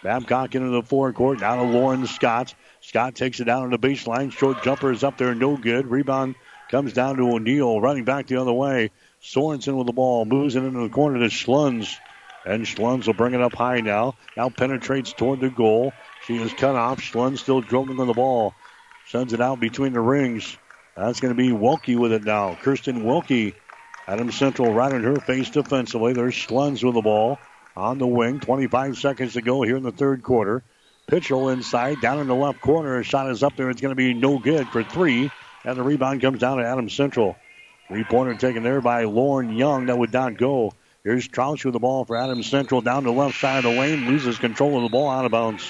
Babcock 0.03 0.55
into 0.55 0.71
the 0.71 0.83
forecourt, 0.83 1.41
down 1.41 1.59
to 1.59 1.65
Lauren 1.65 2.07
Scott. 2.07 2.55
Scott 2.81 3.15
takes 3.15 3.41
it 3.41 3.45
down 3.45 3.71
to 3.71 3.77
the 3.77 3.89
baseline. 3.89 4.33
Short 4.33 4.63
jumper 4.65 4.91
is 4.91 5.05
up 5.05 5.19
there, 5.19 5.35
no 5.35 5.57
good. 5.57 5.87
Rebound 5.87 6.35
comes 6.71 6.95
down 6.95 7.19
to 7.19 7.31
O'Neill, 7.31 7.81
running 7.81 8.05
back 8.05 8.27
the 8.27 8.41
other 8.41 8.53
way. 8.53 8.91
Sorensen 9.23 9.77
with 9.77 9.87
the 9.87 9.93
ball, 9.93 10.25
moves 10.25 10.57
it 10.57 10.65
into 10.65 10.81
the 10.81 10.89
corner 10.89 11.19
to 11.19 11.27
Schluns. 11.27 11.95
And 12.47 12.65
Schluns 12.65 13.07
will 13.07 13.15
bring 13.15 13.35
it 13.35 13.43
up 13.43 13.55
high 13.55 13.81
now. 13.81 14.15
Now 14.37 14.49
penetrates 14.49 15.13
toward 15.13 15.41
the 15.41 15.51
goal. 15.51 15.93
She 16.27 16.37
is 16.37 16.53
cut 16.53 16.77
off. 16.77 17.01
Schluns 17.01 17.39
still 17.39 17.61
dribbling 17.61 17.99
on 17.99 18.07
the 18.07 18.13
ball. 18.13 18.55
Sends 19.09 19.33
it 19.33 19.41
out 19.41 19.59
between 19.59 19.93
the 19.93 20.01
rings. 20.01 20.57
That's 20.97 21.21
going 21.21 21.35
to 21.35 21.43
be 21.43 21.51
Welke 21.51 21.99
with 21.99 22.13
it 22.13 22.25
now. 22.25 22.57
Kirsten 22.63 23.03
Welke. 23.03 23.55
Adam 24.07 24.31
Central 24.31 24.73
right 24.73 24.93
in 24.93 25.03
her 25.05 25.17
face 25.17 25.51
defensively. 25.51 26.13
There's 26.13 26.35
Schluns 26.35 26.85
with 26.85 26.95
the 26.95 27.03
ball 27.03 27.39
on 27.77 27.99
the 27.99 28.07
wing. 28.07 28.41
25 28.41 28.99
seconds 28.99 29.33
to 29.35 29.43
go 29.43 29.63
here 29.63 29.77
in 29.77 29.83
the 29.83 29.93
third 29.93 30.23
quarter. 30.23 30.63
Pitchell 31.09 31.49
inside, 31.53 32.01
down 32.01 32.21
in 32.21 32.29
the 32.29 32.35
left 32.35 32.61
corner. 32.61 33.03
Shot 33.03 33.31
is 33.31 33.43
up 33.43 33.57
there. 33.57 33.71
It's 33.71 33.81
going 33.81 33.91
to 33.91 33.97
be 33.97 34.15
no 34.15 34.39
good 34.39 34.69
for 34.69 34.85
three. 34.85 35.31
And 35.65 35.77
the 35.77 35.83
rebound 35.83 36.21
comes 36.21 36.41
down 36.41 36.59
to 36.59 36.65
Adam 36.65 36.89
Central. 36.89 37.37
Three 37.89 38.05
pointer 38.05 38.35
taken 38.35 38.63
there 38.63 38.81
by 38.81 39.05
Lauren 39.05 39.57
Young. 39.57 39.87
That 39.87 39.99
would 39.99 40.13
not 40.13 40.37
go. 40.37 40.73
Here's 41.05 41.29
Troush 41.29 41.65
with 41.65 41.75
the 41.75 41.81
ball 41.81 42.05
for 42.05 42.17
Adam 42.17 42.43
Central 42.43 42.81
down 42.81 43.05
the 43.05 43.13
left 43.13 43.39
side 43.41 43.59
of 43.59 43.65
the 43.65 43.81
lane. 43.81 44.07
Loses 44.07 44.39
control 44.39 44.77
of 44.77 44.83
the 44.85 44.89
ball 44.89 45.11
out 45.11 45.25
of 45.25 45.33
bounds. 45.33 45.69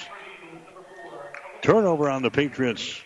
Turnover 1.62 2.10
on 2.10 2.22
the 2.22 2.30
Patriots. 2.30 3.00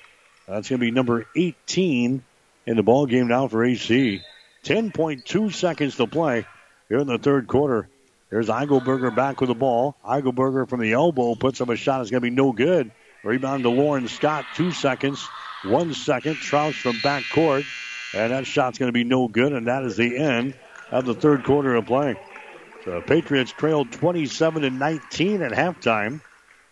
That's 0.48 0.70
going 0.70 0.80
to 0.80 0.86
be 0.86 0.90
number 0.90 1.26
18 1.36 2.24
in 2.64 2.76
the 2.76 2.82
ball 2.82 3.04
game 3.04 3.28
now 3.28 3.48
for 3.48 3.62
AC. 3.62 4.22
10.2 4.64 5.52
seconds 5.52 5.96
to 5.96 6.06
play 6.06 6.46
here 6.88 6.98
in 6.98 7.06
the 7.06 7.18
third 7.18 7.48
quarter. 7.48 7.88
There's 8.30 8.48
Eichelberger 8.48 9.14
back 9.14 9.40
with 9.40 9.48
the 9.48 9.54
ball. 9.54 9.94
Eichelberger 10.02 10.68
from 10.68 10.80
the 10.80 10.94
elbow 10.94 11.34
puts 11.34 11.60
up 11.60 11.68
a 11.68 11.76
shot. 11.76 12.00
It's 12.00 12.10
going 12.10 12.22
to 12.22 12.30
be 12.30 12.34
no 12.34 12.52
good. 12.52 12.90
Rebound 13.22 13.62
to 13.64 13.68
Lauren 13.68 14.08
Scott. 14.08 14.46
Two 14.54 14.72
seconds. 14.72 15.28
One 15.62 15.92
second. 15.92 16.36
Troush 16.36 16.80
from 16.80 16.98
back 17.02 17.24
court. 17.32 17.64
And 18.14 18.32
that 18.32 18.46
shot's 18.46 18.78
going 18.78 18.88
to 18.88 18.92
be 18.92 19.04
no 19.04 19.28
good. 19.28 19.52
And 19.52 19.66
that 19.66 19.84
is 19.84 19.96
the 19.96 20.16
end 20.16 20.54
of 20.90 21.04
the 21.04 21.14
third 21.14 21.44
quarter 21.44 21.74
of 21.74 21.84
play. 21.84 22.16
The 22.86 23.02
Patriots 23.02 23.52
trailed 23.52 23.92
27 23.92 24.62
to 24.62 24.70
19 24.70 25.42
at 25.42 25.52
halftime. 25.52 26.22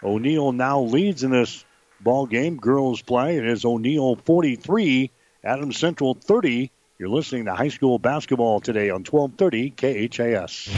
O'Neill 0.02 0.52
now 0.52 0.80
leads 0.80 1.24
in 1.24 1.30
this 1.30 1.64
ball 2.00 2.26
game. 2.26 2.56
Girls 2.56 3.02
play. 3.02 3.36
It 3.36 3.46
is 3.46 3.64
O'Neill 3.64 4.16
43, 4.16 5.10
Adams 5.44 5.78
Central 5.78 6.14
30. 6.14 6.70
You're 6.98 7.08
listening 7.08 7.46
to 7.46 7.54
high 7.54 7.68
school 7.68 7.98
basketball 7.98 8.60
today 8.60 8.90
on 8.90 9.04
1230 9.04 9.70
KHAS. 10.08 10.68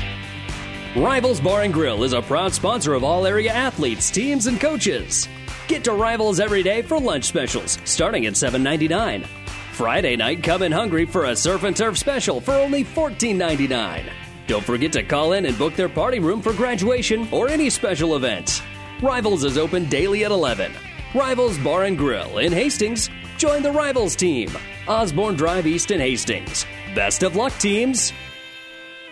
Rivals 0.97 1.41
Bar 1.41 1.63
and 1.63 1.75
Grill 1.75 2.05
is 2.05 2.15
a 2.15 2.23
proud 2.23 2.55
sponsor 2.55 2.95
of 2.95 3.05
all 3.05 3.27
area 3.27 3.53
athletes, 3.53 4.11
teams, 4.11 4.47
and 4.47 4.59
coaches. 4.59 5.29
Get 5.69 5.85
to 5.85 5.93
Rivals 5.93 6.41
every 6.41 6.63
day 6.63 6.81
for 6.81 6.99
lunch 6.99 7.25
specials, 7.25 7.79
starting 7.85 8.25
at 8.25 8.33
$7.99. 8.33 9.27
Friday 9.73 10.17
night, 10.17 10.43
come 10.43 10.63
in 10.63 10.73
hungry 10.73 11.05
for 11.05 11.27
a 11.27 11.37
surf 11.37 11.65
and 11.65 11.77
turf 11.77 11.99
special 11.99 12.41
for 12.41 12.55
only 12.55 12.83
$14.99. 12.83 14.11
Don't 14.47 14.65
forget 14.65 14.93
to 14.93 15.03
call 15.03 15.33
in 15.33 15.45
and 15.45 15.59
book 15.59 15.75
their 15.75 15.91
party 15.91 16.19
room 16.19 16.41
for 16.41 16.55
graduation 16.55 17.29
or 17.31 17.49
any 17.51 17.69
special 17.69 18.17
event. 18.17 18.63
Rivals 19.03 19.45
is 19.45 19.59
open 19.59 19.87
daily 19.91 20.25
at 20.25 20.31
11. 20.31 20.73
Rivals 21.15 21.57
Bar 21.59 21.85
and 21.85 21.97
Grill 21.97 22.39
in 22.39 22.53
Hastings. 22.53 23.09
Join 23.39 23.63
the 23.63 23.71
Rivals 23.71 24.17
team. 24.17 24.51
Osborne 24.89 25.37
Drive 25.37 25.67
East 25.67 25.91
in 25.91 26.01
Hastings. 26.01 26.67
Best 26.95 27.23
of 27.23 27.37
luck, 27.37 27.53
teams. 27.59 28.13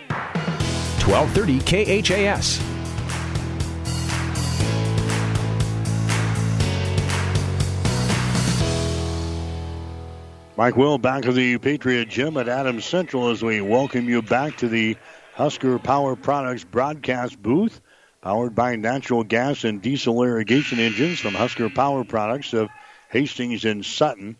1230 0.09 2.01
KHAS. 2.01 2.59
Mike 10.57 10.77
Will 10.77 10.97
back 10.97 11.25
at 11.25 11.33
the 11.33 11.57
Patriot 11.57 12.07
Gym 12.07 12.37
at 12.37 12.47
Adams 12.47 12.85
Central 12.85 13.29
as 13.29 13.43
we 13.43 13.59
welcome 13.61 14.07
you 14.07 14.21
back 14.21 14.55
to 14.57 14.69
the 14.69 14.95
Husker 15.33 15.77
Power 15.79 16.15
Products 16.15 16.63
broadcast 16.63 17.41
booth, 17.41 17.81
powered 18.25 18.55
by 18.55 18.75
natural 18.75 19.23
gas 19.23 19.65
and 19.65 19.83
diesel 19.83 20.23
irrigation 20.23 20.79
engines 20.79 21.19
from 21.19 21.35
Husker 21.35 21.69
Power 21.69 22.03
Products 22.03 22.53
of 22.53 22.69
Hastings 23.11 23.65
and 23.65 23.85
Sutton. 23.85 24.35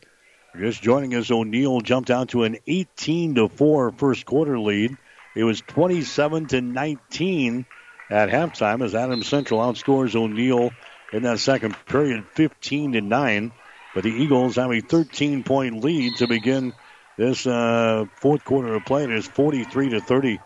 Just 0.58 0.82
joining 0.82 1.14
us, 1.14 1.30
O'Neill 1.30 1.82
jumped 1.82 2.10
out 2.10 2.30
to 2.30 2.46
an 2.46 2.58
18 2.66 3.36
to 3.36 3.48
4 3.48 3.92
first 3.92 4.26
quarter 4.26 4.58
lead. 4.58 4.98
It 5.36 5.44
was 5.44 5.62
27 5.62 6.48
to 6.48 6.62
19 6.62 7.68
at 8.10 8.30
halftime 8.30 8.84
as 8.84 8.96
Adams 8.96 9.28
Central 9.28 9.60
outscores 9.60 10.16
O'Neill 10.16 10.72
in 11.14 11.22
that 11.22 11.38
second 11.38 11.76
period, 11.86 12.26
15 12.34 12.94
to 12.94 13.02
9. 13.02 13.52
But 13.94 14.04
the 14.04 14.10
Eagles 14.10 14.56
have 14.56 14.72
a 14.72 14.82
13 14.82 15.44
point 15.44 15.84
lead 15.84 16.16
to 16.16 16.28
begin 16.28 16.74
this 17.20 17.46
uh, 17.46 18.06
fourth 18.16 18.44
quarter 18.46 18.74
of 18.74 18.84
play. 18.86 19.04
It 19.04 19.12
is 19.12 19.28
43 19.28 19.90
to 19.90 20.02
30. 20.02 20.40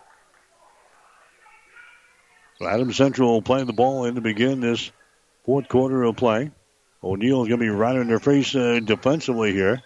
So 2.60 2.68
Adams 2.68 2.96
Central 2.96 3.32
will 3.32 3.42
play 3.42 3.64
the 3.64 3.72
ball 3.72 4.04
in 4.04 4.16
to 4.16 4.20
begin 4.20 4.60
this 4.60 4.92
fourth 5.46 5.66
quarter 5.68 6.02
of 6.02 6.16
play. 6.16 6.50
O'Neill 7.02 7.42
is 7.42 7.48
going 7.48 7.58
to 7.58 7.64
be 7.64 7.70
right 7.70 7.96
in 7.96 8.06
their 8.08 8.20
face 8.20 8.54
uh, 8.54 8.80
defensively 8.84 9.54
here. 9.54 9.82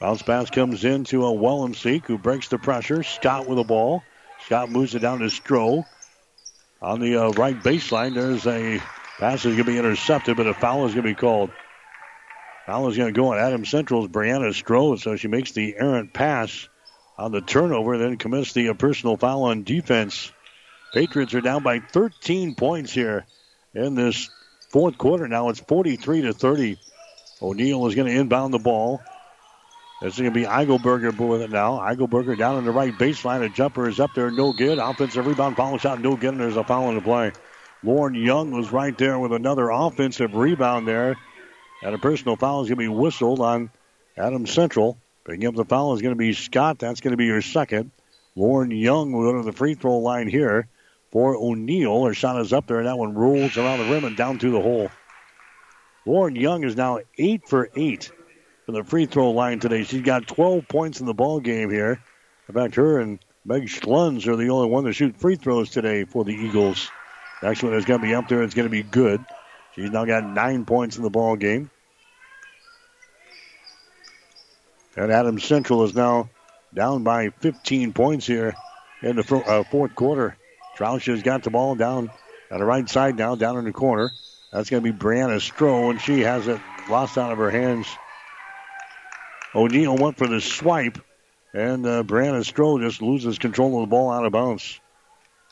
Bounce 0.00 0.22
pass 0.22 0.48
comes 0.50 0.84
in 0.84 1.02
to 1.04 1.26
a 1.26 1.32
Wallenseek 1.32 2.06
who 2.06 2.16
breaks 2.16 2.46
the 2.46 2.58
pressure. 2.58 3.02
Scott 3.02 3.48
with 3.48 3.58
the 3.58 3.64
ball. 3.64 4.04
Scott 4.44 4.70
moves 4.70 4.94
it 4.94 5.00
down 5.00 5.18
to 5.18 5.24
Stroh. 5.24 5.84
On 6.80 7.00
the 7.00 7.16
uh, 7.16 7.30
right 7.30 7.60
baseline, 7.60 8.14
there's 8.14 8.46
a 8.46 8.80
pass 9.18 9.40
is 9.40 9.56
going 9.56 9.56
to 9.56 9.64
be 9.64 9.78
intercepted, 9.78 10.36
but 10.36 10.46
a 10.46 10.54
foul 10.54 10.86
is 10.86 10.94
going 10.94 11.06
to 11.06 11.10
be 11.10 11.16
called. 11.16 11.50
Foul 12.66 12.88
is 12.88 12.96
going 12.96 13.12
to 13.12 13.20
go 13.20 13.32
on 13.32 13.38
Adam 13.38 13.64
Central's 13.64 14.06
Brianna 14.06 14.50
Stroh, 14.50 14.96
so 15.00 15.16
she 15.16 15.26
makes 15.26 15.52
the 15.52 15.74
errant 15.76 16.12
pass 16.12 16.68
on 17.18 17.32
the 17.32 17.40
turnover, 17.40 17.98
then 17.98 18.16
commits 18.16 18.52
the 18.52 18.72
personal 18.74 19.16
foul 19.16 19.44
on 19.44 19.64
defense. 19.64 20.30
Patriots 20.96 21.34
are 21.34 21.42
down 21.42 21.62
by 21.62 21.78
13 21.78 22.54
points 22.54 22.90
here 22.90 23.26
in 23.74 23.94
this 23.94 24.30
fourth 24.70 24.96
quarter. 24.96 25.28
Now 25.28 25.50
it's 25.50 25.60
43 25.60 26.22
to 26.22 26.32
30. 26.32 26.78
O'Neill 27.42 27.86
is 27.86 27.94
going 27.94 28.10
to 28.10 28.18
inbound 28.18 28.54
the 28.54 28.58
ball. 28.58 29.02
It's 30.00 30.16
going 30.16 30.32
to 30.32 30.34
be 30.34 30.46
Eichelberger 30.46 31.14
with 31.28 31.42
it 31.42 31.50
now. 31.50 31.80
Eichelberger 31.80 32.38
down 32.38 32.56
on 32.56 32.64
the 32.64 32.70
right 32.70 32.94
baseline. 32.94 33.44
A 33.44 33.50
jumper 33.50 33.86
is 33.86 34.00
up 34.00 34.14
there, 34.14 34.30
no 34.30 34.54
good. 34.54 34.78
Offensive 34.78 35.26
rebound, 35.26 35.58
foul 35.58 35.76
shot, 35.76 36.00
no 36.00 36.16
good. 36.16 36.30
And 36.30 36.40
there's 36.40 36.56
a 36.56 36.64
foul 36.64 36.88
in 36.88 36.94
the 36.94 37.02
play. 37.02 37.32
Lauren 37.82 38.14
Young 38.14 38.52
was 38.52 38.72
right 38.72 38.96
there 38.96 39.18
with 39.18 39.34
another 39.34 39.68
offensive 39.68 40.34
rebound 40.34 40.88
there. 40.88 41.18
And 41.82 41.94
a 41.94 41.98
personal 41.98 42.36
foul 42.36 42.62
is 42.62 42.70
going 42.70 42.78
to 42.78 42.84
be 42.84 42.88
whistled 42.88 43.40
on 43.40 43.68
Adam 44.16 44.46
Central. 44.46 44.96
Picking 45.26 45.46
up 45.46 45.56
the 45.56 45.66
foul 45.66 45.92
is 45.92 46.00
going 46.00 46.14
to 46.14 46.18
be 46.18 46.32
Scott. 46.32 46.78
That's 46.78 47.02
going 47.02 47.12
to 47.12 47.18
be 47.18 47.26
your 47.26 47.42
second. 47.42 47.90
Lauren 48.34 48.70
Young 48.70 49.12
will 49.12 49.30
go 49.30 49.36
to 49.36 49.44
the 49.44 49.52
free 49.52 49.74
throw 49.74 49.98
line 49.98 50.28
here 50.28 50.68
for 51.16 51.34
O'Neill. 51.34 52.04
Her 52.04 52.12
shot 52.12 52.38
is 52.42 52.52
up 52.52 52.66
there, 52.66 52.76
and 52.76 52.86
that 52.86 52.98
one 52.98 53.14
rolls 53.14 53.56
around 53.56 53.78
the 53.78 53.86
rim 53.86 54.04
and 54.04 54.18
down 54.18 54.38
through 54.38 54.50
the 54.50 54.60
hole. 54.60 54.90
Lauren 56.04 56.36
Young 56.36 56.62
is 56.62 56.76
now 56.76 56.98
8 57.16 57.48
for 57.48 57.70
8 57.74 58.12
from 58.66 58.74
the 58.74 58.84
free 58.84 59.06
throw 59.06 59.30
line 59.30 59.58
today. 59.58 59.84
She's 59.84 60.02
got 60.02 60.28
12 60.28 60.68
points 60.68 61.00
in 61.00 61.06
the 61.06 61.14
ball 61.14 61.40
game 61.40 61.70
here. 61.70 62.02
In 62.50 62.54
fact, 62.54 62.74
her 62.74 63.00
and 63.00 63.18
Meg 63.46 63.62
Schluns 63.62 64.26
are 64.26 64.36
the 64.36 64.50
only 64.50 64.68
one 64.68 64.84
to 64.84 64.92
shoot 64.92 65.16
free 65.16 65.36
throws 65.36 65.70
today 65.70 66.04
for 66.04 66.22
the 66.22 66.34
Eagles. 66.34 66.90
Next 67.42 67.62
one 67.62 67.72
is 67.72 67.86
going 67.86 68.02
to 68.02 68.06
be 68.06 68.14
up 68.14 68.28
there. 68.28 68.42
It's 68.42 68.52
going 68.52 68.68
to 68.68 68.70
be 68.70 68.82
good. 68.82 69.24
She's 69.74 69.90
now 69.90 70.04
got 70.04 70.22
nine 70.22 70.66
points 70.66 70.98
in 70.98 71.02
the 71.02 71.08
ball 71.08 71.36
game. 71.36 71.70
And 74.98 75.10
Adams 75.10 75.44
Central 75.44 75.82
is 75.84 75.94
now 75.94 76.28
down 76.74 77.04
by 77.04 77.30
15 77.30 77.94
points 77.94 78.26
here 78.26 78.54
in 79.00 79.16
the 79.16 79.44
uh, 79.46 79.64
fourth 79.64 79.94
quarter. 79.94 80.36
Troush 80.76 81.06
has 81.06 81.22
got 81.22 81.42
the 81.42 81.50
ball 81.50 81.74
down 81.74 82.10
on 82.50 82.58
the 82.58 82.64
right 82.64 82.88
side 82.88 83.16
now, 83.16 83.34
down 83.34 83.58
in 83.58 83.64
the 83.64 83.72
corner. 83.72 84.10
That's 84.52 84.70
going 84.70 84.82
to 84.82 84.92
be 84.92 84.96
Brianna 84.96 85.36
Stroh, 85.36 85.90
and 85.90 86.00
she 86.00 86.20
has 86.20 86.46
it 86.46 86.60
lost 86.88 87.18
out 87.18 87.32
of 87.32 87.38
her 87.38 87.50
hands. 87.50 87.86
O'Neill 89.54 89.96
went 89.96 90.18
for 90.18 90.26
the 90.26 90.40
swipe, 90.40 90.98
and 91.52 91.86
uh, 91.86 92.02
Brianna 92.02 92.40
Stroh 92.40 92.80
just 92.80 93.00
loses 93.00 93.38
control 93.38 93.82
of 93.82 93.88
the 93.88 93.90
ball 93.90 94.10
out 94.10 94.26
of 94.26 94.32
bounds. 94.32 94.78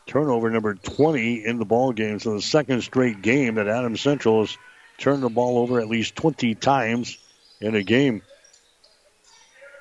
Turnover 0.07 0.51
number 0.51 0.75
20 0.75 1.45
in 1.45 1.59
the 1.59 1.65
ball 1.65 1.93
game. 1.93 2.19
So 2.19 2.35
the 2.35 2.43
second 2.43 2.83
straight 2.83 3.23
game 3.23 3.55
that 3.55 3.69
Adams 3.69 4.03
Central 4.03 4.41
has 4.41 4.57
turned 4.99 5.23
the 5.23 5.31
ball 5.31 5.59
over 5.59 5.81
at 5.81 5.89
least 5.89 6.17
20 6.17 6.55
times 6.55 7.19
in 7.61 7.75
a 7.75 7.83
game. 7.83 8.23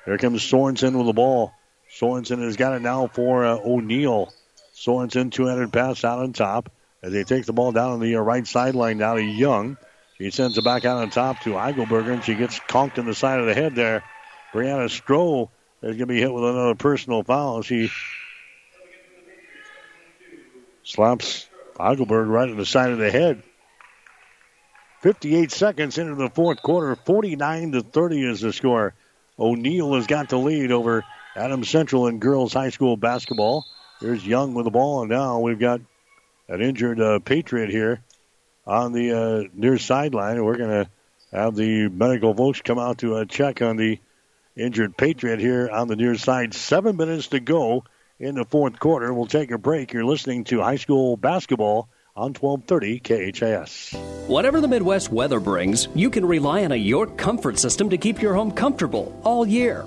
Here 0.06 0.16
comes 0.16 0.42
Sorensen 0.42 0.96
with 0.96 1.06
the 1.06 1.12
ball. 1.12 1.52
Sorensen 1.94 2.42
has 2.42 2.56
got 2.56 2.74
it 2.74 2.82
now 2.82 3.06
for 3.06 3.44
uh, 3.44 3.56
O'Neill. 3.56 4.32
Sorensen 4.74 5.30
two-handed 5.30 5.72
pass 5.72 6.04
out 6.04 6.18
on 6.18 6.32
top 6.32 6.70
as 7.02 7.12
they 7.12 7.24
take 7.24 7.46
the 7.46 7.52
ball 7.52 7.72
down 7.72 7.92
on 7.92 8.00
the 8.00 8.16
uh, 8.16 8.20
right 8.20 8.46
sideline 8.46 8.98
now 8.98 9.14
to 9.14 9.22
Young. 9.22 9.76
She 10.18 10.30
sends 10.30 10.58
it 10.58 10.64
back 10.64 10.84
out 10.84 10.98
on 10.98 11.10
top 11.10 11.40
to 11.40 11.50
Eichelberger, 11.50 12.12
and 12.12 12.24
she 12.24 12.34
gets 12.34 12.58
conked 12.60 12.98
in 12.98 13.06
the 13.06 13.14
side 13.14 13.40
of 13.40 13.46
the 13.46 13.54
head 13.54 13.74
there. 13.74 14.02
Brianna 14.52 14.88
Stroh 14.88 15.50
is 15.82 15.96
going 15.96 15.98
to 15.98 16.06
be 16.06 16.20
hit 16.20 16.32
with 16.32 16.44
another 16.44 16.74
personal 16.74 17.22
foul. 17.22 17.62
She 17.62 17.90
slaps 20.82 21.48
Eigelberg 21.76 22.28
right 22.28 22.48
in 22.48 22.56
the 22.56 22.66
side 22.66 22.90
of 22.90 22.98
the 22.98 23.10
head. 23.10 23.42
58 25.00 25.50
seconds 25.52 25.98
into 25.98 26.14
the 26.14 26.30
fourth 26.30 26.62
quarter, 26.62 26.96
49 26.96 27.72
to 27.72 27.82
30 27.82 28.22
is 28.22 28.40
the 28.40 28.52
score. 28.52 28.94
O'Neill 29.38 29.94
has 29.94 30.06
got 30.06 30.28
the 30.28 30.38
lead 30.38 30.72
over 30.72 31.04
Adams 31.36 31.68
Central 31.68 32.06
in 32.06 32.20
girls 32.20 32.54
high 32.54 32.70
school 32.70 32.96
basketball. 32.96 33.66
There's 34.04 34.26
Young 34.26 34.52
with 34.52 34.66
the 34.66 34.70
ball, 34.70 35.00
and 35.00 35.10
now 35.10 35.40
we've 35.40 35.58
got 35.58 35.80
an 36.48 36.60
injured 36.60 37.00
uh, 37.00 37.20
Patriot 37.20 37.70
here 37.70 38.02
on 38.66 38.92
the 38.92 39.12
uh, 39.18 39.48
near 39.54 39.78
sideline. 39.78 40.44
We're 40.44 40.58
going 40.58 40.84
to 40.84 40.90
have 41.32 41.56
the 41.56 41.88
medical 41.88 42.34
folks 42.34 42.60
come 42.60 42.78
out 42.78 42.98
to 42.98 43.16
uh, 43.16 43.24
check 43.24 43.62
on 43.62 43.76
the 43.76 43.98
injured 44.56 44.94
Patriot 44.98 45.40
here 45.40 45.70
on 45.70 45.88
the 45.88 45.96
near 45.96 46.16
side. 46.16 46.52
Seven 46.52 46.98
minutes 46.98 47.28
to 47.28 47.40
go 47.40 47.84
in 48.20 48.34
the 48.34 48.44
fourth 48.44 48.78
quarter. 48.78 49.12
We'll 49.14 49.24
take 49.24 49.50
a 49.50 49.58
break. 49.58 49.94
You're 49.94 50.04
listening 50.04 50.44
to 50.44 50.60
high 50.60 50.76
school 50.76 51.16
basketball 51.16 51.88
on 52.14 52.34
1230 52.34 53.32
KHAS. 53.32 53.94
Whatever 54.26 54.60
the 54.60 54.68
Midwest 54.68 55.10
weather 55.10 55.40
brings, 55.40 55.88
you 55.94 56.10
can 56.10 56.26
rely 56.26 56.66
on 56.66 56.72
a 56.72 56.76
York 56.76 57.16
comfort 57.16 57.58
system 57.58 57.88
to 57.88 57.96
keep 57.96 58.20
your 58.20 58.34
home 58.34 58.52
comfortable 58.52 59.18
all 59.24 59.46
year. 59.46 59.86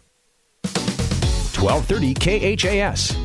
1230 1.61 2.57
KHAS. 2.57 3.15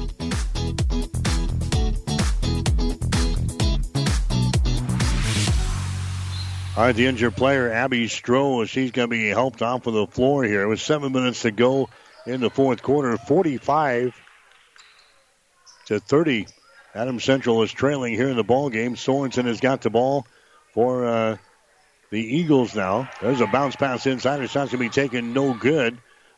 All 6.77 6.85
right, 6.85 6.95
the 6.95 7.07
injured 7.07 7.35
player, 7.35 7.73
Abby 7.73 8.07
Stroh, 8.07 8.69
she's 8.69 8.91
going 8.91 9.09
to 9.09 9.11
be 9.11 9.29
helped 9.29 9.63
off 9.63 9.87
of 9.87 9.95
the 9.95 10.07
floor 10.07 10.45
here. 10.45 10.69
With 10.69 10.81
seven 10.81 11.13
minutes 11.13 11.41
to 11.43 11.51
go 11.51 11.89
in 12.27 12.43
the 12.43 12.51
fourth 12.51 12.83
quarter, 12.83 13.17
45 13.17 14.15
to 15.87 15.99
30. 15.99 16.47
Adam 16.95 17.19
Central 17.19 17.63
is 17.63 17.73
trailing 17.73 18.13
here 18.13 18.29
in 18.29 18.37
the 18.37 18.45
ball 18.45 18.69
game. 18.69 18.97
Sorensen 18.97 19.47
has 19.47 19.61
got 19.61 19.81
the 19.81 19.89
ball 19.89 20.27
for 20.75 21.07
uh, 21.07 21.37
the 22.11 22.21
Eagles 22.21 22.77
now. 22.77 23.09
There's 23.23 23.41
a 23.41 23.47
bounce 23.47 23.77
pass 23.77 24.05
inside. 24.07 24.43
It's 24.43 24.55
not 24.55 24.69
going 24.69 24.73
to 24.73 24.79
be 24.79 24.89
taken 24.91 25.33
no 25.33 25.55
good 25.55 25.97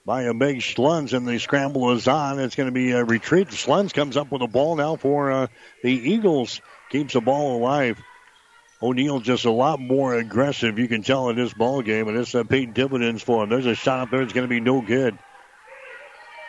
by 0.08 0.22
a 0.22 0.32
big 0.32 0.60
Schluns, 0.60 1.12
and 1.12 1.28
the 1.28 1.38
scramble 1.38 1.90
is 1.90 2.08
on. 2.08 2.40
It's 2.40 2.54
going 2.54 2.68
to 2.68 2.72
be 2.72 2.92
a 2.92 3.04
retreat. 3.04 3.48
Schluns 3.48 3.92
comes 3.92 4.16
up 4.16 4.32
with 4.32 4.40
a 4.40 4.46
ball 4.46 4.74
now 4.74 4.96
for 4.96 5.30
uh, 5.30 5.46
the 5.82 5.92
Eagles. 5.92 6.62
Keeps 6.88 7.12
the 7.12 7.20
ball 7.20 7.58
alive. 7.58 8.00
O'Neill 8.80 9.20
just 9.20 9.44
a 9.44 9.50
lot 9.50 9.78
more 9.78 10.14
aggressive, 10.14 10.78
you 10.78 10.88
can 10.88 11.02
tell 11.02 11.28
in 11.28 11.36
this 11.36 11.52
ball 11.52 11.82
game, 11.82 12.08
and 12.08 12.16
it's 12.16 12.34
uh, 12.34 12.42
paid 12.42 12.72
dividends 12.72 13.22
for 13.22 13.44
him. 13.44 13.50
There's 13.50 13.66
a 13.66 13.74
shot 13.74 14.00
up 14.00 14.10
there. 14.10 14.22
It's 14.22 14.32
going 14.32 14.46
to 14.46 14.50
be 14.50 14.60
no 14.60 14.80
good. 14.80 15.18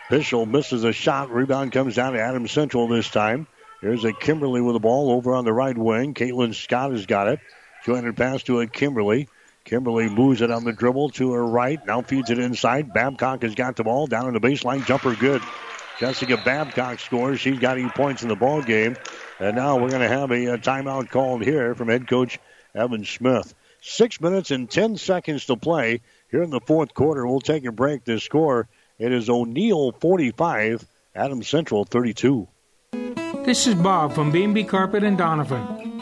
Bishop 0.10 0.48
misses 0.48 0.86
a 0.86 0.94
shot. 0.94 1.30
Rebound 1.30 1.74
comes 1.74 1.96
down 1.96 2.14
to 2.14 2.22
Adams 2.22 2.54
Central 2.54 2.88
this 2.88 3.10
time. 3.10 3.46
Here's 3.82 4.06
a 4.06 4.14
Kimberly 4.14 4.62
with 4.62 4.76
the 4.76 4.80
ball 4.80 5.12
over 5.12 5.36
on 5.36 5.44
the 5.44 5.52
right 5.52 5.78
wing. 5.78 6.14
Caitlin 6.14 6.56
Scott 6.56 6.92
has 6.94 7.06
got 7.06 7.28
it. 7.28 7.42
200 7.84 8.16
pass 8.16 8.42
to 8.44 8.62
a 8.62 8.68
Kimberly. 8.68 9.28
Kimberly 9.66 10.10
moves 10.10 10.42
it 10.42 10.52
on 10.52 10.64
the 10.64 10.74
dribble 10.74 11.10
to 11.12 11.34
her 11.34 11.46
right. 11.46 11.84
Now 11.86 12.02
feeds 12.02 12.30
it 12.30 12.40
inside. 12.40 12.94
Babcock 12.94 13.44
has 13.44 13.56
got 13.56 13.76
the 13.76 13.84
ball 13.84 14.08
down 14.08 14.26
on 14.26 14.34
the 14.34 14.40
baseline. 14.40 14.86
Jumper 14.86 15.16
good. 15.16 15.42
Jessica 16.00 16.38
Babcock 16.38 17.00
scores. 17.00 17.40
She's 17.40 17.60
got 17.60 17.78
eight 17.78 17.94
points 17.94 18.24
in 18.24 18.30
the 18.30 18.36
ball 18.36 18.62
game. 18.62 18.96
And 19.40 19.56
now 19.56 19.78
we're 19.78 19.90
going 19.90 20.02
to 20.02 20.08
have 20.08 20.32
a, 20.32 20.46
a 20.54 20.58
timeout 20.58 21.10
called 21.10 21.44
here 21.44 21.76
from 21.76 21.90
head 21.90 22.08
coach 22.08 22.40
Evan 22.74 23.06
Smith. 23.06 23.54
Six 23.82 24.20
minutes 24.20 24.52
and 24.52 24.70
ten 24.70 24.98
seconds 24.98 25.46
to 25.46 25.56
play 25.56 26.02
here 26.32 26.44
in 26.44 26.50
the 26.50 26.62
fourth 26.62 26.94
quarter. 26.94 27.28
We'll 27.28 27.42
take 27.42 27.66
a 27.66 27.72
break. 27.72 28.06
The 28.06 28.20
score 28.20 28.68
it 28.98 29.14
is 29.14 29.30
O'Neill 29.30 29.94
45, 29.94 30.86
Adams 31.16 31.48
Central 31.48 31.86
32. 31.86 32.48
This 33.46 33.66
is 33.66 33.76
Bob 33.76 34.14
from 34.14 34.32
B&B 34.32 34.66
Carpet 34.66 35.04
and 35.04 35.18
Doniphan. 35.18 35.79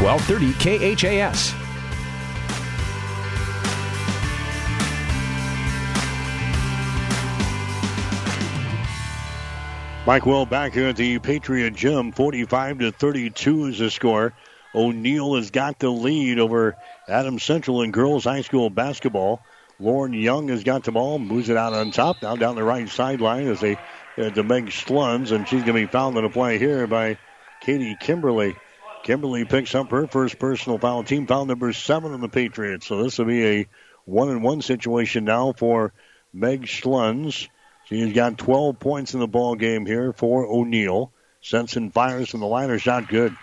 1230 0.00 0.96
KHAS. 0.96 1.54
Mike 10.06 10.24
Will 10.24 10.46
back 10.46 10.72
here 10.72 10.88
at 10.88 10.96
the 10.96 11.18
Patriot 11.18 11.74
Gym. 11.74 12.12
45 12.12 12.78
to 12.78 12.92
32 12.92 13.66
is 13.66 13.78
the 13.78 13.90
score. 13.90 14.32
O'Neill 14.74 15.34
has 15.34 15.50
got 15.50 15.78
the 15.78 15.90
lead 15.90 16.38
over 16.38 16.76
Adams 17.06 17.42
Central 17.42 17.82
in 17.82 17.90
girls 17.90 18.24
high 18.24 18.40
school 18.40 18.70
basketball. 18.70 19.42
Lauren 19.78 20.14
Young 20.14 20.48
has 20.48 20.64
got 20.64 20.84
the 20.84 20.92
ball, 20.92 21.18
moves 21.18 21.50
it 21.50 21.58
out 21.58 21.74
on 21.74 21.90
top, 21.90 22.22
now 22.22 22.36
down 22.36 22.56
the 22.56 22.64
right 22.64 22.88
sideline 22.88 23.48
as 23.48 23.60
they 23.60 23.76
uh, 24.16 24.30
to 24.30 24.42
Meg 24.42 24.66
Schluns, 24.66 25.30
and 25.30 25.46
she's 25.46 25.62
going 25.62 25.74
to 25.76 25.86
be 25.86 25.86
fouled 25.86 26.16
on 26.16 26.24
a 26.24 26.30
play 26.30 26.58
here 26.58 26.86
by 26.86 27.18
Katie 27.60 27.96
Kimberly. 28.00 28.56
Kimberly 29.02 29.44
picks 29.44 29.74
up 29.74 29.90
her 29.90 30.06
first 30.06 30.38
personal 30.38 30.78
foul, 30.78 31.04
team 31.04 31.26
foul 31.26 31.46
number 31.46 31.72
seven 31.72 32.12
on 32.12 32.20
the 32.20 32.28
Patriots. 32.28 32.86
So 32.86 33.02
this 33.02 33.18
will 33.18 33.26
be 33.26 33.46
a 33.46 33.66
one 34.04 34.28
and 34.28 34.42
one 34.42 34.62
situation 34.62 35.24
now 35.24 35.52
for 35.52 35.92
Meg 36.32 36.66
Schluns. 36.66 37.48
She's 37.86 38.12
got 38.12 38.38
12 38.38 38.78
points 38.78 39.14
in 39.14 39.20
the 39.20 39.26
ball 39.26 39.54
game 39.56 39.86
here 39.86 40.12
for 40.12 40.46
O'Neill. 40.46 41.12
Sensen 41.42 41.90
fires 41.90 42.28
from 42.28 42.40
the 42.40 42.46
line, 42.46 42.76
shot 42.78 43.08
good. 43.08 43.34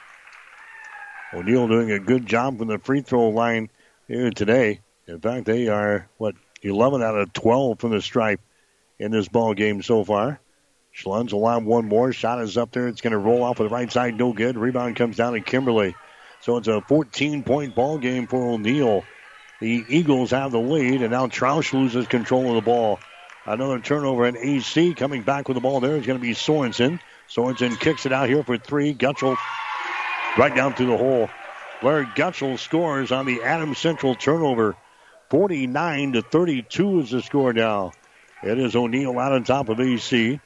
O'Neill 1.33 1.67
doing 1.67 1.91
a 1.91 1.99
good 1.99 2.25
job 2.25 2.57
from 2.57 2.67
the 2.67 2.79
free 2.79 3.01
throw 3.01 3.29
line 3.29 3.69
here 4.07 4.29
today. 4.29 4.81
In 5.07 5.19
fact, 5.19 5.45
they 5.45 5.67
are 5.67 6.07
what 6.17 6.35
11 6.61 7.01
out 7.01 7.17
of 7.17 7.33
12 7.33 7.79
from 7.79 7.91
the 7.91 8.01
stripe 8.01 8.41
in 8.99 9.11
this 9.11 9.27
ball 9.27 9.53
game 9.53 9.81
so 9.81 10.03
far. 10.03 10.39
Schluns 10.97 11.31
allow 11.31 11.59
one 11.59 11.87
more. 11.87 12.11
Shot 12.11 12.41
is 12.41 12.57
up 12.57 12.71
there. 12.71 12.87
It's 12.87 13.01
going 13.01 13.11
to 13.11 13.19
roll 13.19 13.43
off 13.43 13.59
with 13.59 13.69
the 13.69 13.75
right 13.75 13.91
side. 13.91 14.17
No 14.17 14.33
good. 14.33 14.57
Rebound 14.57 14.95
comes 14.95 15.17
down 15.17 15.33
to 15.33 15.41
Kimberly. 15.41 15.95
So 16.41 16.57
it's 16.57 16.67
a 16.67 16.81
14 16.81 17.43
point 17.43 17.75
ball 17.75 17.99
game 17.99 18.25
for 18.25 18.41
O'Neill. 18.41 19.03
The 19.59 19.85
Eagles 19.89 20.31
have 20.31 20.51
the 20.51 20.59
lead, 20.59 21.01
and 21.01 21.11
now 21.11 21.27
Troush 21.27 21.73
loses 21.73 22.07
control 22.07 22.49
of 22.49 22.55
the 22.55 22.61
ball. 22.61 22.99
Another 23.45 23.79
turnover 23.79 24.25
in 24.25 24.37
AC. 24.37 24.93
Coming 24.95 25.21
back 25.21 25.47
with 25.47 25.55
the 25.55 25.61
ball 25.61 25.79
there 25.79 25.97
is 25.97 26.05
going 26.05 26.19
to 26.19 26.21
be 26.21 26.33
Sorensen. 26.33 26.99
Sorensen 27.29 27.79
kicks 27.79 28.05
it 28.05 28.13
out 28.13 28.27
here 28.27 28.43
for 28.43 28.57
three. 28.57 28.93
Gutschel 28.93 29.37
right 30.37 30.55
down 30.55 30.73
through 30.73 30.87
the 30.87 30.97
hole. 30.97 31.29
Blair 31.81 32.05
Gutschel 32.05 32.57
scores 32.57 33.11
on 33.11 33.25
the 33.25 33.43
Adams 33.43 33.77
Central 33.77 34.15
turnover. 34.15 34.75
49 35.29 36.13
to 36.13 36.21
32 36.21 37.01
is 37.01 37.11
the 37.11 37.21
score 37.21 37.53
now. 37.53 37.91
It 38.43 38.57
is 38.57 38.75
O'Neill 38.75 39.17
out 39.19 39.33
on 39.33 39.43
top 39.43 39.69
of 39.69 39.79
AC. 39.79 40.39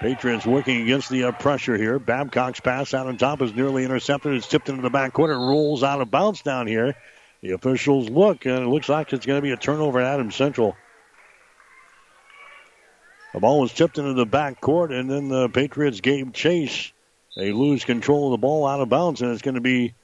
Patriots 0.00 0.44
working 0.44 0.82
against 0.82 1.08
the 1.08 1.24
uh, 1.24 1.32
pressure 1.32 1.76
here. 1.76 1.98
Babcock's 1.98 2.60
pass 2.60 2.92
out 2.92 3.06
on 3.06 3.16
top 3.16 3.40
is 3.40 3.54
nearly 3.54 3.84
intercepted. 3.84 4.34
It's 4.34 4.46
tipped 4.46 4.68
into 4.68 4.82
the 4.82 4.90
back. 4.90 5.18
It 5.18 5.22
rolls 5.22 5.82
out 5.82 6.02
of 6.02 6.10
bounds 6.10 6.42
down 6.42 6.66
here. 6.66 6.94
The 7.40 7.52
officials 7.52 8.10
look, 8.10 8.44
and 8.44 8.58
it 8.58 8.68
looks 8.68 8.88
like 8.88 9.12
it's 9.12 9.24
going 9.24 9.38
to 9.38 9.42
be 9.42 9.52
a 9.52 9.56
turnover 9.56 10.00
at 10.00 10.14
Adams 10.14 10.36
Central. 10.36 10.76
The 13.32 13.40
ball 13.40 13.60
was 13.60 13.72
tipped 13.72 13.98
into 13.98 14.14
the 14.14 14.26
back 14.26 14.60
court, 14.60 14.92
and 14.92 15.10
then 15.10 15.28
the 15.28 15.48
Patriots 15.48 16.00
gave 16.00 16.32
chase. 16.32 16.92
They 17.34 17.52
lose 17.52 17.84
control 17.84 18.26
of 18.26 18.30
the 18.32 18.42
ball 18.42 18.66
out 18.66 18.80
of 18.80 18.88
bounds, 18.88 19.22
and 19.22 19.30
it's 19.32 19.42
going 19.42 19.56
to 19.56 19.60
be 19.60 19.94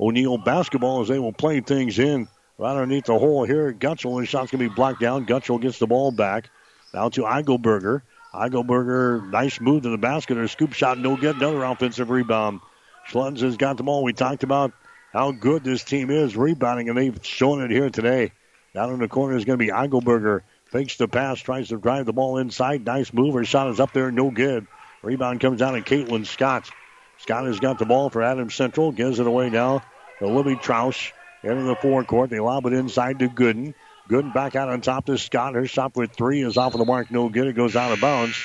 O'Neill 0.00 0.38
basketball 0.38 1.02
as 1.02 1.08
they 1.08 1.18
will 1.18 1.32
play 1.32 1.60
things 1.60 1.98
in 1.98 2.28
right 2.56 2.72
underneath 2.72 3.06
the 3.06 3.18
hole 3.18 3.44
here. 3.44 3.72
Gutschel, 3.72 4.20
his 4.20 4.28
shot's 4.28 4.50
going 4.50 4.62
to 4.62 4.68
be 4.68 4.74
blocked 4.74 5.00
down. 5.00 5.26
Gutschel 5.26 5.60
gets 5.60 5.78
the 5.78 5.86
ball 5.86 6.10
back. 6.10 6.50
Now 6.92 7.08
to 7.10 7.22
Eichelberger. 7.22 8.02
Eichelberger, 8.38 9.28
nice 9.30 9.60
move 9.60 9.82
to 9.82 9.88
the 9.88 9.98
basket. 9.98 10.38
A 10.38 10.46
scoop 10.46 10.72
shot, 10.72 10.98
no 10.98 11.16
good. 11.16 11.36
Another 11.36 11.64
offensive 11.64 12.08
rebound. 12.08 12.60
Schluns 13.08 13.40
has 13.40 13.56
got 13.56 13.76
the 13.76 13.82
ball. 13.82 14.04
We 14.04 14.12
talked 14.12 14.44
about 14.44 14.72
how 15.12 15.32
good 15.32 15.64
this 15.64 15.82
team 15.82 16.10
is 16.10 16.36
rebounding, 16.36 16.88
and 16.88 16.96
they've 16.96 17.18
shown 17.24 17.62
it 17.62 17.70
here 17.70 17.90
today. 17.90 18.32
Down 18.74 18.92
in 18.92 19.00
the 19.00 19.08
corner 19.08 19.36
is 19.36 19.44
going 19.44 19.58
to 19.58 19.64
be 19.64 19.72
Eichelberger. 19.72 20.42
Fakes 20.66 20.96
the 20.96 21.08
pass, 21.08 21.40
tries 21.40 21.68
to 21.68 21.78
drive 21.78 22.06
the 22.06 22.12
ball 22.12 22.38
inside. 22.38 22.84
Nice 22.84 23.12
move. 23.12 23.34
Her 23.34 23.44
shot 23.44 23.70
is 23.70 23.80
up 23.80 23.92
there, 23.92 24.12
no 24.12 24.30
good. 24.30 24.66
Rebound 25.02 25.40
comes 25.40 25.58
down 25.58 25.74
to 25.74 25.80
Caitlin 25.80 26.26
Scott. 26.26 26.70
Scott 27.18 27.46
has 27.46 27.58
got 27.58 27.78
the 27.78 27.86
ball 27.86 28.10
for 28.10 28.22
Adams 28.22 28.54
Central. 28.54 28.92
Gives 28.92 29.18
it 29.18 29.26
away 29.26 29.50
now 29.50 29.82
to 30.18 30.28
Libby 30.28 30.56
Troush. 30.56 31.12
Into 31.42 31.62
the 31.62 31.76
forecourt. 31.76 32.30
They 32.30 32.40
lob 32.40 32.66
it 32.66 32.72
inside 32.72 33.20
to 33.20 33.28
Gooden. 33.28 33.74
Gooden 34.08 34.32
back 34.32 34.56
out 34.56 34.68
on 34.68 34.80
top 34.80 35.06
to 35.06 35.18
Scott. 35.18 35.54
Her 35.54 35.66
shot 35.66 35.94
with 35.94 36.12
three 36.12 36.42
is 36.42 36.56
off 36.56 36.74
of 36.74 36.78
the 36.78 36.86
mark. 36.86 37.10
No 37.10 37.28
good. 37.28 37.46
It 37.46 37.52
goes 37.52 37.76
out 37.76 37.92
of 37.92 38.00
bounds. 38.00 38.36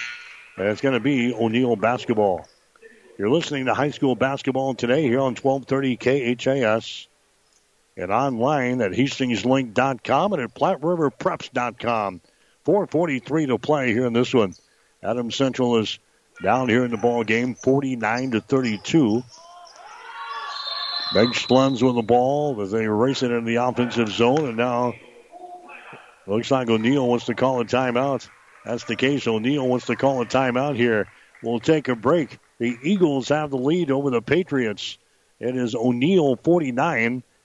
And 0.57 0.67
it's 0.67 0.81
going 0.81 0.93
to 0.93 0.99
be 0.99 1.33
O'Neill 1.33 1.75
basketball. 1.77 2.47
You're 3.17 3.29
listening 3.29 3.65
to 3.65 3.73
high 3.73 3.91
school 3.91 4.15
basketball 4.15 4.73
today 4.73 5.03
here 5.03 5.19
on 5.19 5.35
1230 5.35 6.35
KHAS 6.35 7.07
and 7.95 8.11
online 8.11 8.81
at 8.81 8.91
HastingsLink.com 8.91 10.33
and 10.33 10.41
at 10.41 10.53
PlatteRiverPreps.com. 10.53 12.21
4:43 12.65 13.47
to 13.47 13.57
play 13.57 13.91
here 13.93 14.05
in 14.05 14.13
this 14.13 14.33
one. 14.33 14.53
Adam 15.01 15.31
Central 15.31 15.77
is 15.77 15.99
down 16.41 16.69
here 16.69 16.85
in 16.85 16.91
the 16.91 16.97
ball 16.97 17.23
game, 17.23 17.55
49 17.55 18.31
to 18.31 18.41
32. 18.41 19.23
Meg 21.13 21.27
Schluns 21.29 21.83
with 21.83 21.95
the 21.95 22.01
ball 22.01 22.59
as 22.61 22.71
they 22.71 22.87
race 22.87 23.21
it 23.21 23.31
in 23.31 23.45
the 23.45 23.55
offensive 23.55 24.09
zone, 24.09 24.47
and 24.47 24.57
now 24.57 24.93
looks 26.27 26.51
like 26.51 26.69
O'Neill 26.69 27.07
wants 27.07 27.25
to 27.25 27.35
call 27.35 27.59
a 27.61 27.65
timeout. 27.65 28.27
That's 28.65 28.85
the 28.85 28.95
case. 28.95 29.27
O'Neill 29.27 29.67
wants 29.67 29.87
to 29.87 29.95
call 29.95 30.21
a 30.21 30.25
timeout 30.25 30.75
here. 30.75 31.07
We'll 31.41 31.59
take 31.59 31.89
a 31.89 31.95
break. 31.95 32.39
The 32.59 32.77
Eagles 32.81 33.29
have 33.29 33.49
the 33.49 33.57
lead 33.57 33.91
over 33.91 34.09
the 34.09 34.21
Patriots. 34.21 34.97
It 35.39 35.57
is 35.57 35.75
O'Neill 35.75 36.37
49, 36.37 37.23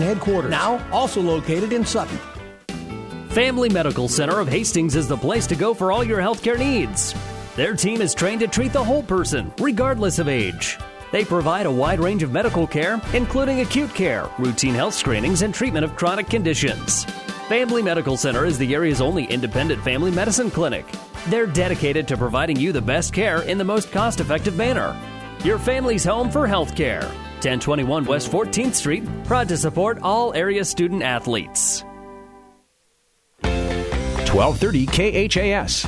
headquarters, 0.00 0.50
now 0.50 0.84
also 0.90 1.20
located 1.20 1.72
in 1.72 1.84
Sutton. 1.84 2.18
Family 3.30 3.68
Medical 3.68 4.08
Center 4.08 4.40
of 4.40 4.48
Hastings 4.48 4.96
is 4.96 5.06
the 5.06 5.16
place 5.16 5.46
to 5.46 5.54
go 5.54 5.72
for 5.72 5.92
all 5.92 6.02
your 6.02 6.18
healthcare 6.18 6.58
needs. 6.58 7.14
Their 7.54 7.74
team 7.74 8.00
is 8.00 8.14
trained 8.14 8.40
to 8.40 8.48
treat 8.48 8.72
the 8.72 8.82
whole 8.82 9.02
person, 9.02 9.52
regardless 9.60 10.18
of 10.18 10.28
age. 10.28 10.78
They 11.12 11.24
provide 11.24 11.66
a 11.66 11.70
wide 11.70 12.00
range 12.00 12.22
of 12.22 12.32
medical 12.32 12.66
care, 12.66 13.00
including 13.12 13.60
acute 13.60 13.94
care, 13.94 14.28
routine 14.38 14.74
health 14.74 14.94
screenings, 14.94 15.42
and 15.42 15.54
treatment 15.54 15.84
of 15.84 15.96
chronic 15.96 16.28
conditions. 16.28 17.04
Family 17.48 17.82
Medical 17.82 18.16
Center 18.16 18.44
is 18.44 18.58
the 18.58 18.74
area's 18.74 19.00
only 19.00 19.24
independent 19.24 19.82
family 19.82 20.10
medicine 20.10 20.50
clinic. 20.50 20.86
They're 21.26 21.46
dedicated 21.46 22.06
to 22.08 22.16
providing 22.16 22.56
you 22.56 22.72
the 22.72 22.80
best 22.80 23.12
care 23.12 23.42
in 23.42 23.58
the 23.58 23.64
most 23.64 23.90
cost 23.90 24.20
effective 24.20 24.56
manner. 24.56 24.96
Your 25.44 25.58
family's 25.58 26.04
home 26.04 26.30
for 26.30 26.46
health 26.46 26.76
care. 26.76 27.10
1021 27.40 28.04
West 28.04 28.30
14th 28.30 28.74
Street, 28.74 29.02
proud 29.24 29.48
to 29.48 29.56
support 29.56 29.98
all 30.02 30.34
area 30.34 30.64
student 30.64 31.02
athletes. 31.02 31.82
1230 33.42 34.86
KHAS. 34.86 35.86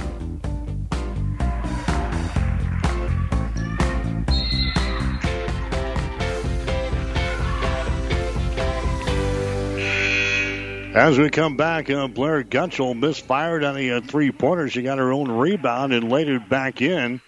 As 10.94 11.18
we 11.18 11.30
come 11.30 11.56
back, 11.56 11.88
uh, 11.88 12.06
Blair 12.08 12.44
Gutschel 12.44 12.98
misfired 12.98 13.64
on 13.64 13.76
a 13.76 13.92
uh, 13.92 14.00
three 14.00 14.30
pointer. 14.30 14.68
She 14.68 14.82
got 14.82 14.98
her 14.98 15.12
own 15.12 15.30
rebound 15.30 15.92
and 15.92 16.10
laid 16.10 16.28
it 16.28 16.48
back 16.48 16.82
in 16.82 17.20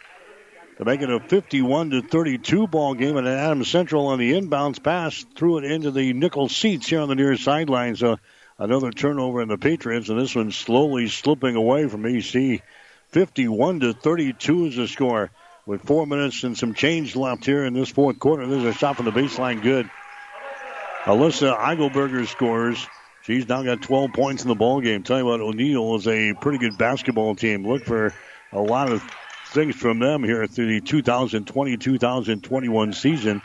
to 0.78 0.84
make 0.84 1.02
it 1.02 1.10
a 1.10 1.20
51 1.20 1.90
to 1.90 2.02
32 2.02 2.66
ball 2.66 2.94
game. 2.94 3.16
And 3.16 3.28
Adams 3.28 3.68
Central 3.68 4.08
on 4.08 4.18
the 4.18 4.32
inbounds 4.32 4.82
pass 4.82 5.24
threw 5.36 5.58
it 5.58 5.64
into 5.64 5.90
the 5.90 6.12
nickel 6.12 6.48
seats 6.48 6.88
here 6.88 7.00
on 7.00 7.08
the 7.08 7.14
near 7.14 7.36
sideline. 7.36 7.96
So 7.96 8.12
uh, 8.12 8.16
another 8.58 8.90
turnover 8.90 9.42
in 9.42 9.48
the 9.48 9.58
Patriots, 9.58 10.08
and 10.08 10.20
this 10.20 10.34
one's 10.34 10.56
slowly 10.56 11.08
slipping 11.08 11.56
away 11.56 11.88
from 11.88 12.06
AC. 12.06 12.62
51 13.08 13.80
to 13.80 13.92
32 13.92 14.66
is 14.66 14.76
the 14.76 14.88
score 14.88 15.30
with 15.66 15.82
four 15.82 16.06
minutes 16.06 16.42
and 16.44 16.58
some 16.58 16.74
change 16.74 17.16
left 17.16 17.44
here 17.44 17.64
in 17.64 17.72
this 17.74 17.88
fourth 17.88 18.18
quarter. 18.18 18.46
There's 18.46 18.64
a 18.64 18.72
shot 18.72 18.96
from 18.96 19.06
the 19.06 19.12
baseline, 19.12 19.62
good. 19.62 19.88
Alyssa 21.04 21.56
Eichelberger 21.58 22.26
scores. 22.26 22.86
She's 23.22 23.48
now 23.48 23.62
got 23.62 23.82
12 23.82 24.12
points 24.12 24.42
in 24.42 24.48
the 24.48 24.54
ball 24.54 24.80
game. 24.80 25.02
Tell 25.02 25.18
you 25.18 25.24
what, 25.24 25.40
O'Neill 25.40 25.96
is 25.96 26.06
a 26.06 26.34
pretty 26.34 26.58
good 26.58 26.76
basketball 26.76 27.34
team. 27.34 27.66
Look 27.66 27.84
for 27.84 28.12
a 28.52 28.60
lot 28.60 28.90
of 28.90 29.02
things 29.54 29.76
from 29.76 30.00
them 30.00 30.24
here 30.24 30.46
through 30.46 30.66
the 30.66 30.80
2020-2021 30.80 32.94
season. 32.94 33.40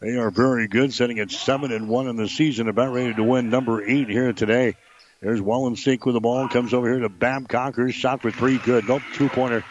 They 0.00 0.16
are 0.16 0.30
very 0.30 0.68
good, 0.68 0.92
sitting 0.92 1.18
at 1.18 1.30
seven 1.30 1.72
and 1.72 1.88
one 1.88 2.08
in 2.08 2.16
the 2.16 2.28
season, 2.28 2.68
about 2.68 2.92
ready 2.92 3.14
to 3.14 3.24
win 3.24 3.48
number 3.50 3.82
eight 3.82 4.08
here 4.08 4.34
today. 4.34 4.76
There's 5.20 5.40
Wallensteak 5.40 6.06
with 6.06 6.14
the 6.14 6.20
ball, 6.20 6.48
comes 6.48 6.72
over 6.72 6.88
here 6.88 7.00
to 7.00 7.08
Babcock. 7.08 7.74
Her 7.76 7.90
shot 7.90 8.22
for 8.22 8.30
three, 8.30 8.58
good. 8.58 8.86
Nope, 8.86 9.02
two 9.14 9.28
pointer. 9.28 9.64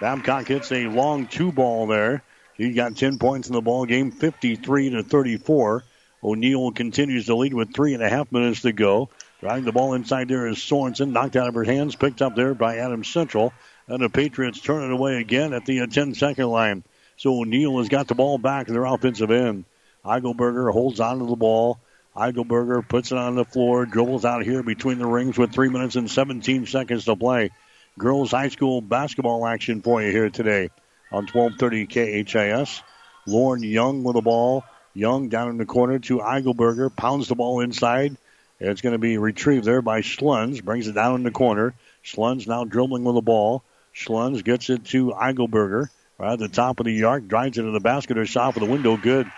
Babcock 0.00 0.46
hits 0.46 0.70
a 0.72 0.86
long 0.86 1.26
two 1.26 1.52
ball 1.52 1.86
there. 1.86 2.22
He 2.54 2.72
got 2.72 2.96
10 2.96 3.18
points 3.18 3.48
in 3.48 3.54
the 3.54 3.60
ball 3.60 3.86
game, 3.86 4.10
53 4.10 4.90
to 4.90 5.02
34. 5.02 5.84
O'Neill 6.22 6.72
continues 6.72 7.26
to 7.26 7.36
lead 7.36 7.52
with 7.52 7.74
three 7.74 7.94
and 7.94 8.02
a 8.02 8.08
half 8.08 8.30
minutes 8.30 8.62
to 8.62 8.72
go. 8.72 9.10
Driving 9.40 9.64
the 9.64 9.72
ball 9.72 9.94
inside 9.94 10.28
there 10.28 10.46
is 10.46 10.56
Sorensen, 10.56 11.12
knocked 11.12 11.36
out 11.36 11.48
of 11.48 11.54
her 11.54 11.64
hands, 11.64 11.96
picked 11.96 12.22
up 12.22 12.34
there 12.34 12.54
by 12.54 12.78
Adams 12.78 13.08
Central. 13.08 13.52
And 13.86 14.02
the 14.02 14.08
Patriots 14.08 14.60
turn 14.60 14.82
it 14.82 14.92
away 14.92 15.20
again 15.20 15.52
at 15.52 15.66
the 15.66 15.80
uh, 15.80 15.86
10 15.86 16.14
second 16.14 16.46
line. 16.46 16.84
So 17.16 17.40
O'Neill 17.40 17.78
has 17.78 17.88
got 17.88 18.08
the 18.08 18.14
ball 18.14 18.38
back 18.38 18.68
in 18.68 18.74
their 18.74 18.86
offensive 18.86 19.30
end. 19.30 19.64
Eichelberger 20.04 20.72
holds 20.72 21.00
onto 21.00 21.26
the 21.26 21.36
ball. 21.36 21.78
Eichelberger 22.16 22.86
puts 22.88 23.12
it 23.12 23.18
on 23.18 23.34
the 23.34 23.44
floor, 23.44 23.86
dribbles 23.86 24.24
out 24.24 24.44
here 24.44 24.62
between 24.62 24.98
the 24.98 25.06
rings 25.06 25.36
with 25.36 25.52
three 25.52 25.68
minutes 25.68 25.96
and 25.96 26.10
17 26.10 26.66
seconds 26.66 27.04
to 27.04 27.16
play. 27.16 27.50
Girls 27.98 28.30
high 28.30 28.48
school 28.48 28.80
basketball 28.80 29.46
action 29.46 29.82
for 29.82 30.02
you 30.02 30.10
here 30.10 30.30
today 30.30 30.70
on 31.12 31.26
1230 31.26 32.24
KHAS. 32.24 32.82
Lauren 33.26 33.62
Young 33.62 34.02
with 34.02 34.14
the 34.14 34.22
ball. 34.22 34.64
Young 34.94 35.28
down 35.28 35.48
in 35.48 35.58
the 35.58 35.66
corner 35.66 35.98
to 35.98 36.18
Eichelberger, 36.18 36.94
pounds 36.94 37.28
the 37.28 37.34
ball 37.34 37.60
inside. 37.60 38.16
It's 38.60 38.80
going 38.80 38.92
to 38.92 38.98
be 38.98 39.18
retrieved 39.18 39.64
there 39.64 39.82
by 39.82 40.00
Schluns, 40.00 40.62
brings 40.62 40.86
it 40.86 40.94
down 40.94 41.16
in 41.16 41.22
the 41.24 41.32
corner. 41.32 41.74
Schluns 42.04 42.46
now 42.46 42.64
dribbling 42.64 43.02
with 43.02 43.16
the 43.16 43.22
ball. 43.22 43.64
Schluns 43.94 44.42
gets 44.42 44.70
it 44.70 44.84
to 44.86 45.12
Eichelberger 45.12 45.88
right 46.18 46.32
at 46.32 46.38
the 46.38 46.48
top 46.48 46.80
of 46.80 46.86
the 46.86 47.04
arc, 47.04 47.26
drives 47.28 47.58
it 47.58 47.62
to 47.62 47.70
the 47.70 47.80
basket 47.80 48.18
or 48.18 48.26
shot 48.26 48.54
for 48.54 48.60
the 48.60 48.66
window, 48.66 48.96
good. 48.96 49.30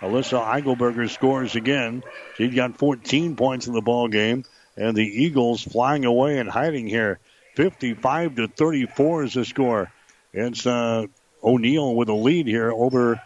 Alyssa 0.00 0.42
Eichelberger 0.42 1.08
scores 1.10 1.56
again. 1.56 2.02
She's 2.36 2.54
got 2.54 2.78
14 2.78 3.36
points 3.36 3.66
in 3.66 3.74
the 3.74 3.82
ball 3.82 4.08
game, 4.08 4.44
and 4.76 4.96
the 4.96 5.04
Eagles 5.04 5.62
flying 5.62 6.04
away 6.04 6.38
and 6.38 6.48
hiding 6.48 6.86
here. 6.86 7.18
55 7.56 8.36
to 8.36 8.48
34 8.48 9.24
is 9.24 9.34
the 9.34 9.44
score. 9.44 9.92
It's 10.32 10.66
uh, 10.66 11.06
O'Neill 11.42 11.94
with 11.94 12.08
a 12.08 12.14
lead 12.14 12.46
here 12.46 12.70
over 12.72 13.20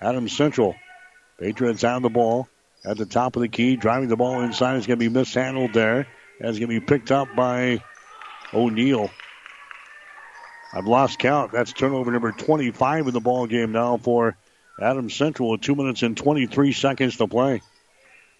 Adams 0.00 0.34
Central. 0.34 0.74
Patriots 1.38 1.82
have 1.82 2.02
the 2.02 2.08
ball 2.08 2.48
at 2.84 2.96
the 2.96 3.06
top 3.06 3.36
of 3.36 3.42
the 3.42 3.48
key, 3.48 3.76
driving 3.76 4.08
the 4.08 4.16
ball 4.16 4.40
inside. 4.40 4.76
It's 4.76 4.86
going 4.86 4.98
to 4.98 5.10
be 5.10 5.12
mishandled 5.12 5.72
there. 5.72 6.06
It's 6.38 6.58
going 6.58 6.70
to 6.70 6.80
be 6.80 6.80
picked 6.80 7.10
up 7.10 7.34
by 7.34 7.82
O'Neill. 8.52 9.10
I've 10.74 10.86
lost 10.86 11.20
count. 11.20 11.52
That's 11.52 11.72
turnover 11.72 12.10
number 12.10 12.32
25 12.32 13.06
in 13.06 13.14
the 13.14 13.20
ball 13.20 13.46
game 13.46 13.70
now 13.70 13.96
for 13.96 14.36
Adams 14.80 15.14
Central 15.14 15.50
with 15.50 15.60
two 15.60 15.76
minutes 15.76 16.02
and 16.02 16.16
23 16.16 16.72
seconds 16.72 17.16
to 17.18 17.28
play. 17.28 17.62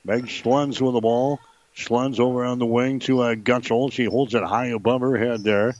Meg 0.05 0.25
Schluns 0.27 0.81
with 0.81 0.95
the 0.95 1.01
ball. 1.01 1.39
Schluns 1.77 2.19
over 2.19 2.45
on 2.45 2.59
the 2.59 2.67
wing 2.67 2.99
to 3.01 3.21
uh, 3.21 3.35
Gutschel. 3.37 3.93
She 3.93 4.05
holds 4.05 4.35
it 4.35 4.43
high 4.43 4.67
above 4.67 5.01
her 5.01 5.17
head 5.17 5.45
there. 5.45 5.75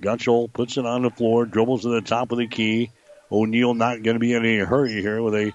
Gutschel 0.00 0.50
puts 0.50 0.78
it 0.78 0.86
on 0.86 1.02
the 1.02 1.10
floor, 1.10 1.44
dribbles 1.44 1.82
to 1.82 1.88
the 1.88 2.00
top 2.00 2.32
of 2.32 2.38
the 2.38 2.46
key. 2.46 2.90
O'Neill 3.30 3.74
not 3.74 4.02
going 4.02 4.14
to 4.14 4.20
be 4.20 4.32
in 4.32 4.44
any 4.44 4.58
hurry 4.58 5.02
here 5.02 5.22
with 5.22 5.34
a 5.34 5.52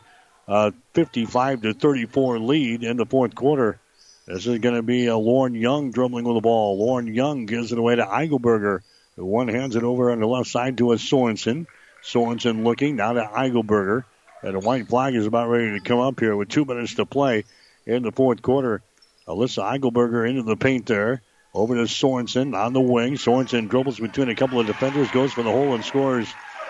a 0.47 0.73
55 0.93 1.63
to 1.63 1.73
34 1.73 2.39
lead 2.39 2.83
in 2.83 2.97
the 2.97 3.05
fourth 3.05 3.33
quarter. 3.33 3.79
This 4.27 4.45
is 4.45 4.59
going 4.59 4.75
to 4.75 4.83
be 4.83 5.07
a 5.07 5.17
Lauren 5.17 5.55
Young 5.55 5.91
dribbling 5.91 6.25
with 6.25 6.35
the 6.35 6.41
ball. 6.41 6.77
Lauren 6.77 7.07
Young 7.07 7.45
gives 7.45 7.71
it 7.71 7.79
away 7.79 7.95
to 7.95 8.05
Eichelberger. 8.05 8.81
The 9.15 9.23
one 9.23 9.47
hands 9.47 9.77
it 9.77 9.83
over 9.83 10.11
on 10.11 10.19
the 10.19 10.27
left 10.27 10.49
side 10.49 10.77
to 10.79 10.91
a 10.91 10.95
Sorensen. 10.95 11.67
Sorensen 12.03 12.65
looking 12.65 12.97
now 12.97 13.13
to 13.13 13.21
Eichelberger. 13.21 14.03
And 14.41 14.55
the 14.55 14.59
white 14.59 14.87
flag 14.87 15.15
is 15.15 15.25
about 15.25 15.47
ready 15.47 15.71
to 15.71 15.79
come 15.79 15.99
up 15.99 16.19
here 16.19 16.35
with 16.35 16.49
two 16.49 16.65
minutes 16.65 16.95
to 16.95 17.05
play 17.05 17.45
in 17.85 18.03
the 18.03 18.11
fourth 18.11 18.41
quarter. 18.41 18.81
Alyssa 19.25 19.79
Eichelberger 19.79 20.29
into 20.29 20.43
the 20.43 20.57
paint 20.57 20.85
there. 20.85 21.21
Over 21.53 21.75
to 21.75 21.83
Sorensen 21.83 22.53
on 22.53 22.73
the 22.73 22.81
wing. 22.81 23.15
Sorensen 23.15 23.69
dribbles 23.69 23.99
between 23.99 24.27
a 24.27 24.35
couple 24.35 24.59
of 24.59 24.67
defenders, 24.67 25.09
goes 25.11 25.31
for 25.31 25.43
the 25.43 25.51
hole 25.51 25.73
and 25.73 25.85
scores. 25.85 26.27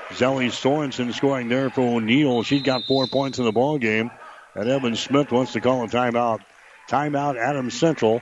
Zelly 0.09 0.51
Sorensen 0.51 1.15
scoring 1.15 1.49
there 1.49 1.71
for 1.71 1.81
O'Neill. 1.81 2.43
She's 2.43 2.61
got 2.61 2.83
four 2.83 3.07
points 3.07 3.39
in 3.39 3.45
the 3.45 3.51
ball 3.51 3.79
game. 3.79 4.11
And 4.53 4.69
Evan 4.69 4.95
Smith 4.95 5.31
wants 5.31 5.53
to 5.53 5.61
call 5.61 5.83
a 5.83 5.87
timeout. 5.87 6.41
Timeout 6.87 7.37
Adams 7.37 7.73
Central 7.73 8.21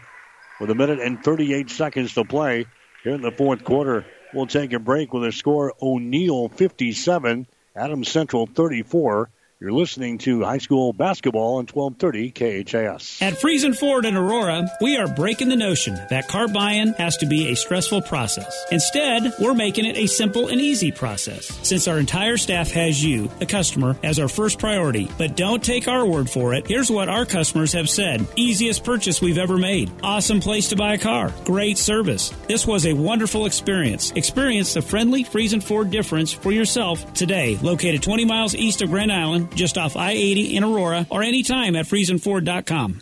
with 0.62 0.70
a 0.70 0.76
minute 0.76 1.00
and 1.00 1.22
38 1.22 1.70
seconds 1.70 2.14
to 2.14 2.24
play 2.24 2.66
here 3.04 3.14
in 3.14 3.22
the 3.22 3.32
fourth 3.32 3.66
quarter. 3.66 4.06
We'll 4.34 4.48
take 4.48 4.74
a 4.74 4.80
break 4.80 5.14
with 5.14 5.24
a 5.26 5.32
score 5.32 5.74
O'Neill 5.80 6.50
57, 6.50 7.46
Adams 7.76 8.10
Central 8.10 8.48
34. 8.48 9.30
You're 9.64 9.72
listening 9.72 10.18
to 10.18 10.44
high 10.44 10.58
school 10.58 10.92
basketball 10.92 11.56
on 11.56 11.68
1230 11.68 12.32
KHAS. 12.66 13.22
At 13.22 13.36
Friesen 13.36 13.74
Ford 13.74 14.04
in 14.04 14.18
Aurora, 14.18 14.70
we 14.82 14.98
are 14.98 15.08
breaking 15.08 15.48
the 15.48 15.56
notion 15.56 15.96
that 16.10 16.28
car 16.28 16.50
buying 16.50 16.92
has 16.96 17.16
to 17.20 17.26
be 17.26 17.48
a 17.48 17.56
stressful 17.56 18.02
process. 18.02 18.66
Instead, 18.72 19.34
we're 19.40 19.54
making 19.54 19.86
it 19.86 19.96
a 19.96 20.06
simple 20.06 20.50
and 20.50 20.60
easy 20.60 20.92
process. 20.92 21.46
Since 21.66 21.88
our 21.88 21.98
entire 21.98 22.36
staff 22.36 22.72
has 22.72 23.02
you, 23.02 23.30
the 23.40 23.46
customer, 23.46 23.96
as 24.04 24.20
our 24.20 24.28
first 24.28 24.60
priority. 24.60 25.10
But 25.18 25.38
don't 25.38 25.64
take 25.64 25.88
our 25.88 26.06
word 26.06 26.30
for 26.30 26.54
it. 26.54 26.68
Here's 26.68 26.92
what 26.92 27.08
our 27.08 27.26
customers 27.26 27.72
have 27.72 27.88
said. 27.88 28.28
Easiest 28.36 28.84
purchase 28.84 29.22
we've 29.22 29.38
ever 29.38 29.58
made. 29.58 29.90
Awesome 30.04 30.42
place 30.42 30.68
to 30.72 30.76
buy 30.76 30.96
a 30.96 30.98
car. 30.98 31.34
Great 31.46 31.78
service. 31.78 32.32
This 32.50 32.68
was 32.68 32.86
a 32.86 32.92
wonderful 32.92 33.46
experience. 33.46 34.12
Experience 34.12 34.74
the 34.74 34.82
friendly 34.82 35.24
Friesen 35.24 35.64
Ford 35.64 35.90
difference 35.90 36.34
for 36.34 36.52
yourself 36.52 37.14
today. 37.14 37.58
Located 37.62 38.04
20 38.04 38.26
miles 38.26 38.56
east 38.56 38.82
of 38.82 38.90
Grand 38.90 39.10
Island, 39.10 39.52
just 39.56 39.78
off 39.78 39.96
I 39.96 40.12
80 40.12 40.56
in 40.56 40.64
Aurora, 40.64 41.08
or 41.10 41.24
anytime 41.24 41.76
at 41.76 41.86
FriesenFord.com. 41.86 43.02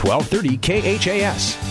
1230 0.00 0.58
KHAS. 0.58 1.68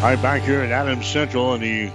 All 0.00 0.06
right, 0.06 0.22
back 0.22 0.40
here 0.40 0.62
at 0.62 0.70
Adams 0.70 1.06
Central 1.06 1.52
in 1.52 1.60
the 1.60 1.90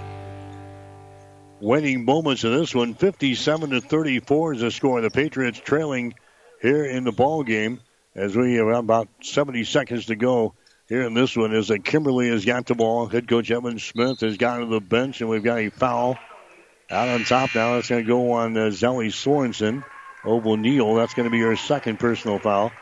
winning 1.60 2.04
moments 2.04 2.44
of 2.44 2.52
this 2.52 2.72
one, 2.72 2.94
57 2.94 3.70
to 3.70 3.80
34 3.80 4.54
is 4.54 4.60
the 4.60 4.70
score. 4.70 5.00
The 5.00 5.10
Patriots 5.10 5.58
trailing 5.58 6.14
here 6.60 6.84
in 6.84 7.04
the 7.04 7.12
ball 7.12 7.42
game 7.42 7.80
as 8.14 8.36
we 8.36 8.54
have 8.54 8.66
about 8.68 9.08
70 9.22 9.64
seconds 9.64 10.06
to 10.06 10.16
go 10.16 10.54
here 10.88 11.02
in 11.02 11.14
this 11.14 11.36
one 11.36 11.52
is 11.52 11.68
that 11.68 11.84
Kimberly 11.84 12.28
has 12.28 12.44
got 12.44 12.66
the 12.66 12.74
ball. 12.74 13.06
Head 13.06 13.28
coach 13.28 13.50
Evan 13.50 13.78
Smith 13.78 14.20
has 14.20 14.36
gone 14.36 14.60
to 14.60 14.66
the 14.66 14.80
bench, 14.80 15.20
and 15.20 15.28
we've 15.28 15.42
got 15.42 15.58
a 15.58 15.70
foul 15.70 16.16
out 16.90 17.08
on 17.08 17.24
top 17.24 17.54
now. 17.54 17.74
That's 17.74 17.88
going 17.88 18.04
to 18.04 18.08
go 18.08 18.32
on 18.32 18.56
uh, 18.56 18.70
Zelly 18.70 19.08
Sorensen. 19.08 19.84
Oval 20.24 20.56
Neal, 20.56 20.94
that's 20.94 21.14
going 21.14 21.24
to 21.24 21.30
be 21.30 21.40
her 21.40 21.56
second 21.56 21.98
personal 21.98 22.38
foul. 22.38 22.72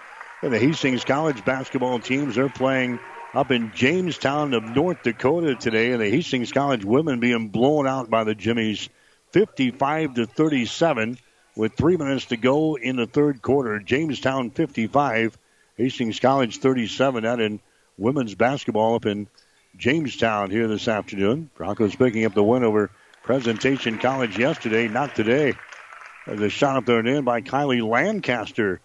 And 0.43 0.53
the 0.53 0.59
Hastings 0.59 1.05
College 1.05 1.45
basketball 1.45 1.99
teams 1.99 2.39
are 2.39 2.49
playing 2.49 2.99
up 3.35 3.51
in 3.51 3.73
Jamestown 3.75 4.55
of 4.55 4.65
North 4.65 5.03
Dakota 5.03 5.55
today, 5.55 5.93
and 5.93 6.01
the 6.01 6.11
Hastings 6.11 6.53
College 6.53 6.85
women 6.85 7.21
being 7.21 7.49
blown 7.49 7.87
out 7.87 8.09
by 8.09 8.25
the 8.25 8.35
Jimmies 8.35 8.89
55 9.33 10.15
to 10.15 10.27
37 10.27 11.19
with 11.57 11.75
three 11.75 11.97
minutes 11.97 12.27
to 12.27 12.37
go 12.37 12.77
in 12.77 12.97
the 12.97 13.07
third 13.07 13.43
quarter. 13.43 13.79
Jamestown 13.79 14.51
55, 14.51 15.39
Hastings 15.77 16.21
College 16.21 16.59
37. 16.59 17.23
That 17.25 17.41
in 17.41 17.61
women's 17.97 18.35
basketball 18.35 18.95
up 18.97 19.07
in 19.07 19.29
Jamestown 19.77 20.51
here 20.51 20.69
this 20.69 20.89
afternoon. 20.89 21.51
Broncos 21.55 21.95
picking 21.95 22.25
up 22.25 22.35
the 22.35 22.43
win 22.43 22.65
over 22.65 22.91
Presentation 23.23 23.99
College 23.99 24.39
yesterday, 24.39 24.89
not 24.89 25.15
today. 25.15 25.55
There's 26.27 26.41
a 26.41 26.49
shot 26.49 26.77
up 26.77 26.87
there 26.87 26.99
and 26.99 27.09
in 27.09 27.25
by 27.25 27.41
Kylie 27.41 27.87
Lancaster, 27.87 28.81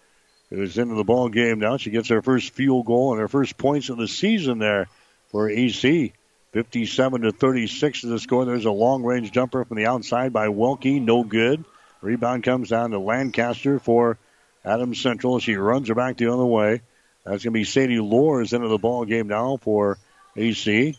who's 0.50 0.78
into 0.78 0.94
the 0.94 1.04
ball 1.04 1.28
game 1.28 1.58
now. 1.58 1.76
She 1.76 1.90
gets 1.90 2.08
her 2.08 2.22
first 2.22 2.52
field 2.52 2.86
goal 2.86 3.12
and 3.12 3.20
her 3.20 3.28
first 3.28 3.56
points 3.56 3.88
of 3.88 3.98
the 3.98 4.08
season 4.08 4.58
there 4.58 4.88
for 5.28 5.48
AC. 5.48 6.12
57 6.52 7.22
to 7.22 7.32
36 7.32 8.04
is 8.04 8.10
the 8.10 8.18
score. 8.18 8.44
There's 8.44 8.64
a 8.64 8.72
long 8.72 9.04
range 9.04 9.30
jumper 9.30 9.64
from 9.64 9.76
the 9.76 9.86
outside 9.86 10.32
by 10.32 10.48
Welke, 10.48 11.00
no 11.00 11.22
good. 11.22 11.64
Rebound 12.02 12.42
comes 12.42 12.70
down 12.70 12.90
to 12.90 12.98
Lancaster 12.98 13.78
for 13.78 14.18
Adams 14.64 15.00
Central. 15.00 15.38
She 15.38 15.56
runs 15.56 15.88
her 15.88 15.94
back 15.94 16.16
the 16.16 16.32
other 16.32 16.44
way. 16.44 16.82
That's 17.24 17.44
going 17.44 17.52
to 17.52 17.58
be 17.58 17.64
Sadie 17.64 18.00
Lors 18.00 18.52
into 18.52 18.68
the 18.68 18.78
ball 18.78 19.04
game 19.04 19.28
now 19.28 19.58
for 19.58 19.98
AC 20.36 20.96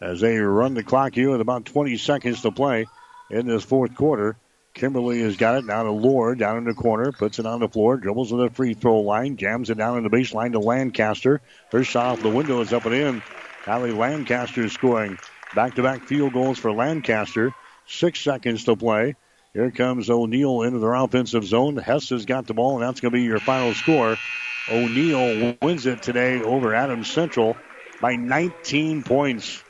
as 0.00 0.20
they 0.20 0.38
run 0.38 0.74
the 0.74 0.82
clock 0.82 1.14
here 1.14 1.30
with 1.30 1.40
about 1.40 1.64
20 1.64 1.96
seconds 1.96 2.42
to 2.42 2.50
play 2.50 2.86
in 3.30 3.46
this 3.46 3.64
fourth 3.64 3.94
quarter. 3.94 4.36
Kimberly 4.74 5.22
has 5.22 5.36
got 5.36 5.56
it 5.56 5.64
now 5.64 5.82
to 5.82 5.90
Lure 5.90 6.34
down 6.34 6.58
in 6.58 6.64
the 6.64 6.74
corner, 6.74 7.10
puts 7.10 7.38
it 7.38 7.46
on 7.46 7.60
the 7.60 7.68
floor, 7.68 7.96
dribbles 7.96 8.28
to 8.28 8.36
the 8.36 8.50
free 8.50 8.74
throw 8.74 9.00
line, 9.00 9.36
jams 9.36 9.70
it 9.70 9.78
down 9.78 9.96
in 9.96 10.04
the 10.04 10.10
baseline 10.10 10.52
to 10.52 10.60
Lancaster. 10.60 11.40
First 11.70 11.90
shot 11.90 12.06
off 12.06 12.22
the 12.22 12.28
window 12.28 12.60
is 12.60 12.72
up 12.72 12.84
and 12.84 12.94
in. 12.94 13.22
Kylie 13.64 13.96
Lancaster 13.96 14.68
scoring 14.68 15.18
back 15.54 15.74
to 15.74 15.82
back 15.82 16.04
field 16.04 16.32
goals 16.32 16.58
for 16.58 16.70
Lancaster. 16.70 17.52
Six 17.86 18.20
seconds 18.20 18.64
to 18.64 18.76
play. 18.76 19.16
Here 19.54 19.70
comes 19.70 20.10
O'Neill 20.10 20.62
into 20.62 20.78
their 20.78 20.94
offensive 20.94 21.44
zone. 21.44 21.76
Hess 21.76 22.10
has 22.10 22.26
got 22.26 22.46
the 22.46 22.54
ball, 22.54 22.74
and 22.74 22.82
that's 22.82 23.00
going 23.00 23.12
to 23.12 23.18
be 23.18 23.24
your 23.24 23.40
final 23.40 23.72
score. 23.72 24.16
O'Neill 24.70 25.56
wins 25.62 25.86
it 25.86 26.02
today 26.02 26.42
over 26.42 26.74
Adams 26.74 27.10
Central 27.10 27.56
by 28.00 28.16
19 28.16 29.02
points. 29.02 29.62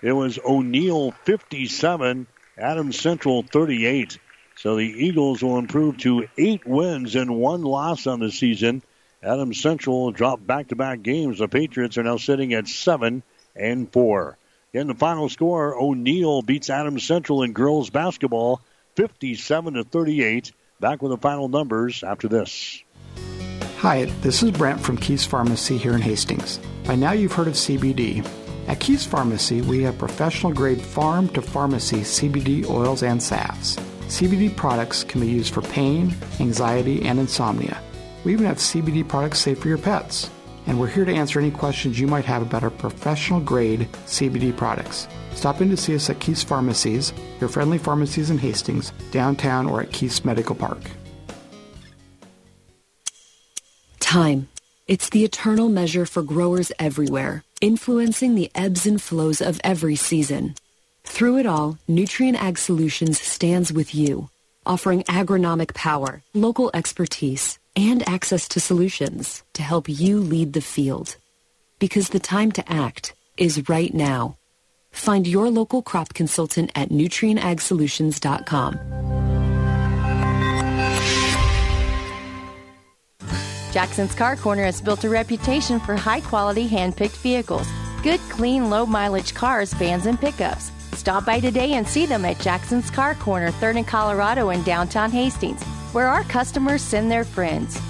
It 0.00 0.12
was 0.12 0.38
O'Neill 0.38 1.10
57, 1.24 2.26
Adams 2.56 2.98
Central 2.98 3.42
38. 3.42 4.18
So 4.56 4.76
the 4.76 4.84
Eagles 4.84 5.42
will 5.42 5.58
improve 5.58 5.98
to 5.98 6.26
eight 6.38 6.66
wins 6.66 7.14
and 7.14 7.36
one 7.36 7.62
loss 7.62 8.06
on 8.06 8.20
the 8.20 8.30
season. 8.30 8.82
Adams 9.22 9.60
Central 9.60 10.12
dropped 10.12 10.46
back-to-back 10.46 11.02
games. 11.02 11.38
The 11.38 11.48
Patriots 11.48 11.98
are 11.98 12.02
now 12.02 12.16
sitting 12.16 12.54
at 12.54 12.68
seven 12.68 13.22
and 13.54 13.92
four. 13.92 14.38
In 14.72 14.86
the 14.86 14.94
final 14.94 15.28
score, 15.28 15.78
O'Neill 15.78 16.40
beats 16.40 16.70
Adams 16.70 17.04
Central 17.04 17.42
in 17.42 17.52
girls 17.52 17.90
basketball 17.90 18.62
57 18.96 19.74
to 19.74 19.84
38. 19.84 20.52
Back 20.80 21.02
with 21.02 21.10
the 21.10 21.18
final 21.18 21.48
numbers 21.48 22.02
after 22.02 22.28
this. 22.28 22.82
Hi, 23.78 24.04
this 24.22 24.42
is 24.42 24.50
Brent 24.50 24.80
from 24.80 24.96
Keys 24.96 25.26
Pharmacy 25.26 25.76
here 25.76 25.94
in 25.94 26.00
Hastings. 26.00 26.58
By 26.86 26.94
now 26.94 27.12
you've 27.12 27.32
heard 27.32 27.48
of 27.48 27.54
CBD. 27.54 28.26
At 28.66 28.80
Keys 28.80 29.04
Pharmacy, 29.04 29.60
we 29.60 29.82
have 29.82 29.98
professional 29.98 30.52
grade 30.52 30.80
farm 30.80 31.28
to 31.30 31.42
pharmacy 31.42 31.98
CBD 31.98 32.68
oils 32.68 33.02
and 33.02 33.22
salves. 33.22 33.76
CBD 34.06 34.54
products 34.54 35.04
can 35.04 35.20
be 35.20 35.26
used 35.26 35.52
for 35.52 35.60
pain, 35.62 36.14
anxiety, 36.40 37.04
and 37.04 37.18
insomnia. 37.18 37.78
We 38.24 38.32
even 38.32 38.46
have 38.46 38.58
CBD 38.58 39.06
products 39.06 39.40
safe 39.40 39.58
for 39.58 39.68
your 39.68 39.78
pets. 39.78 40.30
And 40.66 40.80
we're 40.80 40.86
here 40.88 41.04
to 41.04 41.14
answer 41.14 41.38
any 41.38 41.50
questions 41.50 42.00
you 42.00 42.06
might 42.06 42.24
have 42.24 42.42
about 42.42 42.62
our 42.62 42.70
professional 42.70 43.40
grade 43.40 43.88
CBD 44.06 44.56
products. 44.56 45.08
Stop 45.34 45.60
in 45.60 45.68
to 45.70 45.76
see 45.76 45.94
us 45.94 46.08
at 46.08 46.20
Keith's 46.20 46.42
Pharmacies, 46.42 47.12
your 47.40 47.48
friendly 47.48 47.78
pharmacies 47.78 48.30
in 48.30 48.38
Hastings, 48.38 48.92
downtown, 49.10 49.66
or 49.66 49.82
at 49.82 49.92
Keith's 49.92 50.24
Medical 50.24 50.54
Park. 50.54 50.80
Time. 54.00 54.48
It's 54.86 55.08
the 55.08 55.24
eternal 55.24 55.70
measure 55.70 56.04
for 56.04 56.22
growers 56.22 56.70
everywhere, 56.78 57.42
influencing 57.62 58.34
the 58.34 58.50
ebbs 58.54 58.86
and 58.86 59.00
flows 59.00 59.40
of 59.40 59.58
every 59.64 59.96
season. 59.96 60.56
Through 61.04 61.38
it 61.38 61.46
all, 61.46 61.78
Nutrien 61.88 62.34
Ag 62.34 62.58
Solutions 62.58 63.18
stands 63.18 63.72
with 63.72 63.94
you, 63.94 64.28
offering 64.66 65.02
agronomic 65.04 65.72
power, 65.72 66.22
local 66.34 66.70
expertise, 66.74 67.58
and 67.76 68.06
access 68.08 68.48
to 68.48 68.60
solutions 68.60 69.42
to 69.54 69.62
help 69.62 69.88
you 69.88 70.20
lead 70.20 70.52
the 70.52 70.60
field. 70.60 71.16
Because 71.78 72.08
the 72.08 72.20
time 72.20 72.52
to 72.52 72.72
act 72.72 73.14
is 73.36 73.68
right 73.68 73.92
now. 73.92 74.36
Find 74.92 75.26
your 75.26 75.50
local 75.50 75.82
crop 75.82 76.14
consultant 76.14 76.70
at 76.74 76.90
nutrientagsolutions.com. 76.90 78.78
Jackson's 83.72 84.14
Car 84.14 84.36
Corner 84.36 84.62
has 84.62 84.80
built 84.80 85.02
a 85.02 85.08
reputation 85.08 85.80
for 85.80 85.96
high 85.96 86.20
quality 86.20 86.68
hand 86.68 86.96
picked 86.96 87.16
vehicles. 87.16 87.66
Good, 88.04 88.20
clean, 88.30 88.70
low 88.70 88.86
mileage 88.86 89.34
cars, 89.34 89.72
vans, 89.72 90.06
and 90.06 90.20
pickups. 90.20 90.70
Stop 90.92 91.26
by 91.26 91.40
today 91.40 91.72
and 91.72 91.86
see 91.86 92.06
them 92.06 92.24
at 92.24 92.38
Jackson's 92.38 92.88
Car 92.88 93.16
Corner, 93.16 93.50
3rd 93.50 93.78
and 93.78 93.86
Colorado 93.86 94.50
in 94.50 94.62
downtown 94.62 95.10
Hastings, 95.10 95.60
where 95.94 96.08
our 96.08 96.24
customers 96.24 96.82
send 96.82 97.10
their 97.10 97.24
friends. 97.24 97.80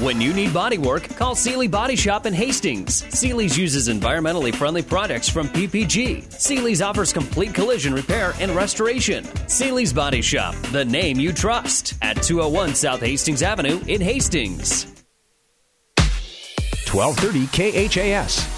When 0.00 0.20
you 0.20 0.34
need 0.34 0.52
body 0.52 0.76
work, 0.76 1.08
call 1.16 1.34
Seely 1.34 1.68
Body 1.68 1.96
Shop 1.96 2.26
in 2.26 2.34
Hastings. 2.34 3.02
Seely's 3.14 3.56
uses 3.56 3.88
environmentally 3.88 4.54
friendly 4.54 4.82
products 4.82 5.26
from 5.26 5.48
PPG. 5.48 6.30
Seely's 6.30 6.82
offers 6.82 7.14
complete 7.14 7.54
collision 7.54 7.94
repair 7.94 8.34
and 8.38 8.50
restoration. 8.50 9.24
Seely's 9.48 9.94
Body 9.94 10.20
Shop, 10.20 10.54
the 10.70 10.84
name 10.84 11.18
you 11.18 11.32
trust, 11.32 11.94
at 12.02 12.22
201 12.22 12.74
South 12.74 13.00
Hastings 13.00 13.42
Avenue 13.42 13.80
in 13.86 14.02
Hastings. 14.02 14.84
1230 16.92 17.88
KHAS. 17.88 18.55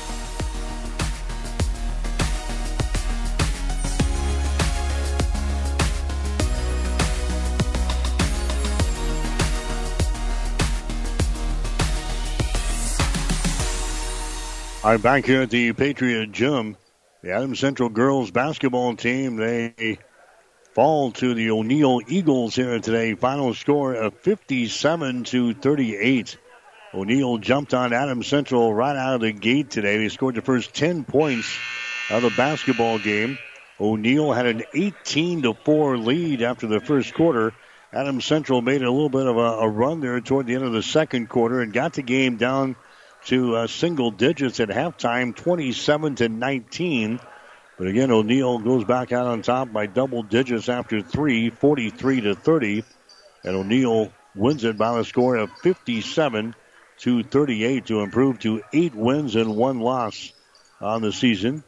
I'm 14.88 15.02
back 15.02 15.26
here 15.26 15.42
at 15.42 15.50
the 15.50 15.74
Patriot 15.74 16.32
Gym. 16.32 16.74
The 17.20 17.32
Adams 17.32 17.60
Central 17.60 17.90
girls 17.90 18.30
basketball 18.30 18.96
team, 18.96 19.36
they 19.36 19.98
fall 20.72 21.12
to 21.12 21.34
the 21.34 21.50
O'Neill 21.50 22.00
Eagles 22.08 22.54
here 22.54 22.80
today. 22.80 23.14
Final 23.14 23.52
score 23.52 23.92
of 23.92 24.14
57 24.20 25.24
to 25.24 25.52
38. 25.52 26.38
O'Neill 26.94 27.36
jumped 27.36 27.74
on 27.74 27.92
Adams 27.92 28.28
Central 28.28 28.72
right 28.72 28.96
out 28.96 29.16
of 29.16 29.20
the 29.20 29.30
gate 29.30 29.68
today. 29.68 29.98
They 29.98 30.08
scored 30.08 30.36
the 30.36 30.40
first 30.40 30.72
10 30.72 31.04
points 31.04 31.54
of 32.08 32.22
the 32.22 32.30
basketball 32.30 32.98
game. 32.98 33.36
O'Neill 33.78 34.32
had 34.32 34.46
an 34.46 34.62
18 34.72 35.42
to 35.42 35.52
4 35.52 35.98
lead 35.98 36.40
after 36.40 36.66
the 36.66 36.80
first 36.80 37.12
quarter. 37.12 37.52
Adams 37.92 38.24
Central 38.24 38.62
made 38.62 38.80
a 38.82 38.90
little 38.90 39.10
bit 39.10 39.26
of 39.26 39.36
a, 39.36 39.40
a 39.58 39.68
run 39.68 40.00
there 40.00 40.18
toward 40.22 40.46
the 40.46 40.54
end 40.54 40.64
of 40.64 40.72
the 40.72 40.82
second 40.82 41.28
quarter 41.28 41.60
and 41.60 41.74
got 41.74 41.92
the 41.92 42.02
game 42.02 42.38
down 42.38 42.74
to 43.26 43.56
uh, 43.56 43.66
single 43.66 44.10
digits 44.10 44.60
at 44.60 44.68
halftime, 44.68 45.34
27 45.34 46.16
to 46.16 46.28
19. 46.28 47.20
But 47.76 47.86
again, 47.86 48.10
O'Neill 48.10 48.58
goes 48.58 48.84
back 48.84 49.12
out 49.12 49.26
on 49.26 49.42
top 49.42 49.72
by 49.72 49.86
double 49.86 50.22
digits 50.22 50.68
after 50.68 51.00
three, 51.02 51.50
43 51.50 52.22
to 52.22 52.34
30. 52.34 52.84
And 53.44 53.56
O'Neill 53.56 54.12
wins 54.34 54.64
it 54.64 54.76
by 54.76 54.98
a 54.98 55.04
score 55.04 55.36
of 55.36 55.50
57 55.62 56.54
to 56.98 57.22
38 57.22 57.86
to 57.86 58.00
improve 58.00 58.38
to 58.40 58.62
eight 58.72 58.94
wins 58.94 59.36
and 59.36 59.56
one 59.56 59.80
loss 59.80 60.32
on 60.80 61.02
the 61.02 61.12
season. 61.12 61.62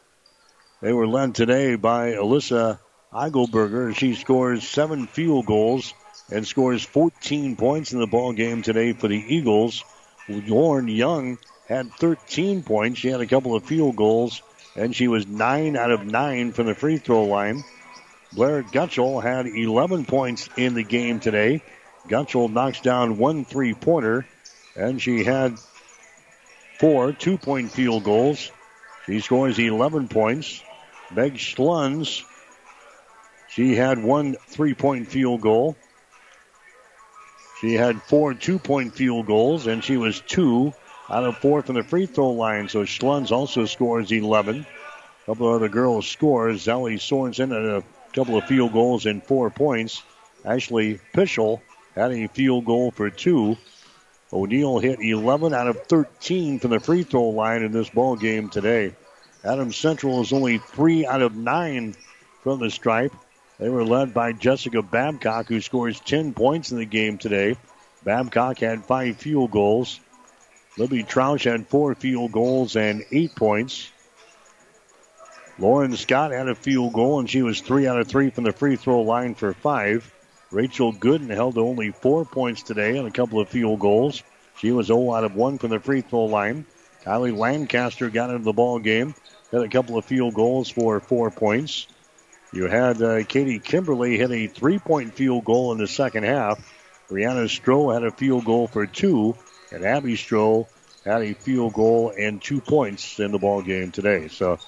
They 0.81 0.93
were 0.93 1.07
led 1.07 1.35
today 1.35 1.77
by 1.77 2.13
Alyssa 2.13 2.79
Eichelberger. 3.13 3.95
She 3.95 4.15
scores 4.15 4.67
seven 4.67 5.07
field 5.07 5.47
goals 5.47 5.93
and 6.31 6.47
scores 6.47 6.85
14 6.85 7.57
points 7.57 7.93
in 7.93 8.01
the 8.01 8.07
ball 8.07 8.33
game 8.33 8.63
today 8.63 8.93
for 8.93 9.09
the 9.09 9.17
Eagles. 9.17 9.85
Lauren 10.31 10.89
Young 10.89 11.39
had 11.67 11.93
13 11.93 12.63
points. 12.63 13.01
She 13.01 13.09
had 13.09 13.21
a 13.21 13.27
couple 13.27 13.55
of 13.55 13.65
field 13.65 13.97
goals, 13.97 14.43
and 14.77 14.95
she 14.95 15.09
was 15.09 15.27
9 15.27 15.77
out 15.77 15.91
of 15.91 16.07
9 16.07 16.53
from 16.53 16.67
the 16.67 16.75
free 16.75 16.99
throw 16.99 17.25
line. 17.25 17.65
Blair 18.33 18.63
Gutschel 18.63 19.23
had 19.23 19.47
11 19.47 20.05
points 20.05 20.49
in 20.57 20.75
the 20.75 20.85
game 20.85 21.19
today. 21.21 21.63
Gutschel 22.09 22.51
knocks 22.51 22.81
down 22.81 23.19
one 23.19 23.45
three 23.45 23.75
pointer, 23.75 24.27
and 24.77 25.03
she 25.03 25.25
had 25.25 25.59
four 26.79 27.13
two 27.13 27.37
point 27.37 27.71
field 27.73 28.05
goals. 28.05 28.51
She 29.07 29.21
scores 29.21 29.59
11 29.59 30.09
points. 30.09 30.63
Meg 31.11 31.35
Schluns, 31.35 32.23
she 33.49 33.75
had 33.75 34.03
one 34.03 34.37
three 34.47 34.75
point 34.75 35.09
field 35.09 35.41
goal. 35.41 35.77
She 37.61 37.75
had 37.75 38.03
four 38.03 38.33
two 38.33 38.59
point 38.59 38.95
field 38.95 39.27
goals, 39.27 39.67
and 39.67 39.85
she 39.85 39.99
was 39.99 40.21
two 40.21 40.73
out 41.11 41.25
of 41.25 41.37
four 41.39 41.63
from 41.63 41.75
the 41.75 41.83
free 41.83 42.07
throw 42.07 42.31
line. 42.31 42.69
So 42.69 42.85
Schluns 42.85 43.33
also 43.33 43.67
scores 43.67 44.11
11. 44.11 44.61
A 44.61 45.27
couple 45.27 45.49
of 45.49 45.57
other 45.57 45.69
girls 45.69 46.07
scores. 46.09 46.65
Zelly 46.65 46.95
Sorensen 46.95 47.51
had 47.51 47.65
a 47.65 47.85
couple 48.15 48.39
of 48.39 48.45
field 48.45 48.73
goals 48.73 49.05
and 49.05 49.23
four 49.23 49.51
points. 49.51 50.03
Ashley 50.45 51.01
Pischel 51.13 51.61
had 51.95 52.13
a 52.13 52.29
field 52.29 52.65
goal 52.65 52.93
for 52.93 53.11
two. 53.11 53.59
O'Neill 54.33 54.79
hit 54.79 55.01
11 55.01 55.53
out 55.53 55.67
of 55.67 55.83
13 55.87 56.61
from 56.61 56.71
the 56.71 56.81
free 56.81 57.03
throw 57.03 57.29
line 57.29 57.63
in 57.63 57.73
this 57.73 57.91
ball 57.91 58.17
game 58.17 58.49
today. 58.49 58.95
Adams 59.45 59.77
Central 59.77 60.23
is 60.23 60.33
only 60.33 60.59
three 60.59 61.05
out 61.05 61.21
of 61.21 61.37
nine 61.37 61.95
from 62.43 62.61
the 62.61 62.71
stripe. 62.71 63.13
They 63.61 63.69
were 63.69 63.85
led 63.85 64.15
by 64.15 64.33
Jessica 64.33 64.81
Babcock, 64.81 65.49
who 65.49 65.61
scores 65.61 66.01
10 66.01 66.33
points 66.33 66.73
in 66.73 66.79
the 66.79 66.87
game 66.87 67.19
today. 67.19 67.57
Babcock 68.03 68.59
had 68.59 68.87
five 68.87 69.19
field 69.19 69.51
goals. 69.51 70.01
Libby 70.79 71.05
Troush 71.05 71.45
had 71.45 71.67
four 71.69 71.95
field 71.95 72.33
goals 72.33 72.75
and 72.75 73.05
eight 73.13 73.37
points. 73.37 73.91
Lauren 75.59 75.95
Scott 75.95 76.33
had 76.33 76.49
a 76.49 76.55
field 76.55 76.95
goal, 76.95 77.21
and 77.21 77.29
she 77.29 77.43
was 77.43 77.61
three 77.61 77.87
out 77.87 78.01
of 78.01 78.09
three 78.09 78.31
from 78.31 78.45
the 78.45 78.53
free 78.53 78.77
throw 78.77 79.03
line 79.03 79.35
for 79.35 79.53
five. 79.53 80.11
Rachel 80.51 80.95
Gooden 80.95 81.29
held 81.29 81.59
only 81.59 81.91
four 81.91 82.25
points 82.25 82.63
today 82.63 82.97
and 82.97 83.07
a 83.07 83.11
couple 83.11 83.41
of 83.41 83.51
field 83.51 83.79
goals. 83.79 84.23
She 84.57 84.73
was 84.73 84.87
0 84.87 85.13
out 85.13 85.25
of 85.25 85.37
1 85.37 85.59
from 85.59 85.69
the 85.69 85.81
free 85.81 86.01
throw 86.01 86.25
line. 86.25 86.65
Kylie 87.05 87.37
Lancaster 87.37 88.09
got 88.09 88.31
into 88.31 88.45
the 88.45 88.55
ball 88.55 88.79
game, 88.79 89.15
had 89.53 89.61
a 89.61 89.69
couple 89.69 89.99
of 89.99 90.07
field 90.07 90.33
goals 90.33 90.71
for 90.71 90.99
four 90.99 91.31
points. 91.31 91.87
You 92.53 92.67
had 92.67 93.01
uh, 93.01 93.23
Katie 93.25 93.61
Kimberly 93.61 94.19
hit 94.19 94.31
a 94.31 94.49
three 94.49 94.79
point 94.79 95.15
field 95.15 95.45
goal 95.45 95.73
in 95.73 95.79
the 95.79 95.87
second 95.87 96.25
half. 96.25 96.59
Brianna 97.09 97.45
Stroh 97.47 97.95
had 97.95 98.05
a 98.05 98.11
field 98.11 98.45
goal 98.45 98.67
for 98.67 98.87
two, 98.87 99.37
and 99.73 99.85
Abby 99.85 100.15
Stroh 100.15 100.67
had 101.05 101.23
a 101.23 101.35
field 101.35 101.73
goal 101.73 102.13
and 102.17 102.43
two 102.43 102.61
points 102.61 103.21
in 103.21 103.33
the 103.33 103.39
ball 103.39 103.63
game 103.63 103.93
today. 103.93 104.29
So 104.29 104.59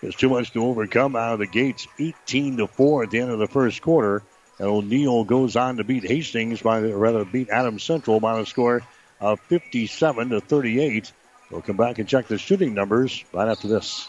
there's 0.00 0.14
too 0.14 0.28
much 0.28 0.52
to 0.52 0.64
overcome 0.64 1.16
out 1.16 1.32
of 1.32 1.38
the 1.40 1.46
gates. 1.46 1.88
18 1.98 2.58
to 2.58 2.66
four 2.68 3.02
at 3.02 3.10
the 3.10 3.20
end 3.20 3.30
of 3.30 3.38
the 3.38 3.48
first 3.48 3.82
quarter, 3.82 4.22
and 4.58 4.68
O'Neill 4.68 5.24
goes 5.24 5.56
on 5.56 5.78
to 5.78 5.84
beat 5.84 6.04
Hastings 6.04 6.62
by, 6.62 6.78
or 6.78 6.96
rather, 6.96 7.24
beat 7.24 7.48
Adams 7.48 7.82
Central 7.82 8.20
by 8.20 8.38
a 8.38 8.46
score 8.46 8.82
of 9.20 9.40
57 9.40 10.30
to 10.30 10.40
38. 10.40 11.12
We'll 11.50 11.62
come 11.62 11.76
back 11.76 11.98
and 11.98 12.08
check 12.08 12.28
the 12.28 12.38
shooting 12.38 12.74
numbers 12.74 13.24
right 13.32 13.48
after 13.48 13.68
this. 13.68 14.08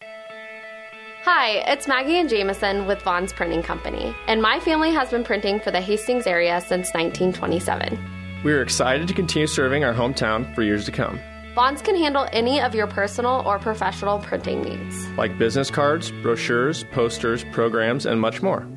Hi, 1.23 1.63
it's 1.71 1.87
Maggie 1.87 2.17
and 2.17 2.27
Jameson 2.27 2.87
with 2.87 2.99
Vaughn's 3.03 3.31
Printing 3.31 3.61
Company, 3.61 4.15
and 4.25 4.41
my 4.41 4.59
family 4.59 4.89
has 4.91 5.11
been 5.11 5.23
printing 5.23 5.59
for 5.59 5.69
the 5.69 5.79
Hastings 5.79 6.25
area 6.25 6.59
since 6.61 6.91
1927. 6.95 8.41
We 8.43 8.51
are 8.53 8.63
excited 8.63 9.07
to 9.07 9.13
continue 9.13 9.45
serving 9.45 9.83
our 9.83 9.93
hometown 9.93 10.53
for 10.55 10.63
years 10.63 10.83
to 10.85 10.91
come. 10.91 11.19
Vaughn's 11.53 11.83
can 11.83 11.95
handle 11.95 12.27
any 12.33 12.59
of 12.59 12.73
your 12.73 12.87
personal 12.87 13.43
or 13.45 13.59
professional 13.59 14.17
printing 14.17 14.63
needs, 14.63 15.07
like 15.09 15.37
business 15.37 15.69
cards, 15.69 16.11
brochures, 16.23 16.85
posters, 16.85 17.45
programs, 17.51 18.07
and 18.07 18.19
much 18.19 18.41
more. 18.41 18.67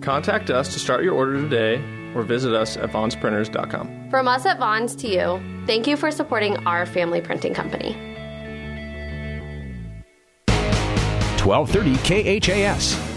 Contact 0.00 0.50
us 0.50 0.72
to 0.72 0.80
start 0.80 1.04
your 1.04 1.14
order 1.14 1.40
today 1.40 1.76
or 2.16 2.24
visit 2.24 2.52
us 2.52 2.76
at 2.76 2.90
vaughnsprinters.com. 2.90 4.10
From 4.10 4.26
us 4.26 4.44
at 4.46 4.58
Vaughn's 4.58 4.96
to 4.96 5.06
you, 5.06 5.40
thank 5.64 5.86
you 5.86 5.96
for 5.96 6.10
supporting 6.10 6.56
our 6.66 6.86
family 6.86 7.20
printing 7.20 7.54
company. 7.54 8.13
1230 11.44 12.40
KHAS. 12.40 13.14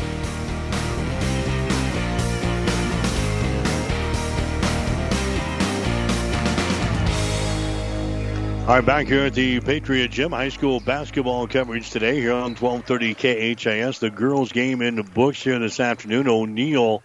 All 8.67 8.75
right, 8.75 8.85
back 8.85 9.07
here 9.07 9.27
at 9.27 9.33
the 9.33 9.61
Patriot 9.61 10.09
Gym, 10.09 10.31
high 10.31 10.49
school 10.49 10.81
basketball 10.81 11.47
coverage 11.47 11.89
today 11.89 12.19
here 12.19 12.33
on 12.33 12.53
1230 12.53 13.13
KHAS. 13.55 13.99
The 13.99 14.09
girls' 14.09 14.51
game 14.51 14.81
in 14.81 14.97
the 14.97 15.03
books 15.03 15.41
here 15.41 15.57
this 15.57 15.79
afternoon. 15.79 16.27
O'Neill 16.27 17.01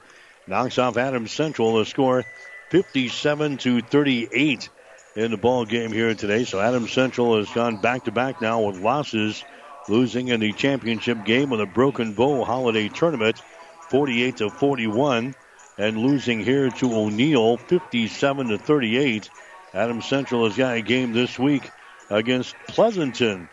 knocks 0.49 0.79
off 0.79 0.97
Adams 0.97 1.31
Central. 1.31 1.79
The 1.79 1.87
score 1.87 2.25
57 2.71 3.59
to 3.59 3.81
38 3.81 4.71
in 5.15 5.31
the 5.31 5.37
ball 5.37 5.65
game 5.65 5.93
here 5.93 6.13
today. 6.17 6.43
So 6.43 6.59
Adams 6.59 6.91
Central 6.91 7.37
has 7.37 7.49
gone 7.51 7.77
back 7.77 8.07
to 8.07 8.11
back 8.11 8.41
now 8.41 8.63
with 8.63 8.81
losses, 8.81 9.45
losing 9.89 10.29
in 10.29 10.41
the 10.41 10.53
championship 10.53 11.25
game 11.25 11.53
of 11.53 11.59
the 11.59 11.67
Broken 11.67 12.15
Bow 12.15 12.45
Holiday 12.45 12.89
Tournament, 12.89 13.41
48 13.89 14.37
to 14.39 14.51
41, 14.51 15.35
and 15.79 15.99
losing 15.99 16.45
here 16.45 16.71
to 16.71 16.95
O'Neill, 16.95 17.57
57 17.57 18.49
to 18.49 18.59
38. 18.59 19.31
Adams 19.75 20.07
Central 20.07 20.47
has 20.47 20.57
got 20.57 20.77
a 20.77 20.83
game 20.83 21.13
this 21.13 21.39
week 21.39 21.71
against 22.11 22.55
Pleasanton. 22.69 23.49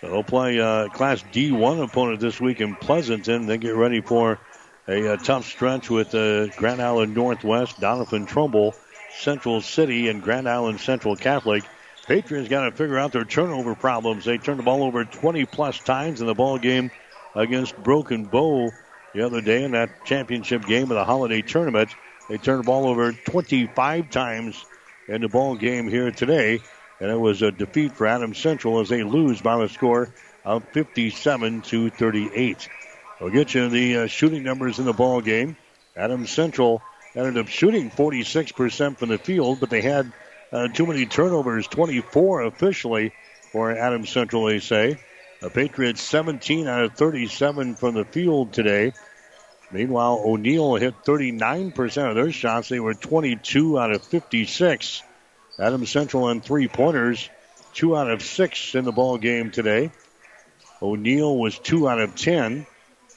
So 0.00 0.10
they'll 0.10 0.22
play 0.22 0.60
uh, 0.60 0.88
Class 0.88 1.24
D1 1.32 1.82
opponent 1.82 2.20
this 2.20 2.40
week 2.40 2.60
in 2.60 2.76
Pleasanton. 2.76 3.46
They 3.46 3.58
get 3.58 3.74
ready 3.74 4.00
for 4.00 4.38
a, 4.86 5.14
a 5.14 5.16
tough 5.16 5.44
stretch 5.46 5.90
with 5.90 6.14
uh, 6.14 6.46
Grand 6.56 6.80
Island 6.80 7.14
Northwest, 7.14 7.80
Doniphan 7.80 8.28
Trumbull, 8.28 8.76
Central 9.18 9.60
City, 9.60 10.08
and 10.08 10.22
Grand 10.22 10.48
Island 10.48 10.80
Central 10.80 11.16
Catholic. 11.16 11.64
Patriots 12.08 12.48
got 12.48 12.64
to 12.64 12.72
figure 12.72 12.98
out 12.98 13.12
their 13.12 13.26
turnover 13.26 13.74
problems. 13.74 14.24
They 14.24 14.38
turned 14.38 14.58
the 14.58 14.62
ball 14.62 14.82
over 14.82 15.04
20 15.04 15.44
plus 15.44 15.78
times 15.78 16.22
in 16.22 16.26
the 16.26 16.32
ball 16.32 16.56
game 16.56 16.90
against 17.34 17.76
Broken 17.82 18.24
Bow 18.24 18.70
the 19.12 19.26
other 19.26 19.42
day 19.42 19.62
in 19.62 19.72
that 19.72 20.06
championship 20.06 20.64
game 20.64 20.84
of 20.84 20.96
the 20.96 21.04
holiday 21.04 21.42
tournament. 21.42 21.90
They 22.30 22.38
turned 22.38 22.60
the 22.60 22.66
ball 22.66 22.86
over 22.86 23.12
25 23.12 24.08
times 24.08 24.64
in 25.06 25.20
the 25.20 25.28
ball 25.28 25.54
game 25.56 25.86
here 25.86 26.10
today, 26.10 26.60
and 26.98 27.10
it 27.10 27.20
was 27.20 27.42
a 27.42 27.52
defeat 27.52 27.92
for 27.92 28.06
Adams 28.06 28.38
Central 28.38 28.80
as 28.80 28.88
they 28.88 29.02
lose 29.02 29.42
by 29.42 29.58
the 29.58 29.68
score 29.68 30.08
of 30.46 30.66
57 30.68 31.60
to 31.60 31.90
38. 31.90 32.70
We'll 33.20 33.28
get 33.28 33.52
you 33.52 33.68
the 33.68 33.96
uh, 33.98 34.06
shooting 34.06 34.44
numbers 34.44 34.78
in 34.78 34.86
the 34.86 34.94
ball 34.94 35.20
game. 35.20 35.58
Adams 35.94 36.30
Central 36.30 36.80
ended 37.14 37.36
up 37.36 37.48
shooting 37.48 37.90
46% 37.90 38.96
from 38.96 39.10
the 39.10 39.18
field, 39.18 39.60
but 39.60 39.68
they 39.68 39.82
had 39.82 40.10
uh, 40.52 40.68
too 40.68 40.86
many 40.86 41.06
turnovers, 41.06 41.66
24 41.66 42.42
officially 42.42 43.12
for 43.52 43.70
Adams 43.70 44.10
Central, 44.10 44.46
they 44.46 44.60
say. 44.60 44.98
The 45.40 45.50
Patriots 45.50 46.02
17 46.02 46.66
out 46.66 46.84
of 46.84 46.94
37 46.94 47.76
from 47.76 47.94
the 47.94 48.04
field 48.04 48.52
today. 48.52 48.92
Meanwhile, 49.70 50.22
O'Neill 50.24 50.74
hit 50.76 51.04
39% 51.04 52.08
of 52.08 52.14
their 52.16 52.32
shots. 52.32 52.68
They 52.68 52.80
were 52.80 52.94
22 52.94 53.78
out 53.78 53.92
of 53.92 54.02
56. 54.02 55.02
Adams 55.58 55.90
Central 55.90 56.24
on 56.24 56.40
three 56.40 56.68
pointers, 56.68 57.28
two 57.74 57.96
out 57.96 58.10
of 58.10 58.22
six 58.22 58.74
in 58.74 58.84
the 58.84 58.92
ball 58.92 59.18
game 59.18 59.50
today. 59.50 59.90
O'Neill 60.80 61.36
was 61.36 61.58
two 61.58 61.88
out 61.88 62.00
of 62.00 62.16
10. 62.16 62.66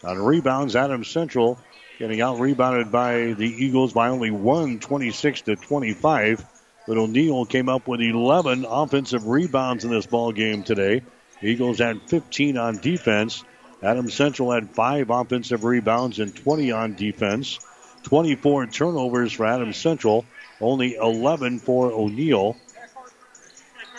On 0.03 0.17
rebounds, 0.17 0.75
Adams 0.75 1.07
Central 1.07 1.59
getting 1.99 2.21
out 2.21 2.39
rebounded 2.39 2.91
by 2.91 3.33
the 3.33 3.45
Eagles 3.45 3.93
by 3.93 4.09
only 4.09 4.31
one, 4.31 4.79
26 4.79 5.41
to 5.41 5.55
25. 5.55 6.43
But 6.87 6.97
O'Neill 6.97 7.45
came 7.45 7.69
up 7.69 7.87
with 7.87 8.01
11 8.01 8.65
offensive 8.67 9.27
rebounds 9.27 9.85
in 9.85 9.91
this 9.91 10.05
ball 10.05 10.31
game 10.31 10.63
today. 10.63 11.03
Eagles 11.41 11.79
had 11.79 12.01
15 12.09 12.57
on 12.57 12.77
defense. 12.77 13.43
Adams 13.83 14.13
Central 14.13 14.51
had 14.51 14.71
five 14.71 15.09
offensive 15.09 15.63
rebounds 15.63 16.19
and 16.19 16.35
20 16.35 16.71
on 16.71 16.95
defense. 16.95 17.59
24 18.03 18.67
turnovers 18.67 19.33
for 19.33 19.45
Adams 19.45 19.77
Central, 19.77 20.25
only 20.59 20.95
11 20.95 21.59
for 21.59 21.91
O'Neill. 21.91 22.57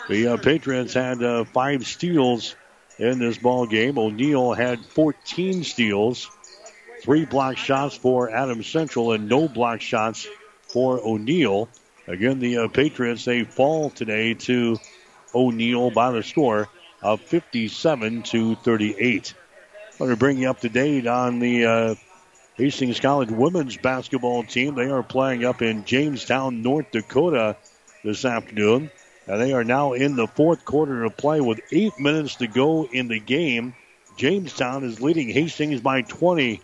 The 0.09 0.27
uh, 0.27 0.37
Patriots 0.37 0.93
had 0.93 1.23
uh, 1.23 1.45
five 1.45 1.85
steals 1.87 2.55
in 2.99 3.19
this 3.19 3.37
ball 3.37 3.65
game. 3.65 3.97
O'Neill 3.97 4.53
had 4.53 4.85
14 4.85 5.63
steals, 5.63 6.29
three 7.01 7.25
block 7.25 7.57
shots 7.57 7.95
for 7.95 8.29
Adams 8.29 8.67
Central, 8.67 9.13
and 9.13 9.29
no 9.29 9.47
block 9.47 9.81
shots 9.81 10.27
for 10.67 10.99
O'Neill. 10.99 11.69
Again, 12.07 12.39
the 12.39 12.57
uh, 12.57 12.67
Patriots 12.67 13.23
they 13.23 13.43
fall 13.43 13.89
today 13.89 14.33
to 14.33 14.77
O'Neill 15.33 15.89
by 15.89 16.11
the 16.11 16.21
score 16.21 16.67
of 17.01 17.21
57 17.21 18.23
to 18.23 18.55
38. 18.55 19.33
I 19.35 20.03
want 20.03 20.11
to 20.11 20.17
bring 20.17 20.37
you 20.37 20.49
up 20.49 20.59
to 20.61 20.69
date 20.69 21.07
on 21.07 21.39
the 21.39 21.65
uh, 21.65 21.95
Hastings 22.57 22.99
College 22.99 23.31
women's 23.31 23.77
basketball 23.77 24.43
team. 24.43 24.75
They 24.75 24.89
are 24.89 25.01
playing 25.01 25.45
up 25.45 25.61
in 25.61 25.85
Jamestown, 25.85 26.61
North 26.61 26.91
Dakota 26.91 27.55
this 28.03 28.25
afternoon. 28.25 28.91
And 29.25 29.41
they 29.41 29.53
are 29.53 29.63
now 29.63 29.93
in 29.93 30.17
the 30.17 30.27
fourth 30.27 30.65
quarter 30.65 31.05
of 31.05 31.15
play 31.15 31.39
with 31.39 31.61
eight 31.71 31.97
minutes 31.97 32.35
to 32.35 32.47
go 32.47 32.85
in 32.85 33.07
the 33.07 33.19
game. 33.19 33.75
Jamestown 34.17 34.83
is 34.83 34.99
leading 34.99 35.29
Hastings 35.29 35.79
by 35.79 36.01
20. 36.01 36.61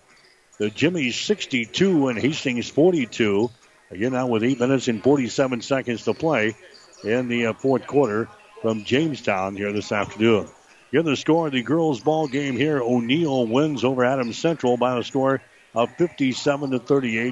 The 0.58 0.70
Jimmies 0.70 1.16
62 1.16 2.10
and 2.10 2.20
Hastings 2.20 2.70
42. 2.70 3.50
Again, 3.92 4.12
now 4.14 4.28
with 4.28 4.44
eight 4.44 4.60
minutes 4.60 4.88
and 4.88 5.02
47 5.02 5.62
seconds 5.62 6.04
to 6.04 6.14
play 6.14 6.56
in 7.04 7.28
the 7.28 7.48
uh, 7.48 7.54
fourth 7.54 7.88
quarter 7.88 8.30
from 8.62 8.84
Jamestown 8.84 9.56
here 9.56 9.72
this 9.72 9.92
afternoon. 9.92 10.48
Give 10.92 11.06
the 11.06 11.16
score 11.16 11.48
of 11.48 11.54
the 11.54 11.64
girls' 11.64 12.00
ball 12.00 12.28
game 12.28 12.56
here. 12.56 12.82
O'Neill 12.82 13.48
wins 13.48 13.84
over 13.84 14.04
Adams 14.04 14.38
Central 14.38 14.78
by 14.78 14.98
a 14.98 15.04
score 15.04 15.42
of 15.74 15.90
57 15.98 16.72
to 16.72 16.80
38. 16.80 17.28